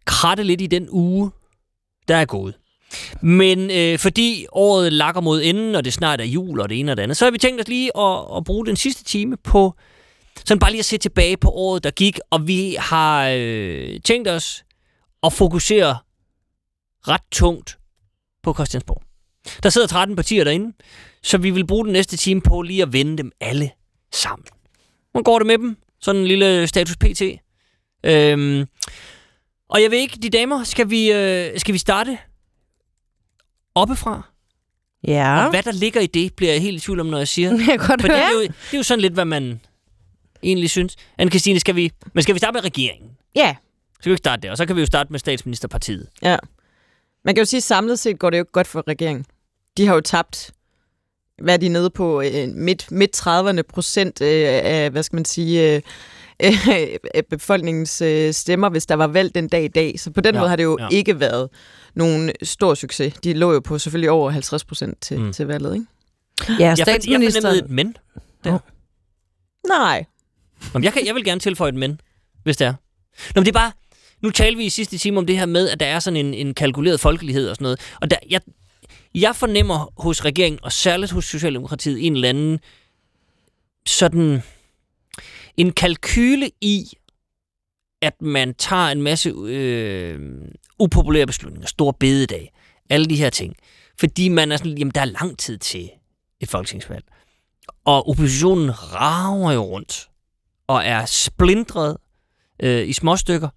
kratte 0.05 0.43
lidt 0.43 0.61
i 0.61 0.67
den 0.67 0.87
uge, 0.89 1.31
der 2.07 2.15
er 2.15 2.25
gået. 2.25 2.53
Men 3.21 3.71
øh, 3.71 3.99
fordi 3.99 4.45
året 4.51 4.93
lakker 4.93 5.21
mod 5.21 5.41
enden, 5.43 5.75
og 5.75 5.85
det 5.85 5.93
snart 5.93 6.21
er 6.21 6.25
jul 6.25 6.59
og 6.59 6.69
det 6.69 6.79
ene 6.79 6.91
og 6.91 6.97
det 6.97 7.03
andet, 7.03 7.17
så 7.17 7.25
har 7.25 7.31
vi 7.31 7.37
tænkt 7.37 7.61
os 7.61 7.67
lige 7.67 7.97
at, 7.97 8.37
at 8.37 8.43
bruge 8.43 8.65
den 8.65 8.75
sidste 8.75 9.03
time 9.03 9.37
på 9.37 9.73
sådan 10.45 10.59
bare 10.59 10.71
lige 10.71 10.79
at 10.79 10.85
se 10.85 10.97
tilbage 10.97 11.37
på 11.37 11.49
året, 11.49 11.83
der 11.83 11.91
gik, 11.91 12.19
og 12.29 12.47
vi 12.47 12.75
har 12.79 13.29
øh, 13.35 13.99
tænkt 14.05 14.27
os 14.27 14.63
at 15.23 15.33
fokusere 15.33 15.97
ret 17.07 17.21
tungt 17.31 17.77
på 18.43 18.53
Christiansborg. 18.53 19.01
Der 19.63 19.69
sidder 19.69 19.87
13 19.87 20.15
partier 20.15 20.43
derinde, 20.43 20.73
så 21.23 21.37
vi 21.37 21.49
vil 21.49 21.67
bruge 21.67 21.85
den 21.85 21.93
næste 21.93 22.17
time 22.17 22.41
på 22.41 22.61
lige 22.61 22.81
at 22.81 22.93
vende 22.93 23.17
dem 23.17 23.31
alle 23.41 23.71
sammen. 24.13 24.45
Hvordan 25.11 25.23
går 25.23 25.39
det 25.39 25.47
med 25.47 25.57
dem? 25.57 25.77
Sådan 26.01 26.21
en 26.21 26.27
lille 26.27 26.67
status 26.67 26.97
pt. 26.97 27.21
Øhm, 28.03 28.65
og 29.69 29.81
jeg 29.81 29.91
ved 29.91 29.97
ikke, 29.97 30.17
de 30.21 30.29
damer, 30.29 30.63
skal 30.63 30.89
vi, 30.89 31.11
øh, 31.11 31.59
skal 31.59 31.73
vi 31.73 31.77
starte 31.77 32.17
oppefra? 33.75 34.21
Ja, 35.07 35.43
Og 35.45 35.49
hvad 35.49 35.63
der 35.63 35.71
ligger 35.71 36.01
i 36.01 36.07
det, 36.07 36.33
bliver 36.33 36.51
jeg 36.51 36.61
helt 36.61 36.77
i 36.77 36.79
tvivl 36.79 36.99
om, 36.99 37.05
når 37.05 37.17
jeg 37.17 37.27
siger. 37.27 37.49
jeg 37.69 37.79
godt 37.79 38.01
For 38.01 38.07
det 38.07 38.17
er, 38.17 38.29
jo, 38.31 38.41
det 38.41 38.73
er 38.73 38.77
jo 38.77 38.83
sådan 38.83 39.01
lidt, 39.01 39.13
hvad 39.13 39.25
man 39.25 39.61
egentlig 40.43 40.69
synes. 40.69 40.95
Anne-Christine, 41.21 41.59
skal 41.59 41.75
vi, 41.75 41.91
men 42.13 42.23
skal 42.23 42.35
vi 42.35 42.39
starte 42.39 42.53
med 42.53 42.63
regeringen? 42.63 43.09
Ja. 43.35 43.55
Så 43.93 44.03
kan 44.03 44.09
vi 44.09 44.13
ikke 44.13 44.17
starte 44.17 44.41
der, 44.41 44.51
og 44.51 44.57
så 44.57 44.65
kan 44.65 44.75
vi 44.75 44.81
jo 44.81 44.85
starte 44.85 45.11
med 45.11 45.19
statsministerpartiet. 45.19 46.07
Ja. 46.21 46.37
Man 47.25 47.35
kan 47.35 47.41
jo 47.41 47.45
sige, 47.45 47.57
at 47.57 47.63
samlet 47.63 47.99
set 47.99 48.19
går 48.19 48.29
det 48.29 48.37
jo 48.37 48.41
ikke 48.41 48.51
godt 48.51 48.67
for 48.67 48.83
regeringen. 48.87 49.25
De 49.77 49.87
har 49.87 49.93
jo 49.95 50.01
tabt, 50.01 50.51
hvad 51.41 51.53
er 51.53 51.57
de 51.57 51.69
nede 51.69 51.89
på, 51.89 52.21
øh, 52.21 52.47
midt, 52.55 52.91
midt 52.91 53.27
30'erne 53.27 53.61
procent 53.61 54.21
øh, 54.21 54.27
af, 54.63 54.89
hvad 54.91 55.03
skal 55.03 55.15
man 55.15 55.25
sige, 55.25 55.75
øh, 55.75 55.81
af 57.15 57.25
befolkningens 57.29 58.03
stemmer, 58.35 58.69
hvis 58.69 58.85
der 58.85 58.95
var 58.95 59.07
valg 59.07 59.35
den 59.35 59.47
dag 59.47 59.63
i 59.63 59.67
dag. 59.67 59.99
Så 59.99 60.11
på 60.11 60.21
den 60.21 60.35
Ja, 60.35 60.39
måde 60.39 60.49
har 60.49 60.55
det 60.55 60.63
jo 60.63 60.77
ja. 60.79 60.87
ikke 60.91 61.19
været 61.19 61.49
nogen 61.95 62.31
stor 62.43 62.73
succes. 62.73 63.13
De 63.13 63.33
lå 63.33 63.53
jo 63.53 63.59
på 63.59 63.77
selvfølgelig 63.77 64.11
over 64.11 64.29
50 64.31 64.65
procent 64.65 65.01
til, 65.01 65.19
Mm. 65.19 65.33
til 65.33 65.47
valget, 65.47 65.73
ikke? 65.75 65.85
Ja, 66.39 66.45
Jeg, 66.49 66.57
find, 66.59 66.61
jeg 66.61 66.77
statsministeren. 66.77 67.55
et 67.65 67.69
men. 67.69 67.97
Nej. 69.67 70.05
Nå, 70.61 70.69
men 70.73 70.83
jeg, 70.83 70.93
kan, 70.93 71.05
jeg 71.05 71.15
vil 71.15 71.23
gerne 71.23 71.39
tilføje 71.39 71.69
et 71.69 71.75
men, 71.75 72.01
hvis 72.43 72.57
det 72.57 72.67
er. 72.67 72.73
Nå, 73.35 73.39
men 73.41 73.45
det 73.45 73.55
er 73.55 73.59
bare... 73.59 73.71
Nu 74.23 74.29
talte 74.29 74.57
vi 74.57 74.65
i 74.65 74.69
sidste 74.69 74.97
time 74.97 75.17
om 75.17 75.25
det 75.25 75.37
her 75.37 75.45
med, 75.45 75.69
at 75.69 75.79
der 75.79 75.85
er 75.85 75.99
sådan 75.99 76.25
en, 76.25 76.33
en 76.33 76.53
kalkuleret 76.53 76.99
folkelighed 76.99 77.49
og 77.49 77.55
sådan 77.55 77.63
noget. 77.63 77.79
Og 78.01 78.11
der, 78.11 78.17
jeg, 78.29 78.41
jeg 79.15 79.35
fornemmer 79.35 79.93
hos 79.97 80.25
regeringen, 80.25 80.59
og 80.63 80.71
særligt 80.71 81.11
hos 81.11 81.25
Socialdemokratiet, 81.25 82.05
en 82.05 82.13
eller 82.13 82.29
anden 82.29 82.59
sådan 83.85 84.43
en 85.57 85.71
kalkyle 85.71 86.51
i, 86.61 86.85
at 88.01 88.21
man 88.21 88.53
tager 88.53 88.87
en 88.87 89.01
masse 89.01 89.29
øh, 89.29 90.19
upopulære 90.79 91.25
beslutninger, 91.25 91.67
store 91.67 91.93
bededag, 91.93 92.53
alle 92.89 93.05
de 93.05 93.15
her 93.15 93.29
ting. 93.29 93.55
Fordi 93.99 94.29
man 94.29 94.51
er 94.51 94.57
sådan, 94.57 94.77
jamen 94.77 94.91
der 94.91 95.01
er 95.01 95.05
lang 95.05 95.39
tid 95.39 95.57
til 95.57 95.89
et 96.39 96.49
folketingsvalg. 96.49 97.03
Og 97.85 98.09
oppositionen 98.09 98.71
rager 98.93 99.51
jo 99.51 99.61
rundt 99.61 100.09
og 100.67 100.85
er 100.85 101.05
splindret 101.05 101.97
øh, 102.59 102.87
i 102.87 102.93
små 102.93 103.15
stykker. 103.15 103.49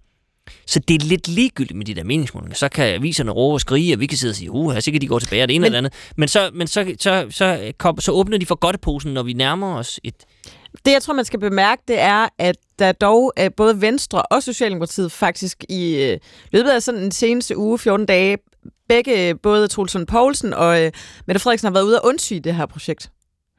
Så 0.65 0.79
det 0.79 1.01
er 1.01 1.05
lidt 1.05 1.27
ligegyldigt 1.27 1.77
med 1.77 1.85
de 1.85 1.93
der 1.95 2.03
meningsmålinger. 2.03 2.55
Så 2.55 2.69
kan 2.69 2.85
aviserne 2.93 3.31
råbe 3.31 3.53
og 3.55 3.61
skrige, 3.61 3.95
og 3.95 3.99
vi 3.99 4.05
kan 4.05 4.17
sidde 4.17 4.31
og 4.31 4.35
sige, 4.35 4.51
uh, 4.51 4.71
her 4.73 4.79
sikkert 4.79 5.01
de 5.01 5.07
går 5.07 5.19
tilbage, 5.19 5.43
og 5.43 5.47
det 5.47 5.55
ene 5.55 5.61
Men- 5.61 5.65
eller 5.65 5.77
andet. 5.77 5.93
Men 6.17 6.27
så, 6.27 6.49
men 6.53 6.67
så, 6.67 6.95
så, 6.99 7.25
så, 7.29 7.71
kom, 7.77 7.99
så 7.99 8.11
åbner 8.11 8.37
de 8.37 8.45
for 8.45 8.55
godteposen, 8.55 9.13
når 9.13 9.23
vi 9.23 9.33
nærmer 9.33 9.75
os 9.77 9.99
et, 10.03 10.13
Det 10.85 10.91
jeg 10.91 11.01
tror, 11.01 11.13
man 11.13 11.25
skal 11.25 11.39
bemærke, 11.39 11.81
det 11.87 11.99
er, 11.99 12.27
at 12.37 12.55
der 12.79 12.91
dog 12.91 13.33
både 13.57 13.81
Venstre 13.81 14.21
og 14.21 14.43
Socialdemokratiet 14.43 15.11
faktisk 15.11 15.63
i 15.69 15.95
øh, 15.95 16.17
løbet 16.51 16.69
af 16.69 16.83
sådan 16.83 17.01
den 17.01 17.11
seneste 17.11 17.57
uge, 17.57 17.79
14 17.79 18.05
dage, 18.05 18.37
begge, 18.89 19.35
både 19.35 19.67
Trulsund 19.67 20.07
Poulsen 20.07 20.53
og 20.53 20.83
øh, 20.83 20.91
Mette 21.27 21.39
Frederiksen 21.39 21.65
har 21.65 21.73
været 21.73 21.83
ude 21.85 22.01
og 22.01 22.07
undsige 22.07 22.39
det 22.39 22.55
her 22.55 22.65
projekt. 22.65 23.09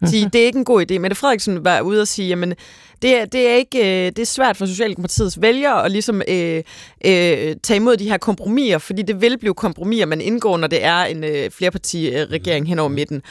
Sige, 0.05 0.29
det 0.33 0.41
er 0.41 0.47
ikke 0.47 0.59
en 0.59 0.65
god 0.65 0.91
idé. 0.91 0.99
Mette 0.99 1.17
Frederiksen 1.17 1.65
var 1.65 1.81
ude 1.81 2.01
og 2.01 2.09
sige, 2.09 2.29
jamen, 2.29 2.55
det 3.03 3.21
er, 3.21 3.25
det 3.25 3.49
er 3.49 3.55
ikke 3.55 3.79
øh, 3.79 4.07
det 4.07 4.19
er 4.19 4.27
svært 4.27 4.57
for 4.57 4.67
Socialdemokratiets 4.67 5.41
vælgere 5.41 5.85
at 5.85 5.91
ligesom 5.91 6.23
øh, 6.29 6.57
øh, 7.05 7.57
tage 7.63 7.77
imod 7.77 7.97
de 7.97 8.09
her 8.09 8.19
kompromiser, 8.19 8.79
fordi 8.79 9.03
det 9.03 9.21
vil 9.21 9.39
blive 9.39 9.55
kompromiser, 9.55 10.07
man 10.07 10.21
indgår, 10.21 10.57
når 10.57 10.67
det 10.67 10.85
er 10.85 10.99
en 10.99 11.25
øh, 11.25 11.51
flerparti-regering 11.51 12.69
hen 12.69 12.79
over 12.79 12.89
midten. 12.89 13.23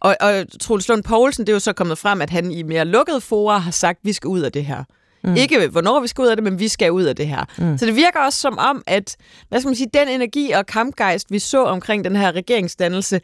Og, 0.00 0.16
og 0.20 0.44
Troels 0.60 0.88
Lund 0.88 1.02
Poulsen, 1.02 1.46
det 1.46 1.52
er 1.52 1.56
jo 1.56 1.60
så 1.60 1.72
kommet 1.72 1.98
frem, 1.98 2.20
at 2.20 2.30
han 2.30 2.50
i 2.50 2.62
mere 2.62 2.84
lukkede 2.84 3.20
fora 3.20 3.58
har 3.58 3.70
sagt, 3.70 3.98
at 3.98 4.04
vi 4.04 4.12
skal 4.12 4.28
ud 4.28 4.40
af 4.40 4.52
det 4.52 4.64
her. 4.64 4.84
Mm. 5.24 5.36
Ikke 5.36 5.68
hvornår 5.68 6.00
vi 6.00 6.08
skal 6.08 6.22
ud 6.22 6.28
af 6.28 6.36
det, 6.36 6.44
men 6.44 6.58
vi 6.58 6.68
skal 6.68 6.92
ud 6.92 7.02
af 7.02 7.16
det 7.16 7.26
her. 7.26 7.44
Mm. 7.58 7.78
Så 7.78 7.86
det 7.86 7.96
virker 7.96 8.20
også 8.20 8.38
som 8.38 8.58
om, 8.58 8.82
at 8.86 9.16
hvad 9.48 9.60
skal 9.60 9.68
man 9.68 9.76
sige, 9.76 9.90
den 9.94 10.08
energi 10.08 10.50
og 10.50 10.66
kampgejst, 10.66 11.30
vi 11.30 11.38
så 11.38 11.64
omkring 11.64 12.04
den 12.04 12.16
her 12.16 12.32
regeringsdannelse, 12.32 13.20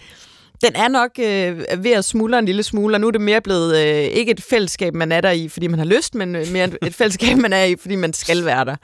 den 0.62 0.76
er 0.76 0.88
nok 0.88 1.11
øh, 1.18 1.84
ved 1.84 1.90
at 1.90 2.04
smuldre 2.04 2.38
en 2.38 2.44
lille 2.44 2.62
smule, 2.62 2.96
og 2.96 3.00
nu 3.00 3.06
er 3.06 3.11
det 3.11 3.20
mere 3.20 3.40
blevet 3.40 3.76
øh, 3.76 4.02
ikke 4.02 4.32
et 4.32 4.42
fællesskab, 4.42 4.94
man 4.94 5.12
er 5.12 5.20
der 5.20 5.30
i, 5.30 5.48
fordi 5.48 5.66
man 5.66 5.78
har 5.78 5.86
lyst, 5.86 6.14
men 6.14 6.36
øh, 6.36 6.46
mere 6.52 6.68
et 6.86 6.94
fællesskab, 6.94 7.36
man 7.36 7.52
er 7.52 7.64
i, 7.64 7.76
fordi 7.76 7.94
man 7.96 8.12
skal 8.12 8.44
være 8.44 8.64
der. 8.64 8.76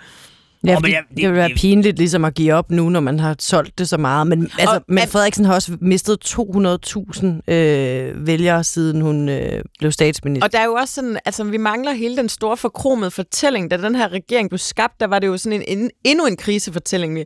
Ja, 0.65 0.75
fordi 0.75 0.83
men 0.83 0.93
jeg- 0.93 1.03
det, 1.09 1.17
det 1.17 1.29
vil 1.29 1.35
være 1.35 1.51
pinligt 1.57 1.99
ligesom 1.99 2.25
at 2.25 2.35
give 2.35 2.55
op 2.55 2.71
nu, 2.71 2.89
når 2.89 3.01
man 3.01 3.21
har 3.21 3.37
solgt 3.39 3.79
det 3.79 3.89
så 3.89 3.97
meget. 3.97 4.27
Men, 4.27 4.43
altså, 4.59 4.75
Og- 4.75 4.83
men 4.89 5.09
Frederiksen 5.09 5.45
har 5.45 5.55
også 5.55 5.77
mistet 5.81 6.19
200.000 6.25 7.53
øh, 7.53 8.27
vælgere, 8.27 8.65
siden 8.65 9.01
hun 9.01 9.29
øh, 9.29 9.63
blev 9.79 9.93
statsminister. 9.93 10.47
Og 10.47 10.53
der 10.53 10.59
er 10.59 10.65
jo 10.65 10.73
også 10.73 10.95
sådan, 10.95 11.19
altså 11.25 11.45
vi 11.45 11.57
mangler 11.57 11.93
hele 11.93 12.17
den 12.17 12.29
store 12.29 12.57
forkromede 12.57 13.11
fortælling. 13.11 13.71
Da 13.71 13.77
den 13.77 13.95
her 13.95 14.09
regering 14.13 14.51
blev 14.51 14.59
skabt, 14.59 15.01
der 15.01 15.07
var 15.07 15.19
det 15.19 15.27
jo 15.27 15.37
sådan 15.37 15.63
en, 15.67 15.79
en 15.79 15.91
endnu 16.05 16.27
en 16.27 16.37
krisefortælling. 16.37 17.19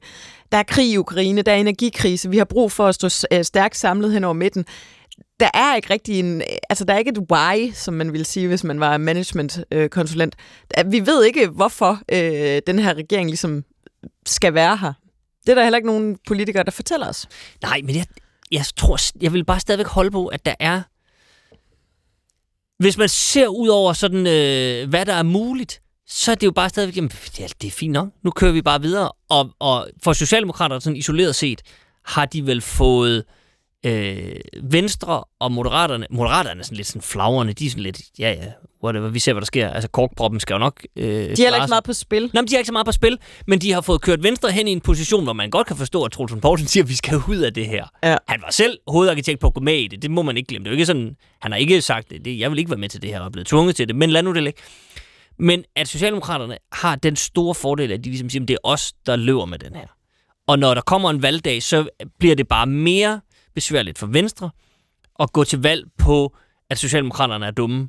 Der 0.52 0.58
er 0.58 0.62
krig 0.62 0.90
i 0.92 0.96
Ukraine, 0.96 1.42
der 1.42 1.52
er 1.52 1.56
energikrise, 1.56 2.30
vi 2.30 2.38
har 2.38 2.44
brug 2.44 2.72
for 2.72 2.86
at 2.86 2.94
stå 2.94 3.08
øh, 3.32 3.44
stærkt 3.44 3.76
samlet 3.76 4.12
hen 4.12 4.24
over 4.24 4.34
midten. 4.34 4.64
Der 5.40 5.50
er 5.54 5.76
ikke 5.76 5.90
rigtig 5.90 6.18
en, 6.18 6.42
altså 6.70 6.84
der 6.84 6.94
er 6.94 6.98
ikke 6.98 7.10
et 7.10 7.32
why, 7.32 7.72
som 7.74 7.94
man 7.94 8.12
ville 8.12 8.24
sige, 8.24 8.48
hvis 8.48 8.64
man 8.64 8.80
var 8.80 8.96
managementkonsulent. 8.96 10.36
Øh, 10.78 10.92
vi 10.92 11.06
ved 11.06 11.24
ikke, 11.24 11.48
hvorfor 11.48 12.00
øh, 12.12 12.62
den 12.66 12.78
her 12.78 12.94
regering 12.94 13.28
ligesom 13.28 13.64
skal 14.26 14.54
være 14.54 14.76
her. 14.76 14.92
Det 15.46 15.48
er 15.48 15.54
der 15.54 15.62
heller 15.62 15.76
ikke 15.76 15.88
nogen 15.88 16.18
politikere, 16.26 16.64
der 16.64 16.70
fortæller 16.70 17.08
os. 17.08 17.28
Nej, 17.62 17.80
men 17.84 17.96
jeg, 17.96 18.06
jeg 18.52 18.64
tror, 18.76 18.98
jeg 19.22 19.32
vil 19.32 19.44
bare 19.44 19.60
stadigvæk 19.60 19.86
holde 19.86 20.10
på, 20.10 20.26
at 20.26 20.46
der 20.46 20.54
er... 20.60 20.82
Hvis 22.78 22.98
man 22.98 23.08
ser 23.08 23.46
ud 23.46 23.68
over 23.68 23.92
sådan, 23.92 24.26
øh, 24.26 24.88
hvad 24.88 25.06
der 25.06 25.14
er 25.14 25.22
muligt, 25.22 25.82
så 26.06 26.30
er 26.30 26.34
det 26.34 26.46
jo 26.46 26.52
bare 26.52 26.68
stadigvæk, 26.68 26.96
jamen, 26.96 27.10
ja, 27.38 27.46
det 27.62 27.68
er 27.68 27.72
fint 27.72 27.92
nok. 27.92 28.08
Nu 28.22 28.30
kører 28.30 28.52
vi 28.52 28.62
bare 28.62 28.82
videre. 28.82 29.12
Og, 29.28 29.50
og 29.58 29.88
for 30.02 30.12
Socialdemokraterne 30.12 30.80
sådan 30.80 30.96
isoleret 30.96 31.34
set, 31.34 31.62
har 32.04 32.26
de 32.26 32.46
vel 32.46 32.60
fået 32.60 33.16
øh, 33.16 33.24
Venstre 34.62 35.24
og 35.40 35.52
Moderaterne... 35.52 36.06
Moderaterne 36.10 36.60
er 36.60 36.64
sådan 36.64 36.76
lidt 36.76 36.86
sådan 36.86 37.02
flagrende. 37.02 37.52
De 37.52 37.66
er 37.66 37.70
sådan 37.70 37.82
lidt, 37.82 38.00
ja 38.18 38.32
ja, 38.32 38.46
whatever, 38.84 39.08
vi 39.08 39.18
ser, 39.18 39.32
hvad 39.32 39.40
der 39.40 39.46
sker. 39.46 39.68
Altså, 39.70 39.88
korkproppen 39.88 40.40
skal 40.40 40.54
jo 40.54 40.58
nok... 40.58 40.82
Øh, 40.96 41.04
De 41.06 41.10
har 41.18 41.24
heller 41.26 41.56
ikke 41.56 41.68
meget 41.68 41.84
på 41.84 41.92
spil. 41.92 42.30
Nå, 42.34 42.40
men 42.40 42.48
de 42.48 42.52
har 42.52 42.58
ikke 42.58 42.66
så 42.66 42.72
meget 42.72 42.86
på 42.86 42.92
spil, 42.92 43.18
men 43.46 43.58
de 43.58 43.72
har 43.72 43.80
fået 43.80 44.00
kørt 44.00 44.22
Venstre 44.22 44.50
hen 44.50 44.68
i 44.68 44.72
en 44.72 44.80
position, 44.80 45.24
hvor 45.24 45.32
man 45.32 45.50
godt 45.50 45.66
kan 45.66 45.76
forstå, 45.76 46.02
at 46.04 46.12
Troelsen 46.12 46.40
Poulsen 46.40 46.68
siger, 46.68 46.84
at 46.84 46.88
vi 46.88 46.94
skal 46.94 47.20
ud 47.28 47.36
af 47.36 47.54
det 47.54 47.66
her. 47.66 47.84
Ja. 48.04 48.16
Han 48.28 48.42
var 48.42 48.50
selv 48.50 48.78
hovedarkitekt 48.88 49.40
på 49.40 49.46
at 49.46 49.54
gå 49.54 49.60
med 49.60 49.74
i 49.74 49.86
det. 49.86 50.02
Det 50.02 50.10
må 50.10 50.22
man 50.22 50.36
ikke 50.36 50.46
glemme. 50.46 50.64
Det 50.64 50.68
er 50.68 50.72
jo 50.72 50.74
ikke 50.74 50.86
sådan, 50.86 51.16
han 51.40 51.52
har 51.52 51.58
ikke 51.58 51.82
sagt, 51.82 52.10
det, 52.24 52.38
jeg 52.38 52.50
vil 52.50 52.58
ikke 52.58 52.70
være 52.70 52.80
med 52.80 52.88
til 52.88 53.02
det 53.02 53.10
her, 53.10 53.20
og 53.20 53.26
er 53.26 53.30
blevet 53.30 53.46
tvunget 53.46 53.76
til 53.76 53.88
det, 53.88 53.96
men 53.96 54.10
lad 54.10 54.22
nu 54.22 54.34
det 54.34 54.42
ligge. 54.42 54.60
Men 55.38 55.64
at 55.76 55.88
Socialdemokraterne 55.88 56.56
har 56.72 56.96
den 56.96 57.16
store 57.16 57.54
fordel, 57.54 57.92
at 57.92 58.04
de 58.04 58.10
ligesom 58.10 58.30
siger, 58.30 58.42
at 58.42 58.48
det 58.48 58.54
er 58.54 58.68
os, 58.68 58.92
der 59.06 59.16
løber 59.16 59.44
med 59.44 59.58
den 59.58 59.74
her. 59.74 59.86
Og 60.46 60.58
når 60.58 60.74
der 60.74 60.80
kommer 60.80 61.10
en 61.10 61.22
valgdag, 61.22 61.62
så 61.62 61.88
bliver 62.18 62.36
det 62.36 62.48
bare 62.48 62.66
mere 62.66 63.20
besværligt 63.54 63.98
for 63.98 64.06
Venstre 64.06 64.50
at 65.20 65.32
gå 65.32 65.44
til 65.44 65.62
valg 65.62 65.84
på, 65.98 66.36
at 66.70 66.78
Socialdemokraterne 66.78 67.46
er 67.46 67.50
dumme, 67.50 67.88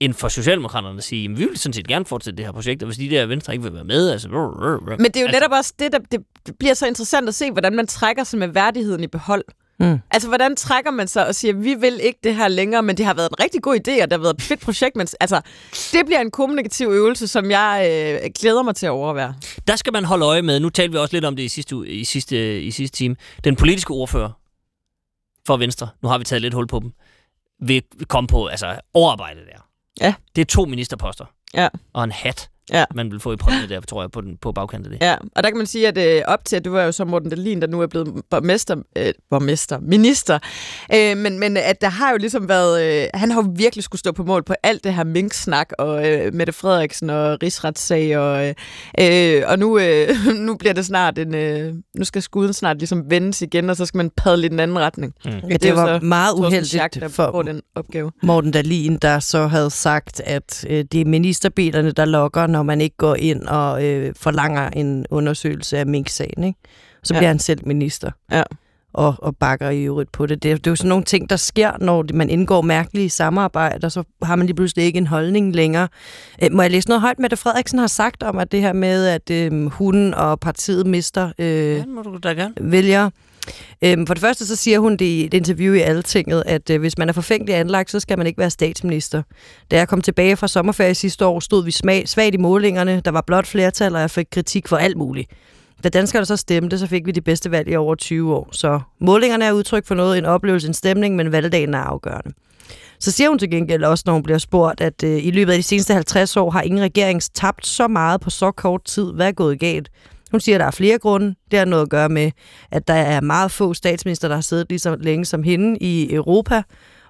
end 0.00 0.14
for 0.14 0.28
Socialdemokraterne 0.28 0.98
at 0.98 1.04
sige, 1.04 1.24
at 1.24 1.38
vi 1.38 1.44
vil 1.44 1.58
sådan 1.58 1.72
set 1.72 1.88
gerne 1.88 2.04
fortsætte 2.04 2.36
det 2.36 2.44
her 2.44 2.52
projekt, 2.52 2.82
og 2.82 2.86
hvis 2.86 2.98
de 2.98 3.10
der 3.10 3.26
Venstre 3.26 3.52
ikke 3.52 3.62
vil 3.62 3.74
være 3.74 3.84
med, 3.84 4.10
altså... 4.10 4.28
Men 4.28 5.04
det 5.04 5.16
er 5.16 5.20
jo 5.20 5.26
altså, 5.26 5.40
netop 5.40 5.52
også 5.52 5.74
det, 5.78 5.92
der 5.92 5.98
det 6.46 6.58
bliver 6.58 6.74
så 6.74 6.86
interessant 6.86 7.28
at 7.28 7.34
se, 7.34 7.50
hvordan 7.50 7.76
man 7.76 7.86
trækker 7.86 8.24
sig 8.24 8.38
med 8.38 8.48
værdigheden 8.48 9.04
i 9.04 9.06
behold. 9.06 9.44
Mm. 9.80 9.98
Altså, 10.10 10.28
hvordan 10.28 10.56
trækker 10.56 10.90
man 10.90 11.08
sig 11.08 11.26
og 11.26 11.34
siger, 11.34 11.54
vi 11.54 11.74
vil 11.74 12.00
ikke 12.02 12.18
det 12.24 12.34
her 12.34 12.48
længere, 12.48 12.82
men 12.82 12.96
det 12.96 13.06
har 13.06 13.14
været 13.14 13.30
en 13.30 13.44
rigtig 13.44 13.62
god 13.62 13.74
idé, 13.74 14.02
og 14.02 14.10
det 14.10 14.12
har 14.12 14.18
været 14.18 14.34
et 14.34 14.42
fedt 14.42 14.60
projekt. 14.60 14.96
Men 14.96 15.08
altså, 15.20 15.40
det 15.92 16.06
bliver 16.06 16.20
en 16.20 16.30
kommunikativ 16.30 16.88
øvelse, 16.88 17.28
som 17.28 17.50
jeg 17.50 17.90
øh, 18.24 18.30
glæder 18.40 18.62
mig 18.62 18.76
til 18.76 18.86
at 18.86 18.90
overvære. 18.90 19.34
Der 19.68 19.76
skal 19.76 19.92
man 19.92 20.04
holde 20.04 20.24
øje 20.26 20.42
med, 20.42 20.60
nu 20.60 20.70
talte 20.70 20.92
vi 20.92 20.98
også 20.98 21.16
lidt 21.16 21.24
om 21.24 21.36
det 21.36 21.42
i 21.42 21.48
sidste, 21.48 21.88
i 21.88 22.04
sidste, 22.04 22.62
i 22.62 22.70
sidste 22.70 22.96
time, 22.96 23.16
den 23.44 23.56
politiske 23.56 23.90
ordfører 23.90 24.30
for 25.48 25.56
Venstre, 25.56 25.88
nu 26.02 26.08
har 26.08 26.18
vi 26.18 26.24
taget 26.24 26.42
lidt 26.42 26.54
hul 26.54 26.66
på 26.66 26.80
dem, 26.80 26.92
vil 27.58 27.82
komme 28.08 28.28
på 28.28 28.46
altså, 28.46 28.80
overarbejde 28.94 29.40
der. 29.40 29.60
Ja. 30.00 30.14
Det 30.36 30.40
er 30.40 30.46
to 30.46 30.64
ministerposter. 30.64 31.24
Ja. 31.54 31.68
Og 31.92 32.04
en 32.04 32.12
hat, 32.12 32.50
Ja. 32.72 32.84
man 32.94 33.10
vil 33.10 33.20
få 33.20 33.32
i 33.32 33.36
præmie 33.36 33.68
der, 33.68 33.80
tror 33.80 34.02
jeg, 34.02 34.10
på, 34.10 34.20
den, 34.20 34.36
på 34.36 34.52
bagkanten 34.52 34.92
af 34.92 34.98
det. 34.98 35.06
Ja, 35.06 35.16
og 35.36 35.42
der 35.42 35.50
kan 35.50 35.56
man 35.56 35.66
sige, 35.66 35.88
at 35.88 35.98
øh, 35.98 36.22
op 36.26 36.44
til, 36.44 36.56
at 36.56 36.64
du 36.64 36.70
var 36.70 36.82
jo 36.82 36.92
så 36.92 37.04
Morten 37.04 37.30
Dahlin, 37.30 37.60
der 37.60 37.66
nu 37.66 37.80
er 37.80 37.86
blevet 37.86 38.22
borgmester, 38.30 38.76
øh, 38.96 39.12
borgmester 39.30 39.78
minister, 39.80 40.38
øh, 40.94 41.16
men, 41.16 41.38
men 41.38 41.56
at 41.56 41.80
der 41.80 41.88
har 41.88 42.10
jo 42.10 42.16
ligesom 42.16 42.48
været, 42.48 43.02
øh, 43.02 43.08
han 43.14 43.30
har 43.30 43.42
jo 43.42 43.52
virkelig 43.56 43.84
skulle 43.84 44.00
stå 44.00 44.12
på 44.12 44.24
mål 44.24 44.42
på 44.42 44.54
alt 44.62 44.84
det 44.84 44.94
her 44.94 45.04
minksnak, 45.04 45.72
og 45.78 46.08
øh, 46.10 46.34
Mette 46.34 46.52
Frederiksen 46.52 47.10
og 47.10 47.42
rigsretssag, 47.42 48.18
og, 48.18 48.54
øh, 49.00 49.42
og 49.46 49.58
nu, 49.58 49.78
øh, 49.78 50.08
nu 50.46 50.56
bliver 50.56 50.72
det 50.72 50.86
snart 50.86 51.18
en, 51.18 51.34
øh, 51.34 51.74
nu 51.94 52.04
skal 52.04 52.22
skuden 52.22 52.52
snart 52.52 52.78
ligesom 52.78 53.10
vendes 53.10 53.42
igen, 53.42 53.70
og 53.70 53.76
så 53.76 53.86
skal 53.86 53.98
man 53.98 54.10
padle 54.16 54.46
i 54.46 54.48
den 54.48 54.60
anden 54.60 54.78
retning. 54.78 55.14
Mm. 55.24 55.30
Ja, 55.30 55.56
det 55.56 55.70
jo 55.70 55.74
var 55.74 55.98
så 55.98 56.04
meget 56.04 56.36
Torsten 56.36 56.64
Schack, 56.64 56.96
uheldigt 56.96 57.16
der 57.16 57.32
for 57.32 57.42
den 57.42 57.62
opgave. 57.74 58.12
Morten 58.22 58.50
Dahlin, 58.50 58.96
der 59.02 59.18
så 59.18 59.46
havde 59.46 59.70
sagt, 59.70 60.20
at 60.20 60.66
øh, 60.70 60.84
det 60.92 61.00
er 61.00 61.04
ministerbilerne, 61.04 61.90
der 61.92 62.04
lokker, 62.04 62.46
når 62.58 62.62
man 62.62 62.80
ikke 62.80 62.96
går 62.96 63.14
ind 63.14 63.42
og 63.42 63.84
øh, 63.84 64.12
forlanger 64.16 64.68
en 64.70 65.06
undersøgelse 65.10 65.78
af 65.78 65.86
Mink-sagen. 65.86 66.44
Ikke? 66.44 66.58
Så 67.02 67.14
Ja. 67.14 67.18
bliver 67.20 67.28
han 67.28 67.38
selv 67.38 67.60
minister. 67.66 68.10
Ja. 68.32 68.42
Og, 68.92 69.14
og 69.18 69.36
bakker 69.36 69.70
i 69.70 69.82
øvrigt 69.84 70.12
på 70.12 70.26
det. 70.26 70.42
det. 70.42 70.56
Det 70.64 70.66
er 70.66 70.70
jo 70.70 70.76
sådan 70.76 70.88
nogle 70.88 71.04
ting, 71.04 71.30
der 71.30 71.36
sker, 71.36 71.72
når 71.80 72.04
man 72.14 72.30
indgår 72.30 72.62
mærkelige 72.62 73.10
samarbejder, 73.10 73.88
så 73.88 74.02
har 74.22 74.36
man 74.36 74.46
lige 74.46 74.56
pludselig 74.56 74.84
ikke 74.84 74.96
en 74.96 75.06
holdning 75.06 75.54
længere. 75.56 75.88
Øh, 76.42 76.52
må 76.52 76.62
jeg 76.62 76.70
læse 76.70 76.88
noget 76.88 77.00
højt, 77.00 77.18
Mette 77.18 77.36
Frederiksen 77.36 77.78
har 77.78 77.86
sagt 77.86 78.22
om, 78.22 78.38
at 78.38 78.52
det 78.52 78.60
her 78.60 78.72
med, 78.72 79.06
at 79.06 79.30
øh, 79.30 79.66
hun 79.66 80.14
og 80.14 80.40
partiet 80.40 80.86
mister 80.86 81.30
øh, 81.38 81.46
Ja, 81.76 81.84
må 81.86 82.02
du 82.02 82.16
da 82.22 82.32
gerne. 82.32 82.54
vælgere. 82.60 83.10
Øhm, 83.82 84.06
for 84.06 84.14
det 84.14 84.20
første 84.20 84.46
så 84.46 84.56
siger 84.56 84.78
hun 84.78 84.92
det 84.92 85.04
i 85.04 85.24
et 85.24 85.34
interview 85.34 85.74
i 85.74 85.80
Altinget, 85.80 86.42
at 86.46 86.70
øh, 86.70 86.80
hvis 86.80 86.98
man 86.98 87.08
er 87.08 87.12
forfængelig 87.12 87.54
anlagt, 87.54 87.90
så 87.90 88.00
skal 88.00 88.18
man 88.18 88.26
ikke 88.26 88.38
være 88.38 88.50
statsminister. 88.50 89.22
Da 89.70 89.76
jeg 89.76 89.88
kom 89.88 90.00
tilbage 90.00 90.36
fra 90.36 90.48
sommerferie 90.48 90.94
sidste 90.94 91.26
år, 91.26 91.40
stod 91.40 91.64
vi 91.64 91.70
smag, 91.70 92.08
svagt 92.08 92.34
i 92.34 92.38
målingerne. 92.38 93.02
Der 93.04 93.10
var 93.10 93.24
blot 93.26 93.46
flertal, 93.46 93.94
og 93.94 94.00
jeg 94.00 94.10
fik 94.10 94.26
kritik 94.32 94.68
for 94.68 94.76
alt 94.76 94.96
muligt. 94.96 95.30
Da 95.84 95.88
danskerne 95.88 96.26
så 96.26 96.36
stemte, 96.36 96.78
så 96.78 96.86
fik 96.86 97.06
vi 97.06 97.10
de 97.10 97.20
bedste 97.20 97.50
valg 97.50 97.68
i 97.68 97.76
over 97.76 97.94
20 97.94 98.34
år. 98.34 98.48
Så 98.52 98.80
målingerne 99.00 99.44
er 99.44 99.52
udtryk 99.52 99.86
for 99.86 99.94
noget, 99.94 100.18
en 100.18 100.24
oplevelse, 100.24 100.68
en 100.68 100.74
stemning, 100.74 101.16
men 101.16 101.32
valgdagen 101.32 101.74
er 101.74 101.78
afgørende. 101.78 102.32
Så 103.00 103.10
siger 103.10 103.28
hun 103.28 103.38
til 103.38 103.50
gengæld 103.50 103.84
også, 103.84 104.02
når 104.06 104.12
hun 104.12 104.22
bliver 104.22 104.38
spurgt, 104.38 104.80
at 104.80 105.04
øh, 105.04 105.24
i 105.24 105.30
løbet 105.30 105.52
af 105.52 105.58
de 105.58 105.62
seneste 105.62 105.94
50 105.94 106.36
år 106.36 106.50
har 106.50 106.62
ingen 106.62 106.80
regering 106.80 107.22
tabt 107.34 107.66
så 107.66 107.88
meget 107.88 108.20
på 108.20 108.30
så 108.30 108.50
kort 108.50 108.84
tid. 108.84 109.12
Hvad 109.12 109.28
er 109.28 109.32
gået 109.32 109.60
galt? 109.60 109.88
Hun 110.30 110.40
siger, 110.40 110.56
at 110.56 110.60
der 110.60 110.66
er 110.66 110.70
flere 110.70 110.98
grunde. 110.98 111.34
Det 111.50 111.58
har 111.58 111.66
noget 111.66 111.82
at 111.82 111.90
gøre 111.90 112.08
med, 112.08 112.30
at 112.70 112.88
der 112.88 112.94
er 112.94 113.20
meget 113.20 113.50
få 113.50 113.74
statsminister, 113.74 114.28
der 114.28 114.34
har 114.34 114.42
siddet 114.42 114.66
lige 114.68 114.78
så 114.78 114.96
længe 115.00 115.24
som 115.24 115.42
hende 115.42 115.78
i 115.80 116.14
Europa. 116.14 116.62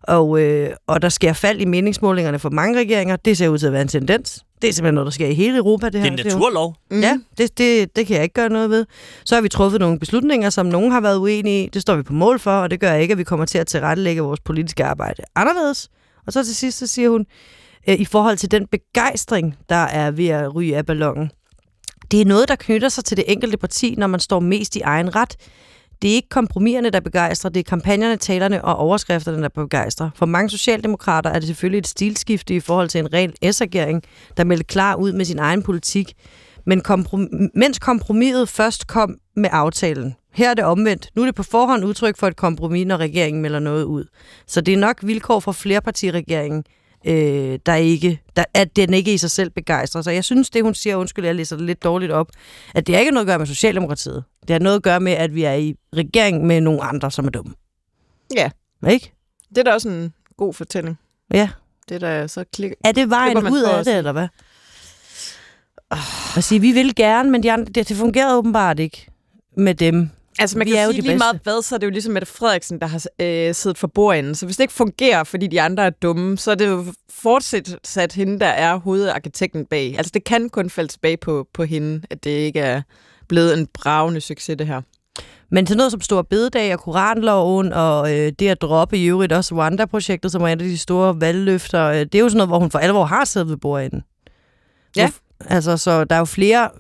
Og, 0.02 0.40
øh, 0.40 0.70
og 0.86 1.02
der 1.02 1.08
sker 1.08 1.32
fald 1.32 1.60
i 1.60 1.64
meningsmålingerne 1.64 2.38
for 2.38 2.50
mange 2.50 2.78
regeringer. 2.80 3.16
Det 3.16 3.36
ser 3.38 3.48
ud 3.48 3.58
til 3.58 3.66
at 3.66 3.72
være 3.72 3.82
en 3.82 3.88
tendens. 3.88 4.44
Det 4.62 4.68
er 4.68 4.72
simpelthen 4.72 4.94
noget, 4.94 5.04
der 5.06 5.10
sker 5.10 5.26
i 5.26 5.34
hele 5.34 5.56
Europa. 5.58 5.86
Det, 5.88 6.00
her. 6.00 6.06
er 6.06 6.10
en 6.10 6.18
Det 6.18 6.26
er 6.26 6.30
jo- 6.30 6.36
naturlov. 6.36 6.74
Mm. 6.90 7.00
Ja, 7.00 7.18
det, 7.38 7.58
det, 7.58 7.96
det 7.96 8.06
kan 8.06 8.14
jeg 8.16 8.22
ikke 8.22 8.34
gøre 8.34 8.48
noget 8.48 8.70
ved. 8.70 8.86
Så 9.24 9.34
har 9.34 9.42
vi 9.42 9.48
truffet 9.48 9.80
nogle 9.80 9.98
beslutninger, 9.98 10.50
som 10.50 10.66
nogen 10.66 10.92
har 10.92 11.00
været 11.00 11.16
uenige 11.18 11.64
i. 11.64 11.68
Det 11.68 11.82
står 11.82 11.96
vi 11.96 12.02
på 12.02 12.12
mål 12.12 12.38
for, 12.38 12.50
og 12.50 12.70
det 12.70 12.80
gør 12.80 12.94
ikke, 12.94 13.12
at 13.12 13.18
vi 13.18 13.24
kommer 13.24 13.46
til 13.46 13.58
at 13.58 13.66
tilrettelægge 13.66 14.22
vores 14.22 14.40
politiske 14.40 14.84
arbejde 14.84 15.22
anderledes. 15.36 15.88
Og 16.26 16.32
så 16.32 16.44
til 16.44 16.56
sidst, 16.56 16.78
så 16.78 16.86
siger 16.86 17.10
hun, 17.10 17.26
øh, 17.88 17.94
i 18.00 18.04
forhold 18.04 18.36
til 18.36 18.50
den 18.50 18.66
begejstring, 18.66 19.56
der 19.68 19.76
er 19.76 20.10
ved 20.10 20.28
at 20.28 20.54
ryge 20.54 20.76
af 20.76 20.86
ballonen. 20.86 21.30
Det 22.10 22.20
er 22.20 22.24
noget, 22.24 22.48
der 22.48 22.56
knytter 22.56 22.88
sig 22.88 23.04
til 23.04 23.16
det 23.16 23.24
enkelte 23.28 23.56
parti, 23.56 23.94
når 23.98 24.06
man 24.06 24.20
står 24.20 24.40
mest 24.40 24.76
i 24.76 24.80
egen 24.80 25.16
ret. 25.16 25.36
Det 26.02 26.10
er 26.10 26.14
ikke 26.14 26.28
kompromiserne, 26.28 26.90
der 26.90 27.00
begejstrer, 27.00 27.50
det 27.50 27.60
er 27.60 27.64
kampagnerne, 27.64 28.16
talerne 28.16 28.64
og 28.64 28.76
overskrifterne, 28.76 29.42
der 29.42 29.48
begejstrer. 29.48 30.10
For 30.14 30.26
mange 30.26 30.50
socialdemokrater 30.50 31.30
er 31.30 31.38
det 31.38 31.46
selvfølgelig 31.46 31.78
et 31.78 31.86
stilskifte 31.86 32.54
i 32.54 32.60
forhold 32.60 32.88
til 32.88 32.98
en 32.98 33.12
ren 33.12 33.32
S-regering, 33.52 34.02
der 34.36 34.44
meldte 34.44 34.64
klar 34.64 34.94
ud 34.94 35.12
med 35.12 35.24
sin 35.24 35.38
egen 35.38 35.62
politik. 35.62 36.14
Men 36.66 36.82
komprom- 36.88 37.50
mens 37.54 37.78
kompromiset 37.78 38.48
først 38.48 38.86
kom 38.86 39.16
med 39.36 39.50
aftalen. 39.52 40.14
Her 40.32 40.50
er 40.50 40.54
det 40.54 40.64
omvendt. 40.64 41.10
Nu 41.14 41.22
er 41.22 41.26
det 41.26 41.34
på 41.34 41.42
forhånd 41.42 41.84
udtryk 41.84 42.16
for 42.16 42.26
et 42.26 42.36
kompromis, 42.36 42.86
når 42.86 42.96
regeringen 42.96 43.42
melder 43.42 43.58
noget 43.58 43.84
ud. 43.84 44.04
Så 44.46 44.60
det 44.60 44.74
er 44.74 44.78
nok 44.78 44.98
vilkår 45.02 45.40
for 45.40 45.52
flerpartiregeringen, 45.52 46.64
øh, 47.04 47.58
der 47.66 47.74
ikke, 47.74 48.20
der, 48.36 48.44
at 48.54 48.76
den 48.76 48.94
ikke 48.94 49.14
i 49.14 49.18
sig 49.18 49.30
selv 49.30 49.50
begejstrer. 49.50 50.02
Så 50.02 50.10
jeg 50.10 50.24
synes, 50.24 50.50
det 50.50 50.62
hun 50.62 50.74
siger, 50.74 50.96
undskyld, 50.96 51.24
jeg 51.24 51.34
læser 51.34 51.56
det 51.56 51.66
lidt 51.66 51.84
dårligt 51.84 52.12
op, 52.12 52.30
at 52.74 52.86
det 52.86 52.94
har 52.94 53.00
ikke 53.00 53.12
noget 53.12 53.24
at 53.24 53.28
gøre 53.28 53.38
med 53.38 53.46
Socialdemokratiet. 53.46 54.24
Det 54.40 54.50
har 54.50 54.60
noget 54.60 54.76
at 54.76 54.82
gøre 54.82 55.00
med, 55.00 55.12
at 55.12 55.34
vi 55.34 55.42
er 55.42 55.54
i 55.54 55.74
regering 55.96 56.46
med 56.46 56.60
nogle 56.60 56.82
andre, 56.82 57.10
som 57.10 57.26
er 57.26 57.30
dumme. 57.30 57.54
Ja. 58.36 58.50
Ikke? 58.90 59.12
Det 59.48 59.58
er 59.58 59.62
da 59.62 59.72
også 59.72 59.88
en 59.88 60.12
god 60.36 60.54
fortælling. 60.54 60.98
Ja. 61.34 61.48
Det 61.88 61.94
er 61.94 61.98
da 61.98 62.26
så 62.26 62.44
klik. 62.52 62.72
Er 62.84 62.92
det 62.92 63.10
vejen 63.10 63.36
ud 63.36 63.62
af 63.62 63.84
det, 63.84 63.96
eller 63.96 64.12
hvad? 64.12 64.28
Og 66.36 66.44
sige, 66.44 66.60
vi 66.60 66.72
vil 66.72 66.94
gerne, 66.94 67.30
men 67.30 67.42
de 67.42 67.52
andre, 67.52 67.72
det, 67.72 67.88
det 67.88 67.96
fungerede 67.96 68.36
åbenbart 68.36 68.78
ikke 68.78 69.06
med 69.56 69.74
dem. 69.74 70.10
Altså 70.38 70.58
man 70.58 70.66
Vi 70.66 70.70
kan 70.70 70.78
er 70.78 70.82
jo 70.82 70.86
jo 70.86 70.92
sige 70.92 71.02
de 71.02 71.06
lige 71.06 71.12
bedste. 71.12 71.18
meget 71.24 71.40
hvad, 71.42 71.62
så 71.62 71.74
er 71.74 71.78
det 71.78 71.86
jo 71.86 71.90
ligesom 71.90 72.12
Mette 72.12 72.26
Frederiksen, 72.28 72.80
der 72.80 72.86
har 72.86 73.04
øh, 73.20 73.54
siddet 73.54 73.78
for 73.78 73.86
bordenden. 73.86 74.34
Så 74.34 74.46
hvis 74.46 74.56
det 74.56 74.64
ikke 74.64 74.74
fungerer, 74.74 75.24
fordi 75.24 75.46
de 75.46 75.60
andre 75.60 75.82
er 75.86 75.90
dumme, 75.90 76.38
så 76.38 76.50
er 76.50 76.54
det 76.54 76.66
jo 76.66 76.84
fortsat 77.10 77.76
sat 77.84 78.12
hende, 78.12 78.40
der 78.40 78.46
er 78.46 78.76
hovedarkitekten 78.76 79.64
bag. 79.66 79.94
Altså 79.96 80.10
det 80.14 80.24
kan 80.24 80.48
kun 80.50 80.70
falde 80.70 80.92
tilbage 80.92 81.16
på, 81.16 81.46
på 81.54 81.64
hende, 81.64 82.02
at 82.10 82.24
det 82.24 82.30
ikke 82.30 82.60
er 82.60 82.82
blevet 83.28 83.58
en 83.58 83.66
bravende 83.74 84.20
succes, 84.20 84.56
det 84.58 84.66
her. 84.66 84.80
Men 85.50 85.66
til 85.66 85.76
noget 85.76 85.92
som 85.92 86.00
Stor 86.00 86.22
Bededag 86.22 86.72
og 86.74 86.80
Koranloven 86.80 87.72
og 87.72 88.12
øh, 88.18 88.32
det 88.38 88.48
at 88.48 88.62
droppe 88.62 88.98
i 88.98 89.04
øvrigt 89.06 89.32
også 89.32 89.54
Rwanda-projektet, 89.54 90.32
som 90.32 90.42
er 90.42 90.46
et 90.46 90.50
af 90.50 90.58
de 90.58 90.78
store 90.78 91.20
valgløfter, 91.20 91.84
øh, 91.84 91.98
det 92.00 92.14
er 92.14 92.18
jo 92.18 92.28
sådan 92.28 92.36
noget, 92.36 92.48
hvor 92.50 92.58
hun 92.58 92.70
for 92.70 92.78
alvor 92.78 93.04
har 93.04 93.24
siddet 93.24 93.48
ved 93.48 93.56
bordenden. 93.56 94.02
Ja. 94.96 95.10
Altså, 95.46 95.76
så 95.76 96.04
der 96.04 96.14
er 96.14 96.18
jo 96.18 96.24
flere... 96.24 96.70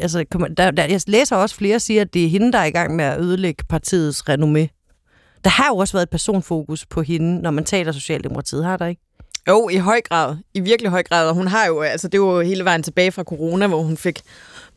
Altså, 0.00 0.24
der, 0.56 0.70
der, 0.70 0.84
jeg 0.84 1.00
læser 1.06 1.36
også 1.36 1.56
flere 1.56 1.80
siger, 1.80 2.00
at 2.00 2.14
det 2.14 2.24
er 2.24 2.28
hende, 2.28 2.52
der 2.52 2.58
er 2.58 2.64
i 2.64 2.70
gang 2.70 2.96
med 2.96 3.04
at 3.04 3.20
ødelægge 3.20 3.64
partiets 3.68 4.22
renommé. 4.30 4.66
Der 5.44 5.50
har 5.50 5.68
jo 5.68 5.76
også 5.76 5.92
været 5.92 6.02
et 6.02 6.10
personfokus 6.10 6.86
på 6.86 7.02
hende, 7.02 7.42
når 7.42 7.50
man 7.50 7.64
taler 7.64 7.92
Socialdemokratiet, 7.92 8.64
har 8.64 8.76
der 8.76 8.86
ikke? 8.86 9.02
Jo, 9.48 9.68
i 9.68 9.76
høj 9.76 10.00
grad. 10.00 10.36
I 10.54 10.60
virkelig 10.60 10.90
høj 10.90 11.02
grad. 11.02 11.28
Og 11.28 11.34
hun 11.34 11.46
har 11.48 11.66
jo, 11.66 11.80
altså 11.80 12.08
det 12.08 12.20
var 12.20 12.26
jo 12.26 12.40
hele 12.40 12.64
vejen 12.64 12.82
tilbage 12.82 13.12
fra 13.12 13.22
corona, 13.22 13.66
hvor 13.66 13.82
hun 13.82 13.96
fik 13.96 14.22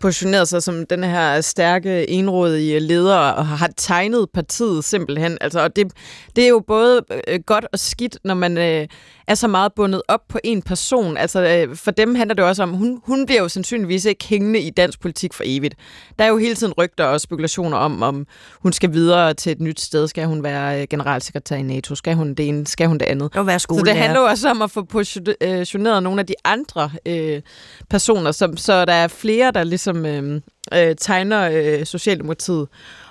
positioneret 0.04 0.48
sig 0.48 0.64
som 0.64 0.86
den 0.86 1.04
her 1.04 1.42
stærke, 1.42 2.10
enrådige 2.10 2.80
leder, 2.80 3.18
og 3.18 3.48
har 3.48 3.70
tegnet 3.78 4.28
partiet 4.34 4.84
simpelthen. 4.84 5.38
Altså, 5.42 5.60
og 5.60 5.76
det, 5.76 5.92
det 6.36 6.44
er 6.44 6.50
jo 6.50 6.64
både 6.68 7.02
øh, 7.28 7.40
godt 7.46 7.66
og 7.74 7.80
skidt, 7.80 8.18
når 8.24 8.34
man 8.34 8.58
øh, 8.58 8.88
er 9.28 9.36
så 9.36 9.48
meget 9.48 9.74
bundet 9.74 10.02
op 10.08 10.20
på 10.30 10.40
en 10.44 10.62
person. 10.62 11.18
Altså, 11.18 11.42
øh, 11.42 11.76
for 11.76 11.92
dem 11.92 12.16
handler 12.16 12.36
det 12.36 12.46
også 12.46 12.64
om, 12.64 12.70
hun, 12.70 13.02
hun 13.06 13.26
bliver 13.26 13.42
jo 13.42 13.50
sandsynligvis 13.50 14.06
ikke 14.06 14.26
hængende 14.26 14.60
i 14.60 14.70
dansk 14.70 15.02
politik 15.02 15.34
for 15.34 15.44
evigt. 15.46 15.76
Der 16.20 16.26
er 16.26 16.30
jo 16.30 16.38
hele 16.38 16.56
tiden 16.56 16.74
rygter 16.78 17.06
og 17.06 17.22
spekulationer 17.22 17.78
om, 17.78 18.04
om 18.04 18.28
hun 18.62 18.74
skal 18.74 18.94
videre 18.94 19.34
til 19.34 19.52
et 19.52 19.62
nyt 19.62 19.82
sted. 19.82 20.08
Skal 20.08 20.26
hun 20.26 20.44
være 20.44 20.82
øh, 20.82 20.88
generalsekretær 20.90 21.56
i 21.56 21.62
NATO? 21.62 21.96
Skal 21.96 22.16
hun 22.16 22.34
det 22.34 22.48
ene? 22.48 22.68
Skal 22.68 22.88
hun 22.88 22.98
det 22.98 23.06
andet? 23.06 23.36
Og 23.36 23.48
være 23.48 23.60
Så 23.60 23.82
det 23.86 23.96
handler 23.96 24.20
jo 24.20 24.26
også 24.26 24.50
om 24.50 24.62
at 24.62 24.72
få 24.72 24.84
positioneret 24.84 26.04
nogle 26.04 26.20
af 26.20 26.26
de 26.26 26.36
andre 26.44 26.92
øh, 27.06 27.42
personer, 27.90 28.32
som, 28.32 28.58
så 28.58 28.86
der 28.86 28.94
er 28.94 29.08
flere, 29.08 29.52
der 29.52 29.64
ligesom 29.64 29.93
øh, 29.96 30.42
øh, 30.74 30.96
tegner 30.96 31.50
øh, 31.54 31.86
Socialdemokratiet. 31.86 32.68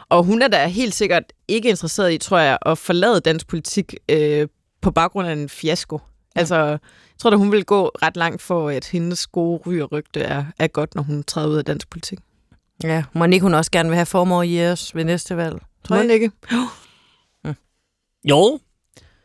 Og 0.09 0.25
hun 0.25 0.43
er 0.43 0.49
da 0.49 0.67
helt 0.67 0.95
sikkert 0.95 1.23
ikke 1.49 1.69
interesseret 1.69 2.13
i, 2.13 2.19
tror 2.19 2.39
jeg, 2.39 2.59
at 2.67 2.79
forlade 2.79 3.21
dansk 3.21 3.47
politik 3.47 3.95
øh, 4.09 4.49
på 4.81 4.91
baggrund 4.91 5.29
af 5.29 5.33
en 5.33 5.49
fiasko. 5.49 6.01
Altså, 6.35 6.57
jeg 6.57 6.79
tror 7.19 7.31
da, 7.31 7.37
hun 7.37 7.53
vil 7.53 7.65
gå 7.65 7.87
ret 7.87 8.17
langt 8.17 8.43
for, 8.43 8.69
at 8.69 8.87
hendes 8.87 9.27
gode 9.27 9.63
ry 9.67 9.81
og 9.81 9.93
rygte 9.93 10.21
er, 10.21 10.45
er 10.59 10.67
godt, 10.67 10.95
når 10.95 11.03
hun 11.03 11.23
træder 11.23 11.49
ud 11.49 11.57
af 11.57 11.65
dansk 11.65 11.91
politik. 11.91 12.19
Ja, 12.83 13.05
må 13.13 13.25
ikke 13.25 13.41
hun 13.41 13.55
også 13.55 13.71
gerne 13.71 13.89
vil 13.89 13.97
have 13.97 14.07
formår 14.07 14.43
i 14.43 14.67
os 14.67 14.95
ved 14.95 15.05
næste 15.05 15.37
valg? 15.37 15.63
Tror 15.85 15.97
jeg 15.97 16.11
ikke? 16.11 16.31
Jo. 18.25 18.61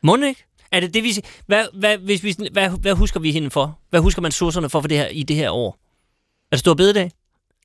Må 0.04 0.16
den 0.16 0.24
ikke? 0.24 0.44
Er 0.72 0.80
det 0.80 0.94
det, 0.94 1.04
vi? 1.04 1.14
Hvad, 1.46 1.66
hvad, 1.74 1.98
hvis 1.98 2.24
vi, 2.24 2.36
hvad, 2.52 2.70
hvad 2.70 2.94
husker 2.94 3.20
vi 3.20 3.32
hende 3.32 3.50
for? 3.50 3.80
Hvad 3.90 4.00
husker 4.00 4.22
man 4.22 4.32
sourcerne 4.32 4.70
for, 4.70 4.82
for 4.82 4.88
det 4.88 4.98
her, 4.98 5.08
i 5.08 5.24
det 5.24 5.36
her 5.36 5.52
år? 5.52 5.78
Er 6.52 6.56
det 6.56 6.60
stor 6.60 6.74
bededag? 6.74 7.12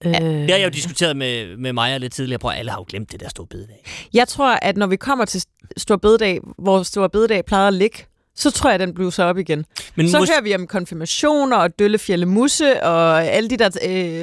Øh, 0.07 0.12
Det 0.12 0.50
har 0.50 0.57
jeg 0.59 0.64
jo 0.64 0.70
diskuteret 0.70 1.16
med, 1.16 1.57
med 1.57 1.72
Maja 1.72 1.96
lidt 1.98 2.12
tidligere. 2.12 2.38
Prøv, 2.38 2.53
alle 2.57 2.70
har 2.70 2.78
jo 2.78 2.84
glemt 2.88 3.12
det 3.12 3.20
der 3.20 3.28
store 3.28 3.46
bededag. 3.46 3.84
Jeg 4.12 4.28
tror, 4.28 4.50
at 4.62 4.76
når 4.76 4.86
vi 4.86 4.96
kommer 4.96 5.24
til 5.24 5.42
Stor 5.76 5.96
Bededag, 5.96 6.40
hvor 6.59 6.82
Stor 6.82 7.09
Bededag 7.09 7.44
plejede 7.44 7.68
at 7.68 7.74
ligge, 7.74 7.98
så 8.34 8.50
tror 8.50 8.70
jeg, 8.70 8.74
at 8.74 8.80
den 8.80 8.94
bluser 8.94 9.24
op 9.24 9.38
igen. 9.38 9.64
Men 9.94 10.09
Så 10.11 10.18
mås- 10.18 10.30
hører 10.32 10.42
vi 10.42 10.55
om 10.55 10.66
konfirmationer 10.66 11.57
og 11.57 11.78
Døllefjælde 11.78 12.26
Musse 12.26 12.82
og 12.82 13.24
alle 13.26 13.50
de 13.50 13.57
der 13.57 13.70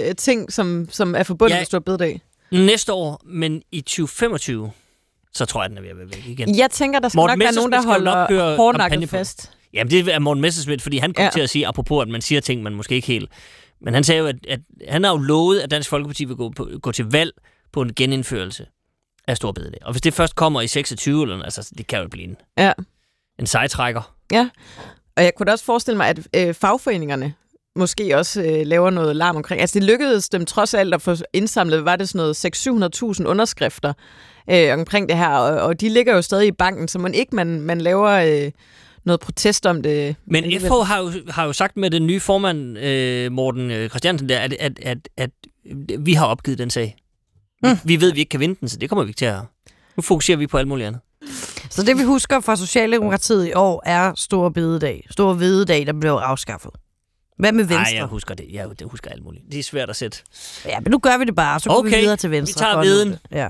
øh, 0.09 0.15
ting, 0.15 0.53
som, 0.53 0.87
som 0.91 1.15
er 1.15 1.23
forbundet 1.23 1.55
Ja. 1.55 1.59
med 1.59 1.65
Stor 1.65 1.79
Bededag. 1.79 2.21
næste 2.51 2.93
år, 2.93 3.21
men 3.25 3.61
i 3.71 3.81
2025, 3.81 4.71
så 5.33 5.45
tror 5.45 5.61
jeg, 5.63 5.69
den 5.69 5.77
er 5.77 5.81
ved 5.81 5.89
at 5.89 5.97
være 5.97 6.07
væk 6.15 6.23
igen. 6.27 6.57
Jeg 6.57 6.71
tænker, 6.71 6.99
der 6.99 7.09
skal 7.09 7.17
Morten 7.17 7.39
nok 7.39 7.45
være 7.45 7.53
nogen, 7.55 7.71
der 7.71 7.81
holder 7.83 8.55
hårdnakket 8.55 9.01
på. 9.01 9.07
fast. 9.07 9.51
Jamen, 9.73 9.91
det 9.91 10.07
er 10.07 10.19
Morten 10.19 10.41
Messerschmidt, 10.41 10.81
fordi 10.81 10.97
han 10.97 11.13
kom 11.13 11.21
Ja. 11.21 11.25
ja. 11.25 11.31
til 11.31 11.39
at 11.39 11.49
sige, 11.49 11.67
apropos, 11.67 12.01
at 12.01 12.07
man 12.07 12.21
siger 12.21 12.41
ting, 12.41 12.63
man 12.63 12.73
måske 12.75 12.95
ikke 12.95 13.07
helt... 13.07 13.29
Men 13.81 13.93
han 13.93 14.03
sagde 14.03 14.19
jo, 14.21 14.27
at, 14.27 14.35
at 14.47 14.59
han 14.87 15.03
har 15.03 15.11
jo 15.11 15.17
lovet, 15.17 15.59
at 15.59 15.71
Dansk 15.71 15.89
Folkeparti 15.89 16.25
vil 16.25 16.35
gå, 16.35 16.49
på, 16.49 16.69
gå 16.81 16.91
til 16.91 17.05
valg 17.05 17.31
på 17.71 17.81
en 17.81 17.93
genindførelse 17.95 18.65
af 19.27 19.37
Stor 19.37 19.51
Bededag. 19.51 19.79
Og 19.85 19.91
hvis 19.91 20.01
det 20.01 20.13
først 20.13 20.35
kommer 20.35 20.61
i 20.61 20.67
26, 20.67 21.21
eller, 21.23 21.43
altså, 21.43 21.71
det 21.77 21.87
kan 21.87 21.99
jo 22.01 22.07
blive 22.07 22.23
en, 22.23 22.35
Ja. 22.57 22.73
en 23.39 23.47
sejtrækker. 23.47 24.15
Og 25.17 25.23
jeg 25.23 25.35
kunne 25.35 25.45
da 25.45 25.51
også 25.51 25.65
forestille 25.65 25.97
mig, 25.97 26.07
at 26.07 26.19
øh, 26.35 26.53
fagforeningerne 26.53 27.33
måske 27.75 28.17
også 28.17 28.41
øh, 28.41 28.65
laver 28.67 28.89
noget 28.89 29.15
larm 29.15 29.35
omkring. 29.35 29.61
Altså 29.61 29.79
det 29.79 29.83
lykkedes 29.87 30.29
dem 30.29 30.45
trods 30.45 30.73
alt 30.73 30.93
at 30.93 31.01
få 31.01 31.15
indsamlet, 31.33 31.85
var 31.85 31.95
det 31.95 32.09
sådan 32.09 32.19
noget 32.19 33.21
600-700 33.23 33.25
underskrifter 33.29 33.93
øh, 34.49 34.73
omkring 34.73 35.09
det 35.09 35.17
her, 35.17 35.29
og, 35.29 35.61
og 35.61 35.81
de 35.81 35.89
ligger 35.89 36.15
jo 36.15 36.21
stadig 36.21 36.47
i 36.47 36.51
banken, 36.51 36.87
så 36.87 36.99
man 36.99 37.13
ikke 37.13 37.35
man, 37.35 37.61
man 37.61 37.81
laver 37.81 38.09
øh, 38.45 38.51
noget 39.09 39.19
protest 39.19 39.65
om 39.65 39.81
det. 39.83 40.15
Men. 40.25 40.61
FH 40.61 40.67
har 40.67 40.99
jo, 40.99 41.11
har 41.29 41.45
jo 41.45 41.53
sagt 41.53 41.77
med 41.77 41.89
den 41.89 42.07
nye 42.07 42.19
formand, 42.19 42.77
øh, 42.77 43.31
Morten 43.31 43.71
øh, 43.71 43.89
Christiansen, 43.89 44.29
der, 44.29 44.39
at, 44.39 44.53
at, 44.59 44.79
at, 44.81 44.97
at 45.17 45.29
vi 45.99 46.13
har 46.13 46.25
opgivet 46.25 46.57
den 46.57 46.69
sag. 46.69 46.95
Mm. 47.63 47.69
Vi 47.83 48.01
ved, 48.01 48.09
at 48.09 48.15
vi 48.15 48.19
ikke 48.19 48.29
kan 48.29 48.39
vinde 48.39 48.55
den, 48.59 48.69
så 48.69 48.77
det 48.77 48.89
kommer 48.89 49.03
vi 49.03 49.09
ikke 49.09 49.17
til 49.17 49.25
at... 49.25 49.39
Nu 49.97 50.01
fokuserer 50.01 50.37
vi 50.37 50.47
på 50.47 50.57
alt 50.57 50.67
muligt 50.67 50.87
andet. 50.87 51.01
Så 51.69 51.83
det, 51.83 51.97
vi 51.97 52.03
husker 52.03 52.39
fra 52.39 52.55
Socialdemokratiet 52.55 53.47
i 53.47 53.53
år, 53.53 53.83
er 53.85 54.13
Stor 54.15 54.49
Bededag. 54.49 55.07
Stor 55.11 55.33
Bededag, 55.33 55.85
der 55.85 55.93
blev 55.93 56.11
afskaffet. 56.11 56.71
Hvad 57.37 57.51
med 57.51 57.65
Nej, 57.65 57.77
Venstre? 57.77 57.95
jeg 57.95 58.05
husker 58.05 58.35
det. 58.35 58.45
Jeg, 58.51 58.67
husker 58.85 59.09
alt 59.11 59.23
muligt. 59.23 59.43
Det 59.51 59.59
er 59.59 59.63
svært 59.63 59.89
at 59.89 59.95
sætte. 59.95 60.17
Ja, 60.65 60.79
men 60.79 60.91
nu 60.91 60.97
gør 60.99 61.17
vi 61.17 61.25
det 61.25 61.35
bare, 61.35 61.59
så 61.59 61.69
går 61.69 61.81
vi 61.81 61.89
videre 61.89 62.17
til 62.17 62.31
Venstre. 62.31 62.59
vi 62.59 62.71
tager 62.71 62.81
viden. 62.83 63.15
Ja. 63.31 63.49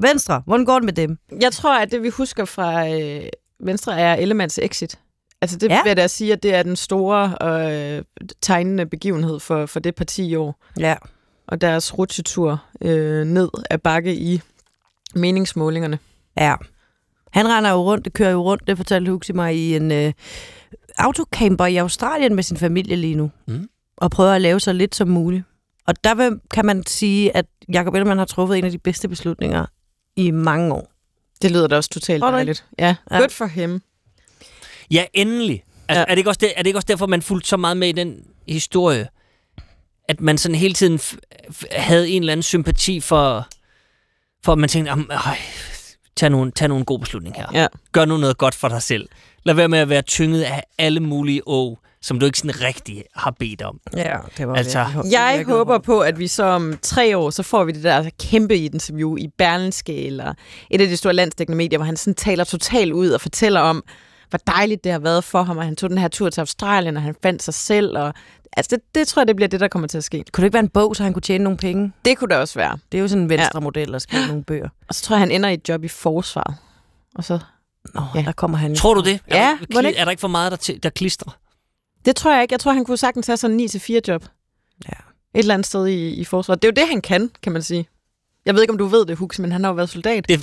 Venstre, 0.00 0.42
hvordan 0.46 0.64
går 0.64 0.74
det 0.74 0.84
med 0.84 0.92
dem? 0.92 1.18
Jeg 1.40 1.52
tror, 1.52 1.78
at 1.78 1.90
det 1.90 2.02
vi 2.02 2.08
husker 2.08 2.44
fra 2.44 2.88
øh, 2.88 3.22
Venstre 3.60 4.00
er 4.00 4.14
Ellemands 4.14 4.58
exit. 4.62 4.98
Altså 5.40 5.58
det 5.58 5.68
Ja. 5.68 5.82
vil 5.82 5.88
jeg 5.90 5.96
da 5.96 6.06
sige, 6.06 6.32
at 6.32 6.42
det 6.42 6.54
er 6.54 6.62
den 6.62 6.76
store 6.76 7.38
og 7.38 7.74
øh, 7.76 8.02
tegnende 8.40 8.86
begivenhed 8.86 9.40
for, 9.40 9.66
for 9.66 9.80
det 9.80 9.94
parti 9.94 10.26
i 10.30 10.34
år. 10.34 10.64
Ja. 10.78 10.94
Og 11.48 11.60
deres 11.60 11.98
rutsjetur 11.98 12.64
øh, 12.80 13.24
ned 13.26 13.48
ad 13.70 13.78
bakke 13.78 14.14
i 14.16 14.40
meningsmålingerne. 15.14 15.98
Ja. 16.38 16.54
Han 17.32 17.48
render 17.48 17.70
jo 17.70 17.76
rundt, 17.82 18.04
det 18.04 18.12
kører 18.12 18.30
jo 18.30 18.42
rundt, 18.42 18.66
det 18.66 18.76
fortalte 18.76 19.10
Huxi 19.12 19.32
mig, 19.32 19.56
i 19.56 19.76
en 19.76 19.92
øh, 19.92 20.12
autocamper 20.98 21.66
i 21.66 21.76
Australien 21.76 22.34
med 22.34 22.42
sin 22.42 22.56
familie 22.56 22.96
lige 22.96 23.14
nu. 23.14 23.30
Mm. 23.46 23.68
Og 23.96 24.10
prøver 24.10 24.32
at 24.32 24.40
lave 24.40 24.60
så 24.60 24.72
lidt 24.72 24.94
som 24.94 25.08
muligt. 25.08 25.44
Og 25.86 26.04
der 26.04 26.14
vil, 26.14 26.40
kan 26.50 26.66
man 26.66 26.86
sige, 26.86 27.36
at 27.36 27.46
Jacob 27.72 27.94
Ellemann 27.94 28.18
har 28.18 28.26
truffet 28.26 28.58
en 28.58 28.64
af 28.64 28.70
de 28.70 28.78
bedste 28.78 29.08
beslutninger 29.08 29.66
i 30.16 30.30
mange 30.30 30.74
år. 30.74 30.92
Det 31.42 31.50
lyder 31.50 31.66
da 31.66 31.76
også 31.76 31.90
totalt 31.90 32.16
ikke? 32.16 32.26
dejligt. 32.26 32.64
Ja, 32.78 32.94
Ja. 33.10 33.16
good 33.18 33.28
for 33.30 33.46
him. 33.46 33.82
Ja, 34.90 35.04
endelig. 35.14 35.64
Altså, 35.88 36.00
Ja. 36.00 36.04
er, 36.04 36.10
det 36.14 36.18
ikke 36.18 36.30
også 36.30 36.38
det, 36.40 36.52
er 36.56 36.62
det 36.62 36.66
ikke 36.66 36.78
også 36.78 36.86
derfor, 36.86 37.06
man 37.06 37.22
fulgte 37.22 37.48
så 37.48 37.56
meget 37.56 37.76
med 37.76 37.88
i 37.88 37.92
den 37.92 38.26
historie? 38.48 39.08
At 40.08 40.20
man 40.20 40.38
sådan 40.38 40.54
hele 40.54 40.74
tiden 40.74 40.98
f- 40.98 41.16
f- 41.50 41.78
havde 41.80 42.08
en 42.10 42.22
eller 42.22 42.32
anden 42.32 42.42
sympati 42.42 43.00
for, 43.00 43.48
for 44.44 44.52
at 44.52 44.58
man 44.58 44.68
tænkte, 44.68 44.90
"Jamen, 44.90 45.06
øj, 45.10 45.36
tag 46.16 46.30
nu, 46.30 46.42
en- 46.42 46.52
tag 46.52 46.68
nu 46.68 46.76
en 46.76 46.84
god 46.84 46.98
beslutning 46.98 47.36
her. 47.36 47.46
Ja. 47.52 47.66
Gør 47.92 48.04
nu 48.04 48.16
noget 48.16 48.38
godt 48.38 48.54
for 48.54 48.68
dig 48.68 48.82
selv. 48.82 49.08
Lad 49.44 49.54
være 49.54 49.68
med 49.68 49.78
at 49.78 49.88
være 49.88 50.02
tynget 50.02 50.42
af 50.42 50.62
alle 50.78 51.00
mulige 51.00 51.42
å, 51.48 51.78
som 52.02 52.20
du 52.20 52.26
ikke 52.26 52.38
sådan 52.38 52.60
rigtig 52.60 53.04
har 53.14 53.30
bedt 53.30 53.62
om. 53.62 53.80
Ja, 53.96 54.16
det 54.38 54.48
var 54.48 54.54
Altså, 54.54 54.84
virkelig- 54.84 55.12
Jeg 55.12 55.44
håber 55.46 55.78
på, 55.78 56.00
at 56.00 56.18
vi 56.18 56.26
så 56.26 56.44
om 56.44 56.78
tre 56.82 57.16
år, 57.18 57.30
så 57.30 57.42
får 57.42 57.64
vi 57.64 57.72
det 57.72 57.82
der 57.84 58.10
kæmpe 58.20 58.56
interview 58.56 59.16
i 59.16 59.28
Berlinske, 59.38 60.06
eller 60.06 60.34
et 60.70 60.80
af 60.80 60.88
de 60.88 60.96
store 60.96 61.12
landsdækkende 61.12 61.56
medier, 61.56 61.78
hvor 61.78 61.86
han 61.86 61.96
sådan 61.96 62.14
taler 62.14 62.44
totalt 62.44 62.92
ud 62.92 63.10
og 63.10 63.20
fortæller 63.20 63.60
om, 63.60 63.84
hvor 64.30 64.38
dejligt 64.46 64.84
det 64.84 64.92
har 64.92 64.98
været 64.98 65.24
for 65.24 65.42
ham, 65.42 65.58
at 65.58 65.64
han 65.64 65.76
tog 65.76 65.90
den 65.90 65.98
her 65.98 66.08
tur 66.08 66.30
til 66.30 66.40
Australien, 66.40 66.96
og 66.96 67.02
han 67.02 67.14
fandt 67.22 67.42
sig 67.42 67.54
selv. 67.54 67.98
Og, 67.98 68.14
altså 68.56 68.76
det, 68.76 68.94
det 68.94 69.08
tror 69.08 69.22
jeg, 69.22 69.28
det 69.28 69.36
bliver 69.36 69.48
det, 69.48 69.60
der 69.60 69.68
kommer 69.68 69.88
til 69.88 69.98
at 69.98 70.04
ske. 70.04 70.24
Kunne 70.32 70.42
det 70.42 70.46
ikke 70.46 70.54
være 70.54 70.62
en 70.62 70.68
bog, 70.68 70.96
så 70.96 71.02
han 71.02 71.12
kunne 71.12 71.22
tjene 71.22 71.44
nogle 71.44 71.56
penge? 71.58 71.92
Det 72.04 72.18
kunne 72.18 72.28
det 72.28 72.36
også 72.36 72.54
være. 72.58 72.78
Det 72.92 72.98
er 72.98 73.02
jo 73.02 73.08
sådan 73.08 73.22
en 73.22 73.28
venstre 73.28 73.60
model 73.60 73.94
at 73.94 74.02
skrive 74.02 74.26
nogle 74.26 74.44
bøger. 74.44 74.68
Og 74.88 74.94
så 74.94 75.02
tror 75.02 75.16
jeg, 75.16 75.20
han 75.20 75.30
ender 75.30 75.48
i 75.48 75.54
et 75.54 75.68
job 75.68 75.84
i 75.84 75.88
forsvaret. 75.88 76.56
Og 77.14 77.24
så, 77.24 77.38
Nå, 77.94 78.02
Ja. 78.14 78.22
der 78.22 78.32
kommer 78.32 78.58
han. 78.58 78.70
jo. 78.70 78.76
Tror 78.76 78.94
du 78.94 79.00
det? 79.00 79.20
Er, 79.26 79.36
Ja, 79.36 79.58
der, 79.72 79.92
er 79.96 80.04
der 80.04 80.10
ikke 80.10 80.20
for 80.20 80.28
meget, 80.28 80.50
der, 80.50 80.56
til, 80.56 80.82
der 80.82 80.90
klistrer? 80.90 81.36
Det 82.08 82.16
tror 82.16 82.32
jeg 82.32 82.42
ikke. 82.42 82.52
Jeg 82.52 82.60
tror, 82.60 82.72
han 82.72 82.84
kunne 82.84 82.96
sagtens 82.96 83.26
have 83.26 83.36
sådan 83.36 83.60
en 83.60 83.68
9-4 83.68 84.00
job. 84.08 84.24
Ja. 84.88 84.92
Et 85.34 85.38
eller 85.38 85.54
andet 85.54 85.66
sted 85.66 85.86
i, 85.86 86.08
i 86.08 86.24
forsvaret. 86.24 86.62
Det 86.62 86.68
er 86.68 86.72
jo 86.72 86.82
det, 86.82 86.88
han 86.92 87.00
kan, 87.00 87.30
kan 87.42 87.52
man 87.52 87.62
sige. 87.62 87.88
Jeg 88.46 88.54
ved 88.54 88.62
ikke, 88.62 88.72
om 88.72 88.78
du 88.78 88.86
ved 88.86 89.06
det, 89.06 89.16
Hux, 89.16 89.38
men 89.38 89.52
han 89.52 89.64
har 89.64 89.70
jo 89.70 89.74
været 89.74 89.88
soldat. 89.88 90.28
Det, 90.28 90.40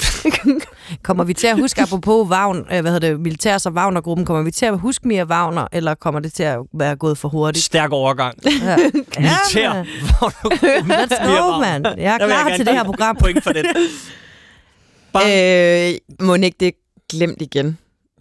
Kommer 1.03 1.23
vi 1.23 1.33
til 1.33 1.47
at 1.47 1.59
huske, 1.59 1.81
apropos 1.81 2.29
Vagn, 2.29 2.57
øh, 2.57 2.81
hvad 2.81 2.91
hedder 2.91 2.99
det, 2.99 3.19
militærs- 3.19 3.65
og 3.65 3.73
Wagner-gruppen, 3.73 4.25
kommer 4.25 4.43
vi 4.43 4.51
til 4.51 4.65
at 4.65 4.79
huske 4.79 5.07
mere 5.07 5.25
Wagner, 5.25 5.67
eller 5.71 5.95
kommer 5.95 6.19
det 6.19 6.33
til 6.33 6.43
at 6.43 6.59
være 6.73 6.95
gået 6.95 7.17
for 7.17 7.29
hurtigt? 7.29 7.65
stærk 7.65 7.91
overgang. 7.91 8.37
Ja. 8.45 8.77
Militær. 9.19 9.83
du 9.83 10.29
Let's 10.93 11.27
go, 11.27 11.59
mand. 11.59 11.85
Jeg 11.85 11.93
er 11.95 12.09
jeg 12.09 12.19
klar 12.19 12.43
gerne 12.43 12.55
til 12.57 12.65
det 12.65 12.73
her 12.73 12.83
program. 12.83 13.15
Point 13.15 13.43
for 13.43 13.51
den. 13.51 13.65
Bare, 15.13 15.91
Øh, 15.91 15.97
må 16.19 16.35
ikke 16.35 16.57
det 16.59 16.71
glemt 17.09 17.41
igen 17.41 17.77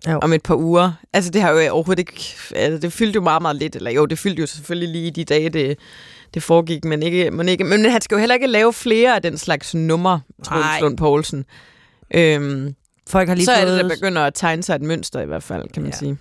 Jo. 0.09 0.19
om 0.23 0.33
et 0.33 0.43
par 0.43 0.55
uger? 0.57 0.93
Altså, 1.13 1.31
det 1.31 1.43
har 1.43 1.51
jo 1.51 1.73
overhovedet 1.73 1.99
ikke... 1.99 2.35
Altså, 2.57 2.79
det 2.79 2.93
fyldte 2.93 3.15
jo 3.17 3.21
meget, 3.23 3.43
meget 3.43 3.57
lidt. 3.57 3.77
Eller 3.77 3.91
jo, 3.91 4.07
det 4.07 4.19
fyldte 4.19 4.41
jo 4.41 4.47
selvfølgelig 4.47 4.89
lige 4.89 5.07
i 5.07 5.11
de 5.11 5.25
dage, 5.25 5.49
det, 5.51 5.79
det 6.35 6.43
foregik, 6.43 6.85
men 6.85 7.03
ikke, 7.03 7.31
men 7.31 7.49
ikke... 7.49 7.65
Men 7.65 7.85
han 7.85 8.01
skal 8.01 8.15
jo 8.15 8.19
heller 8.19 8.35
ikke 8.35 8.47
lave 8.47 8.73
flere 8.73 9.15
af 9.15 9.23
den 9.23 9.39
slags 9.39 9.75
numre, 9.75 10.21
Troels. 10.45 10.81
Lund 10.81 10.97
Poulsen. 10.97 11.45
Øhm, 12.15 12.75
Folk 13.09 13.29
har 13.29 13.35
lige 13.35 13.45
så 13.45 13.53
er 13.53 13.65
det, 13.65 13.81
der 13.85 13.89
begynder 13.89 14.23
at 14.23 14.35
tegne 14.35 14.63
sig 14.63 14.75
et 14.75 14.83
mønster 14.83 15.21
i 15.21 15.27
hvert 15.27 15.43
fald, 15.43 15.69
kan 15.69 15.83
man 15.83 15.93
Ja. 15.93 15.97
sige. 15.99 16.19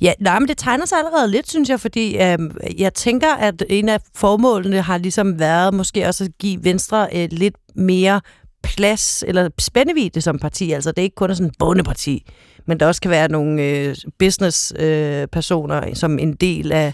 Ja, 0.00 0.12
nej, 0.20 0.38
men 0.38 0.48
det 0.48 0.58
tegner 0.58 0.86
sig 0.86 0.98
allerede 0.98 1.30
lidt, 1.30 1.50
synes 1.50 1.68
jeg, 1.68 1.80
fordi 1.80 2.16
øh, 2.22 2.38
jeg 2.78 2.94
tænker, 2.94 3.34
at 3.34 3.62
en 3.68 3.88
af 3.88 4.00
formålene 4.14 4.82
har 4.82 4.98
ligesom 4.98 5.38
været 5.38 5.74
måske 5.74 6.06
også 6.06 6.24
at 6.24 6.30
give 6.38 6.64
Venstre 6.64 7.14
et 7.14 7.32
lidt 7.32 7.54
mere 7.74 8.20
plads 8.66 9.24
eller 9.26 9.48
spændevidde 9.58 10.20
som 10.20 10.38
parti. 10.38 10.72
Altså, 10.72 10.90
det 10.90 10.98
er 10.98 11.02
ikke 11.02 11.14
kun 11.14 11.34
sådan 11.34 11.46
et 11.46 11.54
bondeparti, 11.58 12.30
men 12.66 12.80
der 12.80 12.86
også 12.86 13.00
kan 13.00 13.10
være 13.10 13.28
nogle 13.28 13.62
øh, 13.62 13.96
business-personer 14.18 15.22
øh, 15.22 15.28
personer 15.28 15.94
som 15.94 16.18
en 16.18 16.34
del 16.34 16.72
af 16.72 16.92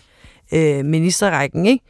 øh, 0.53 0.85
ministerrækken, 0.85 1.67
ikke? 1.67 1.85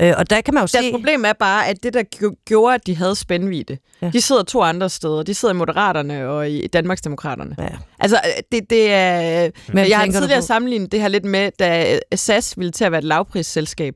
Øh, 0.00 0.14
og 0.18 0.30
der 0.30 0.40
kan 0.40 0.54
man 0.54 0.62
jo 0.62 0.68
Deres 0.72 0.84
se... 0.84 0.90
problem 0.92 1.24
er 1.24 1.32
bare, 1.32 1.68
at 1.68 1.82
det, 1.82 1.94
der 1.94 2.02
gjo- 2.16 2.42
gjorde, 2.46 2.74
at 2.74 2.86
de 2.86 2.96
havde 2.96 3.14
spændvidde, 3.16 3.78
Ja. 4.02 4.10
de 4.10 4.20
sidder 4.20 4.42
to 4.42 4.62
andre 4.62 4.88
steder. 4.90 5.22
De 5.22 5.34
sidder 5.34 5.54
i 5.54 5.56
Moderaterne 5.56 6.28
og 6.28 6.50
i 6.50 6.66
Danmarksdemokraterne. 6.66 7.56
Ja. 7.58 7.68
Altså, 8.00 8.20
det, 8.52 8.70
det 8.70 8.92
er... 8.92 9.50
Men 9.72 9.88
jeg 9.88 9.98
har 9.98 10.06
tidligere 10.06 10.42
sammenlignet 10.42 10.92
det 10.92 11.00
her 11.00 11.08
lidt 11.08 11.24
med, 11.24 11.50
da 11.58 11.98
SAS 12.14 12.58
ville 12.58 12.72
til 12.72 12.84
at 12.84 12.92
være 12.92 12.98
et 12.98 13.04
lavprisselskab 13.04 13.94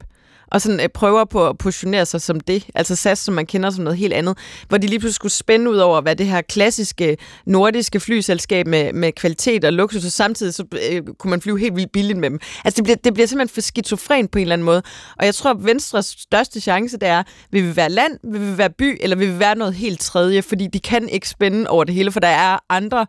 og 0.50 0.60
sådan 0.60 0.80
øh, 0.80 0.88
prøver 0.88 1.24
på 1.24 1.48
at 1.48 1.58
positionere 1.58 2.06
sig 2.06 2.20
som 2.20 2.40
det, 2.40 2.66
altså 2.74 2.96
SAS, 2.96 3.18
som 3.18 3.34
man 3.34 3.46
kender 3.46 3.70
som 3.70 3.84
noget 3.84 3.98
helt 3.98 4.12
andet, 4.12 4.38
hvor 4.68 4.78
de 4.78 4.86
lige 4.86 4.98
pludselig 4.98 5.14
skulle 5.14 5.32
spænde 5.32 5.70
ud 5.70 5.76
over, 5.76 6.00
hvad 6.00 6.16
det 6.16 6.26
her 6.26 6.42
klassiske 6.42 7.16
nordiske 7.46 8.00
flyselskab 8.00 8.66
med, 8.66 8.92
med 8.92 9.12
kvalitet 9.12 9.64
og 9.64 9.72
luksus, 9.72 10.04
og 10.04 10.12
samtidig 10.12 10.54
så 10.54 10.64
øh, 10.90 11.02
kunne 11.18 11.30
man 11.30 11.40
flyve 11.40 11.58
helt 11.58 11.76
vildt 11.76 11.92
billigt 11.92 12.18
med 12.18 12.30
dem. 12.30 12.40
Altså 12.64 12.76
det 12.76 12.84
bliver, 12.84 12.96
det 12.96 13.14
bliver 13.14 13.26
simpelthen 13.26 13.54
for 13.54 13.60
skizofren 13.60 14.28
på 14.28 14.38
en 14.38 14.42
eller 14.42 14.52
anden 14.52 14.64
måde, 14.64 14.82
og 15.18 15.26
jeg 15.26 15.34
tror, 15.34 15.50
at 15.50 15.64
Venstres 15.64 16.16
største 16.18 16.60
chance, 16.60 16.98
det 16.98 17.08
er, 17.08 17.22
vil 17.50 17.68
vi 17.68 17.76
være 17.76 17.90
land, 17.90 18.18
vil 18.32 18.52
vi 18.52 18.58
være 18.58 18.70
by, 18.70 18.98
eller 19.00 19.16
vil 19.16 19.34
vi 19.34 19.38
være 19.38 19.54
noget 19.54 19.74
helt 19.74 20.00
tredje, 20.00 20.42
fordi 20.42 20.66
de 20.66 20.80
kan 20.80 21.08
ikke 21.08 21.28
spænde 21.28 21.70
over 21.70 21.84
det 21.84 21.94
hele, 21.94 22.12
for 22.12 22.20
der 22.20 22.28
er 22.28 22.58
andre, 22.68 23.06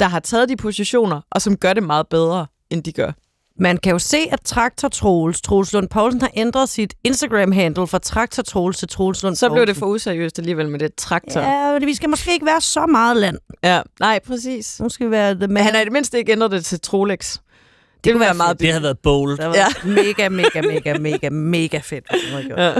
der 0.00 0.08
har 0.08 0.20
taget 0.20 0.48
de 0.48 0.56
positioner, 0.56 1.20
og 1.30 1.42
som 1.42 1.56
gør 1.56 1.72
det 1.72 1.82
meget 1.82 2.06
bedre, 2.08 2.46
end 2.70 2.82
de 2.84 2.92
gør. 2.92 3.12
Man 3.60 3.76
kan 3.76 3.92
jo 3.92 3.98
se, 3.98 4.16
at 4.32 4.40
Traktor 4.44 4.88
Troels, 4.88 5.40
Troels 5.40 5.72
Lund 5.72 5.88
Poulsen, 5.88 6.20
har 6.20 6.30
ændret 6.34 6.68
sit 6.68 6.94
Instagram-handle 7.04 7.86
fra 7.86 7.98
Traktor 7.98 8.42
Troels 8.42 8.78
til 8.78 8.88
Troels 8.88 9.22
Lund 9.22 9.36
Så 9.36 9.48
blev 9.50 9.66
det 9.66 9.76
for 9.76 9.86
useriøst 9.86 10.38
alligevel 10.38 10.68
med 10.68 10.78
det 10.78 10.94
traktor. 10.94 11.40
Ja, 11.40 11.78
vi 11.78 11.94
skal 11.94 12.08
måske 12.08 12.32
ikke 12.32 12.46
være 12.46 12.60
så 12.60 12.86
meget 12.86 13.16
land. 13.16 13.38
ja. 13.62 13.80
Nej, 14.00 14.20
præcis. 14.26 14.80
Nu 14.80 14.88
skal 14.88 15.06
vi 15.06 15.10
være 15.10 15.34
the 15.34 15.46
Men 15.46 15.56
han 15.62 15.74
har 15.74 15.80
i 15.80 15.84
det 15.84 15.92
mindste 15.92 16.18
ikke 16.18 16.32
ændret 16.32 16.50
det 16.50 16.64
til 16.64 16.80
Trolex. 16.80 17.32
Det, 17.36 18.04
det 18.04 18.12
ville 18.12 18.20
være 18.20 18.34
meget 18.34 18.60
det 18.60 18.68
havde 18.68 18.82
været 18.82 18.98
bold. 18.98 19.36
Det 19.38 19.46
var 19.46 19.54
Ja. 19.54 19.66
mega, 19.84 20.28
mega, 20.28 20.60
mega, 20.62 20.98
mega, 20.98 21.28
mega 21.30 21.78
fedt. 21.78 22.04
havde. 22.10 22.62
Ja. 22.62 22.74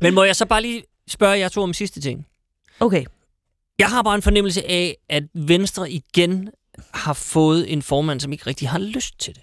Men 0.00 0.14
må 0.14 0.24
jeg 0.24 0.36
så 0.36 0.46
bare 0.46 0.62
lige 0.62 0.82
spørge 1.08 1.38
jer 1.38 1.48
to 1.48 1.62
om 1.62 1.72
sidste 1.74 2.00
ting? 2.00 2.26
Okay. 2.80 3.04
Jeg 3.78 3.88
har 3.88 4.02
bare 4.02 4.14
en 4.14 4.22
fornemmelse 4.22 4.70
af, 4.70 4.96
at 5.10 5.22
Venstre 5.34 5.90
igen 5.90 6.48
har 6.94 7.12
fået 7.12 7.72
en 7.72 7.82
formand, 7.82 8.20
som 8.20 8.32
ikke 8.32 8.46
rigtig 8.46 8.68
har 8.68 8.78
lyst 8.78 9.18
til 9.20 9.34
det. 9.34 9.42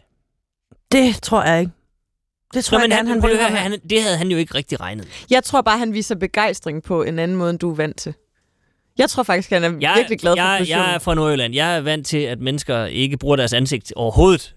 Det 0.92 1.22
tror 1.22 1.44
jeg 1.44 1.60
ikke. 1.60 1.72
Det 2.54 2.66
tror 2.66 2.78
Nå, 2.78 2.82
jeg 2.82 2.90
men 2.90 2.98
gerne, 2.98 3.10
han, 3.10 3.22
han 3.22 3.38
høre, 3.52 3.60
han, 3.60 3.80
det 3.90 4.02
havde 4.04 4.18
han 4.18 4.28
jo 4.28 4.38
ikke 4.38 4.56
rigtig 4.56 4.80
regnet. 4.80 5.08
Jeg 5.30 5.44
tror 5.44 5.62
bare, 5.62 5.80
han 5.80 5.94
viser 5.94 6.16
begejstring 6.16 6.84
på 6.84 7.04
en 7.04 7.20
anden 7.20 7.38
måde, 7.38 7.50
end 7.50 7.60
du 7.60 7.72
er 7.72 7.76
vant 7.76 7.98
til. 7.98 8.14
Jeg 8.98 9.10
tror 9.10 9.24
faktisk, 9.24 9.50
han 9.50 9.64
er 9.64 9.72
Jeg, 9.82 9.94
virkelig 9.98 10.20
glad 10.20 10.32
for 10.38 10.44
jeg, 10.44 10.60
positionen. 10.60 10.86
jeg 10.88 10.96
er 10.96 11.00
fra 11.00 11.16
Nordjylland. 11.16 11.54
Jeg 11.54 11.78
er 11.78 11.82
vant 11.82 12.08
til, 12.08 12.18
at 12.18 12.40
mennesker 12.40 12.86
ikke 12.86 13.18
bruger 13.18 13.36
deres 13.36 13.54
ansigt 13.54 13.94
overhovedet 13.96 14.56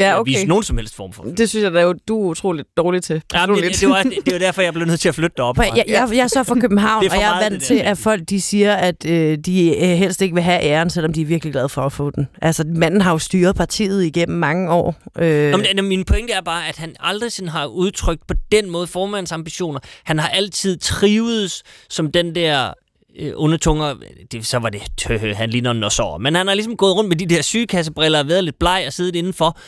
ja, 0.00 0.20
okay. 0.20 0.32
vise 0.32 0.46
nogen 0.46 0.64
som 0.64 0.76
helst 0.78 0.96
form 0.96 1.12
for. 1.12 1.22
Det 1.22 1.48
synes 1.48 1.62
jeg, 1.62 1.72
da, 1.72 1.92
du 2.08 2.22
er 2.22 2.26
utroligt 2.26 2.68
dårlig 2.76 3.02
til. 3.02 3.22
Ja, 3.34 3.46
men 3.46 3.56
det, 3.56 3.80
det, 3.80 3.88
var, 3.88 4.02
det, 4.02 4.32
var 4.32 4.38
derfor, 4.38 4.62
jeg 4.62 4.72
blev 4.72 4.86
nødt 4.86 5.00
til 5.00 5.08
at 5.08 5.14
flytte 5.14 5.34
derop. 5.36 5.58
Jeg, 5.58 5.84
jeg, 5.88 6.08
jeg 6.12 6.18
er 6.18 6.26
så 6.26 6.44
fra 6.44 6.54
København, 6.54 7.04
og 7.10 7.16
jeg 7.20 7.36
er 7.36 7.50
vant 7.50 7.62
til, 7.62 7.74
at 7.74 7.98
folk 7.98 8.22
de 8.30 8.40
siger, 8.40 8.74
at 8.74 9.06
øh, 9.06 9.38
de 9.38 9.76
øh, 9.76 9.88
helst 9.88 10.22
ikke 10.22 10.34
vil 10.34 10.42
have 10.42 10.62
æren, 10.62 10.90
selvom 10.90 11.12
de 11.12 11.22
er 11.22 11.26
virkelig 11.26 11.52
glade 11.52 11.68
for 11.68 11.82
at 11.82 11.92
få 11.92 12.10
den. 12.10 12.28
Altså, 12.42 12.64
manden 12.66 13.00
har 13.00 13.12
jo 13.12 13.18
styret 13.18 13.56
partiet 13.56 14.04
igennem 14.04 14.38
mange 14.38 14.70
år. 14.70 14.94
Øh, 15.18 15.50
Nå, 15.50 15.56
men, 15.56 15.66
men 15.74 15.84
min 15.84 16.04
pointe 16.04 16.32
er 16.32 16.40
bare, 16.40 16.68
at 16.68 16.76
han 16.76 16.96
aldrig 17.00 17.32
sådan 17.32 17.48
har 17.48 17.66
udtrykt 17.66 18.26
på 18.26 18.34
den 18.52 18.70
måde 18.70 18.86
formandsambitioner. 18.86 19.80
Han 20.04 20.18
har 20.18 20.28
altid 20.28 20.78
trivedes 20.78 21.62
som 21.88 22.12
den 22.12 22.34
der 22.34 22.72
øh, 23.18 23.32
undertunger. 23.36 23.94
Det, 24.32 24.46
så 24.46 24.58
var 24.58 24.68
det 24.68 24.82
tøh, 24.96 25.36
han 25.36 25.50
ligner 25.50 25.70
en 25.70 25.76
nosår. 25.76 26.18
Men 26.18 26.34
han 26.34 26.46
har 26.46 26.54
ligesom 26.54 26.76
gået 26.76 26.96
rundt 26.96 27.08
med 27.08 27.16
de 27.16 27.26
der 27.26 27.42
sygekassebriller 27.42 28.18
og 28.18 28.28
været 28.28 28.44
lidt 28.44 28.58
bleg 28.58 28.84
og 28.86 28.92
siddet 28.92 29.16
indenfor. 29.16 29.58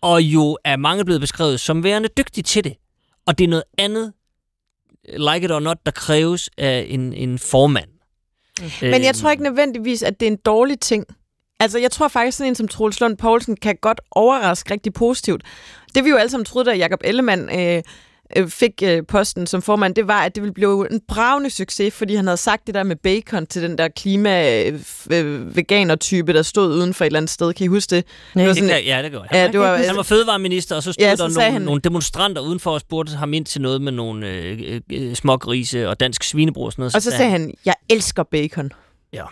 Og 0.00 0.22
jo 0.22 0.58
er 0.64 0.76
mange 0.76 1.04
blevet 1.04 1.20
beskrevet 1.20 1.60
som 1.60 1.84
værende 1.84 2.08
dygtig 2.16 2.44
til 2.44 2.64
det. 2.64 2.76
Og 3.26 3.38
det 3.38 3.44
er 3.44 3.48
noget 3.48 3.64
andet, 3.78 4.12
like 5.08 5.44
it 5.44 5.50
or 5.50 5.60
not, 5.60 5.76
der 5.86 5.92
kræves 5.92 6.50
af 6.58 6.86
en, 6.88 7.12
en 7.12 7.38
formand. 7.38 7.88
Men 8.82 8.94
Øh, 8.94 9.02
jeg 9.02 9.14
tror 9.14 9.30
ikke 9.30 9.42
nødvendigvis, 9.42 10.02
at 10.02 10.20
det 10.20 10.28
er 10.28 10.30
en 10.30 10.38
dårlig 10.44 10.80
ting. 10.80 11.04
Altså, 11.60 11.78
jeg 11.78 11.90
tror 11.90 12.08
faktisk, 12.08 12.38
sådan 12.38 12.50
en 12.50 12.54
som 12.54 12.68
Troels 12.68 13.00
Lund 13.00 13.16
Poulsen 13.16 13.56
kan 13.56 13.76
godt 13.76 14.00
overraske 14.10 14.70
rigtig 14.70 14.92
positivt. 14.92 15.42
Det 15.94 16.04
vi 16.04 16.10
jo 16.10 16.16
alle 16.16 16.30
sammen 16.30 16.44
troede, 16.44 16.70
da 16.70 16.76
Jacob 16.76 17.00
Ellemann 17.04 17.60
øh, 17.60 17.82
øh, 18.36 18.48
fik 18.48 18.72
øh, 18.84 19.02
posten 19.08 19.46
som 19.46 19.62
formand, 19.62 19.94
det 19.94 20.08
var, 20.08 20.20
at 20.24 20.34
det 20.34 20.42
ville 20.42 20.54
blive 20.54 20.92
en 20.92 21.00
bravende 21.08 21.50
succes, 21.50 21.94
fordi 21.94 22.14
han 22.14 22.26
havde 22.26 22.36
sagt 22.36 22.66
det 22.66 22.74
der 22.74 22.82
med 22.82 22.96
bacon 22.96 23.46
til 23.46 23.62
den 23.62 23.78
der 23.78 23.88
klima-veganer-type, 25.08 26.32
der 26.32 26.42
stod 26.42 26.74
uden 26.74 26.94
for 26.94 27.04
et 27.04 27.06
eller 27.06 27.18
andet 27.18 27.30
sted. 27.30 27.52
Kan 27.52 27.64
I 27.64 27.68
huske 27.68 27.96
det? 27.96 28.04
Nej. 28.34 28.42
det 28.44 28.48
var 28.48 28.54
Det 28.54 28.56
sådan, 28.62 28.74
kan, 28.82 28.84
ja, 28.84 29.02
det 29.02 29.12
gør 29.12 29.20
han. 29.30 29.40
ja, 29.40 29.48
det 29.52 29.60
var, 29.60 29.76
Han 29.76 29.96
var 29.96 30.02
fødevareminister, 30.02 30.76
og 30.76 30.82
så 30.82 30.92
stod 30.92 31.04
Ja, 31.06 31.16
så 31.16 31.22
der 31.22 31.28
nogle, 31.30 31.50
han- 31.52 31.62
nogle 31.62 31.80
demonstranter 31.80 32.42
udenfor 32.42 32.70
og 32.70 32.80
spurgte 32.80 33.12
ham 33.16 33.34
ind 33.34 33.46
til 33.46 33.60
noget 33.60 33.82
med 33.82 33.92
nogle 33.92 34.28
øh, 34.28 34.80
øh, 34.92 35.14
smågrise 35.14 35.88
og 35.88 36.00
dansk 36.00 36.22
svinebrug 36.22 36.66
og 36.66 36.72
sådan 36.72 36.80
noget. 36.82 36.94
og 36.94 37.02
så 37.02 37.10
sagde 37.10 37.30
han, 37.30 37.54
jeg 37.64 37.74
elsker 37.88 38.22
bacon. 38.22 38.70
Ja. 39.12 39.24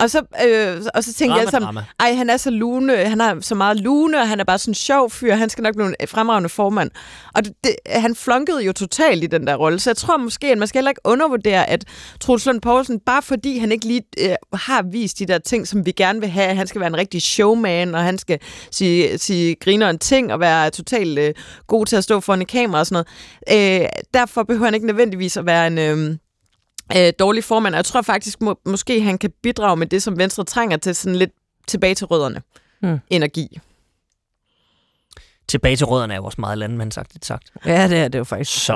Og 0.00 0.10
så, 0.10 0.18
øh, 0.18 0.82
og 0.94 1.04
så 1.04 1.14
tænkte 1.14 1.38
jeg 1.38 1.46
Drama, 1.46 1.66
alle 1.66 1.66
sammen, 1.66 1.84
ej, 2.00 2.14
han 2.14 2.30
er 2.30 2.36
så 2.36 2.50
lune, 2.50 2.96
han 2.96 3.20
har 3.20 3.38
så 3.40 3.54
meget 3.54 3.80
lune, 3.80 4.20
og 4.20 4.28
han 4.28 4.40
er 4.40 4.44
bare 4.44 4.58
sådan 4.58 4.70
en 4.70 4.74
sjov 4.74 5.10
fyr, 5.10 5.34
han 5.34 5.48
skal 5.48 5.62
nok 5.62 5.74
blive 5.74 5.88
en 6.00 6.08
fremragende 6.08 6.48
formand. 6.48 6.90
Og 7.34 7.44
det, 7.44 7.52
det, 7.64 7.76
han 7.86 8.14
flunkede 8.14 8.64
jo 8.64 8.72
totalt 8.72 9.24
i 9.24 9.26
den 9.26 9.46
der 9.46 9.56
rolle, 9.56 9.80
så 9.80 9.90
jeg 9.90 9.96
tror 9.96 10.16
måske, 10.16 10.52
at 10.52 10.58
man 10.58 10.68
skal 10.68 10.78
heller 10.78 10.90
ikke 10.90 11.00
undervurdere, 11.04 11.68
at 11.68 11.84
Troels 12.20 12.46
Lund 12.46 12.60
Poulsen, 12.60 13.00
bare 13.00 13.22
fordi 13.22 13.58
han 13.58 13.72
ikke 13.72 13.86
lige 13.86 14.02
øh, 14.18 14.34
har 14.52 14.82
vist 14.82 15.18
de 15.18 15.26
der 15.26 15.38
ting, 15.38 15.68
som 15.68 15.86
vi 15.86 15.92
gerne 15.92 16.20
vil 16.20 16.28
have, 16.28 16.54
han 16.54 16.66
skal 16.66 16.80
være 16.80 16.88
en 16.88 16.96
rigtig 16.96 17.22
showman, 17.22 17.94
og 17.94 18.02
han 18.02 18.18
skal 18.18 18.38
sige, 18.70 19.18
sige 19.18 19.54
griner 19.54 19.90
en 19.90 19.98
ting, 19.98 20.32
og 20.32 20.40
være 20.40 20.70
totalt 20.70 21.18
øh, 21.18 21.34
god 21.66 21.86
til 21.86 21.96
at 21.96 22.04
stå 22.04 22.20
foran 22.20 22.42
et 22.42 22.48
kamera 22.48 22.80
og 22.80 22.86
sådan 22.86 23.04
noget. 23.48 23.82
Øh, 23.82 23.88
derfor 24.14 24.42
behøver 24.42 24.64
han 24.64 24.74
ikke 24.74 24.86
nødvendigvis 24.86 25.36
at 25.36 25.46
være 25.46 25.66
en... 25.66 25.78
Øh, 25.78 26.16
øh, 26.96 27.12
dårlig 27.18 27.44
formand. 27.44 27.74
Og 27.74 27.76
jeg 27.76 27.84
tror 27.84 28.02
faktisk, 28.02 28.40
må, 28.40 28.58
måske 28.66 29.02
han 29.02 29.18
kan 29.18 29.30
bidrage 29.42 29.76
med 29.76 29.86
det, 29.86 30.02
som 30.02 30.18
Venstre 30.18 30.44
trænger 30.44 30.76
til, 30.76 30.94
sådan 30.94 31.16
lidt 31.16 31.30
tilbage 31.66 31.94
til 31.94 32.06
rødderne. 32.06 32.42
Hmm. 32.80 32.98
Energi. 33.10 33.58
Tilbage 35.48 35.76
til 35.76 35.86
rødderne 35.86 36.14
er 36.14 36.16
jo 36.18 36.24
også 36.24 36.40
meget 36.40 36.58
landmand 36.58 36.92
sagt 36.92 37.14
lidt 37.14 37.24
sagt. 37.26 37.50
Ja, 37.66 37.88
det 37.88 37.98
er 37.98 38.08
det 38.08 38.18
jo 38.18 38.24
faktisk. 38.24 38.64
Så 38.64 38.72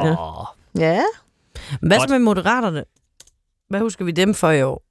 Ja. 0.78 0.86
Ja. 0.94 1.02
Hvad 1.80 2.00
så 2.00 2.06
med 2.08 2.18
moderaterne? 2.18 2.84
Hvad 3.68 3.80
husker 3.80 4.04
vi 4.04 4.10
dem 4.10 4.34
for 4.34 4.50
i 4.50 4.62
år? 4.62 4.82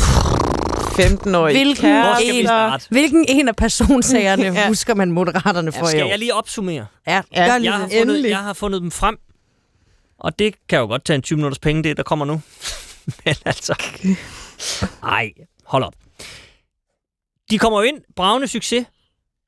15-årige 0.00 1.56
Hvilken 1.58 2.02
hvor 2.02 2.14
skal 2.14 2.32
vi 2.32 2.38
en, 2.40 2.80
hvilken 2.90 3.24
en 3.28 3.48
af 3.48 3.56
personsagerne 3.56 4.42
Ja. 4.42 4.52
ja. 4.60 4.68
husker 4.68 4.94
man 4.94 5.12
moderaterne 5.12 5.72
for 5.72 5.86
i 5.86 5.88
Skal 5.90 6.02
år? 6.04 6.08
jeg 6.08 6.18
lige 6.18 6.34
opsummere? 6.34 6.86
Ja, 7.06 7.22
Ja, 7.32 7.46
gør 7.46 7.58
lige 7.58 7.70
Jeg 7.70 7.78
har, 7.80 7.86
det. 7.86 7.92
fundet, 7.98 8.14
Endelig. 8.14 8.28
jeg 8.30 8.38
har 8.38 8.52
fundet 8.52 8.82
dem 8.82 8.90
frem, 8.90 9.18
og 10.26 10.38
det 10.38 10.54
kan 10.68 10.78
jo 10.78 10.86
godt 10.86 11.04
tage 11.04 11.14
en 11.14 11.22
20 11.22 11.36
minutters 11.36 11.58
penge, 11.58 11.82
det 11.82 11.96
der 11.96 12.02
kommer 12.02 12.24
nu. 12.24 12.40
Men 13.24 13.34
altså... 13.44 13.74
Ej, 15.02 15.32
hold 15.64 15.84
op. 15.84 15.94
De 17.50 17.58
kommer 17.58 17.78
jo 17.78 17.82
ind, 17.88 18.00
bravende 18.16 18.48
succes, 18.48 18.86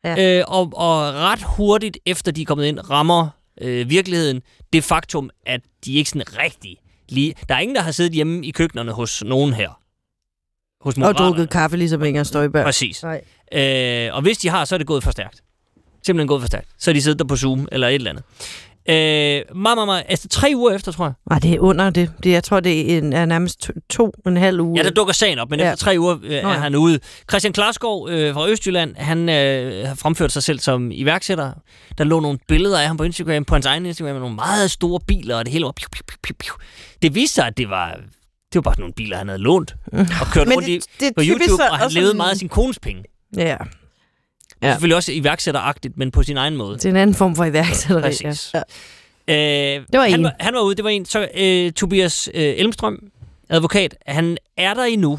Ja. 0.04 0.38
øh, 0.38 0.44
og, 0.48 0.60
og 0.74 1.14
ret 1.14 1.42
hurtigt 1.42 1.98
efter 2.06 2.32
de 2.32 2.42
er 2.42 2.46
kommet 2.46 2.66
ind, 2.66 2.90
rammer 2.90 3.28
øh, 3.60 3.90
virkeligheden 3.90 4.42
det 4.72 4.84
faktum, 4.84 5.30
at 5.46 5.60
de 5.84 5.94
ikke 5.94 6.10
sådan 6.10 6.38
rigtig 6.38 6.76
lige... 7.08 7.34
Der 7.48 7.54
er 7.54 7.58
ingen, 7.58 7.74
der 7.74 7.82
har 7.82 7.90
siddet 7.90 8.12
hjemme 8.12 8.46
i 8.46 8.50
køkkenerne 8.50 8.92
hos 8.92 9.24
nogen 9.24 9.52
her. 9.52 9.80
Hos 10.80 10.98
Og 10.98 11.14
drukket 11.14 11.50
kaffe, 11.50 11.76
ligesom 11.76 12.04
Inger 12.04 12.22
Støjberg. 12.22 12.64
Præcis. 12.64 13.02
Nej. 13.02 13.20
Øh, 13.52 14.14
og 14.14 14.22
hvis 14.22 14.38
de 14.38 14.48
har, 14.48 14.64
så 14.64 14.74
er 14.74 14.78
det 14.78 14.86
gået 14.86 15.02
for 15.04 15.10
stærkt. 15.10 15.42
Simpelthen 16.06 16.28
gået 16.28 16.42
for 16.42 16.46
stærkt. 16.46 16.68
Så 16.78 16.90
er 16.90 16.92
de 16.92 17.02
siddet 17.02 17.18
der 17.18 17.24
på 17.24 17.36
Zoom 17.36 17.68
eller 17.72 17.88
et 17.88 17.94
eller 17.94 18.10
andet. 18.10 18.24
Meget, 18.94 19.44
meget, 19.54 19.86
meget, 19.86 20.02
altså 20.08 20.28
tre 20.28 20.52
uger 20.54 20.74
efter, 20.74 20.92
tror 20.92 21.04
jeg. 21.04 21.12
Nej, 21.30 21.38
det 21.38 21.52
er 21.52 21.60
under 21.60 21.90
det. 21.90 22.10
det 22.24 22.30
jeg 22.30 22.44
tror, 22.44 22.60
det 22.60 22.94
er, 22.94 22.98
en, 22.98 23.12
er 23.12 23.26
nærmest 23.26 23.60
to, 23.60 23.72
to 23.90 24.04
og 24.24 24.30
en 24.30 24.36
halv 24.36 24.60
uge. 24.60 24.78
Ja, 24.78 24.82
der 24.82 24.90
dukker 24.90 25.12
sagen 25.14 25.38
op, 25.38 25.50
men 25.50 25.60
Ja. 25.60 25.72
efter 25.72 25.84
tre 25.84 25.96
uger 25.98 26.16
øh, 26.22 26.32
er 26.34 26.42
Nå 26.42 26.48
ja. 26.48 26.54
han 26.58 26.74
ude. 26.74 26.98
Christian 27.30 27.52
Klarskov 27.52 28.08
øh, 28.10 28.34
fra 28.34 28.48
Østjylland, 28.48 28.96
han 28.96 29.28
øh, 29.28 29.86
har 29.88 29.94
fremført 29.94 30.32
sig 30.32 30.42
selv 30.42 30.58
som 30.58 30.90
iværksætter. 30.92 31.52
Der 31.98 32.04
lå 32.04 32.20
nogle 32.20 32.38
billeder 32.48 32.80
af 32.80 32.86
ham 32.86 32.96
på 32.96 33.02
Instagram, 33.04 33.44
på 33.44 33.54
hans 33.54 33.66
egen 33.66 33.86
Instagram, 33.86 34.12
med 34.14 34.20
nogle 34.20 34.34
meget 34.36 34.70
store 34.70 35.00
biler, 35.06 35.36
og 35.36 35.44
det 35.44 35.52
hele 35.52 35.64
var 35.64 35.72
piu, 35.72 35.88
piu, 35.92 36.02
piu, 36.22 36.34
piu. 36.38 36.54
Det 37.02 37.14
viste 37.14 37.34
sig, 37.34 37.46
at 37.46 37.56
det 37.58 37.70
var, 37.70 37.90
det 37.92 38.54
var 38.54 38.60
bare 38.60 38.74
sådan 38.74 38.82
nogle 38.82 38.94
biler, 38.94 39.16
han 39.16 39.28
havde 39.28 39.42
lånt 39.42 39.74
og 39.92 40.26
kørt 40.32 40.48
rundt 40.56 40.68
i 40.68 40.74
det, 41.00 41.06
er 41.08 41.10
på 41.16 41.22
YouTube, 41.24 41.62
og 41.70 41.78
han 41.78 41.90
levede 41.90 42.06
sådan- 42.08 42.16
meget 42.16 42.30
af 42.30 42.36
sin 42.36 42.48
kones 42.48 42.78
penge. 42.78 43.02
Ja, 43.36 43.56
Ja. 44.62 44.70
Selvfølgelig 44.72 44.96
også 44.96 45.12
iværksætteragtigt, 45.12 45.96
men 45.98 46.10
på 46.10 46.22
sin 46.22 46.36
egen 46.36 46.56
måde. 46.56 46.74
det 46.76 46.84
er 46.84 46.90
en 46.90 46.96
anden 46.96 47.14
form 47.16 47.36
for 47.36 47.44
iværksætteri. 47.44 48.00
Ja. 48.00 48.08
Præcis. 48.28 48.54
Ja. 49.28 49.74
Øh, 49.76 49.84
Det 49.92 49.98
var 50.00 50.04
han, 50.08 50.20
en. 50.20 50.24
var, 50.24 50.34
han 50.40 50.54
var 50.54 50.60
ude, 50.60 50.74
det 50.74 50.84
var 50.84 50.90
en. 50.90 51.04
Så 51.04 51.28
øh, 51.34 51.72
Tobias 51.72 52.28
øh, 52.34 52.42
Elmstrøm, 52.56 52.98
advokat, 53.50 53.96
han 54.06 54.38
er 54.56 54.74
der 54.74 54.84
endnu. 54.84 55.18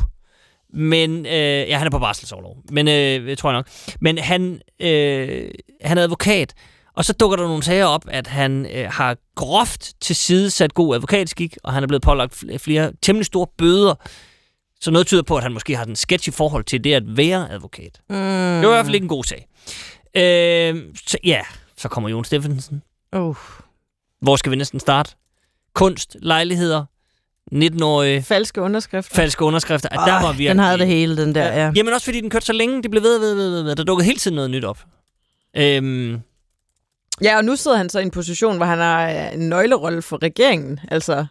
Men, 0.73 1.25
øh, 1.25 1.31
ja, 1.33 1.77
han 1.77 1.87
er 1.87 1.91
på 1.91 1.99
barselsårlov, 1.99 2.57
men 2.71 2.87
øh, 2.87 3.37
tror 3.37 3.49
jeg 3.49 3.57
nok. 3.57 3.67
Men 4.01 4.17
han, 4.17 4.61
øh, 4.79 5.51
han 5.83 5.97
er 5.97 6.03
advokat, 6.03 6.53
og 6.95 7.05
så 7.05 7.13
dukker 7.13 7.37
der 7.37 7.43
nogle 7.43 7.63
sager 7.63 7.85
op, 7.85 8.05
at 8.07 8.27
han 8.27 8.65
øh, 8.75 8.87
har 8.91 9.17
groft 9.35 9.91
til 10.01 10.15
side 10.15 10.49
sat 10.49 10.73
god 10.73 10.95
advokatskik, 10.95 11.57
og 11.63 11.73
han 11.73 11.83
er 11.83 11.87
blevet 11.87 12.01
pålagt 12.01 12.33
fl- 12.43 12.57
flere 12.57 12.91
temmelig 13.01 13.25
store 13.25 13.47
bøder. 13.57 13.95
Så 14.81 14.91
noget 14.91 15.07
tyder 15.07 15.23
på, 15.23 15.37
at 15.37 15.43
han 15.43 15.53
måske 15.53 15.75
har 15.77 15.85
en 15.85 15.95
sketch 15.95 16.27
i 16.27 16.31
forhold 16.31 16.63
til 16.63 16.83
det 16.83 16.93
at 16.93 17.03
være 17.17 17.51
advokat. 17.51 18.01
Mm. 18.09 18.15
Det 18.15 18.61
var 18.67 18.73
i 18.73 18.75
hvert 18.75 18.85
fald 18.85 18.95
ikke 18.95 19.05
en 19.05 19.09
god 19.09 19.23
sag. 19.23 19.47
Øh, 20.15 20.83
så, 21.07 21.17
ja, 21.23 21.41
så 21.77 21.87
kommer 21.89 22.09
Jon 22.09 22.25
Steffensen. 22.25 22.81
Uh. 23.15 23.35
Hvor 24.21 24.35
skal 24.35 24.51
vi 24.51 24.55
næsten 24.55 24.79
starte? 24.79 25.11
Kunst, 25.73 26.17
lejligheder, 26.21 26.85
19-årige, 27.53 28.23
Falske 28.23 28.61
underskrifter. 28.61 29.15
falske 29.15 29.43
underskrifter. 29.43 29.89
At 29.89 29.99
der 30.07 30.13
var 30.21 30.27
virkelig... 30.27 30.49
Den 30.49 30.59
havde 30.59 30.77
det 30.77 30.87
hele, 30.87 31.17
den 31.17 31.35
der, 31.35 31.45
ja. 31.45 31.71
Jamen 31.75 31.93
også 31.93 32.05
fordi 32.05 32.21
den 32.21 32.29
kørte 32.29 32.45
så 32.45 32.53
længe, 32.53 32.83
det 32.83 32.91
blev 32.91 33.03
ved, 33.03 33.19
ved, 33.19 33.35
ved, 33.35 33.63
ved. 33.63 33.75
Der 33.75 33.83
dukkede 33.83 34.05
hele 34.05 34.19
tiden 34.19 34.35
noget 34.35 34.49
nyt 34.51 34.65
op. 34.65 34.85
Øhm, 35.57 36.19
Ja, 37.21 37.37
og 37.37 37.45
nu 37.45 37.55
sidder 37.55 37.77
han 37.77 37.89
så 37.89 37.99
i 37.99 38.03
en 38.03 38.11
position, 38.11 38.57
hvor 38.57 38.65
han 38.65 38.77
har 38.77 39.07
en 39.09 39.49
nøglerolle 39.49 40.01
for 40.01 40.23
regeringen. 40.23 40.79
Altså, 40.91 41.25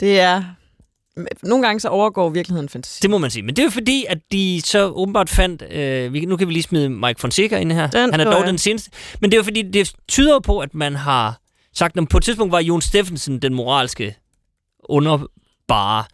det 0.00 0.20
er... 0.20 0.44
Nogle 1.42 1.66
gange 1.66 1.80
så 1.80 1.88
overgår 1.88 2.28
virkeligheden 2.30 2.68
fantasi. 2.68 2.98
det 3.02 3.10
må 3.10 3.18
man 3.18 3.30
sige. 3.30 3.42
Men 3.42 3.56
det 3.56 3.62
er 3.62 3.66
jo 3.66 3.70
fordi, 3.70 4.04
at 4.08 4.18
de 4.32 4.62
så 4.64 4.86
åbenbart 4.88 5.28
fandt... 5.28 5.62
Øh, 5.70 6.12
vi, 6.12 6.24
nu 6.24 6.36
kan 6.36 6.48
vi 6.48 6.52
lige 6.52 6.62
smide 6.62 6.88
Mike 6.88 7.20
Fonseca 7.20 7.56
ind 7.58 7.72
her. 7.72 7.90
Den 7.90 8.10
Han 8.10 8.20
er 8.20 8.24
så 8.24 8.30
dog 8.30 8.40
jeg. 8.40 8.48
den 8.48 8.58
seneste. 8.58 8.90
Men 9.20 9.30
det 9.30 9.36
er 9.36 9.38
jo 9.38 9.44
fordi, 9.44 9.62
det 9.62 9.92
tyder 10.08 10.40
på, 10.40 10.58
at 10.58 10.74
man 10.74 10.94
har 10.96 11.40
sagt, 11.74 11.98
at 11.98 12.08
på 12.08 12.16
et 12.16 12.24
tidspunkt 12.24 12.52
var 12.52 12.60
Jon 12.60 12.80
Steffensen 12.80 13.38
den 13.38 13.54
moralske 13.54 14.14
underbare. 14.88 16.04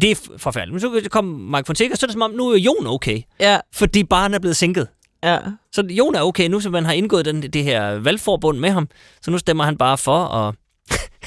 Det 0.00 0.10
er 0.10 0.16
forfærdeligt. 0.38 0.72
Men 0.72 1.02
så 1.04 1.08
kom 1.10 1.24
Mike 1.24 1.66
Fonseca, 1.66 1.94
så 1.94 2.06
er 2.06 2.08
det 2.08 2.12
som 2.12 2.22
om, 2.22 2.30
nu 2.30 2.48
er 2.48 2.58
Jon 2.58 2.86
okay. 2.86 3.22
Ja, 3.40 3.58
Fordi 3.74 4.04
barnet 4.04 4.34
er 4.34 4.38
blevet 4.40 4.56
sænket. 4.56 4.88
ja. 5.24 5.38
Så 5.72 5.82
Jon 5.90 6.14
er 6.14 6.20
okay 6.22 6.48
nu, 6.48 6.60
som 6.60 6.72
man 6.72 6.84
har 6.84 6.92
indgået 6.92 7.24
den, 7.24 7.42
det 7.42 7.64
her 7.64 7.90
valgforbund 7.98 8.58
med 8.58 8.70
ham. 8.70 8.88
Så 9.22 9.30
nu 9.30 9.38
stemmer 9.38 9.64
han 9.64 9.76
bare 9.78 9.98
for, 9.98 10.18
og 10.18 10.54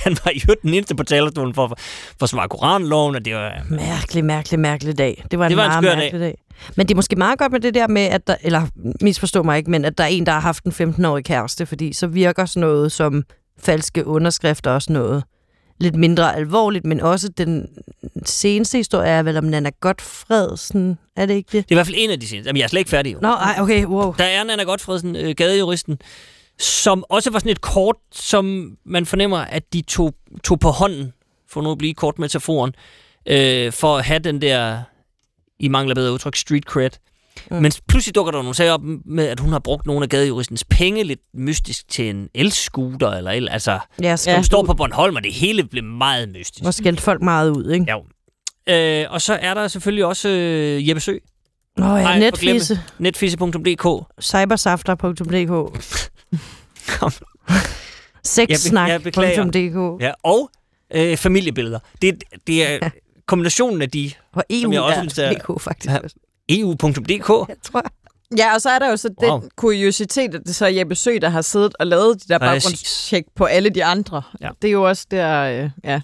han 0.05 0.17
var 0.25 0.31
jo 0.47 0.55
den 0.61 0.73
eneste 0.73 0.95
på 0.95 1.03
talerstolen 1.03 1.53
for 1.53 1.65
at 1.65 1.79
forsvare 2.19 2.49
koranloven, 2.49 3.15
og 3.15 3.25
det 3.25 3.35
var... 3.35 3.65
Mærkelig, 3.69 4.25
mærkelig, 4.25 4.59
mærkelig 4.59 4.97
dag. 4.97 5.23
Det 5.31 5.39
var 5.39 5.45
en 5.45 5.49
Det 5.49 5.57
var 5.57 5.63
en 5.63 5.69
meget 5.69 5.83
skør 5.83 5.95
mærkelig 5.95 6.21
dag. 6.21 6.37
Men 6.75 6.87
det 6.87 6.93
er 6.93 6.95
måske 6.95 7.15
meget 7.15 7.39
godt 7.39 7.51
med 7.51 7.59
det 7.59 7.73
der 7.73 7.87
med, 7.87 8.01
at 8.01 8.27
der, 8.27 8.35
eller 8.41 8.67
misforstå 9.01 9.43
mig 9.43 9.57
ikke, 9.57 9.71
men 9.71 9.85
at 9.85 9.97
der 9.97 10.03
er 10.03 10.07
en, 10.07 10.25
der 10.25 10.31
har 10.31 10.39
haft 10.39 10.63
en 10.63 10.71
15-årig 10.71 11.25
kæreste, 11.25 11.65
fordi 11.65 11.93
så 11.93 12.07
virker 12.07 12.45
sådan 12.45 12.61
noget 12.61 12.91
som 12.91 13.23
falske 13.59 14.07
underskrifter 14.07 14.71
også 14.71 14.93
noget 14.93 15.23
lidt 15.79 15.95
mindre 15.95 16.35
alvorligt, 16.35 16.85
men 16.85 17.01
også 17.01 17.29
den 17.29 17.69
seneste 18.25 18.77
historie 18.77 19.09
er 19.09 19.23
vel 19.23 19.37
om 19.37 19.43
Nana 19.43 19.71
Godfredsen, 19.81 20.97
er 21.15 21.25
det 21.25 21.33
ikke 21.33 21.47
det? 21.47 21.53
Det 21.53 21.71
er 21.71 21.75
i 21.75 21.77
hvert 21.77 21.87
fald 21.87 21.97
en 21.99 22.09
af 22.09 22.19
de 22.19 22.27
seneste. 22.27 22.47
Jamen, 22.49 22.57
jeg 22.57 22.63
er 22.63 22.67
slet 22.67 22.79
ikke 22.79 22.89
færdig 22.89 23.13
jo. 23.13 23.19
Nå, 23.21 23.27
ej, 23.27 23.55
okay, 23.59 23.85
wow. 23.85 24.15
Der 24.17 24.23
er 24.23 24.43
Nana 24.43 24.63
Godfredsen, 24.63 25.15
øh, 25.15 25.35
gadejuristen, 25.37 25.97
som 26.59 27.03
også 27.09 27.31
var 27.31 27.39
sådan 27.39 27.51
et 27.51 27.61
kort, 27.61 27.95
som 28.11 28.77
man 28.85 29.05
fornemmer, 29.05 29.37
at 29.37 29.73
de 29.73 29.81
tog, 29.81 30.13
tog 30.43 30.59
på 30.59 30.69
hånden, 30.69 31.13
for 31.49 31.61
nu 31.61 31.71
at 31.71 31.77
blive 31.77 31.93
kort 31.93 32.19
metaforen, 32.19 32.73
øh, 33.25 33.71
for 33.71 33.97
at 33.97 34.05
have 34.05 34.19
den 34.19 34.41
der, 34.41 34.81
i 35.59 35.67
mangler 35.67 35.95
bedre 35.95 36.13
udtryk, 36.13 36.35
street 36.35 36.63
cred. 36.63 36.89
Mm. 37.51 37.57
Men 37.57 37.71
pludselig 37.87 38.15
dukker 38.15 38.31
der 38.31 38.39
nogle 38.39 38.55
sager 38.55 38.73
op 38.73 38.81
med, 39.05 39.27
at 39.27 39.39
hun 39.39 39.51
har 39.51 39.59
brugt 39.59 39.85
nogle 39.85 40.03
af 40.03 40.09
gadejuristens 40.09 40.63
penge 40.69 41.03
lidt 41.03 41.19
mystisk 41.33 41.87
til 41.89 42.09
en 42.09 42.29
elscooter, 42.35 43.09
eller 43.11 43.31
el, 43.31 43.49
altså, 43.49 43.79
Ja, 44.01 44.15
skal 44.15 44.31
ja, 44.31 44.33
ja. 44.33 44.37
hun 44.37 44.43
står 44.43 44.63
på 44.63 44.73
Bornholm, 44.73 45.15
og 45.15 45.23
det 45.23 45.33
hele 45.33 45.63
blev 45.63 45.83
meget 45.83 46.29
mystisk. 46.29 46.65
Og 46.65 46.73
skældt 46.73 47.01
folk 47.01 47.21
meget 47.21 47.49
ud, 47.49 47.71
ikke? 47.71 47.85
Ja. 47.87 49.03
Øh, 49.03 49.11
og 49.13 49.21
så 49.21 49.33
er 49.33 49.53
der 49.53 49.67
selvfølgelig 49.67 50.05
også 50.05 50.29
øh, 50.29 50.89
Jeppe 50.89 50.99
Sø, 51.01 51.17
Nå 51.77 51.85
ja, 51.85 52.03
Ej, 52.03 52.19
netfise, 52.19 52.79
netfise.dk. 52.99 54.05
cybersafter.dk. 54.21 55.83
sexsnak.dk 58.23 60.01
Ja, 60.01 60.11
og 60.23 60.49
øh, 60.95 61.17
familiebilleder. 61.17 61.79
Det, 62.01 62.23
det 62.47 62.67
er 62.73 62.89
kombinationen 63.25 63.81
af 63.81 63.89
de 63.89 64.11
og 64.33 64.43
EU 64.49 64.61
Som 64.61 64.73
jeg 64.73 64.81
også 64.81 64.95
er 64.99 65.01
synes, 65.01 65.17
er- 65.17 65.33
DK, 65.33 65.61
faktisk. 65.61 65.91
Ja. 65.93 65.97
Eu.dk. 66.49 67.49
Jeg 67.49 67.57
tror, 67.63 67.85
Ja, 68.37 68.53
og 68.53 68.61
så 68.61 68.69
er 68.69 68.79
der 68.79 68.89
jo 68.89 68.97
så 68.97 69.09
den 69.09 69.29
Wow. 69.29 69.43
kuriositet, 69.55 70.35
at 70.35 70.41
det 70.45 70.55
så 70.55 70.65
er 70.65 70.69
Jeppe 70.69 70.95
Sø, 70.95 71.17
der 71.21 71.29
har 71.29 71.41
siddet 71.41 71.75
og 71.79 71.87
lavet 71.87 72.23
de 72.23 72.27
der 72.33 72.39
baggrundstjek 72.39 73.23
på 73.35 73.45
alle 73.45 73.69
de 73.69 73.85
andre. 73.85 74.21
Ja. 74.41 74.49
Det 74.61 74.67
er 74.67 74.71
jo 74.71 74.87
også 74.87 75.05
der, 75.11 75.41
øh, 75.63 75.69
ja. 75.83 76.01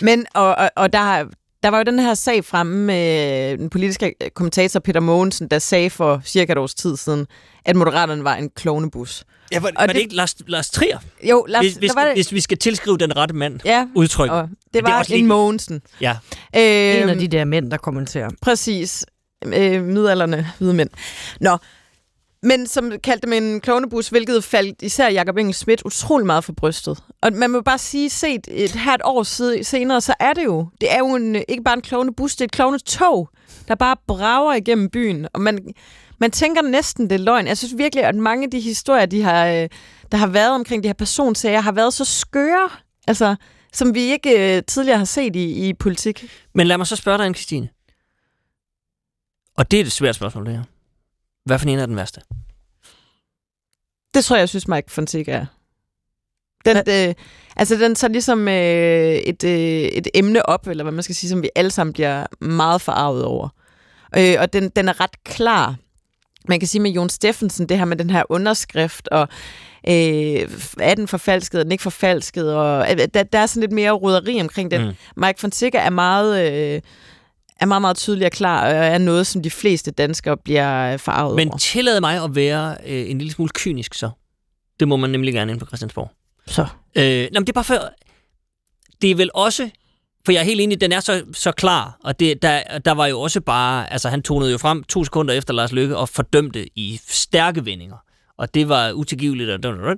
Men, 0.00 0.26
og, 0.34 0.54
og, 0.54 0.70
og 0.76 0.92
der, 0.92 0.98
har- 0.98 1.28
der 1.64 1.70
var 1.70 1.78
jo 1.78 1.84
den 1.84 1.98
her 1.98 2.14
sag 2.14 2.44
fremme 2.44 2.76
med 2.86 3.58
den 3.58 3.70
politiske 3.70 4.14
kommentator 4.34 4.80
Peter 4.80 5.00
Mogensen, 5.00 5.48
der 5.48 5.58
sagde 5.58 5.90
for 5.90 6.20
cirka 6.24 6.52
et 6.52 6.58
års 6.58 6.74
tid 6.74 6.96
siden, 6.96 7.26
at 7.64 7.76
Moderaterne 7.76 8.24
var 8.24 8.34
en 8.34 8.50
klovnebus. 8.50 9.24
Ja, 9.52 9.60
var, 9.60 9.70
var 9.78 9.86
det, 9.86 9.94
det- 9.94 10.00
ikke 10.02 10.14
Lars, 10.14 10.34
Lars 10.46 10.70
Trier? 10.70 10.98
Jo, 11.22 11.44
lad, 11.48 11.60
Hvis, 11.60 11.74
hvis, 11.74 11.94
var 11.94 12.04
det, 12.04 12.14
hvis 12.14 12.32
vi 12.32 12.40
skal 12.40 12.58
tilskrive 12.58 12.98
den 12.98 13.16
rette 13.16 13.34
mand 13.34 13.60
ja, 13.64 13.86
udtryk. 13.94 14.30
og 14.30 14.48
det 14.48 14.74
det 14.74 14.78
er 14.78 14.90
var 14.90 14.98
også 14.98 15.12
en 15.12 15.18
lige- 15.18 15.28
Mogensen. 15.28 15.82
Ja. 16.00 16.16
Øh, 16.56 17.02
en 17.02 17.08
af 17.08 17.18
de 17.18 17.28
der 17.28 17.44
mænd, 17.44 17.70
der 17.70 17.76
kommenterer. 17.76 18.30
Præcis. 18.42 19.06
Øh, 19.46 19.84
midalderne 19.84 20.52
hvide 20.58 20.74
mænd. 20.74 20.90
Nå. 21.40 21.56
Men 22.44 22.66
som 22.66 22.92
kaldte 23.04 23.26
dem 23.26 23.32
en 23.32 23.60
klovnebus, 23.60 24.08
hvilket 24.08 24.44
faldt 24.44 24.82
især 24.82 25.08
Jacob 25.08 25.36
Engel 25.36 25.54
Schmidt 25.54 25.82
utrolig 25.84 26.26
meget 26.26 26.44
for 26.44 26.52
brystet. 26.52 26.98
Og 27.22 27.32
man 27.32 27.50
må 27.50 27.60
bare 27.60 27.78
sige, 27.78 28.10
set 28.10 28.48
et 28.50 28.70
her 28.70 28.94
et 28.94 29.00
år 29.04 29.22
side- 29.22 29.64
senere, 29.64 30.00
så 30.00 30.14
er 30.20 30.32
det 30.32 30.44
jo, 30.44 30.68
det 30.80 30.92
er 30.92 30.98
jo 30.98 31.14
en, 31.14 31.34
ikke 31.48 31.62
bare 31.64 31.74
en 31.74 31.82
klovnebus, 31.82 32.36
det 32.36 32.40
er 32.40 32.44
et 32.44 32.52
klovnetog, 32.52 33.28
der 33.68 33.74
bare 33.74 33.96
brager 34.06 34.54
igennem 34.54 34.90
byen. 34.90 35.26
Og 35.32 35.40
man, 35.40 35.58
man 36.20 36.30
tænker 36.30 36.62
næsten, 36.62 37.10
det 37.10 37.14
er 37.14 37.24
løgn. 37.24 37.46
Jeg 37.46 37.58
synes 37.58 37.74
virkelig, 37.78 38.04
at 38.04 38.14
mange 38.14 38.44
af 38.44 38.50
de 38.50 38.60
historier, 38.60 39.06
de 39.06 39.22
har, 39.22 39.46
øh, 39.46 39.68
der 40.12 40.16
har 40.18 40.26
været 40.26 40.50
omkring 40.54 40.82
de 40.82 40.88
her 40.88 40.94
personsager, 40.94 41.60
har 41.60 41.72
været 41.72 41.94
så 41.94 42.04
skøre, 42.04 42.68
altså, 43.08 43.36
som 43.72 43.94
vi 43.94 44.00
ikke 44.00 44.56
øh, 44.56 44.62
tidligere 44.68 44.98
har 44.98 45.04
set 45.04 45.36
i, 45.36 45.68
i 45.68 45.72
politik. 45.74 46.30
Men 46.54 46.66
lad 46.66 46.78
mig 46.78 46.86
så 46.86 46.96
spørge 46.96 47.18
dig, 47.18 47.24
Anne 47.24 47.34
Christine. 47.34 47.68
Og 49.56 49.70
det 49.70 49.80
er 49.80 49.84
et 49.84 49.92
svært 49.92 50.14
spørgsmål, 50.14 50.46
det 50.46 50.52
her. 50.52 50.62
Hvad 51.44 51.58
for 51.58 51.66
en 51.66 51.78
er 51.78 51.86
den 51.86 51.96
værste? 51.96 52.20
Det 54.14 54.24
tror 54.24 54.36
jeg, 54.36 54.40
jeg 54.40 54.48
synes, 54.48 54.68
Mike 54.68 54.90
Fonseca 54.90 55.32
er. 55.32 55.46
Den, 56.64 56.76
øh, 56.76 57.14
altså, 57.56 57.74
den 57.74 57.94
tager 57.94 58.12
ligesom 58.12 58.48
øh, 58.48 59.14
et, 59.14 59.44
øh, 59.44 59.50
et 59.82 60.08
emne 60.14 60.48
op, 60.48 60.66
eller 60.66 60.84
hvad 60.84 60.92
man 60.92 61.02
skal 61.02 61.14
sige, 61.14 61.30
som 61.30 61.42
vi 61.42 61.50
alle 61.54 61.70
sammen 61.70 61.92
bliver 61.92 62.26
meget 62.40 62.80
forarvet 62.80 63.24
over. 63.24 63.48
Øh, 64.16 64.36
og 64.38 64.52
den, 64.52 64.68
den 64.68 64.88
er 64.88 65.00
ret 65.00 65.24
klar. 65.24 65.76
Man 66.48 66.60
kan 66.60 66.68
sige 66.68 66.82
med 66.82 66.90
Jon 66.90 67.08
Steffensen, 67.08 67.68
det 67.68 67.78
her 67.78 67.84
med 67.84 67.96
den 67.96 68.10
her 68.10 68.22
underskrift, 68.28 69.08
og 69.08 69.28
øh, 69.88 70.48
er 70.80 70.94
den 70.94 71.08
forfalsket, 71.08 71.58
er 71.58 71.62
den 71.62 71.72
ikke 71.72 71.82
forfalsket, 71.82 72.54
og 72.54 72.92
øh, 72.92 73.08
der, 73.14 73.22
der 73.22 73.38
er 73.38 73.46
sådan 73.46 73.60
lidt 73.60 73.72
mere 73.72 73.90
roderi 73.90 74.40
omkring 74.40 74.70
den. 74.70 74.86
Mm. 74.86 74.94
Mike 75.16 75.40
Fonseca 75.40 75.78
er 75.78 75.90
meget... 75.90 76.52
Øh, 76.52 76.80
er 77.60 77.66
meget, 77.66 77.80
meget 77.80 77.96
tydelig 77.96 78.26
og 78.26 78.32
klar, 78.32 78.66
og 78.66 78.72
er 78.72 78.98
noget, 78.98 79.26
som 79.26 79.42
de 79.42 79.50
fleste 79.50 79.90
danskere 79.90 80.36
bliver 80.36 80.96
forarvet 80.96 81.36
Men 81.36 81.48
over. 81.48 81.58
tillad 81.58 82.00
mig 82.00 82.24
at 82.24 82.34
være 82.34 82.76
øh, 82.86 83.10
en 83.10 83.18
lille 83.18 83.32
smule 83.32 83.50
kynisk 83.54 83.94
så. 83.94 84.10
Det 84.80 84.88
må 84.88 84.96
man 84.96 85.10
nemlig 85.10 85.34
gerne 85.34 85.52
ind 85.52 85.60
på 85.60 85.66
Christiansborg. 85.66 86.10
Så. 86.46 86.66
Øh, 86.94 87.04
nej, 87.04 87.28
men 87.32 87.42
det 87.42 87.48
er 87.48 87.52
bare 87.52 87.64
for... 87.64 87.90
Det 89.02 89.10
er 89.10 89.14
vel 89.14 89.30
også... 89.34 89.70
For 90.24 90.32
jeg 90.32 90.40
er 90.40 90.44
helt 90.44 90.60
enig, 90.60 90.80
den 90.80 90.92
er 90.92 91.00
så, 91.00 91.24
så 91.32 91.52
klar, 91.52 91.98
og 92.04 92.20
det, 92.20 92.42
der, 92.42 92.78
der 92.84 92.92
var 92.92 93.06
jo 93.06 93.20
også 93.20 93.40
bare... 93.40 93.92
Altså, 93.92 94.08
han 94.08 94.22
tonede 94.22 94.52
jo 94.52 94.58
frem 94.58 94.84
to 94.84 95.04
sekunder 95.04 95.34
efter 95.34 95.54
Lars 95.54 95.72
Løkke 95.72 95.96
og 95.96 96.08
fordømte 96.08 96.66
i 96.78 97.00
stærke 97.08 97.64
vendinger. 97.64 97.96
Og 98.38 98.54
det 98.54 98.68
var 98.68 98.92
utilgiveligt. 98.92 99.50
Og 99.50 99.96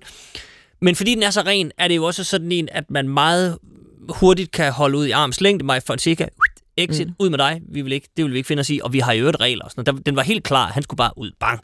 men 0.81 0.97
fordi 0.97 1.15
den 1.15 1.23
er 1.23 1.31
så 1.31 1.41
ren, 1.41 1.73
er 1.79 1.89
det 1.89 1.97
jo 1.97 2.05
også 2.05 2.25
sådan 2.25 2.53
en, 2.53 2.69
at 2.73 2.91
man 2.91 3.09
meget 3.09 3.59
hurtigt 4.09 4.51
kan 4.51 4.73
holde 4.73 4.99
ud 4.99 5.07
i 5.07 5.11
arms 5.11 5.41
længde. 5.41 5.65
Mig 5.65 5.83
Fonseca, 5.83 6.29
exit, 6.77 7.07
mm. 7.07 7.15
ud 7.19 7.31
med 7.31 7.39
dig. 7.39 7.61
Vi 7.73 7.83
vil 7.83 7.93
ikke, 7.93 8.09
det 8.17 8.25
vil 8.25 8.33
vi 8.33 8.39
ikke 8.39 8.47
finde 8.47 8.61
os 8.61 8.71
i. 8.71 8.81
Og 8.83 8.93
vi 8.93 8.99
har 8.99 9.13
jo 9.13 9.29
et 9.29 9.41
regler 9.41 9.65
og 9.65 9.71
sådan 9.71 9.85
noget. 9.87 9.99
Der- 9.99 10.11
Den 10.11 10.17
var 10.17 10.23
helt 10.23 10.45
klar. 10.45 10.67
Han 10.69 10.83
skulle 10.83 10.99
bare 10.99 11.13
ud. 11.17 11.31
Bang. 11.41 11.61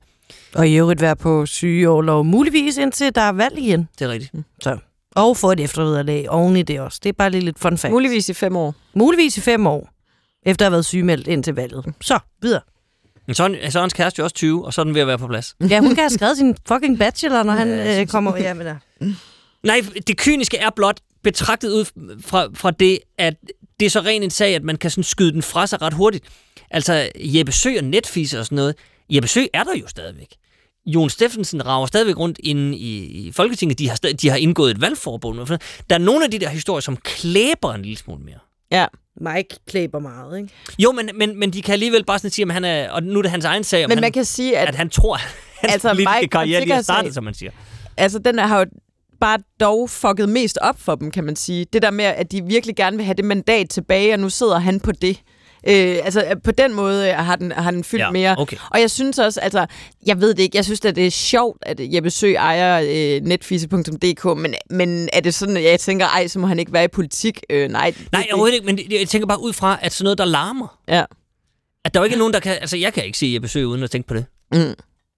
Og 0.54 0.68
i 0.68 0.74
øvrigt 0.74 1.00
være 1.00 1.16
på 1.16 1.46
sygeårlov, 1.46 2.24
muligvis 2.24 2.76
indtil 2.76 3.14
der 3.14 3.20
er 3.20 3.32
valg 3.32 3.58
igen. 3.58 3.88
Det 3.98 4.04
er 4.04 4.08
rigtigt. 4.08 4.32
Så. 4.62 4.76
Og 5.14 5.36
få 5.36 5.52
et 5.52 5.60
eftervederlag 5.60 6.30
oven 6.30 6.56
i 6.56 6.62
det 6.62 6.80
også. 6.80 7.00
Det 7.02 7.08
er 7.08 7.12
bare 7.12 7.30
lige 7.30 7.44
lidt 7.44 7.58
fun 7.58 7.78
fact. 7.78 7.92
Muligvis 7.92 8.28
i 8.28 8.34
fem 8.34 8.56
år. 8.56 8.74
Muligvis 8.94 9.36
i 9.36 9.40
fem 9.40 9.66
år, 9.66 9.90
efter 10.46 10.64
at 10.66 10.66
have 10.66 10.72
været 10.72 10.84
sygemeldt 10.86 11.26
indtil 11.28 11.54
valget. 11.54 11.84
Så, 12.00 12.18
videre. 12.42 12.60
Men 13.26 13.34
så 13.34 13.44
er, 13.62 13.70
så 13.70 13.78
er 13.78 13.82
hans 13.82 13.92
kæreste 13.92 14.18
jo 14.18 14.24
også 14.24 14.34
20, 14.34 14.64
og 14.66 14.74
så 14.74 14.80
er 14.80 14.84
den 14.84 14.94
ved 14.94 15.00
at 15.00 15.06
være 15.06 15.18
på 15.18 15.26
plads. 15.26 15.56
Ja, 15.70 15.80
hun 15.80 15.88
kan 15.88 15.98
have 15.98 16.10
skrevet 16.10 16.36
sin 16.36 16.56
fucking 16.68 16.98
bachelor, 16.98 17.42
når 17.42 17.52
han 17.52 17.68
øh, 18.00 18.06
kommer... 18.06 18.36
Ja, 18.46 18.54
men 18.54 18.66
der. 18.66 18.76
Nej, 19.62 19.80
det 20.06 20.16
kyniske 20.16 20.56
er 20.58 20.70
blot 20.76 21.00
betragtet 21.22 21.70
ud 21.70 21.84
fra, 22.20 22.48
fra 22.54 22.70
det, 22.70 22.98
at 23.18 23.34
det 23.80 23.86
er 23.86 23.90
så 23.90 24.00
ren 24.00 24.22
en 24.22 24.30
sag, 24.30 24.54
at 24.54 24.64
man 24.64 24.76
kan 24.76 24.90
sådan 24.90 25.04
skyde 25.04 25.32
den 25.32 25.42
fra 25.42 25.66
sig 25.66 25.82
ret 25.82 25.92
hurtigt. 25.94 26.24
Altså, 26.70 27.10
Jeppe 27.16 27.52
Sø 27.52 27.76
og 27.78 27.84
Netflix 27.84 28.34
og 28.34 28.44
sådan 28.44 28.56
noget. 28.56 28.74
Jeppe 29.10 29.28
Sø 29.28 29.44
er 29.52 29.64
der 29.64 29.74
jo 29.80 29.86
stadigvæk. 29.88 30.28
Jon 30.86 31.10
Steffensen 31.10 31.66
rager 31.66 31.86
stadigvæk 31.86 32.18
rundt 32.18 32.38
inde 32.44 32.76
i, 32.76 33.04
i 33.04 33.32
Folketinget. 33.32 33.78
De 33.78 33.88
har, 33.88 33.96
stadig, 33.96 34.22
de 34.22 34.28
har 34.28 34.36
indgået 34.36 34.70
et 34.70 34.80
valgforbund. 34.80 35.58
Der 35.90 35.94
er 35.94 35.98
nogle 35.98 36.24
af 36.24 36.30
de 36.30 36.38
der 36.38 36.48
historier, 36.48 36.80
som 36.80 36.96
klæber 36.96 37.74
en 37.74 37.82
lille 37.82 37.98
smule 37.98 38.24
mere. 38.24 38.38
Ja. 38.70 38.86
Mike 39.20 39.56
klæber 39.66 39.98
meget, 39.98 40.38
ikke? 40.38 40.48
Jo, 40.78 40.92
men, 40.92 41.10
men, 41.14 41.38
men 41.38 41.52
de 41.52 41.62
kan 41.62 41.72
alligevel 41.72 42.04
bare 42.04 42.18
sådan 42.18 42.30
sige, 42.30 42.46
at 42.46 42.52
han 42.52 42.64
er, 42.64 42.90
og 42.90 43.02
nu 43.02 43.18
er 43.18 43.22
det 43.22 43.30
hans 43.30 43.44
egen 43.44 43.64
sag, 43.64 43.88
Men 43.88 43.90
han, 43.90 44.00
man 44.00 44.12
kan 44.12 44.24
sige, 44.24 44.58
at, 44.58 44.68
at 44.68 44.74
han 44.74 44.90
tror, 44.90 45.14
at 45.14 45.20
hans 45.60 45.72
Altså, 45.72 45.88
politiske 45.88 46.18
Mike 46.20 46.30
karriere 46.30 46.60
lige 46.60 46.74
har 46.74 46.82
startet, 46.82 47.14
som 47.14 47.24
man 47.24 47.34
siger. 47.34 47.50
altså, 47.96 48.18
den 48.18 48.38
har 48.38 48.58
jo 48.58 48.66
bare 49.22 49.38
dog 49.60 49.90
fucket 49.90 50.28
mest 50.28 50.58
op 50.60 50.80
for 50.80 50.94
dem, 50.94 51.10
kan 51.10 51.24
man 51.24 51.36
sige. 51.36 51.66
Det 51.72 51.82
der 51.82 51.90
med, 51.90 52.04
at 52.04 52.32
de 52.32 52.42
virkelig 52.44 52.76
gerne 52.76 52.96
vil 52.96 53.06
have 53.06 53.14
det 53.14 53.24
mandat 53.24 53.68
tilbage, 53.70 54.12
og 54.14 54.18
nu 54.20 54.28
sidder 54.30 54.58
han 54.58 54.80
på 54.80 54.92
det. 54.92 55.20
Øh, 55.68 55.96
altså, 56.04 56.34
på 56.44 56.50
den 56.50 56.74
måde 56.74 57.08
øh, 57.08 57.14
har 57.14 57.36
den, 57.36 57.52
har 57.52 57.70
den 57.70 57.84
fyldt 57.84 58.02
Ja, 58.02 58.10
mere. 58.10 58.34
okay. 58.38 58.56
Og 58.70 58.80
jeg 58.80 58.90
synes 58.90 59.18
også, 59.18 59.40
altså, 59.40 59.66
jeg 60.06 60.20
ved 60.20 60.34
det 60.34 60.42
ikke, 60.42 60.56
jeg 60.56 60.64
synes, 60.64 60.80
at 60.84 60.96
det 60.96 61.06
er 61.06 61.10
sjovt, 61.10 61.58
at 61.62 61.76
Jeppe 61.80 62.10
Sø 62.10 62.32
ejer 62.34 62.80
øh, 63.16 63.22
netfise.dk, 63.26 64.24
men, 64.38 64.54
men 64.70 65.08
er 65.12 65.20
det 65.20 65.34
sådan, 65.34 65.56
at 65.56 65.64
jeg 65.64 65.80
tænker, 65.80 66.06
ej, 66.06 66.26
så 66.28 66.38
må 66.38 66.46
han 66.46 66.58
ikke 66.58 66.72
være 66.72 66.84
i 66.84 66.88
politik? 66.88 67.40
Øh, 67.50 67.68
nej. 67.70 67.94
Nej, 68.12 68.20
det- 68.22 68.32
overhovedet 68.32 68.54
ikke, 68.54 68.66
men 68.66 68.78
jeg 68.90 69.08
tænker 69.08 69.26
bare 69.26 69.42
ud 69.42 69.52
fra, 69.52 69.78
at 69.82 69.92
sådan 69.92 70.04
noget, 70.04 70.18
der 70.18 70.24
larmer. 70.24 70.78
Ja. 70.88 71.04
At 71.84 71.94
der 71.94 72.00
jo 72.00 72.04
ikke 72.04 72.14
er 72.14 72.18
nogen, 72.18 72.32
der 72.32 72.40
kan... 72.40 72.52
Altså, 72.60 72.76
jeg 72.76 72.92
kan 72.92 73.04
ikke 73.04 73.18
se 73.18 73.26
Jeppe 73.34 73.48
Sø 73.48 73.64
uden 73.64 73.82
at 73.82 73.90
tænke 73.90 74.08
på 74.08 74.14
det. 74.14 74.24
Mm. 74.52 74.74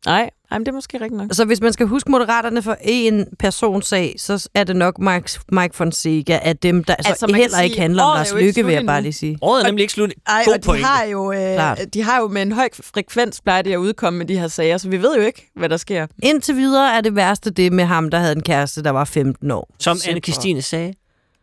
Nej, 0.06 0.31
ej, 0.51 0.59
men 0.59 0.66
det 0.66 0.68
er 0.68 0.74
måske 0.74 1.01
rigtigt 1.01 1.18
nok. 1.18 1.28
Så 1.32 1.44
hvis 1.44 1.60
man 1.60 1.72
skal 1.72 1.86
huske 1.86 2.10
moderaterne 2.10 2.62
for 2.62 2.76
en 2.81 3.26
personsag, 3.39 4.14
så 4.18 4.48
er 4.55 4.64
det 4.64 4.76
nok 4.76 4.98
Mike, 4.98 5.40
Mike 5.52 5.76
Fonseca 5.76 6.40
af 6.43 6.56
dem, 6.56 6.85
der 6.85 6.94
Altså, 6.94 7.09
altså, 7.09 7.26
man 7.26 7.35
kan 7.35 7.40
heller 7.40 7.60
ikke 7.60 7.74
sige, 7.74 7.81
handler 7.82 8.02
om 8.02 8.16
Lars 8.16 8.32
ikke 8.32 8.43
Lykke, 8.44 8.64
vil 8.66 8.74
jeg 8.74 8.86
bare 8.86 9.02
lige 9.02 9.12
sige. 9.12 9.39
Året 9.43 9.62
er 9.62 9.66
nemlig 9.66 9.82
ikke 9.82 9.93
slut. 9.93 10.12
Ej, 10.26 10.43
God 10.44 10.55
og 10.55 10.62
de 10.62 10.66
pointe. 10.66 10.85
har, 10.85 11.05
jo, 11.05 11.32
Klart. 11.55 11.81
øh, 11.81 11.86
de 11.94 12.02
har 12.02 12.20
jo 12.20 12.28
med 12.28 12.43
en 12.43 12.52
høj 12.52 12.68
frekvens 12.81 13.40
plejer 13.40 13.62
de 13.62 13.72
at 13.72 13.76
udkomme 13.76 14.18
med 14.18 14.26
de 14.26 14.39
her 14.39 14.48
sager, 14.48 14.78
så 14.78 14.89
vi 14.89 15.02
ved 15.02 15.16
jo 15.16 15.22
ikke, 15.22 15.51
hvad 15.56 15.68
der 15.68 15.76
sker. 15.76 16.06
Indtil 16.22 16.56
videre 16.56 16.97
er 16.97 17.01
det 17.01 17.16
værste 17.16 17.51
det 17.51 17.72
med 17.72 17.85
ham, 17.85 18.10
der 18.10 18.18
havde 18.18 18.32
en 18.36 18.43
kæreste, 18.43 18.82
der 18.82 18.90
var 18.90 19.05
15 19.05 19.51
år. 19.51 19.70
Som 19.78 19.98
anne 20.09 20.20
Christine 20.20 20.62
sagde, 20.62 20.94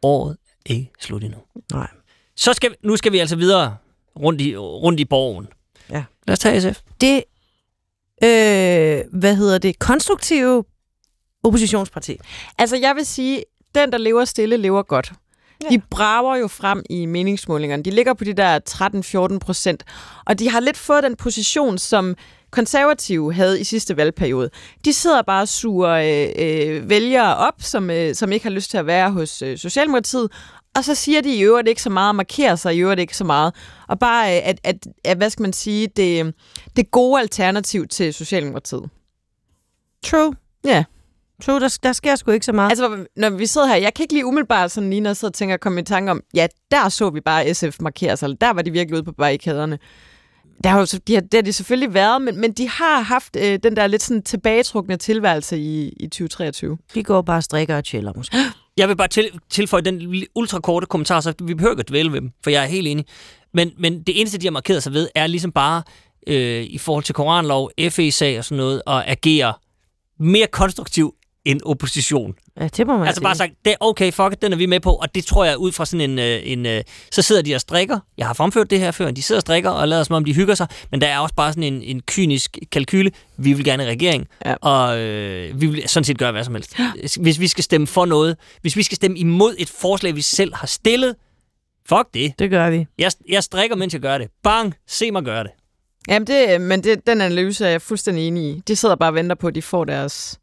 året 0.01 0.37
er 0.65 0.73
ikke 0.73 0.91
slut 0.99 1.23
endnu. 1.23 1.37
Nej. 1.73 1.87
Så 2.35 2.53
skal, 2.53 2.75
nu 2.83 2.97
skal 2.97 3.11
vi 3.11 3.19
altså 3.19 3.35
videre 3.35 3.75
rundt 4.19 4.41
i, 4.41 4.57
rundt 4.57 4.99
i 4.99 5.05
borgen. 5.05 5.47
Ja. 5.89 6.03
Lad 6.27 6.33
os 6.33 6.39
tage 6.39 6.61
SF. 6.61 6.81
Det, 7.01 7.23
øh, 8.23 9.19
hvad 9.19 9.35
hedder 9.35 9.57
det, 9.57 9.79
konstruktive 9.79 10.63
oppositionsparti. 11.43 12.17
Altså, 12.57 12.77
jeg 12.77 12.95
vil 12.95 13.05
sige, 13.05 13.43
den, 13.75 13.91
der 13.91 13.97
lever 13.97 14.25
stille, 14.25 14.57
lever 14.57 14.83
godt. 14.83 15.11
Ja. 15.63 15.69
De 15.69 15.81
brager 15.89 16.35
jo 16.35 16.47
frem 16.47 16.83
i 16.89 17.05
meningsmålingerne. 17.05 17.83
De 17.83 17.91
ligger 17.91 18.13
på 18.13 18.23
de 18.23 18.33
der 18.33 18.59
13-14 19.33 19.39
procent. 19.39 19.83
Og 20.25 20.39
de 20.39 20.49
har 20.49 20.59
lidt 20.59 20.77
fået 20.77 21.03
den 21.03 21.15
position, 21.15 21.77
som 21.77 22.15
konservative 22.51 23.33
havde 23.33 23.61
i 23.61 23.63
sidste 23.63 23.97
valgperiode. 23.97 24.49
De 24.85 24.93
sidder 24.93 25.21
bare 25.21 25.41
og 25.41 25.47
suger 25.47 25.89
øh, 25.89 26.77
øh, 26.77 26.89
vælgere 26.89 27.37
op, 27.37 27.53
som, 27.59 27.89
øh, 27.89 28.15
som 28.15 28.31
ikke 28.31 28.45
har 28.45 28.51
lyst 28.51 28.71
til 28.71 28.77
at 28.77 28.85
være 28.85 29.11
hos 29.11 29.41
øh, 29.41 29.57
Socialdemokratiet. 29.57 30.31
Og 30.75 30.83
så 30.83 30.95
siger 30.95 31.21
de 31.21 31.35
i 31.35 31.41
øvrigt 31.41 31.67
ikke 31.67 31.81
så 31.81 31.89
meget, 31.89 32.09
og 32.09 32.15
markerer 32.15 32.55
sig 32.55 32.75
i 32.75 32.79
øvrigt 32.79 32.99
ikke 32.99 33.17
så 33.17 33.23
meget. 33.23 33.53
Og 33.87 33.99
bare, 33.99 34.37
øh, 34.37 34.49
at, 34.49 34.59
at, 34.63 34.87
at 35.03 35.17
hvad 35.17 35.29
skal 35.29 35.41
man 35.41 35.53
sige, 35.53 35.87
det, 35.87 36.33
det 36.75 36.91
gode 36.91 37.21
alternativ 37.21 37.87
til 37.87 38.13
Socialdemokratiet. 38.13 38.89
True. 40.03 40.35
Ja. 40.65 40.83
True, 41.41 41.59
der, 41.59 41.77
der 41.83 41.93
sker 41.93 42.15
sgu 42.15 42.31
ikke 42.31 42.45
så 42.45 42.51
meget. 42.51 42.69
Altså, 42.69 43.05
når 43.15 43.29
vi 43.29 43.45
sidder 43.45 43.67
her, 43.67 43.75
jeg 43.75 43.93
kan 43.93 44.03
ikke 44.03 44.13
lige 44.13 44.25
umiddelbart 44.25 44.71
sådan 44.71 44.89
lige, 44.89 45.01
når 45.01 45.09
jeg 45.09 45.17
sidder 45.17 45.29
og 45.29 45.35
tænker, 45.35 45.57
komme 45.57 45.81
i 45.81 45.83
tanke 45.83 46.11
om, 46.11 46.21
ja, 46.33 46.47
der 46.71 46.89
så 46.89 47.09
vi 47.09 47.21
bare 47.21 47.53
SF 47.53 47.79
markere 47.79 48.17
sig, 48.17 48.25
eller 48.25 48.37
der 48.37 48.53
var 48.53 48.61
de 48.61 48.71
virkelig 48.71 48.95
ude 48.95 49.03
på 49.03 49.11
barrikaderne. 49.11 49.79
Der 50.63 50.69
har 50.69 50.79
jo, 50.79 50.85
de 51.07 51.13
har, 51.13 51.21
det 51.21 51.33
har 51.33 51.41
de 51.41 51.53
selvfølgelig 51.53 51.93
været, 51.93 52.21
men, 52.21 52.41
men 52.41 52.51
de 52.51 52.69
har 52.69 53.01
haft 53.01 53.35
øh, 53.35 53.59
den 53.63 53.75
der 53.75 53.87
lidt 53.87 54.01
sådan 54.01 54.23
tilbagetrukne 54.23 54.97
tilværelse 54.97 55.57
i, 55.57 55.89
i 55.89 56.07
2023. 56.07 56.77
de 56.93 57.03
går 57.03 57.21
bare 57.21 57.37
og 57.37 57.43
strikker 57.43 57.77
og 57.77 57.83
chiller 57.85 58.13
måske. 58.15 58.37
Jeg 58.81 58.89
vil 58.89 58.95
bare 58.95 59.07
til, 59.07 59.29
tilføje 59.49 59.81
den 59.81 60.25
ultrakorte 60.35 60.85
kommentar, 60.85 61.19
så 61.19 61.33
vi 61.41 61.53
behøver 61.53 61.73
ikke 61.73 61.79
at 61.81 61.89
dvæle 61.89 62.11
ved 62.11 62.21
dem, 62.21 62.31
for 62.43 62.49
jeg 62.49 62.63
er 62.63 62.67
helt 62.67 62.87
enig. 62.87 63.05
Men, 63.53 63.71
men 63.77 64.03
det 64.03 64.19
eneste, 64.19 64.37
de 64.37 64.45
har 64.45 64.51
markeret 64.51 64.83
sig 64.83 64.93
ved, 64.93 65.09
er 65.15 65.27
ligesom 65.27 65.51
bare 65.51 65.83
øh, 66.27 66.63
i 66.63 66.77
forhold 66.77 67.03
til 67.03 67.15
koranlov, 67.15 67.71
FE-sag 67.89 68.37
og 68.37 68.45
sådan 68.45 68.57
noget, 68.57 68.81
at 68.87 69.03
agere 69.07 69.53
mere 70.19 70.47
konstruktiv 70.47 71.15
end 71.45 71.59
opposition. 71.65 72.33
Ja, 72.59 72.67
det 72.67 72.87
må 72.87 72.97
man 72.97 73.07
Altså 73.07 73.19
sige. 73.19 73.23
bare 73.23 73.35
sagt, 73.35 73.51
det 73.65 73.71
er 73.73 73.77
okay, 73.79 74.11
fuck 74.11 74.33
it, 74.33 74.41
den 74.41 74.53
er 74.53 74.57
vi 74.57 74.65
med 74.65 74.79
på, 74.79 74.91
og 74.93 75.15
det 75.15 75.25
tror 75.25 75.45
jeg 75.45 75.57
ud 75.57 75.71
fra 75.71 75.85
sådan 75.85 76.09
en, 76.11 76.19
øh, 76.19 76.39
en 76.43 76.65
øh, 76.65 76.83
så 77.11 77.21
sidder 77.21 77.41
de 77.41 77.55
og 77.55 77.61
strikker, 77.61 77.99
jeg 78.17 78.27
har 78.27 78.33
fremført 78.33 78.69
det 78.69 78.79
her 78.79 78.91
før, 78.91 79.11
de 79.11 79.21
sidder 79.21 79.37
og 79.39 79.41
strikker 79.41 79.69
og 79.69 79.87
lader 79.87 80.03
som 80.03 80.15
om 80.15 80.25
de 80.25 80.33
hygger 80.33 80.55
sig, 80.55 80.67
men 80.91 81.01
der 81.01 81.07
er 81.07 81.19
også 81.19 81.35
bare 81.35 81.51
sådan 81.53 81.63
en, 81.63 81.81
en 81.83 82.01
kynisk 82.01 82.57
kalkyle, 82.71 83.11
vi 83.37 83.53
vil 83.53 83.65
gerne 83.65 83.83
i 83.83 83.87
regering, 83.87 84.27
Ja. 84.45 84.53
og 84.61 84.99
øh, 84.99 85.61
vi 85.61 85.67
vil 85.67 85.89
sådan 85.89 86.03
set 86.03 86.17
gøre 86.17 86.31
hvad 86.31 86.43
som 86.43 86.55
helst. 86.55 86.75
Hvis 87.21 87.39
vi 87.39 87.47
skal 87.47 87.63
stemme 87.63 87.87
for 87.87 88.05
noget, 88.05 88.37
hvis 88.61 88.75
vi 88.75 88.83
skal 88.83 88.95
stemme 88.95 89.17
imod 89.17 89.55
et 89.57 89.69
forslag, 89.69 90.15
vi 90.15 90.21
selv 90.21 90.55
har 90.55 90.67
stillet, 90.67 91.15
fuck 91.89 92.03
det. 92.13 92.33
Det 92.39 92.49
gør 92.49 92.69
vi. 92.69 92.85
Jeg, 92.97 93.11
jeg 93.29 93.43
strikker, 93.43 93.75
mens 93.75 93.93
jeg 93.93 94.01
gør 94.01 94.17
det. 94.17 94.27
Bang, 94.43 94.73
se 94.87 95.11
mig 95.11 95.23
gøre 95.23 95.43
det. 95.43 95.51
Jamen, 96.07 96.27
det, 96.27 96.61
men 96.61 96.83
det, 96.83 97.07
den 97.07 97.21
analyse 97.21 97.65
er 97.65 97.69
jeg 97.69 97.81
fuldstændig 97.81 98.27
enig 98.27 98.43
i. 98.43 98.61
De 98.67 98.75
sidder 98.75 98.95
bare 98.95 99.09
og 99.09 99.15
venter 99.15 99.35
på, 99.35 99.47
at 99.47 99.55
de 99.55 99.61
får 99.61 99.85
deres... 99.85 100.37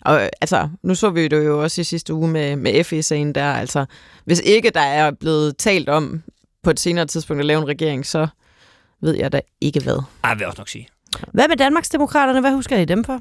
Og, 0.00 0.22
øh, 0.22 0.28
altså, 0.40 0.68
nu 0.82 0.94
så 0.94 1.10
vi 1.10 1.28
det 1.28 1.44
jo 1.46 1.62
også 1.62 1.80
i 1.80 1.84
sidste 1.84 2.14
uge 2.14 2.28
med, 2.28 2.56
med 2.56 2.84
FE-sagen 2.84 3.34
der. 3.34 3.52
Altså, 3.52 3.84
hvis 4.24 4.40
ikke 4.44 4.70
der 4.70 4.80
er 4.80 5.10
blevet 5.10 5.56
talt 5.56 5.88
om 5.88 6.22
på 6.62 6.70
et 6.70 6.80
senere 6.80 7.06
tidspunkt 7.06 7.40
at 7.40 7.46
lave 7.46 7.58
en 7.62 7.68
regering, 7.68 8.06
så 8.06 8.26
ved 9.02 9.14
jeg 9.14 9.32
da 9.32 9.40
ikke 9.60 9.80
hvad. 9.80 10.02
Ej, 10.24 10.30
jeg 10.30 10.38
vil 10.38 10.46
også 10.46 10.60
nok 10.60 10.68
sige. 10.68 10.88
Hvad 11.32 11.48
med 11.48 11.56
Danmarksdemokraterne? 11.56 12.40
Hvad 12.40 12.52
husker 12.52 12.78
I 12.78 12.84
dem 12.84 13.04
for? 13.04 13.20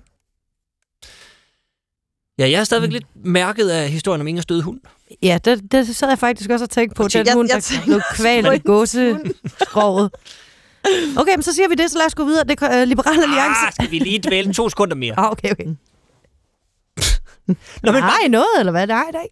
Ja, 2.39 2.49
jeg 2.49 2.59
er 2.59 2.63
stadigvæk 2.63 2.91
lidt 2.91 3.05
mærket 3.25 3.69
af 3.69 3.89
historien 3.89 4.21
om 4.21 4.27
Ingers 4.27 4.45
døde 4.45 4.61
hund. 4.61 4.79
Ja, 5.23 5.39
det, 5.45 5.71
det 5.71 5.95
sad 5.95 6.09
jeg 6.09 6.19
faktisk 6.19 6.49
også 6.49 6.65
og 6.65 6.69
tænkte 6.69 6.95
på. 6.95 7.07
Den 7.07 7.25
Jeg- 7.25 7.33
hund, 7.33 7.49
jeg 7.53 7.61
der 7.63 7.81
blev 7.85 8.01
kvalt 8.13 8.47
i 8.53 8.57
gåseskroget. 8.67 10.11
Okay, 11.17 11.31
men 11.35 11.43
så 11.43 11.53
siger 11.53 11.67
vi 11.69 11.75
det, 11.75 11.91
så 11.91 11.97
lad 11.97 12.05
os 12.05 12.15
gå 12.15 12.25
videre. 12.25 12.43
Det 12.43 12.61
er 12.61 12.81
uh, 12.81 12.87
Liberal 12.87 13.13
Alliance. 13.23 13.59
Ah, 13.67 13.73
skal 13.73 13.91
vi 13.91 13.99
lige 13.99 14.19
dvæle 14.19 14.53
to 14.53 14.69
sekunder 14.69 14.95
mere? 14.95 15.19
Ah, 15.19 15.31
okay, 15.31 15.51
okay. 15.51 15.65
Nå, 17.84 17.91
men 17.91 18.02
Har 18.03 18.18
I 18.26 18.28
noget, 18.28 18.48
eller 18.60 18.72
hvad? 18.72 18.88
Nej, 18.88 19.03
nej. 19.14 19.28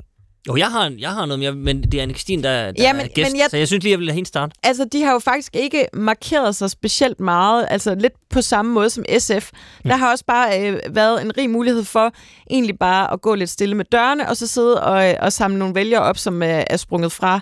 Jo, 0.47 0.55
jeg 0.55 0.67
har, 0.67 0.93
jeg 0.99 1.09
har 1.09 1.25
noget 1.25 1.39
mere, 1.39 1.51
men 1.51 1.83
det 1.83 1.93
er 1.93 2.03
Anne-Christine, 2.07 2.41
der, 2.43 2.71
der 2.71 2.73
Ja, 2.83 2.89
er 2.89 2.93
men- 2.93 3.07
gæst, 3.15 3.31
men 3.31 3.39
jeg- 3.39 3.47
så 3.49 3.57
jeg 3.57 3.67
synes 3.67 3.83
lige, 3.83 3.91
jeg 3.91 3.99
vil 3.99 4.05
lade 4.05 4.15
hende 4.15 4.27
starte. 4.27 4.55
Altså, 4.63 4.85
de 4.91 5.03
har 5.03 5.11
jo 5.13 5.19
faktisk 5.19 5.55
ikke 5.55 5.87
markeret 5.93 6.55
sig 6.55 6.71
specielt 6.71 7.19
meget, 7.19 7.67
altså 7.69 7.95
lidt 7.95 8.13
på 8.29 8.41
samme 8.41 8.71
måde 8.73 8.89
som 8.89 9.05
SF. 9.19 9.49
Der 9.83 9.95
har 9.95 10.11
også 10.11 10.25
bare 10.25 10.67
øh, 10.69 10.79
været 10.89 11.21
en 11.21 11.37
rig 11.37 11.49
mulighed 11.49 11.83
for 11.83 12.11
egentlig 12.49 12.79
bare 12.79 13.13
at 13.13 13.21
gå 13.21 13.35
lidt 13.35 13.49
stille 13.49 13.75
med 13.75 13.85
dørene, 13.85 14.29
og 14.29 14.37
så 14.37 14.47
sidde 14.47 14.83
og, 14.83 15.09
øh, 15.09 15.15
og 15.21 15.33
samle 15.33 15.59
nogle 15.59 15.75
vælgere 15.75 16.01
op, 16.01 16.17
som 16.17 16.43
er, 16.43 16.63
er 16.67 16.77
sprunget 16.77 17.11
fra 17.11 17.39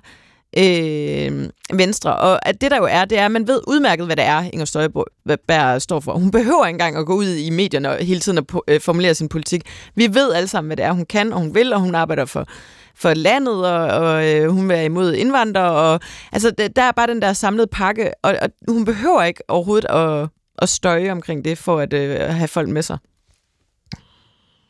øh, 0.58 1.50
Venstre. 1.74 2.16
Og 2.18 2.48
at 2.48 2.62
det 2.62 2.72
der 2.72 2.78
jo 2.78 2.88
er, 2.92 3.06
det 3.06 3.18
er, 3.20 3.26
at 3.26 3.32
man 3.32 3.48
ved 3.48 3.62
udmærket, 3.68 4.06
hvad 4.06 4.16
det 4.16 4.26
er, 4.26 4.42
Inger 4.54 4.66
Støjberg 4.66 5.82
står 5.82 6.00
for. 6.00 6.14
Hun 6.14 6.32
behøver 6.32 6.66
ikke 6.66 6.76
engang 6.76 6.98
at 6.98 7.06
gå 7.06 7.14
ud 7.14 7.26
i 7.26 7.50
medierne 7.50 7.90
og 7.90 7.98
hele 7.98 8.20
tiden 8.20 8.38
at 8.38 8.44
po- 8.54 8.60
øh, 8.68 8.82
formulere 8.82 9.16
sin 9.16 9.30
politik. 9.30 9.62
Vi 9.96 10.08
ved 10.14 10.34
alle 10.34 10.48
sammen, 10.48 10.70
hvad 10.70 10.78
det 10.78 10.86
er, 10.86 10.92
hun 10.92 11.06
kan, 11.06 11.34
og 11.34 11.40
hun 11.40 11.56
vil, 11.56 11.74
og 11.74 11.80
hun 11.80 11.96
arbejder 11.96 12.26
for 12.26 12.48
for 12.96 13.14
landet, 13.14 13.66
og, 13.66 13.88
og 13.88 14.36
øh, 14.36 14.50
hun 14.50 14.62
vil 14.62 14.70
være 14.70 14.86
imod 14.86 15.14
indvandrere. 15.14 15.72
Og, 15.72 16.00
altså, 16.32 16.52
der 16.76 16.82
er 16.82 16.92
bare 16.92 17.08
den 17.08 17.22
der 17.22 17.34
samlede 17.34 17.68
pakke, 17.68 18.12
og, 18.24 18.36
og 18.42 18.50
hun 18.68 18.86
behøver 18.86 19.24
ikke 19.24 19.44
overhovedet 19.48 19.86
at, 19.90 20.30
at 20.58 20.70
støje 20.70 21.12
omkring 21.12 21.46
det, 21.46 21.58
for 21.58 21.80
at 21.80 21.94
øh, 21.94 22.20
have 22.20 22.48
folk 22.48 22.70
med 22.70 22.82
sig. 22.82 22.98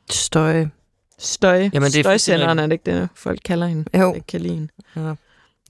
Støj. 0.10 0.66
Støje. 1.20 1.72
Jamen, 1.74 1.92
det 1.92 2.00
er 2.00 2.04
Støjsenderen 2.04 2.60
er 2.60 2.64
det 2.64 2.72
ikke 2.72 2.92
det, 2.92 3.10
folk 3.16 3.40
kalder 3.46 3.68
hende? 3.68 4.00
Jo. 4.00 4.14
Ikke 4.14 4.28
kan 4.28 4.42
lide 4.42 4.54
hende. 4.96 5.16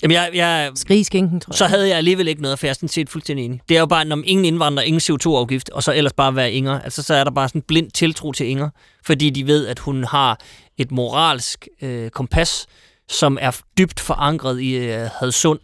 Jamen, 0.02 0.16
jeg, 0.16 0.30
jeg, 0.34 0.72
Skrig 0.76 1.00
i 1.00 1.04
skinken, 1.04 1.40
tror 1.40 1.52
jeg. 1.54 1.58
så 1.58 1.66
havde 1.68 1.88
jeg 1.88 1.98
alligevel 1.98 2.28
ikke 2.28 2.42
noget, 2.42 2.60
for 2.60 2.68
jeg 2.68 2.70
er 2.70 2.74
sådan 2.74 2.90
set 2.90 3.10
fuldstændig 3.10 3.46
enig. 3.46 3.62
Det 3.70 3.76
er 3.76 3.80
jo 3.80 3.86
bare, 3.86 4.06
når 4.06 4.22
ingen 4.26 4.46
indvandrer, 4.46 4.84
ingen 4.84 5.00
CO2-afgift, 5.00 5.70
og 5.70 5.84
så 5.84 5.94
ellers 5.94 6.14
bare 6.14 6.36
være 6.36 6.52
Inger. 6.52 6.80
Altså, 6.80 7.04
så 7.04 7.14
er 7.14 7.24
der 7.24 7.32
bare 7.32 7.48
sådan 7.50 7.62
blind 7.62 7.92
tiltro 7.92 8.32
til 8.32 8.48
Inger, 8.48 8.70
fordi 9.06 9.30
de 9.30 9.48
ved, 9.48 9.68
at 9.68 9.80
hun 9.80 10.04
har 10.04 10.40
et 10.78 10.92
moralsk 10.92 11.68
øh, 11.82 12.10
kompas, 12.10 12.68
som 13.10 13.38
er 13.42 13.62
dybt 13.78 14.00
forankret 14.00 14.62
i 14.62 14.76
øh, 14.76 15.10
hadsund 15.20 15.60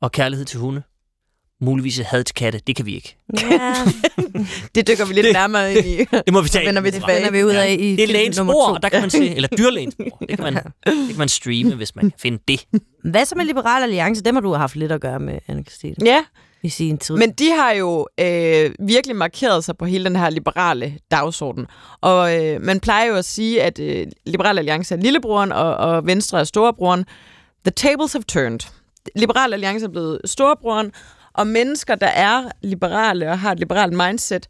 og 0.00 0.12
kærlighed 0.12 0.46
til 0.46 0.58
hunde. 0.60 0.82
Muligvis 1.64 1.98
et 1.98 2.06
had 2.06 2.24
til 2.24 2.34
katte. 2.34 2.60
Det 2.66 2.76
kan 2.76 2.86
vi 2.86 2.94
ikke. 2.94 3.16
Ja, 3.40 3.74
Det 4.74 4.88
dykker 4.88 5.04
vi 5.06 5.12
lidt 5.14 5.32
nærmere 5.32 5.74
ind 5.74 5.86
i. 5.86 5.96
Det 5.98 6.32
må 6.32 6.40
vi 6.40 6.48
tage. 6.48 6.66
vender 6.66 6.80
vi 6.82 6.90
tilbage. 6.90 7.16
finder 7.16 7.30
vi 7.30 7.44
ud 7.44 7.50
af 7.50 7.76
i 7.78 7.96
Det 7.96 8.02
er 8.04 8.08
lægens 8.12 8.36
nummer 8.38 8.52
spor, 8.52 8.74
der 8.78 8.88
kan 8.88 9.00
man 9.00 9.10
se, 9.10 9.34
eller 9.34 9.48
dyrlægens 9.48 9.94
spor. 9.94 10.16
Det 10.28 10.28
kan 10.28 10.42
man, 10.42 10.54
det 10.54 10.62
kan 11.08 11.18
man 11.18 11.28
streame, 11.28 11.74
hvis 11.74 11.96
man 11.96 12.04
kan 12.10 12.18
finde 12.18 12.38
det. 12.48 12.66
Hvad 13.04 13.24
så 13.24 13.34
med 13.34 13.44
Liberal 13.44 13.82
Alliance? 13.82 14.22
Dem 14.24 14.34
har 14.34 14.40
du 14.42 14.52
haft 14.52 14.76
lidt 14.76 14.92
at 14.92 15.00
gøre 15.00 15.20
med, 15.20 15.38
anne 15.48 15.62
Christine, 15.64 15.94
Ja, 16.04 16.24
i 16.62 16.68
sin 16.68 16.98
tid. 16.98 17.16
men 17.16 17.32
de 17.32 17.50
har 17.50 17.72
jo 17.72 18.08
øh, 18.20 18.70
virkelig 18.86 19.16
markeret 19.16 19.64
sig 19.64 19.76
på 19.78 19.84
hele 19.84 20.04
den 20.04 20.16
her 20.16 20.30
liberale 20.30 20.94
dagsorden. 21.10 21.66
Og 22.00 22.44
øh, 22.44 22.62
man 22.62 22.80
plejer 22.80 23.06
jo 23.06 23.14
at 23.14 23.24
sige, 23.24 23.62
at 23.62 23.78
øh, 23.78 24.06
Liberal 24.26 24.58
Alliance 24.58 24.94
er 24.94 24.98
lillebroren, 24.98 25.52
og, 25.52 25.76
og 25.76 26.06
Venstre 26.06 26.40
er 26.40 26.44
storebroren. 26.44 27.04
The 27.64 27.70
tables 27.76 28.12
have 28.12 28.22
turned. 28.22 28.60
Liberal 29.16 29.52
Alliance 29.52 29.86
er 29.86 29.90
blevet 29.90 30.20
storebroren, 30.24 30.92
og 31.34 31.46
mennesker, 31.46 31.94
der 31.94 32.06
er 32.06 32.42
liberale 32.62 33.30
og 33.30 33.38
har 33.38 33.52
et 33.52 33.58
liberalt 33.58 33.92
mindset, 33.92 34.46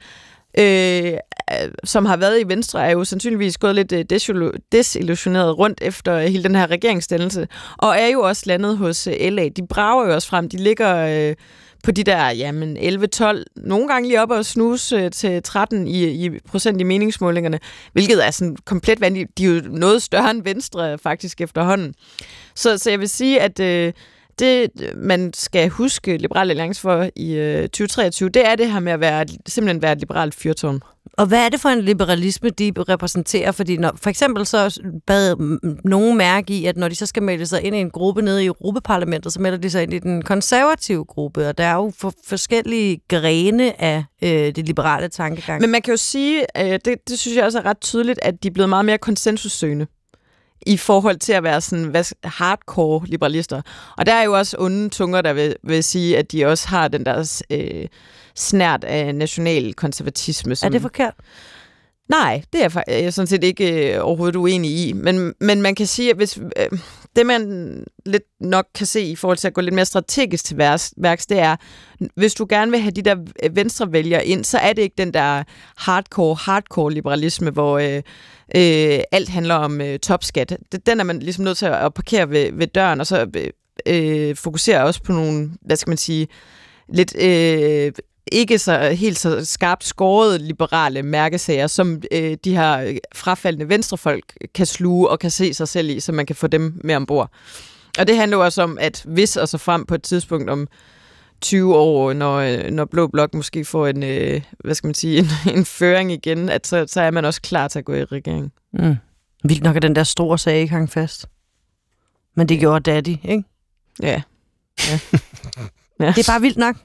øh, 0.58 1.12
som 1.84 2.04
har 2.04 2.16
været 2.16 2.40
i 2.40 2.48
Venstre, 2.48 2.86
er 2.86 2.90
jo 2.90 3.04
sandsynligvis 3.04 3.58
gået 3.58 3.74
lidt 3.74 3.92
øh, 3.92 4.04
desillusioneret 4.72 5.58
rundt 5.58 5.78
efter 5.82 6.14
øh, 6.14 6.24
hele 6.24 6.44
den 6.44 6.54
her 6.54 6.70
regeringsdannelse, 6.70 7.48
og 7.78 7.98
er 7.98 8.06
jo 8.06 8.20
også 8.20 8.42
landet 8.46 8.76
hos 8.78 9.06
øh, 9.06 9.14
LA. 9.20 9.48
De 9.48 9.66
brager 9.66 10.06
jo 10.06 10.14
også 10.14 10.28
frem. 10.28 10.48
De 10.48 10.56
ligger 10.56 10.96
øh, 10.96 11.34
på 11.84 11.90
de 11.90 12.04
der 12.04 12.30
jamen 12.30 12.76
11-12, 12.76 13.44
nogle 13.56 13.88
gange 13.88 14.08
lige 14.08 14.22
op 14.22 14.30
og 14.30 14.44
snuse 14.44 15.10
til 15.10 15.42
13 15.42 15.86
i, 15.88 16.26
i 16.26 16.30
procent 16.48 16.80
i 16.80 16.84
meningsmålingerne, 16.84 17.58
hvilket 17.92 18.26
er 18.26 18.30
sådan 18.30 18.56
komplet 18.64 19.00
vanvittigt. 19.00 19.38
De 19.38 19.44
er 19.44 19.48
jo 19.48 19.60
noget 19.64 20.02
større 20.02 20.30
end 20.30 20.42
Venstre 20.44 20.98
faktisk 20.98 21.40
efterhånden. 21.40 21.94
Så, 22.54 22.78
så 22.78 22.90
jeg 22.90 23.00
vil 23.00 23.08
sige, 23.08 23.40
at 23.40 23.60
øh, 23.60 23.92
det, 24.38 24.70
man 24.96 25.32
skal 25.34 25.68
huske 25.68 26.16
Liberal 26.16 26.50
Alliance 26.50 26.80
for 26.80 27.08
i 27.16 27.34
øh, 27.34 27.62
2023, 27.62 28.28
det 28.28 28.46
er 28.46 28.56
det 28.56 28.72
her 28.72 28.80
med 28.80 28.92
at 28.92 29.00
være, 29.00 29.26
simpelthen 29.46 29.82
være 29.82 29.92
et 29.92 29.98
liberalt 29.98 30.34
fyrtårn. 30.34 30.80
Og 31.12 31.26
hvad 31.26 31.44
er 31.44 31.48
det 31.48 31.60
for 31.60 31.68
en 31.68 31.80
liberalisme, 31.80 32.50
de 32.50 32.72
repræsenterer? 32.76 33.52
Fordi 33.52 33.76
når, 33.76 33.92
for 34.02 34.10
eksempel 34.10 34.46
så 34.46 34.80
bad 35.06 35.36
nogen 35.84 36.18
mærke 36.18 36.54
i, 36.54 36.66
at 36.66 36.76
når 36.76 36.88
de 36.88 36.94
så 36.94 37.06
skal 37.06 37.22
melde 37.22 37.46
sig 37.46 37.62
ind 37.62 37.76
i 37.76 37.78
en 37.78 37.90
gruppe 37.90 38.22
nede 38.22 38.42
i 38.42 38.46
Europaparlamentet, 38.46 39.32
så 39.32 39.40
melder 39.40 39.58
de 39.58 39.70
sig 39.70 39.82
ind 39.82 39.94
i 39.94 39.98
den 39.98 40.22
konservative 40.22 41.04
gruppe, 41.04 41.48
og 41.48 41.58
der 41.58 41.64
er 41.64 41.74
jo 41.74 41.92
for, 41.98 42.12
forskellige 42.26 43.00
grene 43.08 43.82
af 43.82 44.04
øh, 44.22 44.30
det 44.30 44.66
liberale 44.66 45.08
tankegang. 45.08 45.60
Men 45.60 45.70
man 45.70 45.82
kan 45.82 45.92
jo 45.92 45.96
sige, 45.96 46.44
øh, 46.58 46.78
det, 46.84 47.08
det 47.08 47.18
synes 47.18 47.36
jeg 47.36 47.44
også 47.44 47.58
er 47.58 47.66
ret 47.66 47.80
tydeligt, 47.80 48.18
at 48.22 48.42
de 48.42 48.48
er 48.48 48.52
blevet 48.52 48.68
meget 48.68 48.84
mere 48.84 48.98
konsensussøgende 48.98 49.86
i 50.66 50.76
forhold 50.76 51.16
til 51.16 51.32
at 51.32 51.42
være 51.42 51.60
sådan 51.60 51.84
hvad, 51.84 52.04
hardcore 52.24 53.06
liberalister. 53.06 53.62
Og 53.98 54.06
der 54.06 54.12
er 54.12 54.22
jo 54.22 54.38
også 54.38 54.56
onde 54.58 54.88
tunger, 54.88 55.22
der 55.22 55.32
vil, 55.32 55.56
vil 55.62 55.84
sige, 55.84 56.18
at 56.18 56.32
de 56.32 56.44
også 56.44 56.68
har 56.68 56.88
den 56.88 57.06
der 57.06 57.42
øh, 57.50 57.86
snært 58.36 58.84
af 58.84 59.14
national 59.14 59.74
konservatisme. 59.74 60.56
Som, 60.56 60.66
er 60.66 60.70
det 60.70 60.82
forkert? 60.82 61.14
Nej, 62.08 62.42
det 62.52 62.64
er 62.64 62.82
jeg, 62.88 63.14
sådan 63.14 63.26
set 63.26 63.44
ikke 63.44 63.94
øh, 63.94 64.06
overhovedet 64.06 64.36
uenig 64.36 64.70
i. 64.70 64.92
Men, 64.92 65.34
men 65.40 65.62
man 65.62 65.74
kan 65.74 65.86
sige, 65.86 66.10
at 66.10 66.16
hvis, 66.16 66.38
øh, 66.56 66.78
det 67.16 67.26
man 67.26 67.84
lidt 68.06 68.22
nok 68.40 68.66
kan 68.74 68.86
se 68.86 69.02
i 69.02 69.16
forhold 69.16 69.38
til 69.38 69.48
at 69.48 69.54
gå 69.54 69.60
lidt 69.60 69.74
mere 69.74 69.84
strategisk 69.84 70.44
til 70.44 70.58
værks, 70.96 71.26
det 71.26 71.38
er, 71.38 71.56
hvis 72.16 72.34
du 72.34 72.46
gerne 72.48 72.70
vil 72.70 72.80
have 72.80 72.90
de 72.92 73.02
der 73.02 73.16
venstre 73.50 73.92
vælgere 73.92 74.26
ind, 74.26 74.44
så 74.44 74.58
er 74.58 74.72
det 74.72 74.82
ikke 74.82 74.94
den 74.98 75.14
der 75.14 75.42
hardcore, 75.76 76.34
hardcore 76.34 76.92
liberalisme, 76.92 77.50
hvor 77.50 77.78
øh, 77.78 77.96
øh, 78.56 79.00
alt 79.12 79.28
handler 79.28 79.54
om 79.54 79.80
øh, 79.80 79.98
topskat. 79.98 80.56
Det- 80.72 80.86
Den 80.86 81.00
er 81.00 81.04
man 81.04 81.18
ligesom 81.18 81.44
nødt 81.44 81.58
til 81.58 81.66
at 81.66 81.94
parkere 81.94 82.30
ved, 82.30 82.52
ved 82.52 82.66
døren, 82.66 83.00
og 83.00 83.06
så 83.06 83.26
øh, 83.36 83.50
øh, 83.86 84.36
fokusere 84.36 84.84
også 84.84 85.02
på 85.02 85.12
nogle, 85.12 85.50
hvad 85.62 85.76
skal 85.76 85.90
man 85.90 85.98
sige, 85.98 86.28
lidt 86.88 87.16
øh, 87.22 87.92
ikke 88.34 88.58
så 88.58 88.90
helt 88.90 89.18
så 89.18 89.44
skarpt 89.44 89.84
skåret 89.84 90.40
liberale 90.40 91.02
mærkesager, 91.02 91.66
som 91.66 92.02
øh, 92.12 92.36
de 92.44 92.56
her 92.56 92.98
frafaldende 93.14 93.68
venstrefolk 93.68 94.36
kan 94.54 94.66
sluge 94.66 95.08
og 95.08 95.18
kan 95.18 95.30
se 95.30 95.54
sig 95.54 95.68
selv 95.68 95.90
i, 95.90 96.00
så 96.00 96.12
man 96.12 96.26
kan 96.26 96.36
få 96.36 96.46
dem 96.46 96.80
med 96.84 96.94
ombord. 96.94 97.30
Og 97.98 98.06
det 98.06 98.16
handler 98.16 98.36
også 98.36 98.62
om, 98.62 98.78
at 98.80 99.02
hvis 99.06 99.36
og 99.36 99.48
så 99.48 99.58
frem 99.58 99.86
på 99.86 99.94
et 99.94 100.02
tidspunkt 100.02 100.50
om 100.50 100.68
20 101.40 101.76
år, 101.76 102.12
når, 102.12 102.36
øh, 102.36 102.70
når 102.70 102.84
Blå 102.84 103.06
Blok 103.06 103.34
måske 103.34 103.64
får 103.64 103.86
en, 103.86 104.02
øh, 104.02 104.42
hvad 104.64 104.74
skal 104.74 104.88
man 104.88 104.94
sige, 104.94 105.18
en, 105.46 105.56
en 105.56 105.64
føring 105.64 106.12
igen, 106.12 106.48
at 106.48 106.66
så, 106.66 106.84
så 106.88 107.00
er 107.00 107.10
man 107.10 107.24
også 107.24 107.42
klar 107.42 107.68
til 107.68 107.78
at 107.78 107.84
gå 107.84 107.94
i 107.94 108.04
regering. 108.04 108.52
Mm. 108.72 108.96
Vildt 109.44 109.62
nok, 109.62 109.76
at 109.76 109.82
den 109.82 109.96
der 109.96 110.04
store 110.04 110.38
sag 110.38 110.60
ikke 110.60 110.72
hang 110.72 110.90
fast. 110.90 111.26
Men 112.36 112.48
det 112.48 112.60
gjorde 112.60 112.90
Daddy, 112.90 113.16
ikke? 113.24 113.44
Ja. 114.02 114.22
ja. 114.88 114.98
Det 116.16 116.28
er 116.28 116.32
bare 116.32 116.40
vildt 116.40 116.56
nok. 116.58 116.76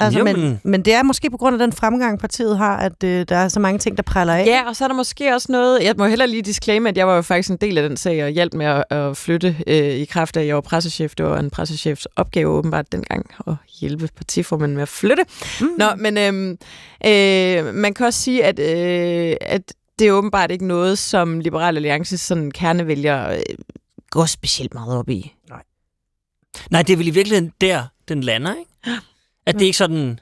Altså, 0.00 0.24
men, 0.24 0.60
men- 0.64 0.82
det 0.82 0.94
er 0.94 1.02
måske 1.02 1.30
på 1.30 1.36
grund 1.36 1.54
af 1.54 1.58
den 1.58 1.72
fremgang, 1.72 2.18
partiet 2.18 2.58
har, 2.58 2.76
at 2.76 3.04
øh, 3.04 3.26
der 3.28 3.36
er 3.36 3.48
så 3.48 3.60
mange 3.60 3.78
ting, 3.78 3.96
der 3.96 4.02
praller 4.02 4.34
af. 4.34 4.46
Ja, 4.46 4.68
og 4.68 4.76
så 4.76 4.84
er 4.84 4.88
der 4.88 4.94
måske 4.94 5.34
også 5.34 5.52
noget... 5.52 5.82
Jeg 5.82 5.94
må 5.98 6.06
heller 6.06 6.26
lige 6.26 6.42
disclaimer, 6.42 6.88
at 6.88 6.96
jeg 6.96 7.06
var 7.08 7.16
jo 7.16 7.22
faktisk 7.22 7.50
en 7.50 7.56
del 7.56 7.78
af 7.78 7.88
den 7.88 7.96
sag 7.96 8.24
og 8.24 8.30
hjalp 8.30 8.54
med 8.54 8.66
at, 8.66 8.84
at 8.90 9.16
flytte 9.16 9.56
øh, 9.66 9.76
i 9.90 10.04
kraft 10.04 10.36
af, 10.36 10.40
at 10.40 10.46
jeg 10.46 10.54
var 10.54 10.60
pressechef. 10.60 11.14
Det 11.14 11.26
var 11.26 11.38
en 11.38 11.50
pressechefs 11.50 12.06
opgave 12.16 12.50
åbenbart 12.50 12.92
dengang 12.92 13.26
at 13.46 13.54
hjælpe 13.80 14.08
partiformanden 14.16 14.74
med 14.76 14.82
at 14.82 14.88
flytte. 14.88 15.24
Mm. 15.60 15.66
Nå, 15.78 15.86
men 15.96 16.18
øhm, 16.18 16.50
øh, 17.06 17.74
man 17.74 17.94
kan 17.94 18.06
også 18.06 18.20
sige, 18.22 18.44
at, 18.44 18.58
øh, 18.58 19.36
at 19.40 19.72
det 19.98 20.08
er 20.08 20.12
åbenbart 20.12 20.50
ikke 20.50 20.66
noget, 20.66 20.98
som 20.98 21.40
Liberal 21.40 21.76
Alliance 21.76 22.18
sådan 22.18 22.50
kernevælger 22.50 23.30
øh, 23.30 23.38
går 24.10 24.26
specielt 24.26 24.74
meget 24.74 24.96
op 24.98 25.08
i. 25.08 25.34
Nej, 26.70 26.82
det 26.82 26.92
er 26.92 26.96
vel 26.96 27.06
i 27.06 27.10
virkeligheden 27.10 27.52
der, 27.60 27.82
den 28.08 28.20
lander, 28.20 28.54
ikke? 28.54 29.00
At 29.46 29.54
det 29.54 29.62
ikke 29.64 29.76
sådan, 29.78 30.20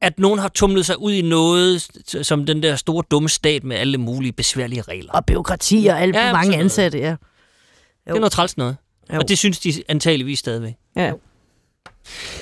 at 0.00 0.18
nogen 0.18 0.38
har 0.38 0.48
tumlet 0.48 0.86
sig 0.86 0.98
ud 1.00 1.12
i 1.12 1.22
noget, 1.22 1.88
som 2.22 2.46
den 2.46 2.62
der 2.62 2.76
store 2.76 3.04
dumme 3.10 3.28
stat 3.28 3.64
med 3.64 3.76
alle 3.76 3.98
mulige 3.98 4.32
besværlige 4.32 4.82
regler. 4.82 5.12
Og 5.12 5.26
byråkrati 5.26 5.86
og 5.86 6.00
alt 6.00 6.16
Ja, 6.16 6.32
mange 6.32 6.56
ansatte, 6.56 6.98
ja. 6.98 7.10
Det 7.10 8.14
er 8.14 8.14
noget 8.14 8.32
træls 8.32 8.56
noget. 8.56 8.76
Jo. 9.12 9.18
Og 9.18 9.28
det 9.28 9.38
synes 9.38 9.58
de 9.58 9.82
antageligvis 9.88 10.38
stadigvæk. 10.38 10.74
Ja. 10.96 11.12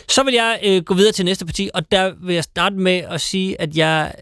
Så 0.08 0.22
vil 0.22 0.34
jeg 0.34 0.60
øh, 0.64 0.82
gå 0.82 0.94
videre 0.94 1.12
til 1.12 1.24
næste 1.24 1.46
parti, 1.46 1.70
og 1.74 1.92
der 1.92 2.12
vil 2.22 2.34
jeg 2.34 2.44
starte 2.44 2.76
med 2.76 2.92
at 2.98 3.20
sige, 3.20 3.60
at 3.60 3.76
jeg 3.76 4.14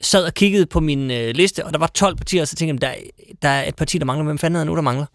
sad 0.00 0.24
og 0.24 0.34
kiggede 0.34 0.66
på 0.66 0.80
min 0.80 1.10
øh, 1.10 1.34
liste, 1.34 1.64
og 1.66 1.72
der 1.72 1.78
var 1.78 1.86
12 1.86 2.16
partier, 2.16 2.42
og 2.42 2.48
så 2.48 2.56
tænkte 2.56 2.86
jeg, 2.86 2.96
der, 2.96 3.26
der 3.42 3.48
er 3.48 3.68
et 3.68 3.76
parti, 3.76 3.98
der 3.98 4.04
mangler. 4.04 4.24
Hvem 4.24 4.38
fanden 4.38 4.60
er 4.60 4.64
nu, 4.64 4.74
der 4.74 4.80
mangler? 4.82 5.06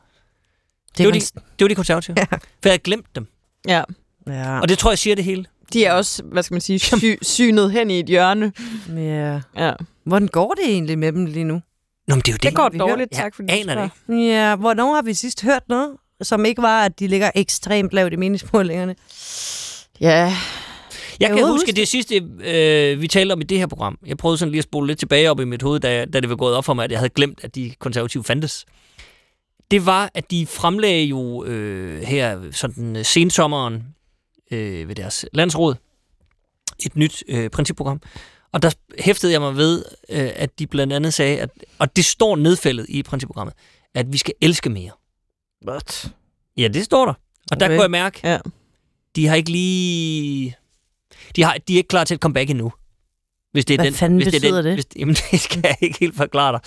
Det 0.97 1.05
var, 1.05 1.11
de, 1.11 1.19
det 1.19 1.41
var 1.59 1.67
de 1.67 1.75
konservative. 1.75 2.15
Ja. 2.17 2.25
For 2.31 2.39
jeg 2.63 2.71
havde 2.71 2.79
glemt 2.79 3.15
dem. 3.15 3.27
Ja. 3.67 3.83
Ja. 4.27 4.59
Og 4.59 4.69
det 4.69 4.77
tror 4.77 4.91
jeg 4.91 4.97
siger 4.97 5.15
det 5.15 5.23
hele. 5.23 5.45
De 5.73 5.85
er 5.85 5.93
også, 5.93 6.23
hvad 6.23 6.43
skal 6.43 6.53
man 6.55 6.61
sige, 6.61 6.79
sy- 6.79 6.93
synet 7.21 7.71
hen 7.71 7.91
i 7.91 7.99
et 7.99 8.05
hjørne. 8.05 8.51
ja. 8.95 9.39
Ja. 9.57 9.71
Hvordan 10.03 10.27
går 10.27 10.53
det 10.53 10.65
egentlig 10.71 10.99
med 10.99 11.11
dem 11.11 11.25
lige 11.25 11.43
nu? 11.43 11.53
Nå, 12.07 12.15
men 12.15 12.19
det 12.21 12.27
er 12.27 12.31
jo 12.31 12.35
det. 12.35 12.43
Det 12.43 12.55
går 12.55 12.69
vi 12.71 12.77
hører- 12.77 12.89
dårligt, 12.89 13.11
Jeg 13.11 13.19
tak 13.19 13.35
fordi 13.35 13.47
du 13.47 13.53
aner 13.71 13.89
det. 14.07 14.25
Ja, 14.27 14.55
hvornår 14.55 14.95
har 14.95 15.01
vi 15.01 15.13
sidst 15.13 15.41
hørt 15.43 15.63
noget, 15.69 15.91
som 16.21 16.45
ikke 16.45 16.61
var, 16.61 16.85
at 16.85 16.99
de 16.99 17.07
ligger 17.07 17.31
ekstremt 17.35 17.93
lavt 17.93 18.13
i 18.13 18.15
meningsmålingerne? 18.15 18.95
Ja, 20.01 20.07
Jeg 20.09 21.29
Jeg 21.29 21.37
kan 21.37 21.47
huske 21.47 21.71
det 21.71 21.87
sidste, 21.87 22.15
øh, 22.45 23.01
vi 23.01 23.07
talte 23.07 23.33
om 23.33 23.41
i 23.41 23.43
det 23.43 23.57
her 23.59 23.67
program. 23.67 23.97
Jeg 24.05 24.17
prøvede 24.17 24.37
sådan 24.37 24.51
lige 24.51 24.59
at 24.59 24.63
spole 24.63 24.87
lidt 24.87 24.99
tilbage 24.99 25.31
op 25.31 25.39
i 25.39 25.43
mit 25.45 25.61
hoved, 25.61 25.79
da, 25.79 26.05
da 26.05 26.19
det 26.19 26.29
var 26.29 26.35
gået 26.35 26.55
op 26.55 26.65
for 26.65 26.73
mig, 26.73 26.83
at 26.83 26.91
jeg 26.91 26.99
havde 26.99 27.09
glemt, 27.09 27.39
at 27.43 27.55
de 27.55 27.71
konservative 27.79 28.23
fandtes. 28.23 28.65
Det 29.71 29.85
var, 29.85 30.09
at 30.13 30.31
de 30.31 30.47
fremlagde 30.47 31.03
jo 31.03 31.43
øh, 31.45 32.01
her 32.01 32.39
sådan 32.51 32.95
øh, 32.95 33.05
sensommeren 33.05 33.83
øh, 34.51 34.87
ved 34.87 34.95
deres 34.95 35.25
landsråd 35.33 35.75
et 36.85 36.95
nyt 36.95 37.23
øh, 37.27 37.49
principprogram. 37.49 38.01
Og 38.51 38.61
der 38.61 38.71
hæftede 38.99 39.31
jeg 39.31 39.41
mig 39.41 39.55
ved, 39.55 39.85
øh, 40.09 40.29
at 40.35 40.59
de 40.59 40.67
blandt 40.67 40.93
andet 40.93 41.13
sagde, 41.13 41.39
at, 41.39 41.49
og 41.79 41.95
det 41.95 42.05
står 42.05 42.35
nedfældet 42.35 42.85
i 42.89 43.03
principprogrammet, 43.03 43.53
at 43.95 44.13
vi 44.13 44.17
skal 44.17 44.33
elske 44.41 44.69
mere. 44.69 44.91
What? 45.67 46.11
Ja, 46.57 46.67
det 46.67 46.83
står 46.85 47.05
der. 47.05 47.13
Og 47.51 47.59
der 47.59 47.65
Okay. 47.65 47.75
kunne 47.75 47.81
jeg 47.81 47.91
mærke, 47.91 48.19
ja. 48.23 48.39
de 49.15 49.27
har 49.27 49.35
ikke 49.35 49.51
lige... 49.51 50.55
De, 51.35 51.43
har, 51.43 51.57
de 51.67 51.73
er 51.73 51.77
ikke 51.77 51.87
klar 51.87 52.03
til 52.03 52.15
et 52.15 52.21
comeback 52.21 52.49
endnu. 52.49 52.71
Hvis 53.51 53.65
det 53.65 53.73
er 53.73 53.77
Hvad 53.77 53.85
den, 53.85 53.93
fanden 53.93 54.17
hvis 54.17 54.27
det 54.27 54.35
er 54.35 54.39
betyder 54.39 54.61
den, 54.61 54.65
det? 54.65 54.73
Hvis, 54.73 54.85
jamen, 55.01 55.15
det 55.31 55.39
skal 55.39 55.61
jeg 55.63 55.77
ikke 55.81 55.99
helt 55.99 56.15
forklare 56.15 56.51
dig. 56.53 56.61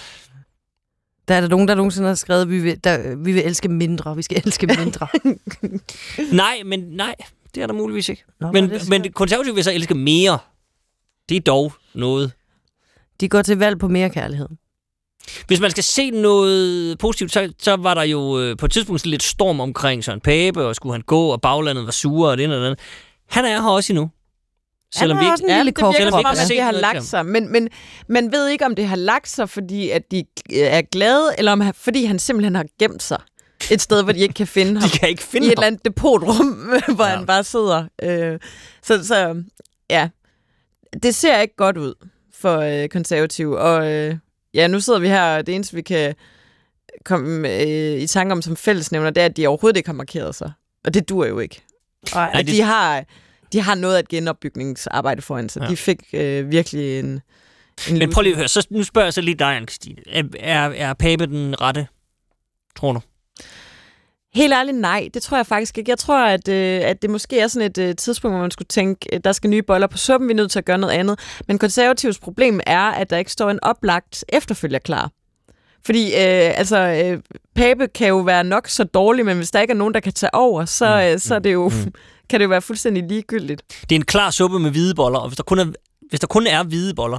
Der 1.28 1.34
er 1.34 1.40
der 1.40 1.48
nogen, 1.48 1.68
der 1.68 1.74
nogensinde 1.74 2.08
har 2.08 2.14
skrevet, 2.14 2.42
at 2.42 2.50
vi 2.50 2.58
vil, 2.58 2.84
der, 2.84 3.16
vi 3.16 3.32
vil 3.32 3.42
elske 3.46 3.68
mindre. 3.68 4.16
Vi 4.16 4.22
skal 4.22 4.42
elske 4.46 4.66
mindre. 4.66 5.08
Nej, 6.42 6.62
men 6.64 6.80
nej, 6.80 7.14
det 7.54 7.62
er 7.62 7.66
der 7.66 7.74
muligvis 7.74 8.08
ikke. 8.08 8.24
Nå, 8.40 8.52
Men, 8.52 8.70
det 8.70 8.88
men 8.88 9.04
det 9.04 9.14
konservative 9.14 9.54
vil 9.54 9.64
så 9.64 9.72
elske 9.72 9.94
mere. 9.94 10.38
Det 11.28 11.36
er 11.36 11.40
dog 11.40 11.72
noget. 11.94 12.32
De 13.20 13.28
går 13.28 13.42
til 13.42 13.58
valg 13.58 13.78
på 13.78 13.88
mere 13.88 14.10
kærlighed. 14.10 14.48
Hvis 15.46 15.60
man 15.60 15.70
skal 15.70 15.84
se 15.84 16.10
noget 16.10 16.98
positivt, 16.98 17.32
så, 17.32 17.52
så 17.58 17.76
var 17.76 17.94
der 17.94 18.02
jo 18.02 18.40
øh, 18.40 18.56
på 18.56 18.66
et 18.66 18.72
tidspunkt 18.72 19.06
lidt 19.06 19.22
storm 19.22 19.60
omkring 19.60 20.04
Søren 20.04 20.20
Pape, 20.20 20.66
og 20.66 20.76
skulle 20.76 20.92
han 20.92 21.02
gå, 21.02 21.26
og 21.26 21.40
baglandet 21.40 21.84
var 21.84 21.90
sure, 21.90 22.30
og 22.30 22.36
det 22.36 22.44
ene 22.44 22.54
og 22.54 22.60
det 22.60 22.66
andet. 22.66 22.80
Han 23.28 23.44
er 23.44 23.62
her 23.62 23.68
også 23.68 23.92
endnu. 23.92 24.10
Selvom 24.94 25.16
Han 25.16 25.24
vi 25.24 25.26
er 25.26 25.32
ikke, 25.32 25.34
også 25.34 25.44
en 25.44 25.50
Ja, 25.50 25.58
det 25.58 25.64
virker 25.66 25.82
som 25.82 25.94
ikke 26.00 26.16
om, 26.16 26.24
har 26.24 26.42
at 26.42 26.48
det 26.48 26.62
har 26.62 26.72
lagt 26.72 27.04
sig. 27.04 27.26
Men, 27.26 27.52
men 27.52 27.68
man 28.08 28.32
ved 28.32 28.48
ikke, 28.48 28.66
om 28.66 28.74
det 28.74 28.86
har 28.86 28.96
lagt 28.96 29.28
sig, 29.28 29.48
fordi 29.48 29.90
at 29.90 30.10
de 30.10 30.24
er 30.54 30.82
glade, 30.82 31.34
eller 31.38 31.52
om 31.52 31.62
fordi 31.74 32.04
han 32.04 32.18
simpelthen 32.18 32.54
har 32.54 32.66
gemt 32.78 33.02
sig. 33.02 33.20
Et 33.70 33.80
sted, 33.80 34.02
hvor 34.02 34.12
de 34.12 34.18
ikke 34.18 34.34
kan 34.34 34.46
finde 34.46 34.72
ham. 34.80 34.90
De 34.90 34.98
kan 34.98 35.08
ikke 35.08 35.20
I 35.20 35.24
finde 35.30 35.46
et 35.46 35.50
ham. 35.50 35.52
eller 35.62 35.66
andet 35.66 35.84
depotrum, 35.84 36.46
hvor 36.94 37.04
Ja. 37.06 37.16
han 37.16 37.26
bare 37.26 37.44
sidder. 37.44 37.84
Øh, 38.02 38.38
så, 38.82 39.06
så 39.06 39.42
ja, 39.90 40.08
det 41.02 41.14
ser 41.14 41.40
ikke 41.40 41.56
godt 41.56 41.76
ud 41.76 41.94
for 42.34 42.58
øh, 42.58 42.88
konservative. 42.88 43.58
Og 43.58 43.92
øh, 43.92 44.16
ja, 44.54 44.66
nu 44.66 44.80
sidder 44.80 44.98
vi 44.98 45.08
her, 45.08 45.36
og 45.36 45.46
det 45.46 45.54
eneste, 45.54 45.74
vi 45.74 45.82
kan 45.82 46.14
komme 47.04 47.48
øh, 47.62 48.00
i 48.02 48.06
tanke 48.06 48.32
om 48.32 48.42
som 48.42 48.56
fællesnævner, 48.56 49.10
det 49.10 49.20
er, 49.20 49.24
at 49.24 49.36
de 49.36 49.46
overhovedet 49.46 49.76
ikke 49.76 49.88
har 49.88 49.94
markeret 49.94 50.34
sig. 50.34 50.52
Og 50.84 50.94
det 50.94 51.08
dur 51.08 51.26
jo 51.26 51.38
ikke. 51.38 51.62
Nej, 52.14 52.30
At 52.34 52.46
det- 52.46 52.54
de 52.54 52.60
har, 52.62 53.04
de 53.52 53.60
har 53.60 53.74
noget 53.74 53.96
af 53.96 54.00
et 54.00 54.08
genopbygningsarbejde 54.08 55.22
foran 55.22 55.48
sig. 55.48 55.60
Ja. 55.60 55.64
Ja. 55.64 55.70
De 55.70 55.76
fik 55.76 55.98
øh, 56.12 56.50
virkelig 56.50 56.98
en, 56.98 57.20
en 57.90 57.98
Men 57.98 58.10
prøv 58.12 58.22
lige 58.22 58.32
at 58.32 58.38
høre, 58.38 58.48
så 58.48 58.66
nu 58.70 58.82
spørger 58.82 59.06
jeg 59.06 59.12
så 59.14 59.20
lige 59.20 59.34
dig, 59.34 59.56
Anne-Christine. 59.56 60.02
Er, 60.12 60.22
er, 60.40 60.70
er 60.70 60.94
Pape 60.94 61.26
den 61.26 61.60
rette, 61.60 61.86
tror 62.76 62.92
du? 62.92 63.00
Helt 64.34 64.52
ærligt, 64.52 64.76
nej. 64.76 65.08
Det 65.14 65.22
tror 65.22 65.36
jeg 65.36 65.46
faktisk 65.46 65.78
ikke. 65.78 65.90
Jeg 65.90 65.98
tror, 65.98 66.26
at, 66.26 66.48
øh, 66.48 66.80
at 66.84 67.02
det 67.02 67.10
måske 67.10 67.38
er 67.38 67.48
sådan 67.48 67.70
et 67.70 67.78
øh, 67.78 67.96
tidspunkt, 67.96 68.34
hvor 68.34 68.40
man 68.40 68.50
skulle 68.50 68.68
tænke, 68.68 69.08
øh, 69.12 69.20
der 69.24 69.32
skal 69.32 69.50
nye 69.50 69.62
boller 69.62 69.86
på 69.86 69.98
suppen, 69.98 70.28
vi 70.28 70.32
er 70.32 70.36
nødt 70.36 70.50
til 70.50 70.58
at 70.58 70.64
gøre 70.64 70.78
noget 70.78 70.94
andet. 70.94 71.18
Men 71.48 71.58
konservativs 71.58 72.18
problem 72.18 72.60
er, 72.66 72.80
at 72.80 73.10
der 73.10 73.16
ikke 73.16 73.32
står 73.32 73.50
en 73.50 73.58
oplagt 73.62 74.24
efterfølger 74.28 74.78
klar. 74.78 75.10
Fordi 75.84 76.06
øh, 76.06 76.58
altså, 76.58 76.78
øh, 76.78 77.22
Pape 77.54 77.88
kan 77.88 78.08
jo 78.08 78.18
være 78.18 78.44
nok 78.44 78.68
så 78.68 78.84
dårlig, 78.84 79.24
men 79.24 79.36
hvis 79.36 79.50
der 79.50 79.60
ikke 79.60 79.72
er 79.72 79.76
nogen, 79.76 79.94
der 79.94 80.00
kan 80.00 80.12
tage 80.12 80.34
over, 80.34 80.64
så, 80.64 80.86
Mm, 80.86 81.12
øh, 81.12 81.18
så 81.18 81.34
er 81.34 81.38
det 81.38 81.52
jo, 81.52 81.68
mm. 81.68 81.92
kan 82.30 82.40
det 82.40 82.44
jo 82.44 82.48
være 82.48 82.62
fuldstændig 82.62 83.04
ligegyldigt. 83.08 83.62
Det 83.80 83.92
er 83.92 83.96
en 84.00 84.04
klar 84.04 84.30
suppe 84.30 84.58
med 84.58 84.70
hvide 84.70 84.94
boller, 84.94 85.18
og 85.18 85.28
hvis 85.28 85.36
der 85.36 85.42
kun 85.42 85.58
er, 85.58 85.66
hvis 86.08 86.20
der 86.20 86.26
kun 86.26 86.46
er 86.46 86.62
hvide 86.62 86.94
boller, 86.94 87.18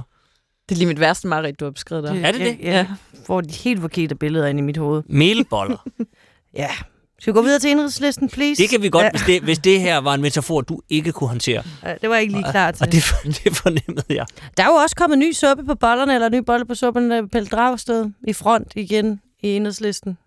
Det 0.68 0.74
er 0.74 0.78
lige 0.78 0.86
mit 0.88 1.00
værste 1.00 1.28
mareridt, 1.28 1.60
du 1.60 1.64
har 1.64 1.70
beskrevet 1.72 2.04
der. 2.04 2.14
Er 2.14 2.32
det 2.32 2.40
det? 2.40 2.58
Ja, 2.62 2.70
ja. 2.72 2.86
får 3.26 3.40
de 3.40 3.52
helt 3.54 3.80
forkerte 3.80 4.14
billeder 4.14 4.46
ind 4.46 4.58
i 4.58 4.62
mit 4.62 4.76
hoved. 4.76 5.02
melboller, 5.06 5.86
Ja. 6.56 6.70
Skal 7.18 7.32
vi 7.32 7.36
gå 7.38 7.42
videre 7.42 7.58
til 7.58 7.70
indridslisten, 7.70 8.28
please? 8.28 8.62
det 8.62 8.70
kan 8.70 8.82
vi 8.82 8.88
godt, 8.88 9.04
Ja, 9.04 9.10
hvis, 9.10 9.22
det, 9.26 9.42
hvis 9.42 9.58
det 9.58 9.80
her 9.80 9.98
var 9.98 10.14
en 10.14 10.22
metafor, 10.22 10.60
du 10.60 10.80
ikke 10.90 11.12
kunne 11.12 11.28
håndtere. 11.28 11.62
ja, 11.82 11.94
det 12.00 12.08
var 12.08 12.14
jeg 12.14 12.22
ikke 12.22 12.34
lige 12.34 12.50
klar 12.50 12.70
til. 12.70 12.82
Og 12.86 12.92
det, 12.92 13.02
det 13.44 13.56
fornemmede 13.56 14.04
jeg. 14.08 14.26
Der 14.56 14.62
er 14.62 14.66
jo 14.66 14.72
også 14.74 14.96
kommet 14.96 15.18
ny 15.18 15.32
suppe 15.32 15.64
på 15.64 15.74
bollerne, 15.74 16.14
eller 16.14 16.28
ny 16.28 16.38
bolle 16.38 16.64
på 16.64 16.74
suppen, 16.74 17.12
øh, 17.12 17.28
Pelle 17.28 17.48
Dragsted 17.48 18.10
i 18.28 18.32
front 18.32 18.72
igen 18.76 19.20
i 19.42 19.48
enhedslisten. 19.48 20.18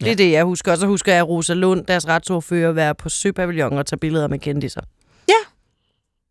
Det 0.00 0.06
er 0.06 0.10
Ja. 0.10 0.14
det, 0.14 0.30
jeg 0.32 0.44
husker. 0.44 0.72
Og 0.72 0.78
så 0.78 0.86
husker 0.86 1.14
jeg 1.14 1.28
Rosa 1.28 1.54
Lund, 1.54 1.86
deres 1.86 2.08
retsordfører, 2.08 2.72
være 2.72 2.94
på 2.94 3.08
Søpavillon 3.08 3.78
og 3.78 3.86
tage 3.86 3.98
billeder 3.98 4.28
med 4.28 4.38
kendiser. 4.38 4.80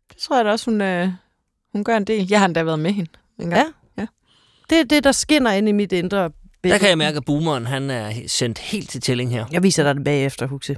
Det 0.08 0.16
tror 0.18 0.36
jeg 0.36 0.44
da 0.44 0.50
også, 0.50 0.70
hun, 0.70 0.80
øh, 0.80 1.08
hun 1.72 1.84
gør 1.84 1.96
en 1.96 2.04
del. 2.04 2.26
Jeg 2.30 2.38
har 2.38 2.46
endda 2.46 2.62
været 2.62 2.78
med 2.78 2.92
hende 2.92 3.10
en 3.38 3.50
gang. 3.50 3.68
Ja. 3.98 4.06
Det 4.70 4.80
er 4.80 4.84
det, 4.84 5.04
der 5.04 5.12
skinner 5.12 5.52
ind 5.52 5.68
i 5.68 5.72
mit 5.72 5.92
indre 5.92 6.30
billede. 6.62 6.74
Der 6.74 6.78
kan 6.78 6.88
jeg 6.88 6.98
mærke, 6.98 7.16
at 7.16 7.24
boomeren 7.24 7.66
han 7.66 7.90
er 7.90 8.12
sendt 8.26 8.58
helt 8.58 8.90
til 8.90 9.00
tælling 9.00 9.30
her. 9.30 9.46
Jeg 9.52 9.62
viser 9.62 9.82
dig 9.82 9.94
det 9.94 10.04
bagefter, 10.04 10.46
Huxi. 10.46 10.74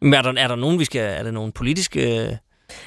Men 0.00 0.14
er 0.14 0.22
der, 0.22 0.32
er 0.32 0.48
der 0.48 0.56
nogen, 0.56 0.78
vi 0.78 0.84
skal... 0.84 1.00
Er 1.00 1.22
der 1.22 1.30
nogen 1.30 1.52
politiske... 1.52 2.38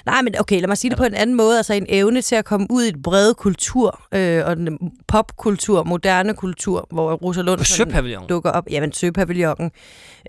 Nej, 0.05 0.21
men 0.21 0.39
okay, 0.39 0.59
lad 0.59 0.67
mig 0.67 0.77
sige 0.77 0.89
det 0.89 0.97
på 0.97 1.03
en 1.03 1.13
anden 1.13 1.35
måde. 1.35 1.57
Altså 1.57 1.73
en 1.73 1.85
evne 1.89 2.21
til 2.21 2.35
at 2.35 2.45
komme 2.45 2.67
ud 2.69 2.83
i 2.83 2.87
et 2.87 3.03
brede 3.03 3.33
kultur, 3.33 4.01
øh, 4.13 4.45
og 4.45 4.55
den 4.57 4.77
popkultur, 5.07 5.83
moderne 5.83 6.33
kultur, 6.33 6.87
hvor 6.91 7.13
Rosa 7.13 7.41
Lund 7.41 8.27
dukker 8.29 8.51
op. 8.51 8.67
Jamen, 8.71 8.93
Søpavillonen 8.93 9.71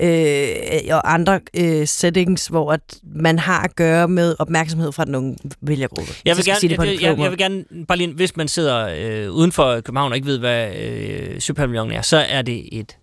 øh, 0.00 0.46
og 0.90 1.14
andre 1.14 1.40
øh, 1.56 1.86
settings, 1.86 2.46
hvor 2.46 2.72
at 2.72 2.80
man 3.14 3.38
har 3.38 3.62
at 3.62 3.76
gøre 3.76 4.08
med 4.08 4.36
opmærksomhed 4.38 4.92
fra 4.92 5.04
den 5.04 5.14
unge 5.14 5.36
vælgergruppe. 5.60 6.12
Jeg 6.24 6.36
vil, 6.36 6.44
gerne, 6.44 6.60
sige 6.60 6.70
det 6.70 6.78
på 6.78 6.84
jeg, 6.84 6.98
klog 6.98 7.10
jeg, 7.10 7.18
jeg 7.18 7.30
vil 7.30 7.38
gerne, 7.38 7.64
bare 7.88 7.98
lige, 7.98 8.14
hvis 8.14 8.36
man 8.36 8.48
sidder 8.48 8.88
øh, 8.98 9.30
uden 9.30 9.52
for 9.52 9.80
København 9.80 10.12
og 10.12 10.16
ikke 10.16 10.26
ved, 10.26 10.38
hvad 10.38 10.76
øh, 10.76 11.40
Søpavillon 11.40 11.90
er, 11.90 12.02
så 12.02 12.16
er 12.16 12.42
det 12.42 12.78
et... 12.78 12.96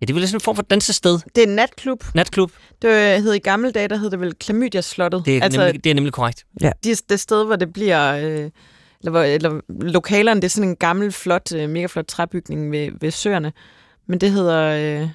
Ja, 0.00 0.04
det 0.06 0.10
er 0.10 0.14
vel 0.14 0.28
sådan 0.28 0.36
en 0.36 0.40
form 0.40 0.56
for 0.56 0.62
dansested. 0.62 1.18
Det 1.34 1.42
er 1.44 1.46
en 1.46 1.54
natklub. 1.54 2.04
Natklub. 2.14 2.52
Det 2.82 3.22
hed 3.22 3.32
i 3.32 3.38
gamle 3.38 3.70
dage, 3.70 3.88
der 3.88 3.96
hed 3.96 4.10
det 4.10 4.20
vel 4.20 4.34
Klamydia-slottet. 4.34 5.22
Det 5.26 5.38
er, 5.38 5.42
altså, 5.42 5.60
nemlig, 5.60 5.84
det 5.84 5.90
er 5.90 5.94
nemlig 5.94 6.12
korrekt. 6.12 6.46
de, 6.84 6.94
det 6.94 7.20
sted, 7.20 7.44
hvor 7.44 7.56
det 7.56 7.72
bliver... 7.72 8.12
Øh, 8.14 8.50
eller, 9.00 9.10
hvor, 9.10 9.22
eller 9.22 9.60
lokalerne, 9.68 10.40
det 10.40 10.46
er 10.46 10.50
sådan 10.50 10.68
en 10.68 10.76
gammel, 10.76 11.12
flot, 11.12 11.52
øh, 11.54 11.68
mega 11.70 11.86
flot 11.86 12.06
træbygning 12.06 12.72
ved, 12.72 12.90
ved 13.00 13.10
søerne. 13.10 13.52
Men 14.06 14.20
det 14.20 14.30
hedder... 14.30 14.62
Øh, 15.02 15.08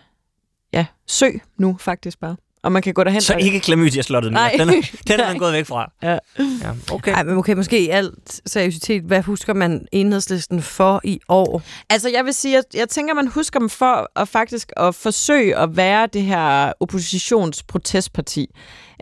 ja, 0.74 0.86
Sø 1.08 1.30
nu 1.58 1.78
faktisk 1.80 2.20
bare. 2.20 2.36
Og 2.64 2.72
man 2.72 2.82
kan 2.82 2.94
gå 2.94 3.04
derhen. 3.04 3.22
Så 3.22 3.34
og- 3.34 3.42
ikke 3.42 3.60
Klamydia-slottet 3.60 4.32
mere. 4.34 4.42
Nej. 4.42 4.56
Den 4.66 4.70
er, 4.70 4.82
den 5.08 5.20
er 5.20 5.28
man 5.28 5.38
gået 5.38 5.54
væk 5.54 5.66
fra. 5.66 5.92
Ja. 6.04 6.12
ja 6.40 6.72
okay. 6.92 7.12
Ej, 7.14 7.24
men 7.24 7.38
okay, 7.38 7.54
måske 7.54 7.80
i 7.86 7.90
alt 7.90 8.42
seriøsitet, 8.46 9.04
hvad 9.04 9.22
husker 9.22 9.54
man 9.54 9.86
enhedslisten 9.92 10.62
for 10.62 11.02
i 11.04 11.20
år? 11.30 11.62
Altså, 11.90 12.10
jeg 12.10 12.26
vil 12.26 12.34
sige, 12.34 12.58
at 12.58 12.66
jeg 12.74 12.90
tænker, 12.90 13.14
man 13.14 13.28
husker 13.28 13.60
dem 13.60 13.70
for 13.70 14.20
at 14.22 14.28
faktisk 14.28 14.72
at 14.78 14.96
forsøge 14.96 15.58
at 15.58 15.78
være 15.78 16.08
det 16.14 16.22
her 16.24 16.74
oppositionsprotestparti. 16.80 18.48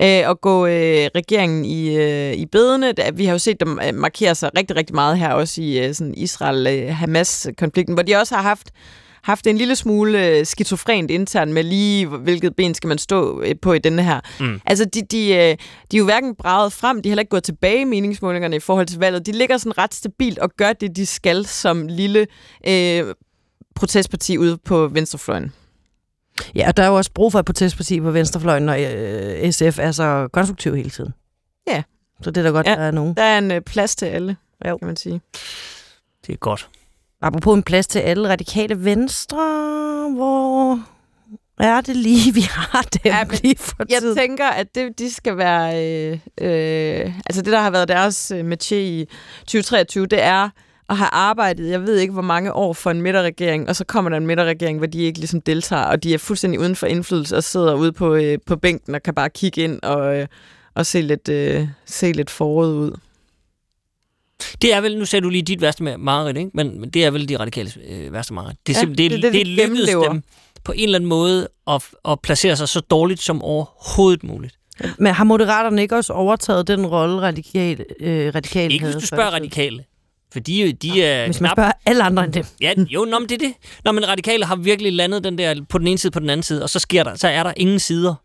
Øh, 0.03 0.21
og 0.25 0.41
gå 0.41 0.65
øh, 0.65 1.09
regeringen 1.15 1.65
i, 1.65 1.95
øh, 1.97 2.33
i 2.33 2.45
bedene. 2.45 2.93
Vi 3.13 3.25
har 3.25 3.31
jo 3.31 3.39
set 3.39 3.59
dem 3.59 3.79
øh, 3.87 3.95
markere 3.95 4.35
sig 4.35 4.49
rigtig, 4.57 4.75
rigtig 4.75 4.95
meget 4.95 5.17
her, 5.19 5.29
også 5.33 5.61
i 5.61 5.85
øh, 5.85 5.93
sådan 5.95 6.13
Israel-Hamas-konflikten, 6.17 7.93
hvor 7.93 8.03
de 8.03 8.15
også 8.15 8.35
har 8.35 8.41
haft 8.41 8.71
haft 9.23 9.47
en 9.47 9.57
lille 9.57 9.75
smule 9.75 10.27
øh, 10.27 10.45
skizofrent 10.45 11.11
internt 11.11 11.51
med 11.51 11.63
lige, 11.63 12.07
hvilket 12.07 12.55
ben 12.55 12.73
skal 12.73 12.87
man 12.87 12.97
stå 12.97 13.41
øh, 13.41 13.55
på 13.61 13.73
i 13.73 13.79
denne 13.79 14.03
her. 14.03 14.19
Mm. 14.39 14.61
Altså, 14.65 14.85
de, 14.85 15.01
de, 15.01 15.27
øh, 15.29 15.35
de 15.91 15.97
er 15.97 15.97
jo 15.97 16.03
hverken 16.03 16.35
braget 16.35 16.73
frem, 16.73 17.01
de 17.01 17.09
er 17.09 17.11
heller 17.11 17.21
ikke 17.21 17.29
gået 17.29 17.43
tilbage 17.43 17.81
i 17.81 17.83
meningsmålingerne 17.83 18.55
i 18.55 18.59
forhold 18.59 18.85
til 18.87 18.99
valget. 18.99 19.25
De 19.25 19.31
ligger 19.31 19.57
sådan 19.57 19.77
ret 19.77 19.93
stabilt 19.93 20.39
og 20.39 20.49
gør 20.57 20.73
det, 20.73 20.95
de 20.95 21.05
skal 21.05 21.45
som 21.45 21.87
lille 21.87 22.27
øh, 22.67 23.05
protestparti 23.75 24.37
ude 24.37 24.57
på 24.57 24.87
venstrefløjen. 24.87 25.53
Ja, 26.55 26.67
og 26.67 26.77
der 26.77 26.83
er 26.83 26.87
jo 26.87 26.95
også 26.95 27.11
brug 27.13 27.31
for 27.31 27.39
et 27.39 27.45
protestparti 27.45 28.01
på 28.01 28.11
venstrefløjen, 28.11 28.63
når 28.63 28.73
øh, 29.43 29.51
SF 29.51 29.79
er 29.79 29.91
så 29.91 30.27
konstruktiv 30.33 30.75
hele 30.75 30.89
tiden. 30.89 31.13
Ja. 31.67 31.83
Så 32.21 32.31
det 32.31 32.37
er 32.41 32.43
da 32.43 32.49
godt, 32.49 32.65
Ja. 32.67 32.71
ja. 32.71 32.77
der 32.77 32.83
er 32.83 32.91
nogen. 32.91 33.13
Der 33.15 33.23
er 33.23 33.37
en 33.37 33.51
øh, 33.51 33.61
plads 33.61 33.95
til 33.95 34.05
alle, 34.05 34.35
Jo. 34.67 34.77
kan 34.77 34.85
man 34.87 34.95
sige. 34.95 35.21
Det 36.27 36.33
er 36.33 36.37
godt. 36.37 36.69
Apropos 37.21 37.55
en 37.57 37.63
plads 37.63 37.87
til 37.87 37.99
alle 37.99 38.29
radikale 38.29 38.85
venstre, 38.85 39.37
hvor 40.15 40.79
er 41.59 41.81
det 41.81 41.95
lige, 41.95 42.33
vi 42.33 42.41
har 42.41 42.81
dem 42.81 43.01
Ja, 43.05 43.23
men 43.25 43.37
lige 43.43 43.55
for 43.57 43.75
Jeg 43.89 44.01
tiden? 44.01 44.17
tænker, 44.17 44.45
at 44.47 44.75
det, 44.75 44.99
de 44.99 45.13
skal 45.13 45.37
være... 45.37 45.85
Øh, 45.85 46.19
øh, 46.41 47.13
altså 47.25 47.41
det, 47.41 47.53
der 47.53 47.59
har 47.59 47.71
været 47.71 47.87
deres 47.87 48.31
øh, 48.35 48.51
métier 48.51 48.75
i 48.75 49.05
2023, 49.39 50.05
det 50.05 50.21
er 50.23 50.49
at 50.89 50.97
have 50.97 51.09
arbejdet, 51.11 51.69
jeg 51.69 51.81
ved 51.81 51.97
ikke 51.97 52.13
hvor 52.13 52.21
mange 52.21 52.53
år 52.53 52.73
for 52.73 52.91
en 52.91 53.01
midterregering, 53.01 53.69
og 53.69 53.75
så 53.75 53.85
kommer 53.85 54.09
der 54.09 54.17
en 54.17 54.27
midterregering, 54.27 54.77
hvor 54.77 54.87
de 54.87 54.99
ikke 54.99 55.19
ligesom 55.19 55.41
deltager, 55.41 55.83
og 55.83 56.03
de 56.03 56.13
er 56.13 56.17
fuldstændig 56.17 56.59
uden 56.59 56.75
for 56.75 56.87
indflydelse 56.87 57.37
og 57.37 57.43
sidder 57.43 57.73
ude 57.73 57.91
på, 57.91 58.15
øh, 58.15 58.37
på 58.45 58.55
bænken 58.55 58.95
og 58.95 59.03
kan 59.03 59.13
bare 59.13 59.29
kigge 59.29 59.61
ind 59.61 59.79
og, 59.83 60.17
øh, 60.17 60.27
og 60.75 60.85
se 60.85 61.01
lidt, 61.01 61.29
øh, 61.29 61.67
se 61.85 62.11
lidt 62.11 62.29
foråret 62.29 62.73
ud. 62.73 62.91
Det 64.61 64.73
er 64.73 64.81
vel, 64.81 64.97
nu 64.97 65.05
sagde 65.05 65.23
du 65.23 65.29
lige 65.29 65.41
dit 65.41 65.61
værste 65.61 65.83
mareridt, 65.97 66.37
ikke? 66.37 66.51
Men, 66.53 66.79
men 66.81 66.89
det 66.89 67.05
er 67.05 67.11
vel 67.11 67.29
de 67.29 67.39
radikale 67.39 67.71
øh, 67.89 68.13
værste 68.13 68.33
mareridt. 68.33 68.57
Det 68.67 68.73
er, 68.75 68.79
Ja, 68.79 68.81
simpelthen, 68.81 69.11
det, 69.11 69.23
det 69.23 69.23
det, 69.23 69.33
det, 69.33 69.45
det, 69.47 69.57
de 69.57 69.61
det 69.61 69.69
lykkedes 69.69 69.89
dem 70.09 70.23
på 70.63 70.71
en 70.71 70.83
eller 70.83 70.97
anden 70.97 71.09
måde 71.09 71.47
at, 71.67 71.83
at 72.05 72.19
placere 72.21 72.55
sig 72.55 72.69
så 72.69 72.79
dårligt 72.79 73.21
som 73.21 73.41
overhovedet 73.41 74.23
muligt. 74.23 74.55
Men 74.97 75.13
har 75.13 75.23
Moderaterne 75.23 75.81
ikke 75.81 75.95
også 75.95 76.13
overtaget 76.13 76.67
den 76.67 76.87
rolle, 76.87 77.21
radikale, 77.21 77.85
øh, 77.99 78.35
radikale 78.35 78.73
Ikke 78.73 78.85
hvis 78.85 78.95
du 78.95 79.05
spørger 79.05 79.31
radikale. 79.31 79.83
For 80.33 80.39
de, 80.39 80.63
er 80.69 80.73
de 80.73 81.03
er 81.03 81.25
Hvis 81.25 81.41
man 81.41 81.47
knap... 81.47 81.55
spørger 81.55 81.71
alle 81.85 82.03
andre 82.03 82.23
end 82.23 82.33
dem. 82.33 82.45
Ja, 82.61 82.73
jo, 82.77 83.05
nå, 83.05 83.19
men 83.19 83.29
det 83.29 83.41
er 83.41 83.47
det. 83.47 83.53
Nå, 83.85 83.91
men 83.91 84.07
radikale 84.07 84.45
har 84.45 84.55
virkelig 84.55 84.93
landet 84.93 85.23
den 85.23 85.37
der 85.37 85.55
på 85.69 85.77
den 85.77 85.87
ene 85.87 85.97
side, 85.97 86.11
på 86.11 86.19
den 86.19 86.29
anden 86.29 86.43
side, 86.43 86.63
og 86.63 86.69
så 86.69 86.79
sker 86.79 87.03
der, 87.03 87.15
så 87.15 87.27
er 87.27 87.43
der 87.43 87.53
ingen 87.57 87.79
sider, 87.79 88.15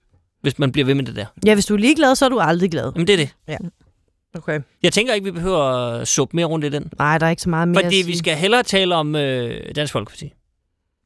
hvis 0.43 0.59
man 0.59 0.73
bliver 0.73 0.87
ved 0.87 0.95
med 0.95 1.05
det 1.05 1.17
der. 1.17 1.27
Ja, 1.47 1.55
hvis 1.55 1.67
du 1.67 1.75
er 1.75 1.79
ligeglad, 1.79 2.15
så 2.15 2.25
er 2.25 2.29
du 2.29 2.39
aldrig 2.39 2.71
glad. 2.71 2.93
Jamen, 2.95 3.07
det 3.07 3.13
er 3.13 3.17
det. 3.49 3.59
Okay. 4.37 4.61
Jeg 4.83 4.93
tænker 4.93 5.15
ikke, 5.15 5.25
vi 5.25 5.31
behøver 5.31 5.63
at 5.63 6.09
suppe 6.09 6.37
mere 6.37 6.47
rundt 6.47 6.65
i 6.65 6.69
den. 6.69 6.93
Nej, 6.99 7.19
der 7.19 7.27
er 7.27 7.31
ikke 7.31 7.43
så 7.43 7.49
meget 7.49 7.69
mere 7.69 7.85
Fordi 7.85 8.03
vi 8.07 8.17
skal 8.17 8.37
hellere 8.37 8.63
tale 8.63 8.95
om 8.95 9.17
øh, 9.17 9.75
Dansk 9.77 9.93
Folkeparti. 9.93 10.33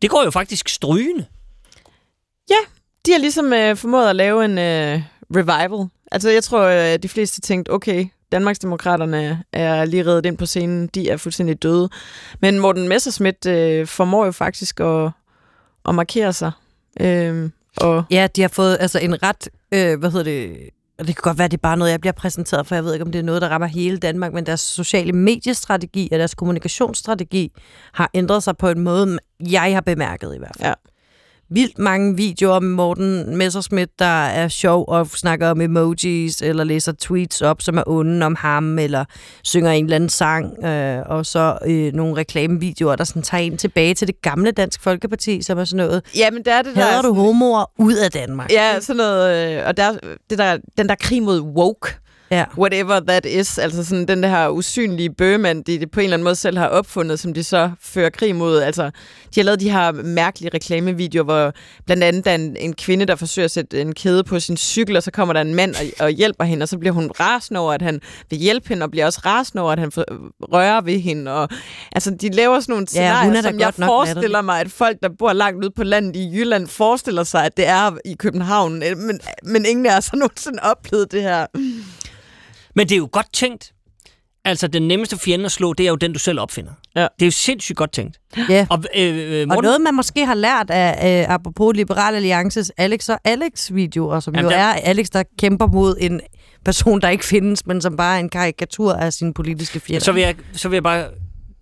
Det 0.02 0.10
går 0.10 0.24
jo 0.24 0.30
faktisk 0.30 0.68
strygende. 0.68 1.26
De 3.06 3.12
har 3.12 3.18
ligesom 3.18 3.52
øh, 3.52 3.76
formået 3.76 4.08
at 4.08 4.16
lave 4.16 4.44
en 4.44 4.58
øh, 4.58 5.02
revival. 5.36 5.88
Altså 6.12 6.30
jeg 6.30 6.44
tror, 6.44 6.62
øh, 6.62 6.98
de 6.98 7.08
fleste 7.08 7.40
tænkte, 7.40 7.70
okay, 7.70 8.06
Danmarksdemokraterne 8.32 9.44
er 9.52 9.84
lige 9.84 10.06
reddet 10.06 10.26
ind 10.26 10.38
på 10.38 10.46
scenen, 10.46 10.86
de 10.86 11.10
er 11.10 11.16
fuldstændig 11.16 11.62
døde. 11.62 11.88
Men 12.40 12.58
Morten 12.58 12.88
Messerschmidt 12.88 13.46
øh, 13.46 13.86
formår 13.86 14.24
jo 14.24 14.32
faktisk 14.32 14.80
at, 14.80 15.10
at 15.88 15.94
markere 15.94 16.32
sig. 16.32 16.52
Øh, 17.00 17.50
og 17.76 18.04
Ja, 18.10 18.28
de 18.36 18.40
har 18.40 18.48
fået 18.48 18.76
altså 18.80 18.98
en 18.98 19.22
ret, 19.22 19.48
øh, 19.74 19.98
hvad 19.98 20.10
hedder 20.10 20.24
det, 20.24 20.70
og 21.00 21.06
det 21.06 21.16
kan 21.16 21.22
godt 21.22 21.38
være, 21.38 21.48
det 21.48 21.56
er 21.56 21.60
bare 21.62 21.76
noget, 21.76 21.90
jeg 21.90 22.00
bliver 22.00 22.12
præsenteret 22.12 22.66
for. 22.66 22.74
Jeg 22.74 22.84
ved 22.84 22.92
ikke, 22.92 23.04
om 23.04 23.12
det 23.12 23.18
er 23.18 23.22
noget, 23.22 23.42
der 23.42 23.48
rammer 23.48 23.66
hele 23.66 23.98
Danmark, 23.98 24.32
men 24.32 24.46
deres 24.46 24.60
sociale 24.60 25.12
mediestrategi 25.12 26.08
og 26.12 26.18
deres 26.18 26.34
kommunikationsstrategi 26.34 27.52
har 27.92 28.10
ændret 28.14 28.42
sig 28.42 28.56
på 28.56 28.68
en 28.68 28.80
måde, 28.80 29.18
jeg 29.50 29.74
har 29.74 29.80
bemærket 29.80 30.34
i 30.34 30.38
hvert 30.38 30.56
fald. 30.58 30.68
Ja 30.68 30.89
vildt 31.50 31.78
mange 31.78 32.16
videoer 32.16 32.60
med 32.60 32.68
Morten 32.68 33.36
Messerschmidt, 33.36 33.90
der 33.98 34.24
er 34.24 34.48
sjov 34.48 34.84
og 34.88 35.06
snakker 35.06 35.50
om 35.50 35.60
emojis, 35.60 36.42
eller 36.42 36.64
læser 36.64 36.92
tweets 36.98 37.42
op, 37.42 37.62
som 37.62 37.78
er 37.78 37.82
onde 37.86 38.26
om 38.26 38.34
ham, 38.34 38.78
eller 38.78 39.04
synger 39.44 39.70
en 39.70 39.84
eller 39.84 39.96
anden 39.96 40.08
sang, 40.08 40.64
øh, 40.64 41.02
og 41.06 41.26
så 41.26 41.58
øh, 41.66 41.92
nogle 41.92 42.16
reklamevideoer, 42.16 42.96
der 42.96 43.04
sådan 43.04 43.22
tager 43.22 43.42
en 43.42 43.56
tilbage 43.56 43.94
til 43.94 44.06
det 44.08 44.22
gamle 44.22 44.50
Dansk 44.50 44.82
Folkeparti, 44.82 45.42
som 45.42 45.58
er 45.58 45.64
sådan 45.64 45.86
noget, 45.86 46.02
Ja, 46.16 46.30
men 46.30 46.44
det 46.44 46.52
er 46.52 46.62
det 46.62 46.76
der... 46.76 46.82
hader 46.82 47.02
du 47.02 47.12
homoer 47.14 47.70
ud 47.78 47.94
af 47.94 48.10
Danmark? 48.10 48.52
Ja, 48.52 48.80
sådan 48.80 48.96
noget... 48.96 49.56
Øh, 49.56 49.62
og 49.66 49.76
der, 49.76 49.92
det 50.30 50.38
der, 50.38 50.58
den 50.78 50.88
der 50.88 50.94
krig 50.94 51.22
mod 51.22 51.40
woke, 51.40 51.88
ja. 52.30 52.44
whatever 52.58 53.00
that 53.00 53.26
is, 53.26 53.58
altså 53.58 53.84
sådan 53.84 54.08
den 54.08 54.22
der 54.22 54.48
usynlige 54.48 55.10
bøgemand, 55.10 55.64
de, 55.64 55.80
de 55.80 55.86
på 55.86 56.00
en 56.00 56.04
eller 56.04 56.14
anden 56.14 56.24
måde 56.24 56.36
selv 56.36 56.58
har 56.58 56.66
opfundet, 56.66 57.20
som 57.20 57.34
de 57.34 57.44
så 57.44 57.70
fører 57.80 58.10
krig 58.10 58.36
mod. 58.36 58.58
Altså, 58.58 58.90
de 59.34 59.40
har 59.40 59.42
lavet 59.42 59.60
de 59.60 59.70
her 59.70 59.92
mærkelige 59.92 60.50
reklamevideoer, 60.54 61.24
hvor 61.24 61.52
blandt 61.86 62.04
andet 62.04 62.24
der 62.24 62.30
er 62.30 62.34
en, 62.34 62.56
en 62.56 62.72
kvinde, 62.72 63.04
der 63.04 63.16
forsøger 63.16 63.44
at 63.44 63.50
sætte 63.50 63.80
en 63.80 63.94
kæde 63.94 64.24
på 64.24 64.40
sin 64.40 64.56
cykel, 64.56 64.96
og 64.96 65.02
så 65.02 65.10
kommer 65.10 65.34
der 65.34 65.40
en 65.40 65.54
mand 65.54 65.74
og, 65.74 66.04
og 66.04 66.10
hjælper 66.10 66.44
hende, 66.44 66.64
og 66.64 66.68
så 66.68 66.78
bliver 66.78 66.92
hun 66.92 67.10
rasende 67.20 67.60
over, 67.60 67.72
at 67.72 67.82
han 67.82 68.00
vil 68.30 68.38
hjælpe 68.38 68.68
hende, 68.68 68.84
og 68.84 68.90
bliver 68.90 69.06
også 69.06 69.20
rasende 69.26 69.62
over, 69.62 69.72
at 69.72 69.78
han 69.78 69.92
for, 69.92 70.04
rører 70.52 70.80
ved 70.80 70.98
hende. 70.98 71.32
Og, 71.32 71.48
altså, 71.92 72.10
de 72.10 72.28
laver 72.28 72.60
sådan 72.60 72.72
nogle 72.72 72.86
Ja, 72.94 73.00
er 73.02 73.22
scenarier, 73.22 73.42
som 73.42 73.60
jeg 73.60 73.74
forestiller 73.74 74.42
mig, 74.42 74.60
at 74.60 74.70
folk, 74.70 74.96
der 75.02 75.08
bor 75.18 75.32
langt 75.32 75.64
ude 75.64 75.70
på 75.76 75.82
landet 75.84 76.16
i 76.16 76.30
Jylland, 76.34 76.66
forestiller 76.68 77.24
sig, 77.24 77.44
at 77.44 77.56
det 77.56 77.66
er 77.68 77.96
i 78.04 78.14
København. 78.14 78.82
Øh, 78.82 78.96
Men, 78.98 79.20
men 79.42 79.66
ingen 79.66 79.86
af 79.86 79.96
os 79.96 80.08
har 80.08 80.16
nogensinde 80.16 80.58
oplevet 80.62 81.12
det 81.12 81.22
her. 81.22 81.46
Men 82.76 82.88
det 82.88 82.94
er 82.94 82.98
jo 82.98 83.08
godt 83.12 83.26
tænkt. 83.32 83.72
Altså, 84.44 84.66
den 84.68 84.88
nemmeste 84.88 85.18
fjende 85.18 85.44
at 85.44 85.52
slå, 85.52 85.72
det 85.72 85.84
er 85.86 85.90
jo 85.90 85.96
den, 85.96 86.12
du 86.12 86.18
selv 86.18 86.40
opfinder. 86.40 86.72
Ja. 86.96 87.00
Det 87.00 87.08
er 87.22 87.26
jo 87.26 87.30
sindssygt 87.30 87.76
godt 87.76 87.92
tænkt. 87.92 88.20
ja. 88.48 88.66
Og, 88.70 88.84
øh, 88.96 89.16
øh, 89.16 89.40
Og 89.42 89.48
Morten, 89.48 89.64
noget, 89.64 89.80
man 89.80 89.94
måske 89.94 90.26
har 90.26 90.34
lært 90.34 90.70
af, 90.70 91.20
øh, 91.22 91.34
apropos 91.34 91.76
Liberal 91.76 92.14
Alliances 92.14 92.72
Alex 92.76 93.08
og 93.08 93.18
Alex-videoer, 93.24 94.20
som 94.20 94.34
Jamen, 94.34 94.50
jo 94.50 94.56
der- 94.56 94.62
er 94.64 94.72
Alex, 94.72 95.06
der 95.08 95.22
kæmper 95.38 95.66
mod 95.66 95.96
en 96.00 96.20
person, 96.64 97.00
der 97.00 97.08
ikke 97.08 97.24
findes, 97.24 97.66
men 97.66 97.80
som 97.80 97.96
bare 97.96 98.16
er 98.16 98.20
en 98.20 98.28
karikatur 98.28 98.92
af 98.92 99.12
sine 99.12 99.34
politiske 99.34 99.80
fjender. 99.80 100.00
så 100.00 100.12
vil, 100.12 100.20
jeg, 100.22 100.34
så 100.52 100.68
vil 100.68 100.76
jeg 100.76 100.82
bare... 100.82 101.08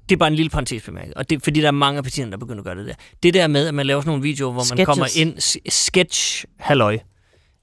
Det 0.09 0.15
er 0.15 0.19
bare 0.19 0.29
en 0.29 0.35
lille 0.35 0.51
parentes 0.51 0.83
bemærket, 0.83 1.15
og 1.15 1.31
det, 1.31 1.43
fordi 1.43 1.61
der 1.61 1.67
er 1.67 1.71
mange 1.73 1.99
af 1.99 2.05
partierne, 2.05 2.33
der 2.33 2.39
begynder 2.39 2.59
at 2.61 2.65
gøre 2.65 2.77
det 2.77 2.87
der. 2.87 2.95
Det 3.23 3.35
der 3.35 3.47
med, 3.47 3.67
at 3.69 3.75
man 3.75 3.87
laver 3.87 4.01
sådan 4.01 4.09
nogle 4.09 4.23
videoer, 4.23 4.53
hvor 4.53 4.61
man 4.61 4.67
Sketches. 4.67 4.87
kommer 4.87 5.07
ind, 5.17 5.61
sketch 5.71 6.45
halløj, 6.59 6.99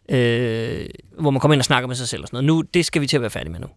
øh, 0.09 0.85
hvor 1.19 1.31
man 1.31 1.39
kommer 1.39 1.53
ind 1.53 1.61
og 1.61 1.65
snakker 1.65 1.87
med 1.87 1.95
sig 1.95 2.07
selv 2.07 2.21
og 2.21 2.27
sådan 2.27 2.45
noget. 2.45 2.65
Nu, 2.65 2.69
det 2.73 2.85
skal 2.85 3.01
vi 3.01 3.07
til 3.07 3.17
at 3.17 3.21
være 3.21 3.29
færdige 3.29 3.51
med 3.51 3.59
nu. 3.59 3.67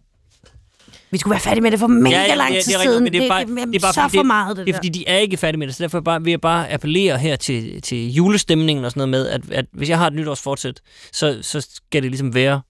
Vi 1.11 1.17
skulle 1.17 1.31
være 1.31 1.39
færdige 1.39 1.61
med 1.61 1.71
det 1.71 1.79
for 1.79 1.87
mega 1.87 2.15
Ja, 2.15 2.21
ja, 2.23 2.35
lang 2.35 2.49
tid 2.49 2.57
rigtigt, 2.57 2.81
siden. 2.81 3.05
det 3.05 3.15
er 3.15 3.27
bare- 3.27 3.45
det, 3.45 3.57
det 3.67 3.75
er 3.75 3.79
bare 3.79 3.93
så 3.93 4.01
fordi 4.01 4.17
for 4.17 4.23
meget, 4.23 4.57
det, 4.57 4.65
Det 4.67 4.71
er 4.71 4.73
der. 4.73 4.77
fordi, 4.77 4.89
de 4.89 5.07
er 5.07 5.17
ikke 5.17 5.37
færdige 5.37 5.59
med 5.59 5.67
det, 5.67 5.75
så 5.75 5.83
derfor 5.83 5.99
bare, 5.99 6.23
vil 6.23 6.31
jeg 6.31 6.41
bare 6.41 6.71
appellere 6.71 7.17
her 7.17 7.35
til, 7.35 7.81
til 7.81 8.11
julestemningen 8.13 8.85
og 8.85 8.91
sådan 8.91 9.09
noget 9.09 9.09
med, 9.09 9.27
at, 9.27 9.51
at 9.51 9.65
hvis 9.73 9.89
jeg 9.89 9.97
har 9.97 10.07
et 10.07 10.13
nytårsfortsæt, 10.13 10.81
så, 11.11 11.39
så 11.41 11.61
skal 11.61 12.03
det 12.03 12.11
ligesom 12.11 12.33
være 12.35 12.61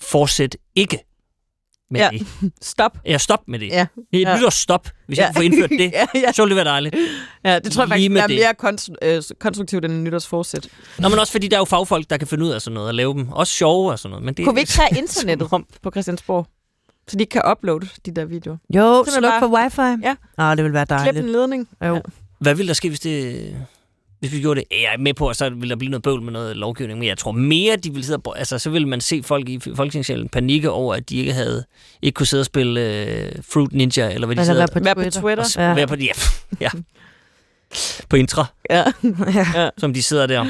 fortsæt 0.00 0.56
ikke 0.74 0.98
med 1.94 2.00
Ja. 2.00 2.10
det. 2.42 2.52
Stop. 2.62 2.98
Ja, 3.06 3.18
stop 3.18 3.40
med 3.48 3.58
det. 3.58 3.66
Ja. 3.68 3.86
Et 4.12 4.20
Ja. 4.20 4.36
nytårsstop, 4.36 4.88
hvis 5.06 5.18
jeg 5.18 5.26
kunne 5.26 5.34
få 5.34 5.40
indført 5.42 5.70
det, 5.70 5.92
ja, 6.00 6.06
ja. 6.14 6.32
så 6.32 6.42
ville 6.42 6.56
det 6.56 6.64
være 6.64 6.72
dejligt. 6.72 6.94
ja, 7.44 7.58
det 7.58 7.72
tror 7.72 7.82
jeg 7.82 7.88
faktisk 7.88 8.10
er 8.10 8.28
mere 8.28 8.54
konst- 8.64 8.94
øh, 9.02 9.22
konstruktivt 9.40 9.84
end 9.84 9.92
en 9.92 10.04
nytårsforsæt. 10.04 10.68
Nå, 10.98 11.08
men 11.08 11.18
også 11.18 11.32
fordi 11.32 11.48
der 11.48 11.56
er 11.56 11.60
jo 11.60 11.64
fagfolk, 11.64 12.10
der 12.10 12.16
kan 12.16 12.28
finde 12.28 12.44
ud 12.44 12.50
af 12.50 12.62
sådan 12.62 12.74
noget 12.74 12.88
og 12.88 12.94
lave 12.94 13.14
dem. 13.14 13.28
Også 13.32 13.52
sjove 13.52 13.90
og 13.92 13.98
sådan 13.98 14.10
noget. 14.10 14.24
Men 14.24 14.34
det, 14.34 14.44
Kunne 14.44 14.54
vi 14.54 14.60
ikke 14.60 14.72
tage 14.72 14.98
internettet 15.02 15.48
om- 15.52 15.66
på 15.82 15.90
Christiansborg? 15.90 16.46
Så 17.08 17.16
de 17.16 17.22
ikke 17.22 17.30
kan 17.30 17.42
uploade 17.50 17.86
de 18.06 18.10
der 18.14 18.24
videoer. 18.24 18.56
Jo, 18.74 19.04
Simpelthen 19.04 19.22
sluk 19.22 19.30
bare- 19.52 19.70
for 19.74 19.82
wifi. 19.84 20.02
Ja. 20.38 20.50
Åh, 20.50 20.56
det 20.56 20.64
vil 20.64 20.72
være 20.72 20.86
Klip 20.86 20.98
dejligt. 20.98 21.24
en 21.26 21.32
ledning. 21.32 21.68
Jo. 21.84 21.94
Ja. 21.94 22.00
Hvad 22.40 22.54
ville 22.54 22.68
der 22.68 22.74
ske, 22.74 22.88
hvis 22.88 23.00
det... 23.00 23.56
Hvis 24.24 24.32
vi 24.32 24.40
gjorde 24.40 24.60
det, 24.60 24.66
Ja, 24.70 24.76
jeg 24.82 24.94
er 24.94 24.98
med 24.98 25.14
på, 25.14 25.28
at 25.28 25.36
så 25.36 25.50
ville 25.50 25.68
der 25.70 25.76
blive 25.76 25.90
noget 25.90 26.02
bøvl 26.02 26.22
med 26.22 26.32
noget 26.32 26.56
lovgivning, 26.56 26.98
men 26.98 27.08
jeg 27.08 27.18
tror 27.18 27.32
mere, 27.32 27.76
de 27.76 27.90
ville 27.90 28.04
sidde 28.06 28.20
og, 28.24 28.38
altså, 28.38 28.58
så 28.58 28.70
ville 28.70 28.88
man 28.88 29.00
se 29.00 29.22
folk 29.22 29.48
i 29.48 29.60
Folketingssalen 29.76 30.28
panikke 30.28 30.70
over, 30.70 30.94
at 30.94 31.08
de 31.10 31.16
ikke 31.16 31.32
havde 31.32 31.64
ikke 32.02 32.16
kunne 32.16 32.26
sidde 32.26 32.40
og 32.40 32.46
spille 32.46 32.80
øh, 32.80 33.32
Fruit 33.52 33.72
Ninja, 33.72 34.10
eller 34.10 34.26
hvad 34.26 34.36
de 34.36 34.44
sidder 34.44 34.60
være 34.60 34.68
på 34.72 34.80
Vær 34.84 34.94
på 34.94 35.00
Twitter. 35.00 35.20
Twitter. 35.20 35.44
og 35.44 35.50
Ja. 35.56 35.74
være 35.74 35.86
på, 35.86 35.94
ja, 35.96 36.12
ja, 36.60 36.70
på 38.08 38.16
intra, 38.16 38.46
Ja. 38.70 38.84
ja. 39.54 39.70
som 39.78 39.94
de 39.94 40.02
sidder 40.02 40.26
der. 40.26 40.46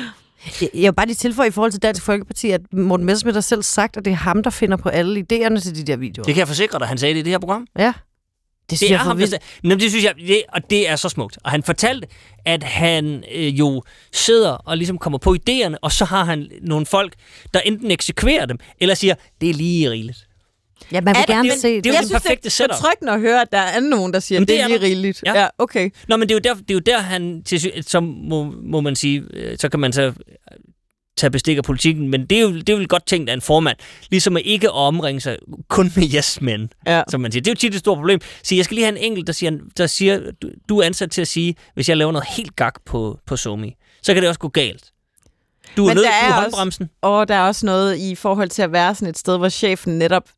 Jeg 0.61 0.69
vil 0.73 0.93
bare 0.95 1.07
lige 1.07 1.17
tilføje 1.17 1.49
i 1.49 1.51
forhold 1.51 1.71
til 1.73 1.83
Dansk 1.83 2.03
Folkeparti, 2.03 2.51
at 2.51 2.61
Morten 2.73 3.07
Messerschmidt 3.07 3.37
har 3.37 3.41
selv 3.41 3.63
sagt, 3.63 3.97
at 3.97 4.05
det 4.05 4.11
er 4.11 4.15
ham, 4.15 4.43
der 4.43 4.51
finder 4.51 4.77
på 4.77 4.89
alle 4.89 5.21
idéerne 5.33 5.61
til 5.61 5.77
de 5.77 5.85
der 5.85 5.97
videoer. 5.97 6.25
Det 6.25 6.35
kan 6.35 6.39
jeg 6.39 6.49
forsikre 6.49 6.79
dig, 6.79 6.87
han 6.89 6.99
sagde 6.99 7.15
det 7.15 7.21
i 7.21 7.23
det 7.23 7.31
her 7.31 7.39
program. 7.39 7.67
ja. 7.79 7.93
Det 8.71 8.79
synes 8.79 8.81
Det 8.81 8.95
er 8.95 8.99
jeg 8.99 9.01
er 9.01 9.05
ham, 9.09 9.19
der 9.19 9.39
Jamen, 9.65 9.81
det 9.81 9.91
synes 9.91 10.05
jeg, 10.05 10.15
det, 10.29 10.43
og 10.49 10.71
det 10.71 10.89
er 10.89 10.97
så 10.97 11.09
smukt. 11.09 11.39
Og 11.45 11.51
han 11.51 11.63
fortalte, 11.63 12.07
at 12.45 12.63
han 12.63 13.25
øh, 13.35 13.59
jo 13.59 13.83
sidder 14.13 14.51
og 14.51 14.77
ligesom 14.77 14.99
kommer 14.99 15.19
på 15.19 15.37
idéerne, 15.41 15.75
og 15.83 15.93
så 15.93 16.05
har 16.05 16.25
han 16.25 16.49
nogle 16.63 16.87
folk, 16.87 17.15
der 17.55 17.61
enten 17.61 17.91
eksekverer 17.91 18.47
dem, 18.47 18.59
eller 18.81 18.95
siger, 18.95 19.15
det 19.41 19.51
er 19.51 19.55
lige 19.55 19.91
rigeligt. 19.91 20.19
Ja, 20.93 21.01
man 21.01 21.15
vil 21.15 21.21
Er 21.21 21.25
det- 21.27 21.35
gerne 21.35 21.51
det- 21.51 21.61
se 21.61 21.69
det 21.69 21.87
er 21.87 21.91
jo 21.91 21.93
jeg 21.95 22.01
den 22.03 22.09
synes, 22.09 22.23
perfekte 22.23 22.43
det 22.43 22.47
er 22.47 22.51
setup. 22.51 22.71
betryggende 22.77 23.13
at 23.13 23.21
høre, 23.21 23.41
at 23.41 23.49
der 23.53 23.59
er 23.59 23.81
nogen, 23.81 24.13
der 24.13 24.21
siger, 24.21 24.37
Jamen, 24.37 24.43
at 24.45 24.49
det 24.49 24.55
det 24.55 24.61
er 24.61 24.65
er 24.65 24.69
lige 24.69 24.81
rigeligt. 24.81 25.23
Ja. 25.27 25.41
Ja, 25.41 25.49
okay. 25.59 25.91
Nå, 26.09 26.17
men 26.17 26.29
det 26.29 26.35
er 26.35 26.51
jo 26.51 26.55
der, 26.55 26.61
det 26.61 26.71
er 26.71 26.75
jo 26.75 26.81
der 26.81 26.99
han, 27.01 27.43
til, 27.45 27.73
så 27.87 28.01
må, 28.01 28.55
må 28.63 28.81
man 28.81 28.97
sige, 28.97 29.23
øh, 29.33 29.59
så 29.59 29.69
kan 29.69 29.81
man 29.81 29.93
så 29.93 30.13
tage 31.17 31.31
bestik 31.31 31.57
af 31.57 31.65
politikken, 31.65 32.09
men 32.09 32.27
det 32.27 32.39
er, 32.39 32.43
jo, 32.43 32.55
det 32.55 32.69
er 32.69 32.77
jo 32.79 32.87
godt 32.89 33.07
tænkt 33.07 33.31
af 33.31 33.35
en 33.35 33.41
formand, 33.41 33.77
ligesom 34.11 34.37
at 34.37 34.43
ikke 34.45 34.71
omringe 34.71 35.21
sig 35.21 35.37
kun 35.69 35.93
med 35.97 36.15
yes-men, 36.15 36.71
Ja. 36.87 37.03
som 37.11 37.21
man 37.21 37.33
siger. 37.33 37.43
Det 37.43 37.49
er 37.51 37.53
jo 37.53 37.57
tit 37.57 37.75
et 37.75 37.81
stort 37.81 37.97
problem. 37.97 38.21
Så 38.43 38.55
jeg 38.55 38.65
skal 38.65 38.75
lige 38.75 38.85
have 38.85 38.99
en 38.99 39.05
enkelt, 39.05 39.27
der 39.27 39.33
siger, 39.33 39.59
der 39.77 39.87
siger 39.87 40.21
du, 40.43 40.49
du 40.69 40.79
er 40.79 40.87
ansat 40.87 41.11
til 41.11 41.21
at 41.21 41.29
sige, 41.29 41.55
hvis 41.75 41.89
jeg 41.89 41.97
laver 41.97 42.13
noget 42.13 42.29
helt 42.37 42.57
gak 42.57 42.75
på, 42.87 43.19
på 43.27 43.37
Somi, 43.37 43.75
så 44.03 44.15
kan 44.15 44.23
det 44.23 44.29
også 44.29 44.41
gå 44.41 44.49
galt. 44.49 44.85
Du 45.77 45.85
er 45.85 45.89
Men 45.89 45.97
nødt 45.97 46.07
til 46.07 46.13
er 46.23 46.27
også- 46.35 46.41
håndbremsen. 46.43 46.91
Og 47.03 47.29
der 47.29 47.35
er 47.35 47.41
også 47.47 47.67
noget 47.67 47.97
i 47.99 48.15
forhold 48.15 48.49
til 48.49 48.63
at 48.63 48.73
være 48.73 48.95
sådan 48.95 49.09
et 49.09 49.19
sted, 49.19 49.39
hvor 49.39 49.49
chefen 49.49 49.99
netop 49.99 50.29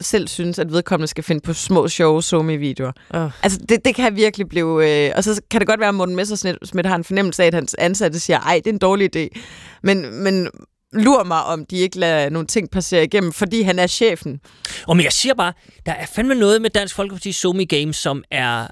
selv 0.00 0.28
synes, 0.28 0.58
at 0.58 0.72
vedkommende 0.72 1.06
skal 1.06 1.24
finde 1.24 1.40
på 1.40 1.52
små, 1.52 1.88
sjove 1.88 2.22
somi-videoer. 2.22 2.92
Åh. 3.14 3.30
Altså, 3.42 3.58
det, 3.68 3.84
det 3.84 3.94
kan 3.94 4.16
virkelig 4.16 4.48
blive... 4.48 5.06
Øh, 5.06 5.12
og 5.16 5.24
så 5.24 5.42
kan 5.50 5.60
det 5.60 5.68
godt 5.68 5.80
være, 5.80 5.88
at 5.88 5.94
Morten 5.94 6.16
Messersmith 6.16 6.88
har 6.88 6.96
en 6.96 7.04
fornemmelse 7.04 7.42
af, 7.42 7.46
at 7.46 7.54
hans 7.54 7.74
ansatte 7.78 8.20
siger, 8.20 8.40
ej, 8.40 8.60
det 8.64 8.66
er 8.66 8.72
en 8.72 8.78
dårlig 8.78 9.16
idé. 9.16 9.40
Men, 9.82 10.22
men 10.22 10.48
lur 10.92 11.24
mig, 11.24 11.44
om 11.44 11.66
de 11.66 11.76
ikke 11.76 11.98
lader 11.98 12.30
nogle 12.30 12.46
ting 12.46 12.70
passere 12.70 13.04
igennem, 13.04 13.32
fordi 13.32 13.62
han 13.62 13.78
er 13.78 13.86
chefen. 13.86 14.40
Og 14.86 14.96
men 14.96 15.04
jeg 15.04 15.12
siger 15.12 15.34
bare, 15.34 15.52
der 15.86 15.92
er 15.92 16.06
fandme 16.06 16.34
noget 16.34 16.62
med 16.62 16.70
Dansk 16.70 16.94
Folkeparti 16.94 17.32
Somi 17.32 17.64
Games, 17.64 17.96
som 17.96 18.24
er, 18.30 18.66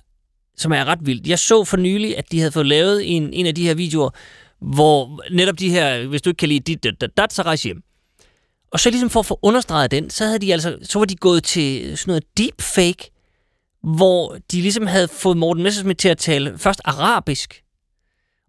som 0.56 0.72
er 0.72 0.84
ret 0.84 0.98
vildt. 1.02 1.26
Jeg 1.26 1.38
så 1.38 1.64
for 1.64 1.76
nylig, 1.76 2.18
at 2.18 2.32
de 2.32 2.38
havde 2.38 2.52
fået 2.52 2.66
lavet 2.66 3.16
en, 3.16 3.32
en 3.32 3.46
af 3.46 3.54
de 3.54 3.66
her 3.66 3.74
videoer, 3.74 4.10
hvor 4.60 5.22
netop 5.30 5.58
de 5.58 5.70
her, 5.70 6.06
hvis 6.06 6.22
du 6.22 6.30
ikke 6.30 6.38
kan 6.38 6.48
lide 6.48 6.60
dit, 6.60 7.00
dat, 7.00 7.10
dat, 7.16 7.32
så 7.32 7.42
rejse 7.42 7.64
hjem. 7.64 7.82
Og 8.72 8.80
så 8.80 8.90
ligesom 8.90 9.10
for 9.10 9.20
at 9.20 9.26
få 9.26 9.38
understreget 9.42 9.90
den, 9.90 10.10
så, 10.10 10.24
havde 10.24 10.38
de 10.38 10.52
altså, 10.52 10.78
så 10.82 10.98
var 10.98 11.06
de 11.06 11.16
gået 11.16 11.44
til 11.44 11.98
sådan 11.98 12.10
noget 12.10 12.24
deepfake, 12.38 13.10
hvor 13.82 14.38
de 14.52 14.60
ligesom 14.60 14.86
havde 14.86 15.08
fået 15.08 15.36
Morten 15.36 15.62
Messerschmidt 15.62 15.98
til 15.98 16.08
at 16.08 16.18
tale 16.18 16.58
først 16.58 16.80
arabisk, 16.84 17.62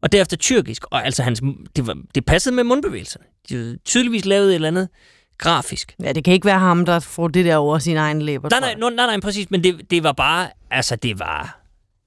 og 0.02 0.12
derefter 0.12 0.38
tyrkisk. 0.38 0.86
Og 0.92 1.06
altså, 1.06 1.24
hans, 1.24 1.42
det, 1.76 1.88
var, 1.88 1.98
det 2.16 2.26
passede 2.26 2.56
med 2.56 2.64
mundbevægelserne. 2.64 3.26
De 3.50 3.56
havde 3.56 3.78
tydeligvis 3.86 4.26
lavet 4.26 4.50
et 4.50 4.56
eller 4.56 4.68
andet 4.68 4.90
grafisk. 5.38 5.96
Ja, 6.04 6.12
det 6.12 6.24
kan 6.24 6.34
ikke 6.34 6.46
være 6.46 6.60
ham, 6.60 6.86
der 6.86 7.00
får 7.00 7.28
det 7.28 7.46
der 7.46 7.56
over 7.56 7.80
sin 7.80 7.98
egen 7.98 8.22
læber. 8.22 8.50
Nej, 8.50 8.60
nej, 8.60 8.90
nej, 8.90 9.06
nej, 9.06 9.20
præcis, 9.20 9.52
men 9.52 9.64
det, 9.64 9.92
det 9.92 10.04
var 10.04 10.12
bare, 10.12 10.50
altså 10.72 10.96
det 10.96 11.20
var, 11.20 11.60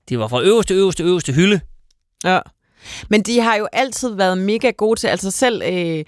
det 0.09 0.19
var 0.19 0.29
fra 0.29 0.43
øverste, 0.43 0.75
øverste, 0.75 1.03
øverste 1.03 1.33
hylde. 1.33 1.61
Ja. 2.25 2.41
Men 3.11 3.23
de 3.23 3.41
har 3.41 3.57
jo 3.57 3.69
altid 3.73 4.15
været 4.15 4.39
mega 4.39 4.71
gode 4.71 5.01
til, 5.01 5.07
altså 5.07 5.31
selv 5.31 5.63
øh, 5.63 6.05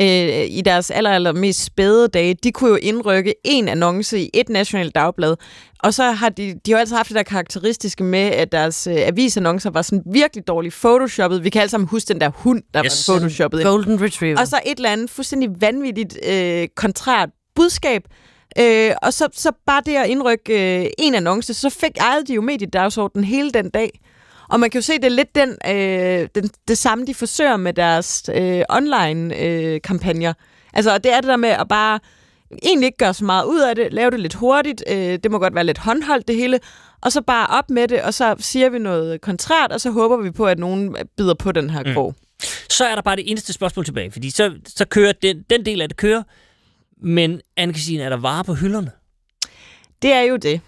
øh, 0.00 0.46
i 0.48 0.62
deres 0.64 0.90
aller, 0.90 1.10
aller 1.10 1.32
mest 1.32 1.64
spæde 1.64 2.08
dage, 2.08 2.34
de 2.34 2.52
kunne 2.52 2.70
jo 2.70 2.76
indrykke 2.76 3.34
en 3.44 3.68
annonce 3.68 4.20
i 4.20 4.30
et 4.34 4.48
nationalt 4.48 4.94
dagblad, 4.94 5.36
og 5.82 5.94
så 5.94 6.10
har 6.10 6.28
de, 6.28 6.54
de 6.66 6.72
har 6.72 6.78
altid 6.78 6.96
haft 6.96 7.08
det 7.08 7.14
der 7.16 7.22
karakteristiske 7.22 8.04
med, 8.04 8.18
at 8.18 8.52
deres 8.52 8.86
øh, 8.86 8.96
avisannoncer 8.98 9.70
var 9.70 9.82
sådan 9.82 10.02
virkelig 10.12 10.46
dårligt 10.46 10.74
photoshoppet. 10.74 11.44
Vi 11.44 11.50
kan 11.50 11.60
alle 11.60 11.70
sammen 11.70 11.88
huske 11.88 12.08
den 12.08 12.20
der 12.20 12.28
hund, 12.28 12.62
der 12.74 12.84
Yes. 12.84 13.08
var 13.08 13.14
photoshoppet. 13.14 13.62
Golden 13.62 14.02
Retriever. 14.02 14.40
Og 14.40 14.48
så 14.48 14.60
et 14.66 14.76
eller 14.76 14.90
andet 14.90 15.10
fuldstændig 15.10 15.48
vanvittigt 15.60 16.18
øh, 16.28 16.68
kontrært 16.76 17.28
budskab. 17.54 18.02
Øh, 18.58 18.90
og 19.02 19.12
så, 19.12 19.28
så 19.32 19.52
bare 19.66 19.82
det 19.86 19.96
at 19.96 20.06
indrykke 20.08 20.80
øh, 20.84 20.86
en 20.98 21.14
annonce, 21.14 21.54
så 21.54 21.70
fik 21.70 21.90
ejede 22.00 22.26
de 22.26 22.34
jo 22.34 22.40
mediedagsordenen 22.40 23.24
hele 23.24 23.50
den 23.50 23.70
dag. 23.70 24.00
Og 24.48 24.60
man 24.60 24.70
kan 24.70 24.78
jo 24.78 24.82
se, 24.82 24.92
det 24.92 25.04
er 25.04 25.08
lidt 25.08 25.34
den, 25.34 25.56
øh, 25.68 26.28
den, 26.34 26.50
det 26.68 26.78
samme, 26.78 27.06
de 27.06 27.14
forsøger 27.14 27.56
med 27.56 27.72
deres 27.72 28.30
øh, 28.34 28.62
online-kampagner. 28.68 30.32
altså, 30.72 30.94
og 30.94 31.04
det 31.04 31.12
er 31.12 31.20
det 31.20 31.28
der 31.28 31.36
med 31.36 31.48
at 31.48 31.68
bare 31.68 32.00
egentlig 32.62 32.86
ikke 32.86 32.98
gøre 32.98 33.14
så 33.14 33.24
meget 33.24 33.44
ud 33.44 33.60
af 33.60 33.74
det, 33.74 33.92
lave 33.92 34.10
det 34.10 34.20
lidt 34.20 34.34
hurtigt, 34.34 34.84
øh, 34.90 34.96
det 34.96 35.30
må 35.30 35.38
godt 35.38 35.54
være 35.54 35.64
lidt 35.64 35.78
håndholdt 35.78 36.28
det 36.28 36.36
hele, 36.36 36.60
og 37.00 37.12
så 37.12 37.20
bare 37.22 37.46
op 37.46 37.70
med 37.70 37.88
det, 37.88 38.02
og 38.02 38.14
så 38.14 38.34
siger 38.38 38.68
vi 38.68 38.78
noget 38.78 39.20
kontrært, 39.20 39.72
og 39.72 39.80
så 39.80 39.90
håber 39.90 40.16
vi 40.16 40.30
på, 40.30 40.46
at 40.46 40.58
nogen 40.58 40.96
bider 41.16 41.34
på 41.34 41.52
den 41.52 41.70
her 41.70 41.82
Mm. 41.86 41.92
krog. 41.94 42.14
Så 42.70 42.84
er 42.84 42.94
der 42.94 43.02
bare 43.02 43.16
det 43.16 43.30
eneste 43.30 43.52
spørgsmål 43.52 43.84
tilbage, 43.84 44.10
fordi 44.10 44.30
så, 44.30 44.52
så 44.66 44.84
kører 44.84 45.12
den, 45.12 45.42
den 45.50 45.64
del 45.66 45.80
af 45.82 45.88
det 45.88 45.96
kører, 45.96 46.22
men 47.02 47.40
Anne-Christine, 47.60 48.00
er 48.00 48.08
der 48.08 48.16
varer 48.16 48.42
på 48.42 48.54
hylderne? 48.54 48.90
Det 50.02 50.12
er 50.12 50.20
jo 50.20 50.36
det. 50.36 50.60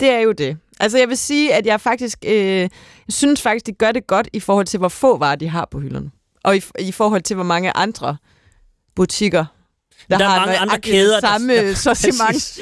Det 0.00 0.10
er 0.10 0.18
jo 0.18 0.32
det. 0.32 0.56
Altså, 0.80 0.98
jeg 0.98 1.08
vil 1.08 1.16
sige, 1.16 1.54
at 1.54 1.66
jeg 1.66 1.80
faktisk 1.80 2.18
øh, 2.26 2.68
synes 3.08 3.42
faktisk, 3.42 3.66
de 3.66 3.72
gør 3.72 3.92
det 3.92 4.06
godt 4.06 4.28
i 4.32 4.40
forhold 4.40 4.66
til, 4.66 4.78
hvor 4.78 4.88
få 4.88 5.16
varer 5.18 5.36
de 5.36 5.48
har 5.48 5.68
på 5.70 5.80
hylderne. 5.80 6.10
og 6.44 6.56
i, 6.56 6.62
i 6.78 6.92
forhold 6.92 7.22
til, 7.22 7.34
hvor 7.34 7.44
mange 7.44 7.76
andre 7.76 8.16
butikker, 8.96 9.44
der, 10.10 10.18
Der 10.18 10.24
er 10.24 10.28
har 10.28 10.46
mange 10.46 10.58
andre 10.58 10.78
kæder, 10.80 11.14
det 11.14 11.22
der- 11.22 11.28
samme 11.28 11.52
Ja, 11.52 11.74
sortiment. 11.74 12.58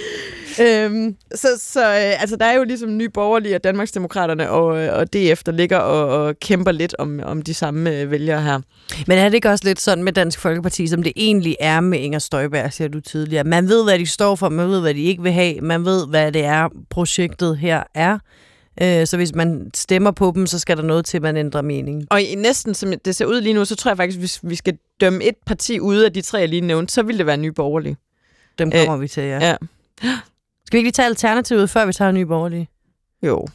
Øhm, 0.61 1.17
så 1.35 1.49
så 1.59 1.81
øh, 1.89 2.21
altså, 2.23 2.37
der 2.37 2.47
er 2.47 2.53
jo 2.57 2.65
ligesom 2.65 2.97
Nye 2.97 3.09
Borgerlige 3.09 3.55
og 3.55 3.65
Danmarksdemokraterne 3.65 4.51
og, 4.51 4.79
øh, 4.79 4.95
og 4.99 5.13
DF, 5.13 5.43
der 5.43 5.53
ligger 5.53 5.77
og, 5.79 6.25
og 6.27 6.35
kæmper 6.41 6.73
lidt 6.73 6.95
om, 6.99 7.21
om 7.25 7.43
de 7.43 7.55
samme 7.55 7.91
øh, 8.01 8.11
vælgere 8.11 8.43
her. 8.43 8.61
Men 9.07 9.19
er 9.19 9.25
det 9.25 9.35
ikke 9.35 9.51
også 9.51 9.65
lidt 9.65 9.81
sådan 9.81 10.05
med 10.05 10.13
Dansk 10.13 10.39
Folkeparti, 10.41 10.87
som 10.87 11.03
det 11.03 11.13
egentlig 11.17 11.57
er 11.61 11.81
med 11.81 11.99
Inger 11.99 12.19
Støjberg, 12.19 12.73
siger 12.73 12.89
du 12.89 13.01
tidligere? 13.01 13.45
Man 13.45 13.69
ved, 13.69 13.85
hvad 13.85 13.99
de 13.99 14.07
står 14.07 14.35
for, 14.37 14.49
man 14.49 14.69
ved, 14.69 14.81
hvad 14.81 14.95
de 14.95 15.03
ikke 15.03 15.23
vil 15.23 15.33
have, 15.33 15.61
man 15.61 15.85
ved, 15.85 16.07
hvad 16.07 16.33
det 16.33 16.45
er, 16.45 16.69
projektet 16.91 17.59
her 17.59 17.83
er. 17.95 18.19
Øh, 18.83 19.07
Så 19.07 19.17
hvis 19.17 19.35
man 19.35 19.71
stemmer 19.75 20.11
på 20.11 20.33
dem, 20.35 20.47
så 20.47 20.59
skal 20.59 20.77
der 20.77 20.83
noget 20.83 21.05
til, 21.05 21.19
at 21.19 21.23
man 21.23 21.37
ændrer 21.37 21.63
mening. 21.63 22.07
Og 22.11 22.23
i 22.23 22.35
næsten 22.35 22.75
som 22.75 22.93
det 23.05 23.17
ser 23.17 23.27
ud 23.27 23.41
lige 23.41 23.53
nu, 23.53 23.65
så 23.65 23.77
tror 23.77 23.91
jeg 23.91 23.97
faktisk, 23.97 24.19
hvis 24.19 24.41
vi 24.43 24.55
skal 24.55 24.79
dømme 25.01 25.25
et 25.25 25.35
parti 25.47 25.81
ude 25.81 26.05
af 26.05 26.13
de 26.13 26.21
tre, 26.21 26.39
jeg 26.39 26.49
lige 26.49 26.61
nævnte, 26.61 26.95
så 26.95 27.03
vil 27.03 27.19
det 27.19 27.27
være 27.27 27.37
Nye 27.37 27.53
Borgerlige. 27.53 27.97
Dem 28.59 28.71
kommer 28.71 28.97
vi 28.97 29.09
til, 29.09 29.23
ja. 29.23 29.39
Ja. 29.39 29.57
Skal 30.67 30.77
vi 30.77 30.79
ikke 30.79 30.87
lige 30.87 30.93
tage 30.93 31.07
alternativet, 31.07 31.71
før 31.71 31.87
vi 31.87 31.93
tager 31.93 32.11
Nye 32.13 32.27
Borgerlige? 32.27 32.69
Jo. 33.23 33.47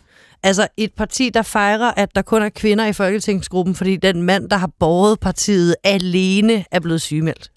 Altså 0.43 0.67
et 0.77 0.93
parti, 0.93 1.29
der 1.29 1.41
fejrer, 1.41 1.91
at 1.91 2.15
der 2.15 2.21
kun 2.21 2.41
er 2.41 2.49
kvinder 2.49 2.85
i 2.85 2.93
folketingsgruppen, 2.93 3.75
fordi 3.75 3.95
den 3.95 4.21
mand, 4.21 4.49
der 4.49 4.57
har 4.57 4.69
båret 4.79 5.19
partiet 5.19 5.75
alene, 5.83 6.65
er 6.71 6.79
blevet 6.79 7.01
sygemeldt. 7.01 7.51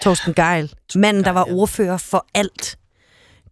Torsten 0.00 0.34
Geil. 0.34 0.72
Manden, 0.94 1.24
der 1.24 1.30
var 1.30 1.46
ordfører 1.50 1.96
for 1.96 2.26
alt. 2.34 2.78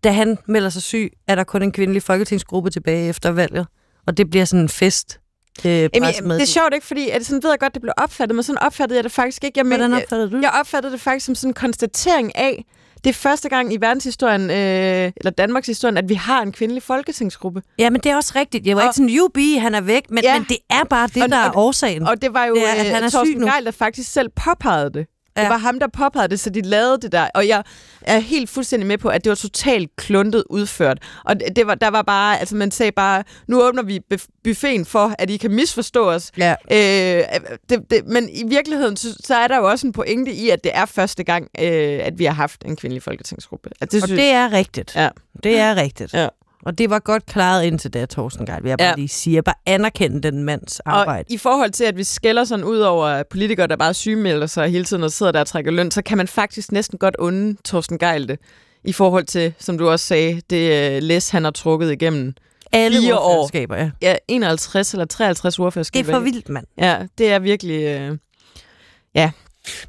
Da 0.04 0.10
han 0.10 0.38
melder 0.46 0.70
sig 0.70 0.82
syg, 0.82 1.12
er 1.28 1.34
der 1.34 1.44
kun 1.44 1.62
en 1.62 1.72
kvindelig 1.72 2.02
folketingsgruppe 2.02 2.70
tilbage 2.70 3.08
efter 3.08 3.30
valget. 3.30 3.66
Og 4.06 4.16
det 4.16 4.30
bliver 4.30 4.44
sådan 4.44 4.62
en 4.62 4.68
fest. 4.68 5.20
Øh, 5.64 5.70
Jamen, 5.72 5.90
det 6.30 6.42
er 6.42 6.44
sjovt 6.46 6.74
ikke, 6.74 6.86
fordi 6.86 7.08
at 7.10 7.26
sådan 7.26 7.42
ved 7.42 7.50
jeg 7.50 7.58
godt, 7.58 7.74
det 7.74 7.82
blev 7.82 7.92
opfattet, 7.96 8.34
men 8.36 8.42
sådan 8.42 8.62
opfattede 8.62 8.96
jeg 8.96 9.04
det 9.04 9.12
faktisk 9.12 9.44
ikke. 9.44 9.58
Jeg, 9.58 9.66
men, 9.66 9.80
Hvordan 9.80 9.92
opfattede 10.02 10.30
du? 10.30 10.38
jeg 10.42 10.50
opfattede 10.60 10.92
det 10.92 11.00
faktisk 11.00 11.26
som 11.26 11.34
sådan 11.34 11.50
en 11.50 11.54
konstatering 11.54 12.36
af, 12.36 12.64
det 13.04 13.10
er 13.10 13.14
første 13.14 13.48
gang 13.48 13.72
i 13.74 13.76
verdenshistorien, 13.80 14.42
øh, 14.50 15.12
eller 15.16 15.30
Danmarks 15.38 15.66
historien, 15.66 15.96
at 15.96 16.08
vi 16.08 16.14
har 16.14 16.42
en 16.42 16.52
kvindelig 16.52 16.82
folketingsgruppe. 16.82 17.62
Ja, 17.78 17.90
men 17.90 18.00
det 18.00 18.12
er 18.12 18.16
også 18.16 18.32
rigtigt. 18.36 18.66
Jeg 18.66 18.76
var 18.76 18.82
Og- 18.82 18.86
ikke 18.86 18.94
sådan, 18.94 19.08
jubi, 19.08 19.54
han 19.54 19.74
er 19.74 19.80
væk, 19.80 20.10
men, 20.10 20.24
Ja. 20.24 20.38
men 20.38 20.46
det 20.48 20.56
er 20.70 20.84
bare 20.90 21.08
det, 21.14 21.22
Og- 21.22 21.28
der 21.28 21.36
er 21.36 21.56
årsagen. 21.56 22.08
Og 22.08 22.22
det 22.22 22.34
var 22.34 22.44
jo 22.44 22.54
Det 22.54 22.68
er, 22.68 22.72
at 22.72 22.86
øh, 22.86 22.92
han 22.92 23.02
er 23.04 23.08
syg 23.08 23.12
Torsten. 23.16 23.40
Geil, 23.42 23.64
der 23.64 23.70
faktisk 23.70 24.12
selv 24.12 24.28
påpegede 24.28 24.90
det. 24.94 25.06
Ja. 25.36 25.42
Det 25.42 25.50
var 25.50 25.56
ham, 25.58 25.78
der 25.80 25.86
påpegede 25.92 26.28
det, 26.28 26.40
så 26.40 26.50
de 26.50 26.60
lavede 26.60 26.98
det 27.00 27.12
der. 27.12 27.28
Og 27.34 27.48
jeg 27.48 27.62
er 28.02 28.18
helt 28.18 28.50
fuldstændig 28.50 28.86
med 28.86 28.98
på, 28.98 29.08
at 29.08 29.24
det 29.24 29.30
var 29.30 29.36
totalt 29.36 29.96
kluntet 29.96 30.44
udført. 30.50 30.98
Og 31.24 31.34
det 31.56 31.66
var, 31.66 31.74
der 31.74 31.88
var 31.88 32.02
bare, 32.02 32.38
altså 32.40 32.56
man 32.56 32.70
sagde 32.70 32.92
bare, 32.92 33.24
nu 33.46 33.62
åbner 33.62 33.82
vi 33.82 34.00
buf- 34.14 34.26
buffeten 34.44 34.86
for, 34.86 35.12
at 35.18 35.30
I 35.30 35.36
kan 35.36 35.50
misforstå 35.50 36.10
os. 36.10 36.30
ja. 36.38 36.54
Øh, 36.72 37.24
det, 37.70 37.90
det, 37.90 38.06
men 38.06 38.28
i 38.32 38.42
virkeligheden, 38.48 38.96
så, 38.96 39.16
så 39.24 39.34
er 39.34 39.48
der 39.48 39.56
jo 39.56 39.68
også 39.70 39.86
en 39.86 39.92
pointe 39.92 40.32
i, 40.32 40.50
at 40.50 40.64
det 40.64 40.72
er 40.74 40.84
første 40.86 41.24
gang, 41.24 41.48
øh, 41.60 42.00
at 42.02 42.18
vi 42.18 42.24
har 42.24 42.32
haft 42.34 42.62
en 42.64 42.76
kvindelig 42.76 43.02
folketingsgruppe. 43.02 43.70
At 43.80 43.92
det 43.92 44.02
Og 44.02 44.08
synes, 44.08 44.20
det 44.20 44.30
er 44.30 44.52
rigtigt. 44.52 44.96
Ja. 44.96 45.08
Det 45.44 45.58
er 45.58 45.76
rigtigt. 45.76 46.14
Ja. 46.14 46.28
Og 46.66 46.78
det 46.78 46.90
var 46.90 46.98
godt 46.98 47.26
klaret 47.26 47.64
indtil 47.64 47.92
da, 47.94 48.06
Torsten 48.06 48.46
Geil, 48.46 48.62
vil 48.62 48.68
jeg 48.68 48.78
bare 48.78 48.84
Ja. 48.86 48.90
ja. 48.90 48.96
lige 48.96 49.08
sige. 49.08 49.34
Jeg 49.34 49.44
bare 49.44 49.54
anerkende 49.66 50.22
den 50.22 50.44
mands 50.44 50.80
og 50.80 51.00
arbejde. 51.00 51.24
i 51.34 51.38
forhold 51.38 51.70
til, 51.70 51.84
at 51.84 51.96
vi 51.96 52.04
skælder 52.04 52.44
sådan 52.44 52.64
ud 52.64 52.78
over 52.78 53.22
politikere, 53.30 53.66
der 53.66 53.76
bare 53.76 53.94
sygemelder 53.94 54.46
sig 54.46 54.68
hele 54.68 54.84
tiden 54.84 55.02
og 55.02 55.12
sidder 55.12 55.32
der 55.32 55.40
og 55.40 55.46
trækker 55.46 55.70
løn, 55.70 55.90
så 55.90 56.02
kan 56.02 56.16
man 56.18 56.28
faktisk 56.28 56.72
næsten 56.72 56.98
godt 56.98 57.16
unde 57.18 57.56
Torsten 57.64 57.98
Geil 57.98 58.28
det. 58.28 58.38
I 58.84 58.92
forhold 58.92 59.24
til, 59.24 59.52
som 59.58 59.78
du 59.78 59.88
også 59.88 60.06
sagde, 60.06 60.40
det 60.50 60.92
øh, 60.96 61.02
læs, 61.02 61.30
han 61.30 61.44
har 61.44 61.50
trukket 61.50 61.92
igennem. 61.92 62.34
Alle 62.72 62.98
fire 63.00 63.18
år. 63.18 63.50
ja. 63.76 63.90
Ja, 64.02 64.14
51 64.28 64.92
eller 64.92 65.04
53 65.04 65.54
Det 65.54 65.64
ordførerskaber. 65.64 66.08
er 66.10 66.14
for 66.14 66.20
vildt, 66.20 66.48
mand. 66.48 66.66
Ja, 66.78 66.98
det 67.18 67.32
er 67.32 67.38
virkelig... 67.38 67.82
Øh, 67.84 68.16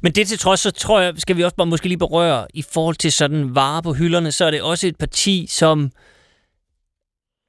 Men 0.00 0.12
det 0.12 0.28
til 0.28 0.38
trods, 0.38 0.60
så 0.60 0.70
tror 0.70 1.00
jeg, 1.00 1.14
skal 1.16 1.36
vi 1.36 1.44
også 1.44 1.56
bare 1.56 1.66
måske 1.66 1.88
lige 1.88 1.98
berøre, 1.98 2.46
i 2.54 2.64
forhold 2.72 2.96
til 2.96 3.12
sådan 3.12 3.54
varer 3.54 3.80
på 3.80 3.92
hylderne, 3.92 4.32
så 4.32 4.44
er 4.44 4.50
det 4.50 4.62
også 4.62 4.86
et 4.86 4.96
parti, 4.96 5.46
som 5.50 5.90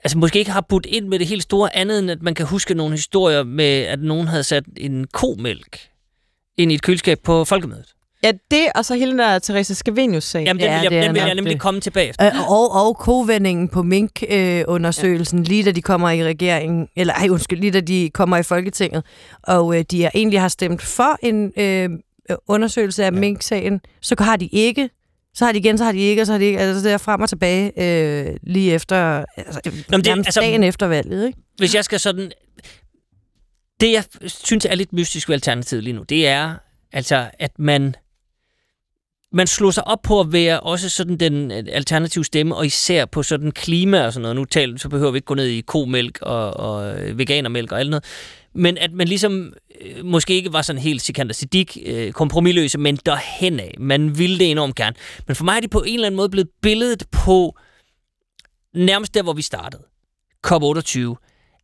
altså 0.04 0.18
måske 0.18 0.40
ikke 0.40 0.52
har 0.52 0.62
budt 0.62 0.86
ind 0.86 1.08
med 1.08 1.20
det 1.20 1.28
helt 1.28 1.44
store 1.44 1.76
andet, 1.76 2.00
end 2.00 2.12
at 2.12 2.22
man 2.22 2.34
kan 2.36 2.46
huske 2.46 2.74
nogle 2.74 2.96
historier 2.96 3.44
med, 3.44 3.82
at 3.82 4.00
nogen 4.00 4.28
havde 4.28 4.44
sat 4.44 4.64
en 4.78 5.08
komælk 5.14 5.80
ind 6.58 6.72
i 6.72 6.76
et 6.76 6.82
køleskab 6.82 7.20
på 7.24 7.46
folkemødet. 7.46 7.86
ja, 8.24 8.32
det 8.52 8.68
og 8.76 8.86
så 8.86 8.96
hele 8.96 9.12
den 9.12 9.20
der 9.20 9.40
Teresa 9.40 9.74
Scavenius-sag. 9.74 10.44
Jamen, 10.44 10.62
den 10.62 10.70
Ja, 10.70 10.78
vil 10.80 10.84
jeg, 10.84 10.92
det 10.92 11.04
den 11.08 11.14
vil 11.16 11.22
jeg 11.22 11.36
nemlig 11.36 11.54
det. 11.54 11.62
komme 11.62 11.80
tilbage 11.82 12.10
efter. 12.10 12.26
Øh, 12.26 12.52
og, 12.52 12.72
og 12.72 12.98
kovendingen 12.98 13.70
på 13.70 13.84
Mink-undersøgelsen, 13.84 15.40
øh, 15.40 15.46
lige 15.48 15.64
da 15.64 15.72
de 15.72 15.82
kommer 15.82 16.10
i 16.10 16.24
regeringen, 16.26 16.88
eller 16.96 17.14
ej, 17.14 17.30
undskyld, 17.30 17.60
lige 17.60 17.72
da 17.72 17.80
de 17.80 18.10
kommer 18.14 18.38
i 18.38 18.44
Folketinget, 18.44 19.04
og 19.44 19.78
øh, 19.78 19.84
de 19.92 20.06
er, 20.06 20.10
egentlig 20.16 20.42
har 20.42 20.48
stemt 20.48 20.82
for 20.82 21.18
en 21.26 21.52
øh, 21.58 21.90
undersøgelse 22.48 23.06
af 23.06 23.12
ja. 23.12 23.20
Mink-sagen, 23.20 23.82
så 24.02 24.16
har 24.20 24.36
de 24.36 24.46
ikke, 24.48 24.90
så 25.34 25.46
har 25.46 25.52
de 25.52 25.58
igen, 25.58 25.78
så 25.78 25.84
har 25.84 25.92
de 25.92 26.00
ikke, 26.00 26.22
og 26.22 26.26
så 26.26 26.32
har 26.32 26.40
de 26.40 26.46
ikke, 26.46 26.60
altså 26.60 26.84
det 26.88 26.94
er 26.94 26.98
frem 26.98 27.22
og 27.22 27.30
tilbage 27.30 27.72
øh, 27.78 28.36
lige 28.44 28.74
efter, 28.74 29.26
altså, 29.38 29.62
Nå, 29.90 29.98
det, 29.98 30.08
altså- 30.08 30.40
dagen 30.40 30.64
efter 30.64 30.88
valget, 30.88 31.28
ikke? 31.28 31.40
Hvis 31.58 31.76
jeg 31.76 31.86
skal 31.86 32.00
sådan... 32.00 32.32
Det, 33.80 33.92
jeg 33.92 34.04
synes 34.26 34.66
er 34.66 34.76
lidt 34.76 34.94
mystisk 34.94 35.30
ved 35.30 35.34
Alternativet 35.34 35.84
lige 35.84 35.94
nu, 35.94 36.04
det 36.04 36.28
er 36.28 36.56
altså, 36.92 37.30
at 37.40 37.60
man 37.60 37.96
man 39.34 39.48
slår 39.48 39.72
sig 39.72 39.88
op 39.88 40.02
på 40.02 40.20
at 40.20 40.34
være 40.34 40.60
også 40.60 40.90
sådan 40.90 41.18
den 41.18 41.52
øh, 41.52 41.64
alternative 41.72 42.26
stemme, 42.26 42.56
og 42.56 42.66
især 42.66 43.06
på 43.06 43.24
sådan 43.24 43.52
klima 43.52 44.06
og 44.06 44.14
sådan 44.14 44.22
noget. 44.22 44.36
Nu 44.36 44.46
tal, 44.46 44.80
så 44.80 44.90
behøver 44.90 45.12
vi 45.12 45.18
ikke 45.18 45.26
gå 45.26 45.34
ned 45.34 45.46
i 45.46 45.62
komælk 45.62 46.20
og, 46.22 46.58
og 46.58 46.96
veganermælk 47.14 47.72
og 47.72 47.80
alt 47.80 47.90
noget. 47.90 48.04
Men 48.54 48.78
at 48.78 48.94
man 48.94 49.08
ligesom 49.08 49.54
øh, 49.82 50.06
måske 50.06 50.34
ikke 50.34 50.54
var 50.54 50.62
sådan 50.62 50.82
helt 50.82 51.02
Sikander 51.02 51.34
Siddiq 51.34 51.78
øh, 51.86 52.12
kompromilløse, 52.12 52.78
men 52.78 52.96
derhen 52.96 53.60
af. 53.60 53.76
Man 53.80 54.18
ville 54.18 54.40
det 54.40 54.52
enormt 54.52 54.76
gerne. 54.76 54.96
Men 55.28 55.36
for 55.36 55.44
mig 55.44 55.56
er 55.56 55.60
det 55.60 55.70
på 55.70 55.82
en 55.82 55.94
eller 55.94 56.08
anden 56.08 56.18
måde 56.18 56.30
blevet 56.30 56.50
billedet 56.62 57.04
på 57.12 57.58
nærmest 58.74 59.14
der, 59.14 59.24
hvor 59.24 59.34
vi 59.34 59.42
startede. 59.42 59.84
COP28 60.48 61.16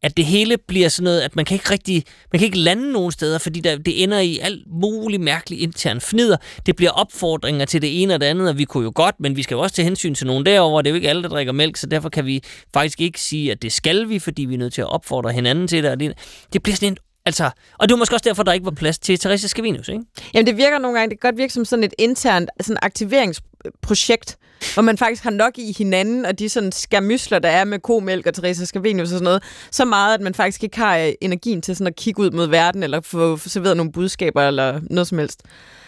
at 0.04 0.18
det 0.18 0.26
hele 0.26 0.58
bliver 0.68 0.90
sådan 0.90 1.04
noget, 1.04 1.22
at 1.22 1.36
man 1.36 1.46
kan 1.46 1.56
ikke 1.56 1.72
rigtig, 1.72 2.04
man 2.34 2.40
kan 2.40 2.46
ikke 2.46 2.60
lande 2.60 2.92
nogen 2.92 3.12
steder, 3.12 3.38
fordi 3.38 3.60
der, 3.60 3.78
det 3.78 4.04
ender 4.04 4.20
i 4.20 4.40
alt 4.40 4.64
muligt 4.68 5.22
mærkeligt 5.22 5.62
intern 5.62 6.02
fnider. 6.02 6.38
Det 6.66 6.76
bliver 6.76 6.92
opfordringer 6.92 7.66
til 7.66 7.82
det 7.82 8.02
ene 8.02 8.14
og 8.14 8.22
det 8.22 8.26
andet, 8.26 8.50
og 8.50 8.58
vi 8.58 8.66
kunne 8.66 8.84
jo 8.84 8.92
godt, 8.96 9.16
men 9.20 9.36
vi 9.36 9.44
skal 9.44 9.56
jo 9.56 9.62
også 9.62 9.76
tage 9.76 9.84
hensyn 9.84 10.16
til 10.16 10.28
nogen 10.28 10.46
derover. 10.46 10.82
Det 10.82 10.90
er 10.90 10.92
jo 10.92 10.96
ikke 10.96 11.10
alle, 11.10 11.24
der 11.24 11.30
drikker 11.30 11.54
mælk, 11.54 11.78
så 11.78 11.88
derfor 11.88 12.10
kan 12.10 12.26
vi 12.26 12.44
faktisk 12.74 13.02
ikke 13.02 13.22
sige, 13.22 13.52
at 13.52 13.62
det 13.62 13.74
skal 13.74 14.10
vi, 14.10 14.20
fordi 14.20 14.46
vi 14.46 14.54
er 14.54 14.58
nødt 14.58 14.74
til 14.74 14.82
at 14.82 14.90
opfordre 14.90 15.32
hinanden 15.32 15.68
til 15.68 15.84
det. 15.84 15.92
Og 15.92 16.00
det, 16.00 16.14
det 16.54 16.64
bliver 16.64 16.76
sådan 16.76 16.94
en 16.94 16.98
Altså, 17.26 17.50
og 17.80 17.90
det 17.90 17.94
var 17.94 17.98
måske 17.98 18.16
også 18.16 18.30
derfor, 18.30 18.44
der 18.44 18.54
ikke 18.54 18.66
var 18.66 18.72
plads 18.72 19.00
til 19.00 19.20
Therese 19.20 19.48
Scavenius, 19.48 19.88
ikke? 19.88 20.04
Jamen, 20.34 20.48
det 20.48 20.58
virker 20.58 20.78
nogle 20.78 20.98
gange, 20.98 21.10
det 21.10 21.22
kan 21.22 21.30
godt 21.30 21.38
virke 21.38 21.54
som 21.54 21.66
sådan 21.66 21.84
et 21.84 21.94
internt 21.98 22.50
sådan 22.62 22.78
aktiveringsprojekt, 22.82 24.38
hvor 24.74 24.82
man 24.82 24.98
faktisk 24.98 25.24
har 25.24 25.32
nok 25.32 25.58
i 25.58 25.76
hinanden, 25.78 26.26
og 26.26 26.40
de 26.40 26.50
sådan 26.50 26.72
skamysler, 26.72 27.40
der 27.40 27.50
er 27.50 27.64
med 27.64 27.80
komælk 27.80 28.28
og 28.28 28.34
Teresa 28.34 28.66
Scavenius 28.66 29.12
og 29.12 29.14
sådan 29.14 29.24
noget, 29.24 29.44
så 29.72 29.86
meget, 29.86 30.14
at 30.14 30.22
man 30.22 30.34
faktisk 30.34 30.64
ikke 30.64 30.78
har 30.78 30.98
øh, 30.98 31.14
energien 31.22 31.62
til 31.62 31.76
sådan 31.76 31.88
at 31.88 31.96
kigge 31.96 32.22
ud 32.22 32.32
mod 32.32 32.48
verden, 32.48 32.84
eller 32.84 33.02
få, 33.02 33.38
få 33.38 33.50
serveret 33.50 33.78
nogle 33.78 33.92
budskaber, 33.92 34.42
eller 34.42 34.82
noget 34.90 35.08
som 35.08 35.18
helst. 35.18 35.42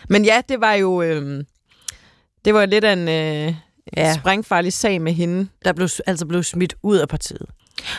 Men 0.10 0.26
ja, 0.26 0.42
det 0.50 0.62
var 0.62 0.74
jo... 0.74 1.02
Øh, 1.02 1.44
det 2.46 2.54
var 2.54 2.66
lidt 2.66 2.84
af 2.84 2.94
en 2.94 3.08
øh, 3.08 3.56
ja. 3.98 4.14
sprængfarlig 4.14 4.74
sag 4.74 5.02
med 5.02 5.14
hende. 5.14 5.48
Der 5.66 5.74
blev, 5.74 5.90
altså 6.08 6.26
blev 6.26 6.44
smidt 6.44 6.76
ud 6.84 6.98
af 6.98 7.08
partiet. 7.08 7.46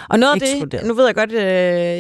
Og 0.08 0.18
noget 0.18 0.42
af 0.42 0.68
det, 0.70 0.80
nu 0.84 0.94
ved 0.94 1.06
jeg 1.06 1.14
godt, 1.14 1.32
øh, 1.32 1.42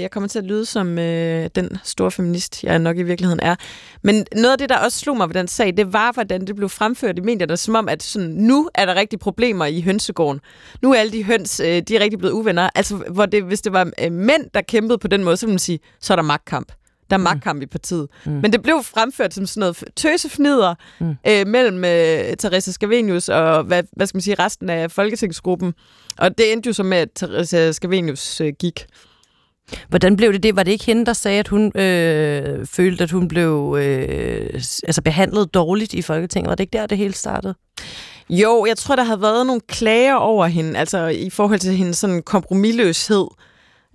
jeg 0.00 0.10
kommer 0.10 0.28
til 0.28 0.38
at 0.38 0.44
lyde 0.44 0.66
som 0.66 0.98
øh, 0.98 1.50
den 1.54 1.78
store 1.84 2.10
feminist, 2.10 2.64
jeg 2.64 2.78
nok 2.78 2.98
i 2.98 3.02
virkeligheden 3.02 3.40
er. 3.42 3.54
Men 4.02 4.26
noget 4.36 4.52
af 4.52 4.58
det, 4.58 4.68
der 4.68 4.78
også 4.78 4.98
slog 4.98 5.16
mig 5.16 5.28
ved 5.28 5.34
den 5.34 5.48
sag, 5.48 5.76
det 5.76 5.92
var, 5.92 6.12
hvordan 6.12 6.46
det 6.46 6.56
blev 6.56 6.68
fremført 6.68 7.18
i 7.18 7.20
medierne, 7.20 7.56
som 7.56 7.74
om, 7.74 7.88
at 7.88 8.02
sådan, 8.02 8.28
nu 8.28 8.68
er 8.74 8.86
der 8.86 8.94
rigtig 8.94 9.18
problemer 9.18 9.66
i 9.66 9.80
hønsegården. 9.80 10.40
Nu 10.82 10.92
er 10.92 10.96
alle 10.96 11.12
de 11.12 11.24
høns, 11.24 11.60
øh, 11.60 11.82
de 11.88 11.96
er 11.96 12.00
rigtig 12.00 12.18
blevet 12.18 12.34
uvenner. 12.34 12.70
Altså, 12.74 12.96
hvor 12.96 13.26
det, 13.26 13.42
hvis 13.42 13.60
det 13.60 13.72
var 13.72 13.90
øh, 14.02 14.12
mænd, 14.12 14.44
der 14.54 14.60
kæmpede 14.60 14.98
på 14.98 15.08
den 15.08 15.24
måde, 15.24 15.36
så 15.36 15.46
ville 15.46 15.52
man 15.52 15.58
sige, 15.58 15.78
så 16.00 16.12
er 16.14 16.16
der 16.16 16.22
magtkamp. 16.22 16.72
Der 17.10 17.16
er 17.16 17.20
magtkamp 17.20 17.62
i 17.62 17.66
partiet. 17.66 18.08
Mm. 18.26 18.32
Men 18.32 18.52
det 18.52 18.62
blev 18.62 18.82
fremført 18.82 19.34
som 19.34 19.46
sådan 19.46 19.60
noget 19.60 19.84
tøsefnider 19.96 20.74
mm. 21.00 21.14
øh, 21.26 21.46
mellem 21.46 21.84
øh, 21.84 22.36
Teresa 22.36 22.70
Scavenius 22.70 23.28
og 23.28 23.62
hvad, 23.62 23.82
hvad 23.92 24.06
skal 24.06 24.16
man 24.16 24.22
sige, 24.22 24.36
resten 24.38 24.70
af 24.70 24.90
folketingsgruppen. 24.90 25.74
Og 26.18 26.38
det 26.38 26.52
endte 26.52 26.66
jo 26.66 26.72
så 26.72 26.82
med, 26.82 26.98
at 26.98 27.08
Teresa 27.14 27.72
Scavenius 27.72 28.40
øh, 28.40 28.52
gik. 28.58 28.86
Hvordan 29.88 30.16
blev 30.16 30.32
det 30.32 30.42
det? 30.42 30.56
Var 30.56 30.62
det 30.62 30.72
ikke 30.72 30.84
hende, 30.84 31.06
der 31.06 31.12
sagde, 31.12 31.38
at 31.38 31.48
hun 31.48 31.72
øh, 31.76 32.66
følte, 32.66 33.04
at 33.04 33.10
hun 33.10 33.28
blev 33.28 33.76
øh, 33.80 34.50
altså 34.84 35.02
behandlet 35.02 35.54
dårligt 35.54 35.94
i 35.94 36.02
Folketinget? 36.02 36.48
Var 36.48 36.54
det 36.54 36.62
ikke 36.62 36.78
der, 36.78 36.86
det 36.86 36.98
hele 36.98 37.14
startede? 37.14 37.54
Jo, 38.30 38.66
jeg 38.68 38.76
tror, 38.76 38.96
der 38.96 39.04
havde 39.04 39.22
været 39.22 39.46
nogle 39.46 39.60
klager 39.68 40.14
over 40.14 40.46
hende, 40.46 40.78
altså 40.78 41.06
i 41.06 41.30
forhold 41.30 41.58
til 41.58 41.72
hendes 41.72 41.96
sådan 41.96 42.22
kompromilløshed. 42.22 43.26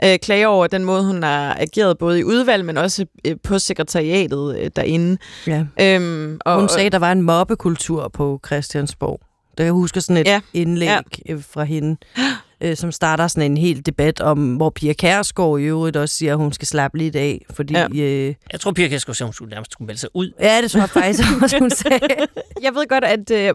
Øh, 0.03 0.19
klager 0.22 0.47
over 0.47 0.67
den 0.67 0.85
måde, 0.85 1.03
hun 1.05 1.23
har 1.23 1.55
ageret 1.59 1.97
både 1.97 2.19
i 2.19 2.23
udvalg, 2.23 2.65
men 2.65 2.77
også 2.77 3.05
øh, 3.27 3.35
på 3.43 3.59
sekretariatet 3.59 4.57
øh, 4.59 4.72
derinde. 4.76 5.17
Ja. 5.47 5.65
Øhm, 5.81 6.39
og, 6.45 6.59
Hun 6.59 6.69
sagde, 6.69 6.85
at 6.85 6.91
der 6.91 6.99
var 6.99 7.11
en 7.11 7.22
mobbekultur 7.22 8.07
på 8.07 8.39
Christiansborg. 8.45 9.19
Der 9.57 9.63
jeg 9.63 9.73
husker 9.73 10.01
sådan 10.01 10.17
et 10.17 10.27
Ja. 10.27 10.41
indlæg 10.53 10.85
Ja. 10.88 10.99
ja. 11.30 11.35
fra 11.49 11.63
hende. 11.63 11.97
øh, 12.61 12.76
som 12.77 12.91
starter 12.91 13.27
sådan 13.27 13.51
en 13.51 13.57
hel 13.57 13.85
debat 13.85 14.22
om, 14.22 14.55
hvor 14.55 14.69
Pia 14.69 14.93
Kærsgaard 14.93 15.59
i 15.59 15.63
øvrigt 15.63 15.97
også 15.97 16.15
siger, 16.15 16.31
at 16.31 16.38
hun 16.38 16.53
skal 16.53 16.67
slappe 16.67 16.97
lidt 16.97 17.15
af, 17.15 17.45
fordi... 17.49 17.73
Ja. 17.73 17.88
Øh, 17.95 18.34
Jeg 18.51 18.59
tror, 18.59 18.72
Pia 18.72 18.88
Kjærsgaard 18.88 19.15
sagde, 19.15 19.27
hun 19.27 19.34
skulle 19.34 19.49
nærmest 19.49 19.72
skulle 19.72 19.85
melde 19.85 19.99
sig 19.99 20.09
ud. 20.13 20.31
ja 20.39 20.61
det 20.61 20.72
tror 20.72 20.80
jeg 20.80 20.89
faktisk 20.89 21.23
også, 21.43 21.59
hun 21.59 21.69
sagde. 21.69 21.99
Jeg 22.65 22.73
ved 22.76 22.88
godt, 22.89 23.03
at 23.03 23.31
øh, 23.31 23.53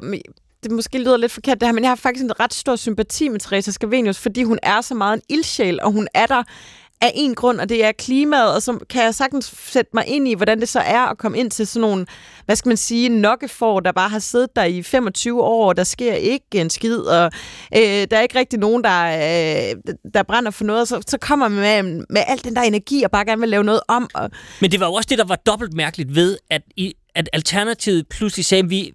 det 0.62 0.70
måske 0.70 0.98
lyder 0.98 1.16
lidt 1.16 1.32
forkert 1.32 1.60
det 1.60 1.68
her, 1.68 1.72
men 1.72 1.84
jeg 1.84 1.90
har 1.90 1.96
faktisk 1.96 2.24
en 2.24 2.40
ret 2.40 2.54
stor 2.54 2.76
sympati 2.76 3.28
med 3.28 3.40
Teresa 3.40 3.70
Scavenius, 3.70 4.18
fordi 4.18 4.42
hun 4.42 4.58
er 4.62 4.80
så 4.80 4.94
meget 4.94 5.16
en 5.16 5.22
ildsjæl, 5.28 5.80
og 5.82 5.92
hun 5.92 6.08
er 6.14 6.26
der 6.26 6.42
af 7.00 7.12
en 7.14 7.34
grund, 7.34 7.60
og 7.60 7.68
det 7.68 7.84
er 7.84 7.92
klimaet, 7.92 8.54
og 8.54 8.62
så 8.62 8.78
kan 8.90 9.02
jeg 9.02 9.14
sagtens 9.14 9.54
sætte 9.66 9.90
mig 9.94 10.06
ind 10.06 10.28
i, 10.28 10.34
hvordan 10.34 10.60
det 10.60 10.68
så 10.68 10.80
er 10.80 11.00
at 11.00 11.18
komme 11.18 11.38
ind 11.38 11.50
til 11.50 11.66
sådan 11.66 11.80
nogle, 11.80 12.06
hvad 12.46 12.56
skal 12.56 12.68
man 12.68 12.76
sige, 12.76 13.08
nokkefor, 13.08 13.80
der 13.80 13.92
bare 13.92 14.08
har 14.08 14.18
siddet 14.18 14.56
der 14.56 14.64
i 14.64 14.82
25 14.82 15.42
år, 15.42 15.68
og 15.68 15.76
der 15.76 15.84
sker 15.84 16.14
ikke 16.14 16.44
en 16.52 16.70
skid, 16.70 16.98
og 16.98 17.30
øh, 17.76 17.80
der 17.82 18.16
er 18.16 18.20
ikke 18.20 18.38
rigtig 18.38 18.58
nogen, 18.58 18.84
der, 18.84 19.06
øh, 19.06 19.94
der 20.14 20.22
brænder 20.22 20.50
for 20.50 20.64
noget, 20.64 20.80
og 20.80 20.86
så, 20.86 21.02
så 21.06 21.18
kommer 21.18 21.48
man 21.48 21.84
med, 21.84 22.04
med 22.10 22.22
al 22.26 22.44
den 22.44 22.56
der 22.56 22.62
energi, 22.62 23.02
og 23.02 23.10
bare 23.10 23.24
gerne 23.24 23.40
vil 23.40 23.48
lave 23.48 23.64
noget 23.64 23.80
om, 23.88 24.10
og 24.14 24.30
Men 24.60 24.70
det 24.70 24.80
var 24.80 24.86
jo 24.86 24.92
også 24.92 25.06
det, 25.10 25.18
der 25.18 25.24
var 25.24 25.36
dobbelt 25.36 25.74
mærkeligt 25.74 26.14
ved, 26.14 26.38
at, 26.50 26.62
i, 26.76 26.94
at 27.14 27.28
Alternativet 27.32 28.08
pludselig 28.08 28.44
sagde, 28.44 28.64
at 28.64 28.70
vi, 28.70 28.92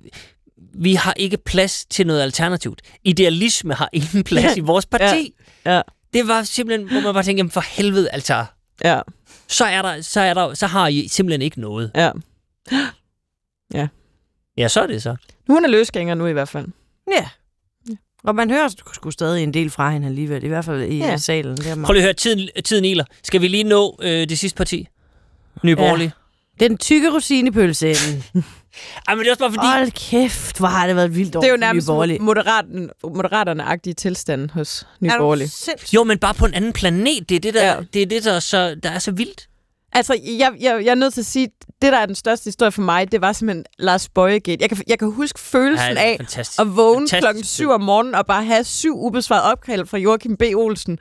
vi 0.74 0.94
har 0.96 1.14
ikke 1.18 1.38
plads 1.38 1.86
til 1.86 2.08
noget 2.08 2.22
alternativt. 2.22 2.82
Idealisme 3.04 3.74
har 3.74 3.90
ingen 3.94 4.24
plads 4.24 4.58
i 4.58 4.60
vores 4.60 4.86
parti. 4.86 5.34
ja, 5.66 5.82
Det 6.14 6.28
var 6.28 6.44
simpelthen, 6.44 6.90
hvor 6.92 7.02
man 7.02 7.14
bare 7.14 7.24
tænkte, 7.24 7.40
jamen 7.40 7.52
for 7.52 7.64
helvede, 7.70 8.10
altså. 8.10 8.46
ja, 8.84 9.00
Så, 9.48 9.66
er 9.66 9.82
der, 9.82 10.02
så, 10.02 10.20
er 10.22 10.34
der, 10.34 10.54
så 10.54 10.68
har 10.68 10.88
I 10.88 11.08
simpelthen 11.08 11.42
ikke 11.42 11.60
noget. 11.62 11.92
ja. 11.96 12.12
Ja, 14.58 14.68
så 14.68 14.82
er 14.82 14.88
det 14.88 15.04
så. 15.04 15.16
Nu 15.48 15.56
er 15.56 15.58
hun 15.60 15.66
er 15.66 15.70
løsgænger 15.70 16.16
nu 16.16 16.26
i 16.28 16.32
hvert 16.34 16.50
fald. 16.50 16.68
Ja. 17.12 17.26
Og 18.24 18.36
man 18.36 18.50
hører 18.50 18.68
sgu 18.94 19.12
stadig 19.12 19.44
en 19.44 19.54
del 19.54 19.70
fra 19.70 19.92
hende 19.92 20.08
alligevel, 20.08 20.44
i 20.44 20.48
hvert 20.48 20.66
fald 20.66 20.82
i 20.82 20.98
Ja. 20.98 21.06
ja. 21.06 21.18
salen. 21.18 21.58
Det 21.58 21.68
er, 21.68 21.76
Prøv 21.84 21.94
lige 21.94 22.02
at 22.02 22.06
høre, 22.06 22.14
tiden, 22.14 22.50
tiden 22.64 22.86
iler. 22.86 23.04
Skal 23.24 23.42
vi 23.42 23.48
lige 23.48 23.64
nå 23.64 24.00
øh, 24.02 24.30
det 24.30 24.40
sidste 24.40 24.58
parti? 24.58 24.88
Nye 25.64 25.76
Borgerlige. 25.76 26.12
Den 26.60 26.78
tykke 26.78 27.14
rosinepølse. 27.14 27.94
Ej, 29.08 29.16
men 29.16 29.20
det 29.20 29.28
er 29.28 29.32
også 29.32 29.40
bare 29.40 29.52
fordi... 29.54 29.68
Hold 29.68 29.92
kæft, 29.92 30.58
hvor 30.58 30.68
har 30.68 30.88
det 30.88 30.96
været 30.96 31.06
et 31.06 31.16
vildt 31.16 31.36
år 31.36 31.42
Det 31.42 31.48
er 31.48 31.52
jo 31.52 31.58
nærmest 31.58 31.88
moderaten, 32.22 32.90
moderaterne-agtige 33.04 33.94
tilstand 33.94 34.50
hos 34.50 34.88
Nye 35.00 35.10
Er 35.10 35.18
Borgerlige. 35.18 35.52
Jo, 35.94 36.04
men 36.04 36.18
bare 36.18 36.34
på 36.34 36.46
en 36.46 36.54
anden 36.54 36.74
planet. 36.74 37.30
Det 37.30 37.36
er 37.36 37.40
det, 37.40 37.54
der, 37.54 37.66
Ja. 37.66 37.80
det, 37.94 38.02
er, 38.02 38.06
det 38.06 38.24
der, 38.24 38.34
er 38.34 38.40
så, 38.40 38.76
der 38.84 38.90
er 38.90 39.00
så 39.00 39.12
vildt. 39.12 39.48
Altså, 39.96 40.14
jeg, 40.26 40.52
jeg, 40.60 40.82
jeg 40.86 40.92
er 40.92 40.96
nødt 40.96 41.14
til 41.14 41.22
at 41.22 41.26
sige, 41.26 41.48
det 41.82 41.92
der 41.92 41.98
er 41.98 42.06
den 42.06 42.16
største 42.16 42.46
historie 42.46 42.72
for 42.72 42.82
mig, 42.82 43.12
det 43.12 43.22
var 43.22 43.34
simpelthen 43.34 43.66
Lars 43.80 44.10
Bøjegate. 44.10 44.58
Jeg 44.62 44.70
kan, 44.70 44.78
jeg 44.88 45.00
kan 45.00 45.12
huske 45.12 45.40
følelsen 45.40 45.92
Ja, 45.94 46.02
af 46.04 46.16
fantastisk. 46.20 46.60
at 46.62 46.76
vågne 46.76 47.08
klokken 47.08 47.44
7 47.44 47.70
om 47.70 47.82
morgenen 47.82 48.16
og 48.16 48.26
bare 48.26 48.44
have 48.46 48.64
syv 48.64 48.96
ubesvarede 49.06 49.52
opkald 49.52 49.86
fra 49.86 49.98
Joachim 49.98 50.38
B. 50.38 50.42
Olsen. 50.56 50.98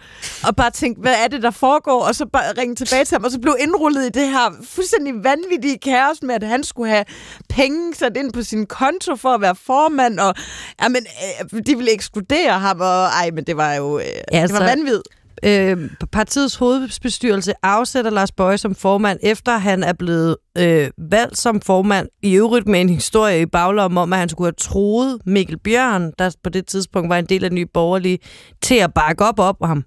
Og 0.46 0.56
bare 0.56 0.70
tænke, 0.70 1.00
hvad 1.00 1.14
er 1.24 1.28
det, 1.28 1.42
der 1.42 1.50
foregår? 1.50 2.02
Og 2.04 2.14
så 2.14 2.26
bare 2.26 2.44
ringe 2.58 2.74
tilbage 2.74 3.04
til 3.04 3.14
ham, 3.14 3.24
og 3.24 3.30
så 3.30 3.38
blev 3.40 3.56
indrullet 3.60 4.06
i 4.06 4.08
det 4.08 4.28
her 4.28 4.52
fuldstændig 4.64 5.14
vanvittige 5.24 5.78
kaos 5.78 6.22
med, 6.22 6.34
at 6.34 6.42
han 6.42 6.64
skulle 6.64 6.90
have 6.90 7.04
penge 7.48 7.94
sat 7.94 8.16
ind 8.16 8.32
på 8.32 8.42
sin 8.42 8.66
konto 8.66 9.16
for 9.16 9.28
at 9.28 9.40
være 9.40 9.54
formand. 9.54 10.18
Og 10.20 10.34
jamen, 10.82 11.06
øh, 11.54 11.62
de 11.66 11.76
ville 11.76 11.92
ekskludere 11.92 12.58
ham, 12.58 12.80
og 12.80 13.04
ej, 13.04 13.30
men 13.32 13.44
det 13.44 13.56
var 13.56 13.74
jo 13.74 13.98
øh, 13.98 14.04
ja, 14.32 14.42
det 14.42 14.52
var 14.52 14.58
vanvittigt. 14.64 15.08
Øh, 15.42 15.90
partiets 16.12 16.54
hovedbestyrelse 16.54 17.52
afsætter 17.62 18.10
Lars 18.10 18.32
Bøje 18.32 18.58
som 18.58 18.74
formand, 18.74 19.18
efter 19.22 19.58
han 19.58 19.82
er 19.82 19.92
blevet 19.92 20.36
øh, 20.58 20.90
valgt 20.98 21.38
som 21.38 21.60
formand, 21.60 22.08
i 22.22 22.34
øvrigt 22.34 22.66
med 22.66 22.80
en 22.80 22.88
historie 22.88 23.40
i 23.40 23.46
baglommen 23.46 23.98
om, 23.98 24.12
at 24.12 24.18
han 24.18 24.28
skulle 24.28 24.46
have 24.46 24.54
troet 24.58 25.18
Mikkel 25.26 25.58
Bjørn, 25.58 26.12
der 26.18 26.36
på 26.44 26.50
det 26.50 26.66
tidspunkt 26.66 27.08
var 27.08 27.18
en 27.18 27.26
del 27.26 27.44
af 27.44 27.52
Nye 27.52 27.66
Borgerlige, 27.66 28.18
til 28.62 28.74
at 28.74 28.94
bakke 28.94 29.24
op 29.24 29.38
op 29.38 29.56
ham 29.62 29.84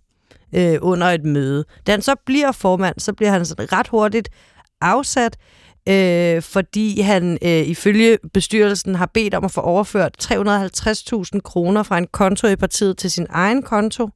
øh, 0.56 0.78
under 0.82 1.08
et 1.08 1.24
møde. 1.24 1.66
Da 1.88 1.92
han 1.92 2.02
så 2.02 2.16
bliver 2.26 2.52
formand, 2.52 3.00
så 3.00 3.14
bliver 3.14 3.32
han 3.32 3.46
sådan 3.46 3.74
ret 3.74 3.88
hurtigt 3.88 4.30
afsat, 4.82 5.38
øh, 5.90 6.42
fordi 6.42 7.02
han 7.02 7.38
øh, 7.42 7.68
ifølge 7.68 8.18
bestyrelsen 8.34 8.96
har 8.96 9.10
bedt 9.14 9.34
om 9.34 9.46
at 9.46 9.52
få 9.52 9.62
overført 9.62 10.16
350.000 10.24 11.40
kroner 11.44 11.84
fra 11.84 11.98
en 11.98 12.08
konto 12.08 12.48
i 12.48 12.56
partiet 12.56 12.98
til 12.98 13.12
sin 13.12 13.26
egen 13.30 13.62
konto. 13.62 14.04
Øh, 14.04 14.10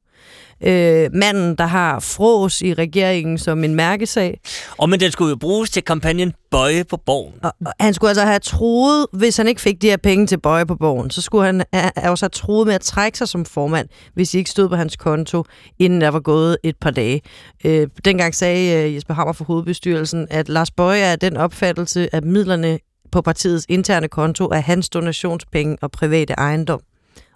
manden, 1.12 1.54
der 1.54 1.66
har 1.66 2.00
frås 2.00 2.62
i 2.62 2.74
regeringen 2.74 3.38
som 3.38 3.64
en 3.64 3.74
mærkesag. 3.74 4.40
Og 4.78 4.88
men 4.90 5.00
den 5.00 5.12
skulle 5.12 5.30
jo 5.30 5.36
bruges 5.36 5.70
til 5.70 5.82
kampagnen 5.82 6.32
Bøje 6.50 6.84
på 6.84 6.96
Borgen. 6.96 7.34
Og, 7.42 7.52
og 7.66 7.72
han 7.80 7.94
skulle 7.94 8.10
altså 8.10 8.24
have 8.24 8.38
troet, 8.38 9.06
hvis 9.12 9.36
han 9.36 9.48
ikke 9.48 9.60
fik 9.60 9.82
de 9.82 9.88
her 9.88 9.96
penge 9.96 10.26
til 10.26 10.40
Bøje 10.40 10.66
på 10.66 10.74
borgen, 10.76 11.10
så 11.10 11.22
skulle 11.22 11.46
han 11.46 11.62
ha- 11.72 11.90
have 11.96 12.10
også 12.10 12.24
have 12.24 12.30
troet 12.30 12.66
med 12.66 12.74
at 12.74 12.80
trække 12.80 13.18
sig 13.18 13.28
som 13.28 13.44
formand, 13.44 13.88
hvis 14.14 14.30
de 14.30 14.38
ikke 14.38 14.50
stod 14.50 14.68
på 14.68 14.76
hans 14.76 14.96
konto, 14.96 15.44
inden 15.78 16.00
der 16.00 16.08
var 16.08 16.20
gået 16.20 16.56
et 16.62 16.76
par 16.80 16.90
dage. 16.90 17.20
Øh, 17.64 17.88
dengang 18.04 18.34
sagde 18.34 18.86
øh, 18.86 18.94
Jesper 18.94 19.14
Hammer 19.14 19.32
fra 19.32 19.44
hovedbestyrelsen, 19.44 20.26
at 20.30 20.48
Lars 20.48 20.70
Bøje 20.70 21.00
er 21.00 21.16
den 21.16 21.36
opfattelse, 21.36 22.14
at 22.14 22.24
midlerne 22.24 22.78
på 23.12 23.22
partiets 23.22 23.66
interne 23.68 24.08
konto 24.08 24.44
er 24.44 24.60
hans 24.60 24.88
donationspenge 24.88 25.76
og 25.80 25.90
private 25.90 26.32
ejendom. 26.32 26.80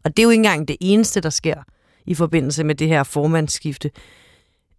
Og 0.05 0.17
det 0.17 0.19
er 0.19 0.23
jo 0.23 0.31
ikke 0.31 0.41
engang 0.41 0.69
det 0.69 0.77
eneste, 0.81 1.21
der 1.21 1.31
sker 1.31 1.55
i 2.07 2.15
forbindelse 2.15 2.65
med 2.65 2.75
det 2.75 2.89
her 2.89 3.03
formandsskifte. 3.03 3.91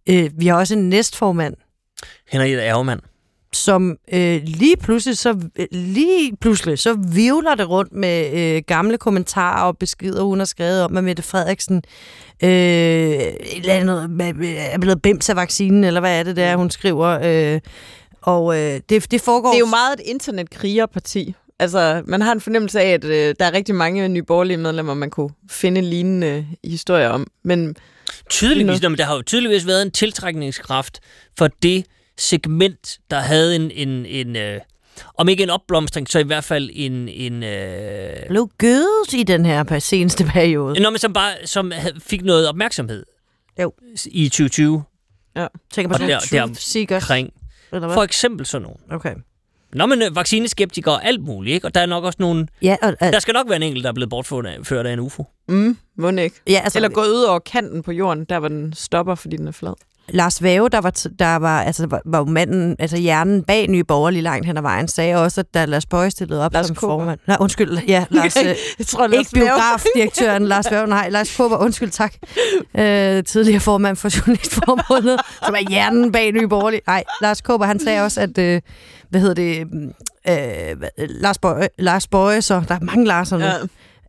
Øh, 0.08 0.30
vi 0.36 0.46
har 0.46 0.56
også 0.56 0.74
en 0.74 0.88
næstformand, 0.88 1.54
Henriette 2.28 2.62
Ærgemand. 2.62 3.00
som 3.52 3.96
øh, 4.12 4.40
lige 4.44 4.76
pludselig 4.76 5.18
så 5.18 5.48
lige 5.70 6.36
pludselig 6.36 6.78
så 6.78 6.94
vivler 7.12 7.54
det 7.54 7.68
rundt 7.68 7.92
med 7.92 8.32
øh, 8.32 8.62
gamle 8.66 8.98
kommentarer 8.98 9.62
og 9.62 9.78
beskeder 9.78 10.22
hun 10.22 10.38
har 10.38 10.46
skrevet 10.46 10.82
om 10.82 10.96
at 10.96 11.04
Mette 11.04 11.22
Frederiksen 11.22 11.82
øh, 12.42 12.48
et 12.48 13.56
eller 13.56 13.74
andet, 13.74 14.10
med, 14.10 14.34
med, 14.34 14.56
er 14.58 14.78
blevet 14.78 15.02
bims 15.02 15.28
af 15.30 15.36
vaccinen 15.36 15.84
eller 15.84 16.00
hvad 16.00 16.18
er 16.18 16.22
det 16.22 16.36
der 16.36 16.56
hun 16.56 16.70
skriver 16.70 17.18
øh, 17.22 17.60
og 18.22 18.58
øh, 18.58 18.80
det, 18.88 19.10
det 19.10 19.20
foregår 19.20 19.48
Det 19.48 19.56
er 19.56 19.60
jo 19.60 19.66
meget 19.66 19.92
et 19.92 20.00
internetkrigerparti. 20.04 21.34
Altså, 21.60 22.02
man 22.06 22.20
har 22.22 22.32
en 22.32 22.40
fornemmelse 22.40 22.80
af, 22.80 22.88
at 22.92 23.04
øh, 23.04 23.34
der 23.40 23.44
er 23.46 23.52
rigtig 23.52 23.74
mange 23.74 24.08
nye 24.08 24.22
borgerlige 24.22 24.56
medlemmer, 24.56 24.94
man 24.94 25.10
kunne 25.10 25.30
finde 25.50 25.80
lignende 25.80 26.46
historier 26.64 27.08
om. 27.08 27.26
Men 27.42 27.76
Tydeligvis, 28.30 28.82
men 28.82 28.98
der 28.98 29.04
har 29.04 29.16
jo 29.16 29.22
tydeligvis 29.22 29.66
været 29.66 29.82
en 29.82 29.90
tiltrækningskraft 29.90 31.00
for 31.38 31.48
det 31.62 31.84
segment, 32.18 32.98
der 33.10 33.20
havde 33.20 33.56
en, 33.56 33.70
en, 33.70 34.06
en 34.06 34.36
øh, 34.36 34.60
om 35.14 35.28
ikke 35.28 35.42
en 35.42 35.50
opblomstring, 35.50 36.08
så 36.08 36.18
i 36.18 36.22
hvert 36.22 36.44
fald 36.44 36.70
en, 36.72 37.08
en 37.08 37.42
øh, 37.42 38.16
blev 38.28 38.50
gødet 38.58 39.12
i 39.14 39.22
den 39.22 39.46
her 39.46 39.78
seneste 39.78 40.24
periode. 40.24 40.80
Nå, 40.80 40.90
men 40.90 40.98
som 40.98 41.12
bare 41.12 41.32
som 41.44 41.72
fik 42.00 42.24
noget 42.24 42.48
opmærksomhed 42.48 43.04
Jo. 43.60 43.72
i 44.06 44.28
2020 44.28 44.82
Tænker 45.72 45.88
på 45.88 45.92
Og 45.92 45.98
sådan 45.98 46.08
der- 46.40 46.46
der- 46.46 46.54
seekers. 46.54 47.02
omkring 47.02 47.32
Eller 47.72 47.92
for 47.92 48.02
eksempel 48.02 48.46
sådan 48.46 48.62
nogen. 48.62 48.80
Okay. 48.90 49.14
Nå, 49.72 49.86
men 49.86 50.02
øh, 50.02 50.16
vaccineskeptikere 50.16 50.94
og 50.94 51.04
alt 51.06 51.20
muligt, 51.20 51.54
ikke? 51.54 51.66
Og 51.66 51.74
der 51.74 51.80
er 51.80 51.86
nok 51.86 52.04
også 52.04 52.16
nogle... 52.20 52.46
Ja, 52.62 52.76
og, 52.82 52.94
og, 53.00 53.12
Der 53.12 53.18
skal 53.18 53.32
nok 53.32 53.48
være 53.48 53.56
en 53.56 53.62
enkelt, 53.62 53.84
der 53.84 53.90
er 53.90 53.94
blevet 53.94 54.10
bortført 54.10 54.46
af, 54.46 54.56
ført 54.64 54.86
af 54.86 54.92
en 54.92 55.00
UFO. 55.00 55.24
mm, 55.48 55.76
må 55.98 56.10
ikke. 56.10 56.40
ja, 56.46 56.60
altså, 56.64 56.78
Eller 56.78 56.88
gået 56.88 57.08
ud 57.08 57.22
over 57.22 57.38
kanten 57.38 57.82
på 57.82 57.92
jorden, 57.92 58.24
der 58.24 58.38
hvor 58.38 58.48
den 58.48 58.72
stopper, 58.72 59.14
fordi 59.14 59.36
den 59.36 59.48
er 59.48 59.52
flad. 59.52 59.74
Lars 60.10 60.42
Vave, 60.42 60.68
der 60.68 60.80
var, 60.80 61.06
der 61.18 61.36
var, 61.36 61.62
altså, 61.62 61.86
var, 61.86 62.02
var 62.06 62.24
manden, 62.24 62.76
altså 62.78 62.96
hjernen 62.96 63.42
bag 63.44 63.66
Nye 63.68 63.84
Borgerlige 63.84 64.22
langt 64.22 64.46
hen 64.46 64.56
ad 64.56 64.62
vejen, 64.62 64.88
sagde 64.88 65.16
også, 65.16 65.40
at 65.40 65.54
da 65.54 65.64
Lars 65.64 65.86
Bøje 65.86 66.10
stillede 66.10 66.44
op 66.44 66.52
Lars 66.52 66.66
som 66.66 66.76
Kaaber. 66.76 66.98
formand. 66.98 67.20
Nej, 67.26 67.36
undskyld, 67.40 67.78
ja, 67.88 68.04
Lars, 68.10 68.36
øh, 68.36 68.44
Jeg 68.78 68.86
tror, 68.86 69.06
ikke 69.08 69.30
biografdirektøren 69.34 70.46
Lars 70.46 70.70
Vave, 70.70 70.86
nej, 70.86 71.08
Lars 71.08 71.36
Kåber, 71.36 71.56
undskyld, 71.56 71.90
tak. 71.90 72.14
Øh, 72.78 73.24
tidligere 73.24 73.60
formand 73.60 73.96
for 73.96 74.08
Journalistforbundet, 74.16 75.20
som 75.44 75.54
er 75.54 75.68
hjernen 75.70 76.12
bag 76.12 76.32
Nye 76.32 76.48
Borgerlige. 76.48 76.80
Nej, 76.86 77.04
Lars 77.22 77.40
Kåber, 77.40 77.66
han 77.66 77.80
sagde 77.80 78.02
også, 78.04 78.20
at, 78.20 78.38
øh, 78.38 78.60
hvad 79.10 79.20
hedder 79.20 79.34
det, 79.34 79.58
øh, 80.28 80.78
hvad- 80.78 81.06
Lars, 81.08 81.38
Bøje, 81.38 81.68
Lars 81.78 82.06
Bøje, 82.06 82.42
så 82.42 82.62
der 82.68 82.74
er 82.74 82.80
mange 82.80 83.12
Lars'er 83.12 83.36
nu, 83.36 83.44
Ja. 83.44 83.54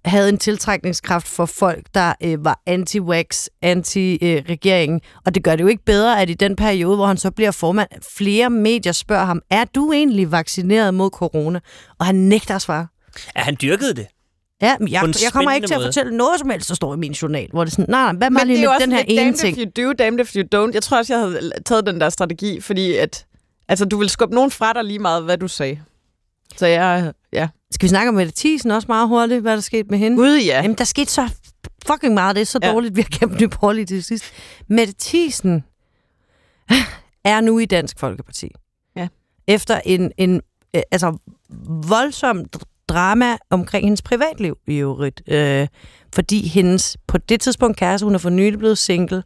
havde 0.06 0.30
en 0.30 0.38
tiltrækningskraft 0.38 1.28
for 1.28 1.46
folk, 1.46 1.86
der 1.94 2.14
øh, 2.24 2.46
var 2.46 2.62
anti-wax, 2.70 3.48
anti-regering. 3.62 5.02
Og 5.26 5.36
det 5.36 5.44
gør 5.44 5.56
det 5.56 5.64
jo 5.64 5.68
ikke 5.68 5.86
bedre, 5.86 6.22
at 6.22 6.30
i 6.30 6.34
den 6.34 6.56
periode, 6.56 6.96
hvor 6.96 7.06
han 7.06 7.18
så 7.18 7.32
bliver 7.32 7.52
formand, 7.52 7.90
flere 8.18 8.50
medier 8.50 8.92
spørger 8.92 9.26
ham, 9.26 9.42
er 9.50 9.66
du 9.76 9.92
egentlig 9.92 10.32
vaccineret 10.32 10.94
mod 10.94 11.10
corona? 11.10 11.60
Og 12.00 12.06
han 12.06 12.16
nægter 12.16 12.56
at 12.56 12.62
svare. 12.62 12.88
Ja, 13.36 13.42
han 13.42 13.58
dyrkede 13.62 13.94
det. 13.94 14.08
Ja, 14.62 14.76
men 14.80 14.88
jeg, 14.88 15.04
jeg 15.24 15.32
kommer 15.34 15.52
ikke 15.52 15.68
til 15.68 15.74
at 15.74 15.78
måde. 15.80 15.88
fortælle 15.88 16.18
noget 16.18 16.40
som 16.40 16.50
helst, 16.50 16.70
der 16.70 16.76
står 16.76 16.94
i 16.94 16.98
min 16.98 17.12
journal, 17.12 17.48
hvor 17.52 17.64
det 17.64 17.72
er 17.72 17.76
sådan, 17.76 17.86
nej, 17.90 18.02
nej, 18.04 18.14
hvad 18.14 18.30
Men 18.30 18.34
med 18.34 18.42
det 18.42 18.42
er 18.42 18.46
lige 18.48 18.64
jo 18.64 18.70
med 18.70 18.76
også 18.76 18.86
den 18.86 18.92
her 18.92 19.00
lidt 19.00 19.10
ene 19.10 19.20
damned 19.22 19.38
ting? 19.38 19.58
if 19.58 19.66
you 19.78 19.84
do, 19.88 19.94
damned 19.94 20.20
if 20.26 20.36
you 20.36 20.44
don't. 20.56 20.72
Jeg 20.74 20.84
tror 20.84 20.98
også, 20.98 21.14
jeg 21.14 21.20
havde 21.22 21.52
taget 21.66 21.86
den 21.86 22.02
der 22.02 22.10
strategi, 22.10 22.62
fordi 22.62 22.96
at, 22.96 23.26
altså, 23.70 23.86
du 23.86 23.98
vil 23.98 24.10
skubbe 24.10 24.36
nogen 24.36 24.52
fra 24.52 24.74
dig 24.74 24.84
lige 24.84 25.00
meget, 25.00 25.24
hvad 25.24 25.38
du 25.38 25.48
sagde. 25.48 25.80
Så 26.58 26.66
jeg, 26.68 27.14
ja. 27.34 27.48
Skal 27.72 27.84
vi 27.86 27.90
snakke 27.90 28.10
om 28.10 28.16
Mette 28.16 28.34
Thiesen 28.36 28.72
også 28.72 28.86
meget 28.88 29.08
hurtigt, 29.08 29.42
hvad 29.42 29.54
der 29.56 29.62
skete 29.62 29.88
med 29.90 29.98
hende? 29.98 30.18
Gud 30.18 30.38
ja. 30.46 30.62
Jamen, 30.62 30.78
der 30.78 30.84
skete 30.84 31.12
så 31.12 31.30
fucking 31.88 32.14
meget. 32.14 32.36
Det 32.36 32.42
er 32.42 32.46
så 32.46 32.60
Ja. 32.64 32.72
dårligt, 32.72 32.96
vi 32.96 33.02
har 33.02 33.10
kæmpet 33.20 33.40
Nye 33.42 33.48
Borgerlige 33.48 33.86
til 33.86 34.04
sidst. 34.04 34.26
Mette 34.68 34.94
Thiesen 35.00 35.64
er 37.24 37.42
nu 37.42 37.60
i 37.60 37.66
Dansk 37.66 38.00
Folkeparti. 38.00 38.52
Ja. 38.96 39.08
Efter 39.48 39.82
en, 39.86 40.12
en 40.18 40.42
øh, 40.76 40.82
altså 40.92 41.18
voldsom 41.88 42.46
drama 42.90 43.38
omkring 43.50 43.86
hendes 43.86 44.02
privatliv 44.02 44.58
i 44.68 44.76
øvrigt. 44.76 45.22
Øh, 45.28 45.68
fordi 46.16 46.48
hendes, 46.48 46.98
på 47.08 47.18
det 47.18 47.42
tidspunkt 47.42 47.78
kæreste, 47.78 48.06
hun 48.06 48.14
er 48.16 48.20
for 48.20 48.30
nylig 48.30 48.60
blevet 48.60 48.78
single, 48.78 49.24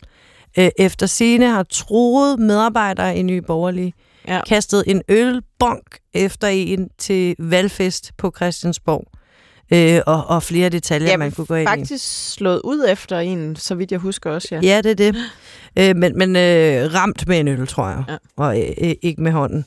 øh, 0.57 0.69
efter 0.79 1.05
sine 1.05 1.47
har 1.49 1.63
troet 1.63 2.39
medarbejdere 2.39 3.17
i 3.17 3.21
Nye 3.21 3.41
Borgerlige, 3.41 3.93
Ja. 4.27 4.41
kastet 4.47 4.83
en 4.87 5.01
ølbonk 5.09 5.99
efter 6.13 6.47
en 6.47 6.89
til 6.97 7.35
valgfest 7.39 8.11
på 8.17 8.33
Christiansborg. 8.35 9.07
Øh, 9.73 10.01
og, 10.07 10.25
og 10.27 10.43
flere 10.43 10.69
detaljer, 10.69 11.09
Ja, 11.09 11.17
man 11.17 11.31
kunne 11.31 11.45
gå 11.45 11.55
ind 11.55 11.69
i. 11.69 11.71
Faktisk 11.71 12.33
slået 12.33 12.61
ud 12.63 12.85
efter 12.89 13.19
en, 13.19 13.55
så 13.55 13.75
vidt 13.75 13.91
jeg 13.91 13.99
husker 13.99 14.31
også, 14.31 14.47
ja. 14.51 14.59
Ja, 14.63 14.81
det 14.81 14.91
er 14.91 14.95
det. 14.95 15.15
Øh, 15.79 15.95
men 15.95 16.17
men 16.17 16.35
øh, 16.35 16.93
ramt 16.93 17.27
med 17.27 17.39
en 17.39 17.47
øl, 17.47 17.67
tror 17.67 17.89
jeg. 17.89 18.03
Ja. 18.09 18.17
Og 18.37 18.61
øh, 18.61 18.69
øh, 18.81 18.93
ikke 19.01 19.21
med 19.21 19.31
hånden. 19.31 19.65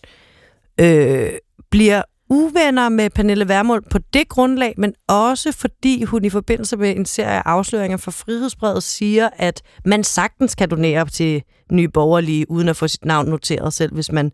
Øh, 0.80 1.30
bliver 1.70 2.02
uvenner 2.30 2.88
med 2.88 3.10
Pernille 3.10 3.48
Vermund 3.48 3.82
på 3.90 3.98
det 4.14 4.28
grundlag, 4.28 4.74
men 4.78 4.94
også 5.08 5.52
fordi 5.52 6.04
hun 6.04 6.24
i 6.24 6.30
forbindelse 6.30 6.76
med 6.76 6.96
en 6.96 7.06
serie 7.06 7.36
af 7.36 7.42
afsløringer 7.44 7.96
fra 7.96 8.10
Frihedsbrevet 8.10 8.82
siger, 8.82 9.28
at 9.36 9.62
man 9.84 10.04
sagtens 10.04 10.54
kan 10.54 10.70
donere 10.70 11.08
til 11.08 11.42
nye 11.70 11.88
borgerlige, 11.88 12.50
uden 12.50 12.68
at 12.68 12.76
få 12.76 12.88
sit 12.88 13.04
navn 13.04 13.28
noteret 13.28 13.72
selv, 13.72 13.94
hvis 13.94 14.12
man, 14.12 14.32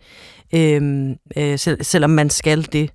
øh, 0.54 1.10
øh, 1.36 1.58
selv, 1.58 1.84
selvom 1.84 2.10
man 2.10 2.30
skal 2.30 2.72
det. 2.72 2.90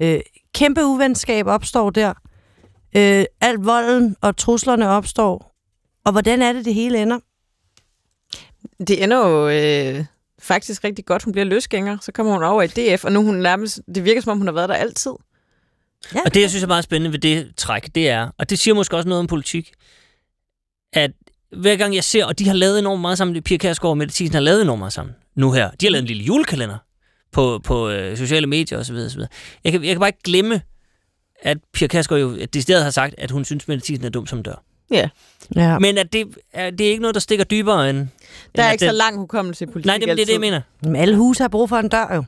Øh, 0.00 0.20
kæmpe 0.54 0.84
uvenskab 0.84 1.46
opstår 1.46 1.90
der. 1.90 2.14
Øh, 2.96 3.24
alt 3.40 3.64
volden 3.64 4.16
og 4.20 4.36
truslerne 4.36 4.88
opstår. 4.88 5.54
Og 6.04 6.12
hvordan 6.12 6.42
er 6.42 6.52
det, 6.52 6.64
det 6.64 6.74
hele 6.74 7.02
ender? 7.02 7.18
Det 8.78 9.02
ender 9.02 9.28
jo 9.28 9.48
øh, 9.48 10.04
faktisk 10.38 10.84
rigtig 10.84 11.04
godt. 11.04 11.22
Hun 11.22 11.32
bliver 11.32 11.44
løsgænger, 11.44 11.98
så 12.00 12.12
kommer 12.12 12.32
hun 12.32 12.42
over 12.42 12.62
i 12.62 12.66
DF, 12.66 13.04
og 13.04 13.12
nu 13.12 13.20
er 13.20 13.24
hun 13.24 13.34
nærmest, 13.34 13.80
det 13.94 14.04
virker 14.04 14.20
som 14.20 14.30
om, 14.30 14.38
hun 14.38 14.46
har 14.46 14.54
været 14.54 14.68
der 14.68 14.74
altid. 14.74 15.12
Ja. 16.14 16.20
Og 16.24 16.34
det, 16.34 16.40
jeg 16.40 16.50
synes 16.50 16.62
er 16.62 16.68
meget 16.68 16.84
spændende 16.84 17.12
ved 17.12 17.18
det 17.18 17.52
træk, 17.56 17.94
det 17.94 18.08
er, 18.08 18.30
og 18.38 18.50
det 18.50 18.58
siger 18.58 18.74
måske 18.74 18.96
også 18.96 19.08
noget 19.08 19.20
om 19.20 19.26
politik, 19.26 19.72
at 20.92 21.10
hver 21.56 21.76
gang 21.76 21.94
jeg 21.94 22.04
ser, 22.04 22.24
og 22.24 22.38
de 22.38 22.46
har 22.46 22.54
lavet 22.54 22.78
enormt 22.78 23.00
meget 23.00 23.18
sammen, 23.18 23.42
Pia 23.42 23.56
Kærsgaard 23.56 23.90
og 23.90 23.98
Mette 23.98 24.14
Thiesen 24.14 24.34
har 24.34 24.40
lavet 24.40 24.62
enormt 24.62 24.78
meget 24.78 24.92
sammen 24.92 25.14
nu 25.34 25.52
her. 25.52 25.70
De 25.70 25.86
har 25.86 25.90
lavet 25.90 26.02
en 26.02 26.06
lille 26.06 26.22
julekalender 26.22 26.76
på, 27.32 27.60
på 27.64 27.88
øh, 27.88 28.16
sociale 28.16 28.46
medier 28.46 28.78
osv. 28.78 28.94
osv. 28.94 29.20
Jeg, 29.64 29.72
kan, 29.72 29.84
jeg 29.84 29.90
kan 29.94 30.00
bare 30.00 30.08
ikke 30.08 30.22
glemme, 30.24 30.60
at 31.42 31.58
Pia 31.72 31.86
Kærsgaard 31.86 32.20
jo 32.20 32.36
decideret 32.52 32.82
har 32.82 32.90
sagt, 32.90 33.14
at 33.18 33.30
hun 33.30 33.44
synes, 33.44 33.68
Mette 33.68 33.86
Thiesen 33.86 34.06
er 34.06 34.10
dum 34.10 34.26
som 34.26 34.42
dør. 34.42 34.62
Ja, 34.90 35.08
Ja. 35.56 35.78
Men 35.78 35.98
at 35.98 36.12
det, 36.12 36.26
er, 36.52 36.70
det 36.70 36.86
er 36.86 36.90
ikke 36.90 37.00
noget, 37.00 37.14
der 37.14 37.20
stikker 37.20 37.44
dybere 37.44 37.90
end... 37.90 37.98
der 37.98 38.04
end 38.04 38.08
er 38.56 38.64
at 38.64 38.72
ikke 38.72 38.84
den, 38.84 38.90
så 38.90 38.96
lang 38.96 39.16
hukommelse 39.16 39.64
i 39.64 39.66
politik 39.66 39.86
Nej, 39.86 39.98
det, 39.98 40.08
det 40.08 40.12
er 40.12 40.16
det, 40.24 40.32
jeg 40.32 40.40
mener. 40.40 40.60
Men 40.82 40.96
alle 40.96 41.16
huse 41.16 41.42
har 41.42 41.48
brug 41.48 41.68
for 41.68 41.76
en 41.76 41.88
dør 41.88 42.14
jo. 42.14 42.24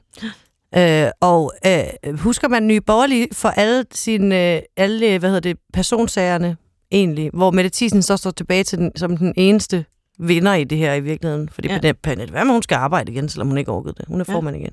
Øh, 0.76 1.10
og 1.20 1.52
øh, 1.66 2.18
husker 2.18 2.48
man 2.48 2.66
nye 2.66 2.80
borgerlige 2.80 3.28
for 3.32 3.48
alle 3.48 3.84
sine 3.92 4.54
øh, 4.54 4.62
alle, 4.76 5.18
hvad 5.18 5.28
hedder 5.28 5.40
det, 5.40 5.56
personsagerne 5.72 6.56
egentlig, 6.92 7.30
hvor 7.32 7.50
Mette 7.50 7.70
Thiesen 7.74 8.02
så 8.02 8.16
står 8.16 8.30
tilbage 8.30 8.64
til 8.64 8.78
den, 8.78 8.92
som 8.96 9.16
den 9.16 9.32
eneste 9.36 9.84
vinder 10.18 10.54
i 10.54 10.64
det 10.64 10.78
her 10.78 10.94
i 10.94 11.00
virkeligheden. 11.00 11.48
Fordi 11.48 11.68
Ja. 11.68 11.78
ja. 11.82 11.92
Pernille 11.92 12.34
Vermund, 12.34 12.52
hun 12.54 12.62
skal 12.62 12.76
arbejde 12.76 13.12
igen, 13.12 13.28
selvom 13.28 13.48
hun 13.48 13.58
ikke 13.58 13.70
orkede 13.72 13.94
det. 13.98 14.04
Hun 14.08 14.20
er 14.20 14.24
Ja. 14.28 14.34
formand 14.34 14.56
igen. 14.56 14.72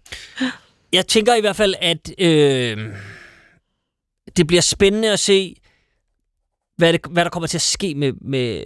Jeg 0.94 1.08
tænker 1.08 1.36
i 1.36 1.42
hvert 1.42 1.56
fald, 1.56 1.74
at 1.82 2.12
øh, 2.20 2.78
det 4.38 4.48
bliver 4.48 4.62
spændende 4.62 5.12
at 5.14 5.20
se, 5.20 5.56
hvad, 6.78 6.94
det, 6.94 7.02
hvad 7.12 7.24
der 7.24 7.30
kommer 7.30 7.48
til 7.48 7.58
at 7.58 7.62
ske 7.62 7.96
med, 7.96 8.14
med, 8.22 8.62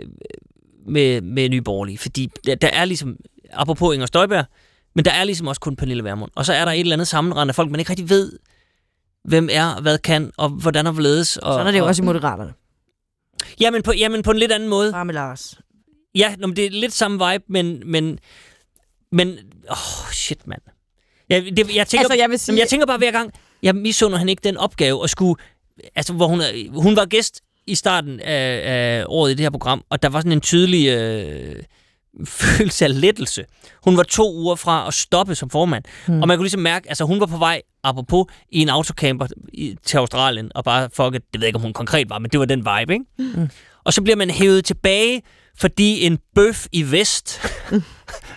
med, 0.88 1.22
med 1.22 1.50
Nye 1.50 1.62
Borgerlige. 1.62 1.98
Fordi 1.98 2.30
der, 2.46 2.56
der 2.56 2.68
er 2.68 2.86
ligesom, 2.86 3.18
apropos 3.54 3.94
Inger 3.94 4.06
Støjberg, 4.08 4.46
men 4.96 5.06
der 5.06 5.12
er 5.12 5.24
ligesom 5.24 5.48
også 5.48 5.62
kun 5.62 5.76
Pernille 5.76 6.04
Vermund. 6.04 6.32
Og 6.36 6.46
så 6.46 6.54
er 6.54 6.66
der 6.66 6.72
et 6.72 6.80
eller 6.80 6.94
andet 6.96 7.08
sammenrend 7.08 7.50
af 7.50 7.56
folk, 7.56 7.72
man 7.72 7.80
ikke 7.80 7.90
rigtig 7.90 8.10
ved, 8.10 8.40
hvem 9.24 9.50
er, 9.52 9.82
hvad 9.82 9.98
kan, 9.98 10.32
og 10.38 10.50
hvordan 10.50 10.88
er 10.88 10.92
hvorledes. 10.92 11.38
Og, 11.38 11.54
Sådan 11.54 11.68
er 11.68 11.72
det 11.72 11.78
jo 11.80 11.84
og, 11.84 11.88
også 11.90 12.02
i 12.02 12.06
Moderaterne. 12.06 12.54
Jamen 13.60 13.82
på, 13.84 13.94
jamen 13.94 14.24
på 14.24 14.32
en 14.32 14.38
lidt 14.38 14.52
anden 14.52 14.70
måde. 14.70 15.04
Med 15.06 15.14
Lars. 15.14 15.60
Ja, 16.16 16.36
nå, 16.40 16.48
men 16.48 16.56
det 16.56 16.66
er 16.66 16.70
lidt 16.70 16.94
samme 16.94 17.32
vibe, 17.32 17.44
men... 17.48 17.82
men, 17.86 18.20
men 19.12 19.38
oh, 19.70 20.12
shit, 20.14 20.48
mand. 20.48 20.62
Jeg, 21.30 21.44
det, 21.44 21.76
jeg, 21.76 21.88
tænker, 21.88 22.00
Altså, 22.04 22.18
jeg 22.18 22.30
vil 22.30 22.40
sige- 22.40 22.54
Jamen, 22.54 22.60
jeg 22.60 22.68
tænker 22.70 22.86
bare 22.86 22.98
hver 22.98 23.12
gang, 23.12 23.32
jeg 23.64 23.76
misunder 23.76 24.18
han 24.18 24.30
ikke 24.30 24.42
den 24.44 24.58
opgave 24.58 25.04
at 25.04 25.10
skulle... 25.10 25.36
Altså, 25.96 26.14
hvor 26.14 26.28
hun, 26.28 26.42
hun 26.74 26.96
var 26.96 27.06
gæst 27.06 27.42
i 27.68 27.76
starten 27.76 28.20
af, 28.20 28.62
af 28.66 29.04
året 29.08 29.32
i 29.32 29.34
det 29.34 29.40
her 29.44 29.50
program, 29.50 29.84
og 29.90 30.04
der 30.04 30.10
var 30.10 30.20
sådan 30.20 30.32
en 30.32 30.42
tydelig 30.42 30.88
øh, 30.88 31.56
følelse 32.26 32.86
af 32.86 33.02
lettelse. 33.02 33.46
Hun 33.84 33.98
var 33.98 34.04
to 34.04 34.36
uger 34.36 34.56
fra 34.56 34.88
at 34.88 34.94
stoppe 34.94 35.36
som 35.36 35.50
formand, 35.50 35.84
hmm. 36.08 36.22
og 36.22 36.28
man 36.28 36.38
kunne 36.38 36.46
ligesom 36.46 36.62
mærke, 36.62 36.90
altså 36.90 37.04
hun 37.06 37.20
var 37.20 37.26
på 37.26 37.38
vej, 37.38 37.62
apropos, 37.84 38.26
i 38.50 38.62
en 38.62 38.70
autocamper 38.70 39.28
i, 39.54 39.76
til 39.84 39.98
Australien, 39.98 40.52
og 40.56 40.64
bare 40.64 40.90
fuck 40.94 41.16
it, 41.16 41.22
det 41.34 41.42
ved 41.42 41.42
jeg 41.42 41.48
ikke, 41.48 41.58
om 41.58 41.62
hun 41.62 41.74
konkret 41.74 42.10
var, 42.10 42.20
men 42.20 42.32
det 42.32 42.40
var 42.40 42.46
den 42.46 42.60
vibe, 42.60 42.94
ikke? 42.94 43.06
Mm. 43.18 43.50
Og 43.84 43.94
så 43.94 44.02
bliver 44.02 44.16
man 44.16 44.30
hævet 44.30 44.66
tilbage, 44.66 45.22
fordi 45.62 46.06
en 46.06 46.20
bøf 46.36 46.66
i 46.72 46.92
vest 46.92 47.42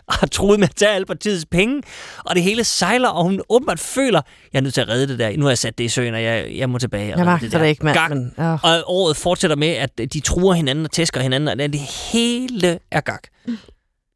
har 0.08 0.26
troet 0.26 0.60
med 0.60 0.68
at 0.68 0.74
tage 0.74 0.90
alle 0.92 1.06
partiets 1.06 1.46
penge, 1.46 1.82
og 2.24 2.34
det 2.34 2.42
hele 2.42 2.64
sejler, 2.64 3.08
og 3.08 3.24
hun 3.24 3.42
åbenbart 3.48 3.80
føler, 3.80 4.22
jeg 4.52 4.58
er 4.58 4.62
nødt 4.62 4.74
til 4.74 4.80
at 4.80 4.88
redde 4.88 5.08
det 5.08 5.18
der. 5.18 5.36
Nu 5.36 5.44
har 5.44 5.50
jeg 5.50 5.58
sat 5.58 5.78
det 5.78 5.84
i 5.84 5.88
søen, 5.88 6.14
og 6.14 6.22
jeg, 6.22 6.56
jeg 6.56 6.70
må 6.70 6.78
tilbage. 6.78 7.12
og 7.12 7.18
Jeg 7.18 7.26
magter 7.26 7.58
det 7.58 7.66
ikke, 7.66 7.84
mand. 7.84 7.96
Gak. 7.96 8.10
Men, 8.10 8.34
øh. 8.38 8.64
Og 8.64 8.82
året 8.86 9.16
fortsætter 9.16 9.56
med, 9.56 9.68
at 9.68 9.98
de 10.12 10.20
truer 10.20 10.54
hinanden 10.54 10.84
og 10.84 10.90
tæsker 10.90 11.20
hinanden, 11.20 11.48
og 11.48 11.72
det 11.72 11.80
hele 12.12 12.78
er 12.90 13.00
gak. 13.00 13.22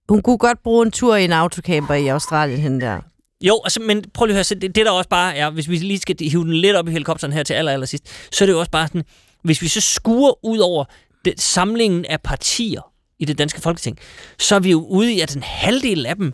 Hun 0.08 0.22
kunne 0.22 0.38
godt 0.38 0.62
bruge 0.62 0.86
en 0.86 0.92
tur 0.92 1.16
i 1.16 1.24
en 1.24 1.32
autocamper 1.32 1.94
i 1.94 2.08
Australien, 2.08 2.60
hende 2.60 2.80
der. 2.80 3.00
Jo, 3.40 3.60
altså, 3.64 3.80
men 3.80 4.04
prøv 4.14 4.26
lige 4.26 4.32
at 4.32 4.36
høre, 4.36 4.44
så 4.44 4.54
det, 4.54 4.74
det 4.74 4.86
der 4.86 4.92
også 4.92 5.08
bare 5.08 5.36
er, 5.36 5.50
hvis 5.50 5.68
vi 5.68 5.76
lige 5.76 5.98
skal 5.98 6.16
hive 6.20 6.44
den 6.44 6.54
lidt 6.54 6.76
op 6.76 6.88
i 6.88 6.90
helikopteren 6.90 7.32
her 7.32 7.42
til 7.42 7.54
aller, 7.54 7.72
aller 7.72 7.86
sidst, 7.86 8.04
så 8.32 8.44
er 8.44 8.46
det 8.46 8.52
jo 8.52 8.58
også 8.58 8.70
bare 8.70 8.86
sådan, 8.86 9.04
hvis 9.44 9.62
vi 9.62 9.68
så 9.68 9.80
skuer 9.80 10.44
ud 10.46 10.58
over 10.58 10.84
det, 11.24 11.40
samlingen 11.40 12.04
af 12.04 12.20
partier 12.20 12.87
i 13.18 13.24
det 13.24 13.38
danske 13.38 13.60
folketing, 13.60 13.98
så 14.38 14.54
er 14.54 14.60
vi 14.60 14.70
jo 14.70 14.86
ude 14.86 15.12
i, 15.12 15.20
at 15.20 15.36
en 15.36 15.42
halvdel 15.42 16.06
af 16.06 16.16
dem 16.16 16.32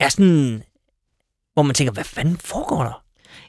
er 0.00 0.08
sådan, 0.08 0.62
hvor 1.54 1.62
man 1.62 1.74
tænker, 1.74 1.92
hvad 1.92 2.04
fanden 2.04 2.36
foregår 2.36 2.82
der? 2.82 3.02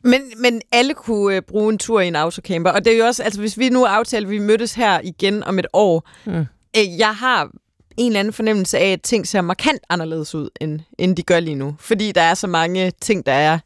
Men, 0.04 0.22
men 0.38 0.62
alle 0.72 0.94
kunne 0.94 1.36
øh, 1.36 1.42
bruge 1.42 1.72
en 1.74 1.78
tur 1.78 2.02
i 2.02 2.08
en 2.08 2.16
autocamper, 2.16 2.72
og 2.72 2.86
det 2.86 2.94
er 2.94 2.98
jo 2.98 3.06
også, 3.06 3.24
altså 3.24 3.40
hvis 3.40 3.58
vi 3.58 3.70
nu 3.70 3.84
aftaler, 3.86 4.28
at 4.28 4.32
vi 4.32 4.40
mødtes 4.40 4.74
her 4.74 5.00
igen 5.04 5.44
om 5.44 5.60
et 5.60 5.68
år, 5.74 6.10
Mm. 6.26 6.46
øh, 6.78 6.98
jeg 6.98 7.16
har 7.16 7.52
en 7.98 8.08
eller 8.08 8.20
anden 8.20 8.34
fornemmelse 8.34 8.78
af, 8.78 8.92
at 8.92 9.02
ting 9.02 9.28
ser 9.28 9.42
markant 9.42 9.82
anderledes 9.90 10.36
ud, 10.36 10.50
end, 10.62 10.80
end 10.98 11.16
de 11.16 11.24
gør 11.24 11.40
lige 11.40 11.56
nu. 11.56 11.76
Fordi 11.80 12.12
der 12.12 12.22
er 12.22 12.34
så 12.34 12.48
mange 12.48 12.92
ting, 13.02 13.26
der 13.26 13.32
er 13.32 13.60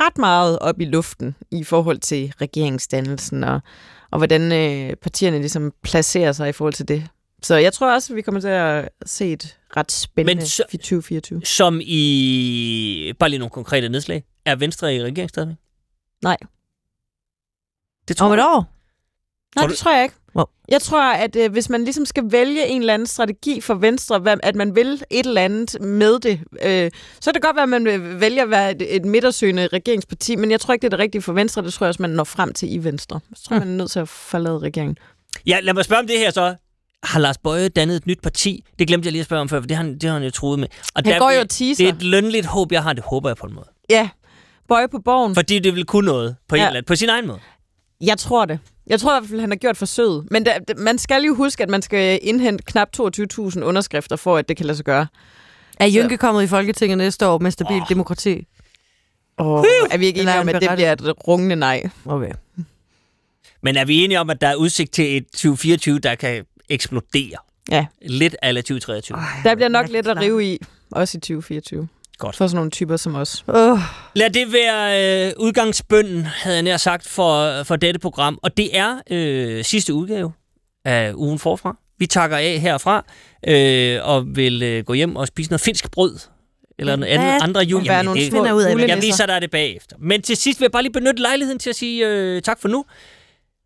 ret 0.00 0.18
meget 0.18 0.58
op 0.58 0.80
i 0.80 0.84
luften 0.84 1.34
i 1.50 1.64
forhold 1.64 1.98
til 1.98 2.32
regeringsdannelsen, 2.40 3.44
og, 3.44 3.60
og 4.10 4.18
hvordan 4.18 4.52
øh, 4.52 4.96
partierne 4.96 5.38
ligesom 5.38 5.72
placerer 5.82 6.32
sig 6.32 6.48
i 6.48 6.52
forhold 6.52 6.74
til 6.74 6.88
det. 6.88 7.06
Så 7.44 7.54
jeg 7.56 7.72
tror 7.72 7.92
også, 7.94 8.12
at 8.12 8.16
vi 8.16 8.22
kommer 8.22 8.40
til 8.40 8.48
at 8.48 8.88
se 9.06 9.32
et 9.32 9.58
ret 9.76 9.92
spændende 9.92 10.40
Men 10.40 10.46
så- 10.46 10.62
2024. 10.62 11.44
Som 11.44 11.80
i, 11.84 13.12
bare 13.18 13.28
lige 13.30 13.38
nogle 13.38 13.50
konkrete 13.50 13.88
nedslag, 13.88 14.24
er 14.44 14.56
Venstre 14.56 14.94
i 14.96 15.02
regering 15.02 15.30
stadigvæk? 15.30 15.56
Nej. 16.22 16.36
Det 18.08 18.16
tror 18.16 18.26
Om 18.26 18.32
et 18.32 18.36
jeg. 18.36 18.46
år? 18.46 18.70
Nej, 19.56 19.66
det 19.66 19.76
tror 19.76 19.94
jeg 19.94 20.02
ikke. 20.02 20.14
Hvor? 20.32 20.50
Jeg 20.68 20.80
tror, 20.82 21.12
at 21.12 21.36
øh, 21.36 21.52
hvis 21.52 21.68
man 21.70 21.84
ligesom 21.84 22.06
skal 22.06 22.22
vælge 22.32 22.66
en 22.66 22.80
eller 22.82 22.94
anden 22.94 23.06
strategi 23.06 23.60
for 23.60 23.74
Venstre, 23.74 24.18
hvad, 24.18 24.36
at 24.42 24.54
man 24.54 24.74
vil 24.76 25.02
et 25.10 25.26
eller 25.26 25.42
andet 25.42 25.80
med 25.80 26.18
det, 26.20 26.40
øh, 26.62 26.90
så 27.20 27.24
kan 27.30 27.34
det 27.34 27.42
godt 27.42 27.56
være, 27.56 27.62
at 27.62 27.68
man 27.68 27.84
vil 27.84 28.20
vælge 28.20 28.42
at 28.42 28.50
være 28.50 28.70
et, 28.70 28.96
et 28.96 29.04
midtersøgende 29.04 29.66
regeringsparti, 29.66 30.36
men 30.36 30.50
jeg 30.50 30.60
tror 30.60 30.74
ikke, 30.74 30.82
det 30.82 30.86
er 30.86 30.96
det 30.96 30.98
rigtige 30.98 31.22
for 31.22 31.32
Venstre. 31.32 31.62
Det 31.62 31.72
tror 31.72 31.86
jeg 31.86 31.88
også, 31.88 32.02
man 32.02 32.10
når 32.10 32.24
frem 32.24 32.52
til 32.52 32.74
i 32.74 32.78
Venstre. 32.78 33.20
Så 33.34 33.42
tror 33.44 33.54
jeg, 33.56 33.60
man 33.60 33.68
er 33.68 33.76
nødt 33.76 33.90
til 33.90 34.00
at 34.00 34.08
forlade 34.08 34.58
regeringen. 34.58 34.98
Ja, 35.46 35.60
lad 35.60 35.74
mig 35.74 35.84
spørge 35.84 36.00
om 36.00 36.06
det 36.06 36.18
her 36.18 36.30
så. 36.30 36.54
Har 37.04 37.20
Lars 37.20 37.38
Bøje 37.38 37.68
dannet 37.68 37.96
et 37.96 38.06
nyt 38.06 38.20
parti? 38.22 38.64
Det 38.78 38.88
glemte 38.88 39.06
jeg 39.06 39.12
lige 39.12 39.20
at 39.20 39.26
spørge 39.26 39.40
om 39.40 39.48
før, 39.48 39.60
for 39.60 39.66
det 39.66 39.76
har 39.76 39.84
han, 39.84 39.94
det 39.94 40.02
har 40.02 40.12
han 40.12 40.22
jo 40.22 40.30
troet 40.30 40.58
med. 40.58 40.68
Og 40.94 41.02
Han 41.04 41.18
går 41.18 41.30
jo 41.30 41.38
og 41.38 41.42
det 41.42 41.50
teaser. 41.50 41.84
er 41.88 41.92
et 41.92 42.02
lønligt 42.02 42.46
håb, 42.46 42.72
jeg 42.72 42.82
har. 42.82 42.92
Det 42.92 43.04
håber 43.04 43.28
jeg 43.28 43.36
på 43.36 43.46
en 43.46 43.54
måde. 43.54 43.66
Ja, 43.90 44.08
bøje 44.68 44.88
på 44.88 44.98
borgen. 44.98 45.34
Fordi 45.34 45.58
det 45.58 45.74
vil 45.74 45.84
kunne 45.84 46.06
noget 46.06 46.36
på, 46.48 46.56
ja. 46.56 46.62
en 46.62 46.66
eller 46.66 46.78
anden, 46.78 46.86
på 46.86 46.96
sin 46.96 47.08
egen 47.08 47.26
måde. 47.26 47.38
Jeg 48.00 48.18
tror 48.18 48.44
det. 48.44 48.58
Jeg 48.86 49.00
tror 49.00 49.16
i 49.16 49.20
hvert 49.20 49.28
fald, 49.28 49.40
han 49.40 49.50
har 49.50 49.56
gjort 49.56 49.76
forsøget. 49.76 50.26
Men 50.30 50.46
der, 50.46 50.58
der- 50.58 50.74
man 50.76 50.98
skal 50.98 51.22
jo 51.22 51.34
huske, 51.34 51.62
at 51.62 51.68
man 51.70 51.82
skal 51.82 52.18
indhente 52.22 52.64
knap 52.64 52.88
22.000 52.96 53.62
underskrifter, 53.62 54.16
for 54.16 54.36
at 54.36 54.48
det 54.48 54.56
kan 54.56 54.66
lade 54.66 54.76
sig 54.76 54.84
gøre. 54.84 55.06
Er 55.80 55.88
Jynke 55.94 56.16
kommet 56.16 56.42
i 56.42 56.46
Folketinget 56.46 56.98
næste 56.98 57.26
år 57.26 57.38
med 57.38 57.50
stabilt 57.50 57.82
oh. 57.82 57.88
demokrati? 57.88 58.46
Og 59.36 59.66
er 59.90 59.98
vi 59.98 60.06
ikke 60.06 60.20
enige 60.22 60.38
om, 60.38 60.48
at 60.48 60.62
det 60.62 60.70
bliver 60.74 60.92
et 60.92 61.28
rungende 61.28 61.56
nej? 61.56 61.82
Okay. 62.06 62.30
Men 63.62 63.76
er 63.76 63.84
vi 63.84 64.04
enige 64.04 64.20
om, 64.20 64.30
at 64.30 64.40
der 64.40 64.48
er 64.48 64.54
udsigt 64.54 64.92
til 64.92 65.16
et 65.16 65.26
2024, 65.26 65.98
der 65.98 66.14
kan 66.14 66.44
eksplodere? 66.68 67.36
Ja. 67.70 67.86
Lidt 68.02 68.36
ala 68.42 68.60
2023. 68.60 69.18
Der 69.44 69.54
bliver 69.54 69.68
nok 69.68 69.88
lidt 69.88 70.08
at 70.08 70.16
rive 70.20 70.44
i, 70.44 70.58
også 70.90 71.18
i 71.18 71.20
2024. 71.20 71.88
Godt. 72.18 72.36
For 72.36 72.46
sådan 72.46 72.56
nogle 72.56 72.70
typer 72.70 72.96
som 72.96 73.14
os. 73.14 73.44
Oh. 73.48 73.78
Lad 74.14 74.30
det 74.30 74.52
være 74.52 75.26
øh, 75.28 75.32
udgangsbønden, 75.38 76.22
havde 76.24 76.56
jeg 76.56 76.62
nær 76.62 76.76
sagt, 76.76 77.08
for, 77.08 77.62
for 77.62 77.76
dette 77.76 78.00
program. 78.00 78.38
Og 78.42 78.56
det 78.56 78.76
er 78.78 79.00
øh, 79.10 79.64
sidste 79.64 79.94
udgave 79.94 80.32
af 80.84 81.12
ugen 81.14 81.38
forfra. 81.38 81.76
Vi 81.98 82.06
takker 82.06 82.36
af 82.36 82.58
herfra 82.60 83.04
øh, 83.48 84.00
og 84.02 84.36
vil 84.36 84.62
øh, 84.62 84.84
gå 84.84 84.92
hjem 84.92 85.16
og 85.16 85.26
spise 85.26 85.50
noget 85.50 85.60
finsk 85.60 85.90
brød 85.90 86.18
eller 86.78 86.96
noget 86.96 87.12
andet, 87.12 87.26
Ja, 87.26 87.38
andre 87.42 87.60
jul. 87.60 87.84
være 87.88 87.96
Jamen, 87.96 88.04
nogle 88.04 88.20
det, 88.20 88.28
små 88.30 88.38
finder 88.38 88.52
ud 88.52 88.62
af, 88.62 88.88
jeg 88.88 89.02
viser 89.02 89.26
dig 89.26 89.42
det 89.42 89.50
bagefter. 89.50 89.96
Men 90.00 90.22
til 90.22 90.36
sidst 90.36 90.60
vil 90.60 90.64
jeg 90.64 90.72
bare 90.72 90.82
lige 90.82 90.92
benytte 90.92 91.22
lejligheden 91.22 91.58
til 91.58 91.70
at 91.70 91.76
sige 91.76 92.06
øh, 92.08 92.42
tak 92.42 92.60
for 92.60 92.68
nu. 92.68 92.84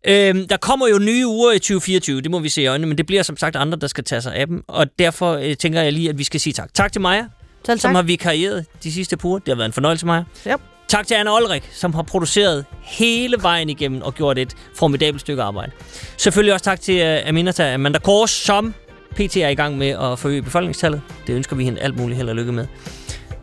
Øhm, 0.06 0.48
der 0.48 0.56
kommer 0.56 0.88
jo 0.88 0.98
nye 0.98 1.26
uger 1.26 1.52
i 1.52 1.58
2024, 1.58 2.20
det 2.20 2.30
må 2.30 2.38
vi 2.38 2.48
se 2.48 2.62
i 2.62 2.66
øjnene, 2.66 2.86
men 2.86 2.98
det 2.98 3.06
bliver 3.06 3.22
som 3.22 3.36
sagt 3.36 3.56
andre, 3.56 3.78
der 3.78 3.86
skal 3.86 4.04
tage 4.04 4.20
sig 4.22 4.34
af 4.34 4.46
dem. 4.46 4.64
Og 4.68 4.86
derfor 4.98 5.32
øh, 5.32 5.56
tænker 5.56 5.82
jeg 5.82 5.92
lige, 5.92 6.08
at 6.08 6.18
vi 6.18 6.24
skal 6.24 6.40
sige 6.40 6.52
tak. 6.52 6.74
Tak 6.74 6.92
til 6.92 7.00
Maja, 7.00 7.24
Selv 7.66 7.78
som 7.78 7.88
tak. 7.88 7.94
har 7.94 8.02
vikarieret 8.02 8.66
de 8.82 8.92
sidste 8.92 9.16
par 9.16 9.28
uger. 9.28 9.38
Det 9.38 9.48
har 9.48 9.54
været 9.56 9.66
en 9.68 9.72
fornøjelse, 9.72 10.06
Maja. 10.06 10.22
Yep. 10.50 10.60
Tak 10.88 11.06
til 11.06 11.14
Anna 11.14 11.30
Olrik, 11.32 11.70
som 11.72 11.94
har 11.94 12.02
produceret 12.02 12.64
hele 12.82 13.36
vejen 13.42 13.68
igennem 13.70 14.02
og 14.02 14.14
gjort 14.14 14.38
et 14.38 14.54
formidabelt 14.76 15.20
stykke 15.20 15.42
arbejde. 15.42 15.72
Selvfølgelig 16.16 16.52
også 16.52 16.64
tak 16.64 16.80
til 16.80 17.02
uh, 17.02 17.28
Aminata 17.28 17.74
Amanda 17.74 17.98
Kors, 17.98 18.30
som 18.30 18.74
PT 19.14 19.36
er 19.36 19.48
i 19.48 19.54
gang 19.54 19.78
med 19.78 19.88
at 19.88 20.18
forøge 20.18 20.42
befolkningstallet. 20.42 21.00
Det 21.26 21.32
ønsker 21.34 21.56
vi 21.56 21.64
hende 21.64 21.80
alt 21.80 21.96
muligt 21.98 22.16
held 22.16 22.28
og 22.28 22.36
lykke 22.36 22.52
med. 22.52 22.66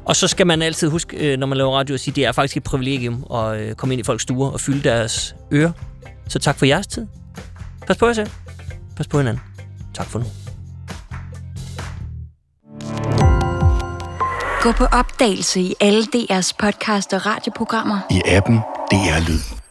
Og 0.05 0.15
så 0.15 0.27
skal 0.27 0.47
man 0.47 0.61
altid 0.61 0.89
huske, 0.89 1.17
øh, 1.17 1.39
når 1.39 1.47
man 1.47 1.57
laver 1.57 1.77
radio, 1.77 1.93
at 1.93 1.99
sige, 1.99 2.11
at 2.11 2.15
det 2.15 2.25
er 2.25 2.31
faktisk 2.31 2.57
et 2.57 2.63
privilegium 2.63 3.25
at 3.33 3.59
øh, 3.59 3.75
komme 3.75 3.93
ind 3.93 3.99
i 3.99 4.03
folks 4.03 4.23
stuer 4.23 4.49
og 4.51 4.59
fylde 4.61 4.89
deres 4.89 5.35
ører. 5.53 5.71
Så 6.27 6.39
tak 6.39 6.55
for 6.55 6.65
jeres 6.65 6.87
tid. 6.87 7.07
Pas 7.87 7.97
på 7.97 8.07
jer 8.07 8.13
selv. 8.13 8.29
Pas 8.97 9.07
på 9.07 9.17
hinanden. 9.17 9.43
Tak 9.93 10.05
for 10.07 10.19
nu. 10.19 10.25
Gå 14.61 14.71
på 14.71 14.85
opdagelse 14.85 15.61
i 15.61 15.75
alle 15.81 16.03
DR's 16.15 16.51
podcast 16.59 17.13
og 17.13 17.25
radioprogrammer. 17.25 17.99
I 18.11 18.21
appen 18.25 18.55
DR 18.91 19.27
Lyd. 19.27 19.64